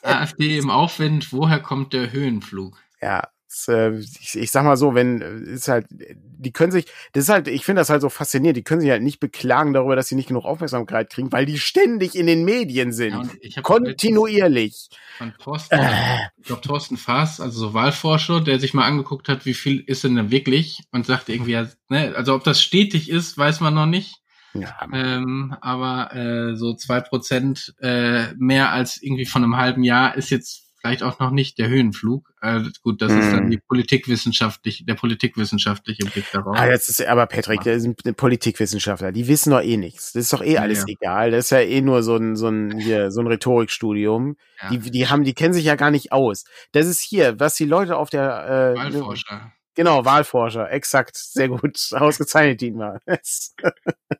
AfD 0.02 0.58
im 0.58 0.68
Aufwind, 0.68 1.32
woher 1.32 1.60
kommt 1.60 1.92
der 1.92 2.10
Höhenflug? 2.10 2.76
Ja, 3.00 3.28
äh, 3.68 4.00
ich, 4.00 4.36
ich 4.36 4.50
sag 4.50 4.64
mal 4.64 4.76
so, 4.76 4.96
wenn 4.96 5.20
äh, 5.22 5.52
ist 5.52 5.68
halt, 5.68 5.86
die 5.90 6.50
können 6.50 6.72
sich, 6.72 6.86
das 7.12 7.24
ist 7.24 7.28
halt, 7.28 7.46
ich 7.46 7.64
finde 7.64 7.82
das 7.82 7.88
halt 7.88 8.02
so 8.02 8.08
faszinierend, 8.08 8.56
die 8.56 8.64
können 8.64 8.80
sich 8.80 8.90
halt 8.90 9.04
nicht 9.04 9.20
beklagen 9.20 9.72
darüber, 9.72 9.94
dass 9.94 10.08
sie 10.08 10.16
nicht 10.16 10.26
genug 10.26 10.44
Aufmerksamkeit 10.44 11.08
kriegen, 11.08 11.30
weil 11.30 11.46
die 11.46 11.60
ständig 11.60 12.16
in 12.16 12.26
den 12.26 12.44
Medien 12.44 12.92
sind. 12.92 13.14
Ja, 13.42 13.62
kontinuierlich. 13.62 14.88
Von 15.16 15.32
Thorsten, 15.38 15.78
äh. 15.78 16.16
ich 16.36 16.46
glaube 16.46 16.62
Thorsten 16.62 16.96
Faas, 16.96 17.40
also 17.40 17.60
so 17.60 17.74
Wahlforscher, 17.74 18.40
der 18.40 18.58
sich 18.58 18.74
mal 18.74 18.86
angeguckt 18.86 19.28
hat, 19.28 19.46
wie 19.46 19.54
viel 19.54 19.78
ist 19.86 20.02
denn 20.02 20.16
da 20.16 20.32
wirklich 20.32 20.80
und 20.90 21.06
sagt 21.06 21.28
irgendwie, 21.28 21.64
ne, 21.88 22.12
also 22.16 22.34
ob 22.34 22.42
das 22.42 22.60
stetig 22.60 23.08
ist, 23.08 23.38
weiß 23.38 23.60
man 23.60 23.74
noch 23.74 23.86
nicht. 23.86 24.16
Ja. 24.54 24.76
Ähm, 24.92 25.54
aber 25.60 26.14
äh, 26.14 26.56
so 26.56 26.74
zwei 26.74 27.00
Prozent 27.00 27.74
äh, 27.80 28.32
mehr 28.34 28.72
als 28.72 29.00
irgendwie 29.02 29.26
von 29.26 29.44
einem 29.44 29.56
halben 29.56 29.84
Jahr 29.84 30.16
ist 30.16 30.30
jetzt 30.30 30.70
vielleicht 30.80 31.02
auch 31.02 31.18
noch 31.18 31.30
nicht 31.30 31.58
der 31.58 31.68
Höhenflug. 31.68 32.32
Äh, 32.40 32.62
gut, 32.82 33.02
das 33.02 33.12
hm. 33.12 33.20
ist 33.20 33.32
dann 33.32 33.44
mhm. 33.44 33.50
die 33.50 33.58
politikwissenschaftliche, 33.58 34.84
der 34.84 34.94
politikwissenschaftliche 34.94 36.04
Blick 36.06 36.30
darauf. 36.32 36.56
Ah, 36.56 36.68
jetzt 36.68 36.88
ist 36.88 37.02
aber 37.06 37.26
Patrick, 37.26 37.60
der 37.62 37.80
sind 37.80 38.16
Politikwissenschaftler, 38.16 39.12
die 39.12 39.28
wissen 39.28 39.50
doch 39.50 39.62
eh 39.62 39.76
nichts. 39.76 40.12
Das 40.12 40.24
ist 40.24 40.32
doch 40.32 40.42
eh 40.42 40.58
alles 40.58 40.80
ja. 40.80 40.94
egal. 40.98 41.30
Das 41.30 41.46
ist 41.46 41.50
ja 41.50 41.60
eh 41.60 41.80
nur 41.82 42.02
so 42.02 42.16
ein 42.16 42.36
so 42.36 42.48
ein 42.48 42.78
hier 42.78 43.10
so 43.10 43.20
ein 43.20 43.26
Rhetorikstudium. 43.26 44.36
Ja. 44.62 44.70
Die 44.70 44.90
die 44.90 45.08
haben, 45.08 45.24
die 45.24 45.34
kennen 45.34 45.54
sich 45.54 45.64
ja 45.64 45.76
gar 45.76 45.90
nicht 45.90 46.12
aus. 46.12 46.44
Das 46.72 46.86
ist 46.86 47.00
hier, 47.00 47.38
was 47.38 47.54
die 47.54 47.66
Leute 47.66 47.96
auf 47.96 48.10
der 48.10 48.74
äh, 48.74 48.78
Wahlforscher. 48.78 49.52
Genau, 49.74 50.04
Wahlforscher, 50.04 50.70
exakt, 50.72 51.16
sehr 51.16 51.48
gut, 51.48 51.78
ausgezeichnet, 51.92 52.60
Dietmar. 52.60 53.00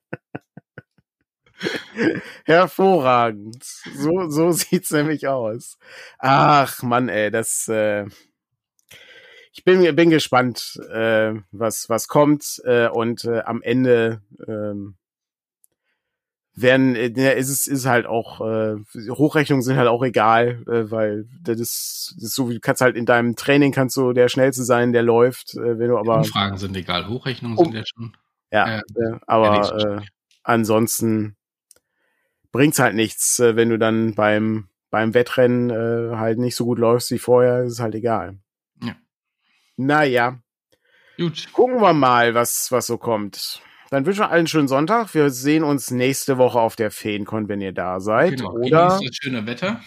Hervorragend. 2.44 3.62
So, 3.62 4.28
so 4.28 4.50
sieht's 4.52 4.90
nämlich 4.90 5.28
aus. 5.28 5.78
Ach, 6.18 6.82
Mann, 6.82 7.08
ey, 7.08 7.30
das, 7.30 7.68
äh, 7.68 8.06
ich 9.52 9.64
bin, 9.64 9.94
bin 9.96 10.10
gespannt, 10.10 10.80
äh, 10.92 11.34
was, 11.50 11.88
was 11.88 12.08
kommt, 12.08 12.60
äh, 12.64 12.88
und 12.88 13.24
äh, 13.24 13.40
am 13.40 13.62
Ende, 13.62 14.22
ähm, 14.46 14.96
werden, 16.54 16.94
äh, 16.94 17.38
ist 17.38 17.48
es 17.48 17.66
ist 17.66 17.86
halt 17.86 18.06
auch 18.06 18.40
äh, 18.40 18.76
Hochrechnungen 19.10 19.62
sind 19.62 19.76
halt 19.76 19.88
auch 19.88 20.02
egal, 20.02 20.62
äh, 20.66 20.90
weil 20.90 21.26
das 21.42 21.60
ist, 21.60 22.14
das 22.16 22.24
ist 22.24 22.34
so 22.34 22.48
wie 22.48 22.54
du 22.54 22.60
kannst 22.60 22.82
halt 22.82 22.96
in 22.96 23.06
deinem 23.06 23.36
Training 23.36 23.72
kannst 23.72 23.96
du 23.96 24.12
der 24.12 24.28
schnellste 24.28 24.64
sein, 24.64 24.92
der 24.92 25.02
läuft, 25.02 25.54
äh, 25.54 25.78
wenn 25.78 25.88
du 25.88 25.98
aber 25.98 26.18
Umfragen 26.18 26.58
sind 26.58 26.76
egal, 26.76 27.08
Hochrechnungen 27.08 27.56
um, 27.56 27.66
sind 27.66 27.74
ja 27.74 27.84
schon. 27.86 28.16
Ja, 28.52 28.78
äh, 28.78 28.82
aber 29.26 30.00
äh, 30.00 30.00
ansonsten 30.42 31.36
bringt's 32.52 32.78
halt 32.78 32.94
nichts, 32.94 33.38
äh, 33.40 33.56
wenn 33.56 33.70
du 33.70 33.78
dann 33.78 34.14
beim 34.14 34.68
beim 34.90 35.14
Wettrennen 35.14 35.70
äh, 35.70 36.16
halt 36.16 36.38
nicht 36.38 36.56
so 36.56 36.64
gut 36.64 36.78
läufst 36.78 37.10
wie 37.12 37.18
vorher, 37.18 37.62
ist 37.62 37.80
halt 37.80 37.94
egal. 37.94 38.38
Ja. 38.82 38.96
Naja. 39.76 40.40
Gut. 41.16 41.52
Gucken 41.52 41.80
wir 41.80 41.92
mal, 41.92 42.34
was 42.34 42.72
was 42.72 42.86
so 42.86 42.98
kommt. 42.98 43.62
Dann 43.90 44.06
wünschen 44.06 44.20
wir 44.20 44.30
allen 44.30 44.40
einen 44.40 44.46
schönen 44.46 44.68
Sonntag. 44.68 45.14
Wir 45.14 45.30
sehen 45.30 45.64
uns 45.64 45.90
nächste 45.90 46.38
Woche 46.38 46.60
auf 46.60 46.76
der 46.76 46.90
Feencon, 46.90 47.48
wenn 47.48 47.60
ihr 47.60 47.72
da 47.72 48.00
seid. 48.00 48.38
Genau. 48.38 48.52
Oder 48.52 49.00
das 49.02 49.16
schöne 49.20 49.46
Wetter. 49.46 49.80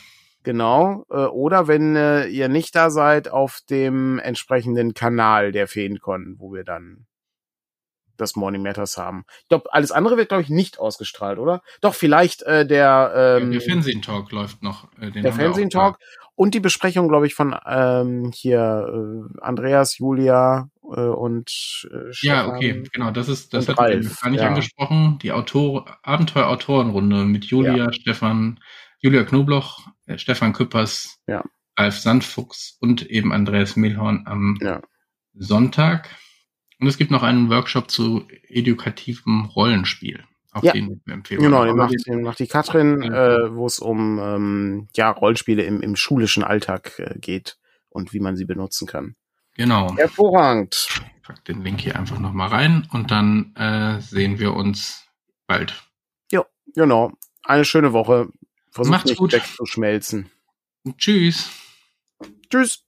Genau. 0.43 1.05
Äh, 1.09 1.25
oder 1.25 1.67
wenn 1.67 1.95
äh, 1.95 2.27
ihr 2.27 2.49
nicht 2.49 2.75
da 2.75 2.89
seid, 2.89 3.29
auf 3.29 3.61
dem 3.69 4.19
entsprechenden 4.19 4.93
Kanal 4.93 5.51
der 5.51 5.67
Feencon, 5.67 6.35
wo 6.37 6.53
wir 6.53 6.65
dann 6.65 7.05
das 8.17 8.35
Morning 8.35 8.61
Matters 8.61 8.97
haben. 8.97 9.25
Ich 9.41 9.47
glaube, 9.49 9.73
alles 9.73 9.91
andere 9.91 10.17
wird, 10.17 10.29
glaube 10.29 10.43
ich, 10.43 10.49
nicht 10.49 10.79
ausgestrahlt, 10.79 11.39
oder? 11.39 11.61
Doch, 11.81 11.93
vielleicht 11.93 12.43
äh, 12.43 12.65
der 12.65 13.39
ähm, 13.41 13.51
Der 13.51 13.61
Fernsehen-Talk 13.61 14.31
läuft 14.31 14.63
noch. 14.63 14.87
Äh, 14.99 15.11
den 15.11 15.23
der 15.23 15.33
Fernsehen-Talk 15.33 15.97
und 16.35 16.53
die 16.53 16.59
Besprechung, 16.59 17.07
glaube 17.07 17.27
ich, 17.27 17.35
von 17.35 17.55
ähm, 17.65 18.31
hier 18.33 18.87
äh, 18.87 19.39
Andreas, 19.41 19.97
Julia 19.97 20.69
äh, 20.83 21.01
und 21.01 21.87
äh, 21.91 22.11
Ja, 22.21 22.47
okay, 22.47 22.83
genau, 22.91 23.11
das 23.11 23.29
ist 23.29 23.53
das 23.53 23.67
hat 23.67 23.77
gar 23.77 23.89
nicht 23.89 24.41
ja. 24.41 24.47
angesprochen. 24.47 25.19
Die 25.21 25.31
Autor 25.31 25.85
Abenteuer-Autorenrunde 26.03 27.25
mit 27.25 27.45
Julia, 27.45 27.75
ja. 27.75 27.93
Stefan, 27.93 28.59
Julia 28.99 29.23
Knobloch, 29.23 29.79
äh, 30.05 30.17
Stefan 30.17 30.53
Küppers. 30.53 31.19
Ja. 31.27 31.43
Ralf 31.77 31.97
Sandfuchs 31.97 32.77
und 32.79 33.09
eben 33.09 33.33
Andreas 33.33 33.75
Mehlhorn 33.75 34.23
am 34.25 34.57
Ja. 34.61 34.81
Sonntag. 35.33 36.09
Und 36.83 36.89
es 36.89 36.97
gibt 36.97 37.11
noch 37.11 37.23
einen 37.23 37.49
Workshop 37.49 37.89
zu 37.89 38.27
edukativem 38.49 39.45
Rollenspiel, 39.45 40.21
auf 40.51 40.63
Ja. 40.65 40.73
den 40.73 41.01
wir 41.05 41.13
empfehlen. 41.13 41.41
Genau, 41.41 41.63
den 41.63 41.77
macht, 41.77 41.93
den 42.05 42.23
macht 42.23 42.39
die 42.39 42.47
Katrin, 42.47 43.01
Ja. 43.03 43.37
äh, 43.45 43.55
wo 43.55 43.65
es 43.65 43.79
um 43.79 44.19
ähm, 44.19 44.89
ja, 44.93 45.09
Rollenspiele 45.11 45.63
im, 45.63 45.79
im 45.81 45.95
schulischen 45.95 46.43
Alltag 46.43 46.99
äh, 46.99 47.17
geht 47.17 47.57
und 47.87 48.11
wie 48.11 48.19
man 48.19 48.35
sie 48.35 48.43
benutzen 48.43 48.85
kann. 48.85 49.15
Genau. 49.55 49.95
Hervorragend. 49.95 50.89
Ich 51.15 51.21
pack 51.23 51.45
den 51.45 51.63
Link 51.63 51.79
hier 51.79 51.95
einfach 51.97 52.19
nochmal 52.19 52.49
rein 52.49 52.85
und 52.91 53.11
dann 53.11 53.55
äh, 53.55 54.01
sehen 54.01 54.39
wir 54.39 54.53
uns 54.53 55.07
bald. 55.47 55.81
Genau. 56.75 57.13
Eine 57.43 57.63
schöne 57.65 57.93
Woche. 57.93 58.27
Versucht 58.71 58.91
Macht's 58.91 59.09
nicht 59.09 59.19
gut. 59.19 59.31
wegzuschmelzen. 59.31 60.29
Tschüss. 60.97 61.49
Tschüss. 62.49 62.82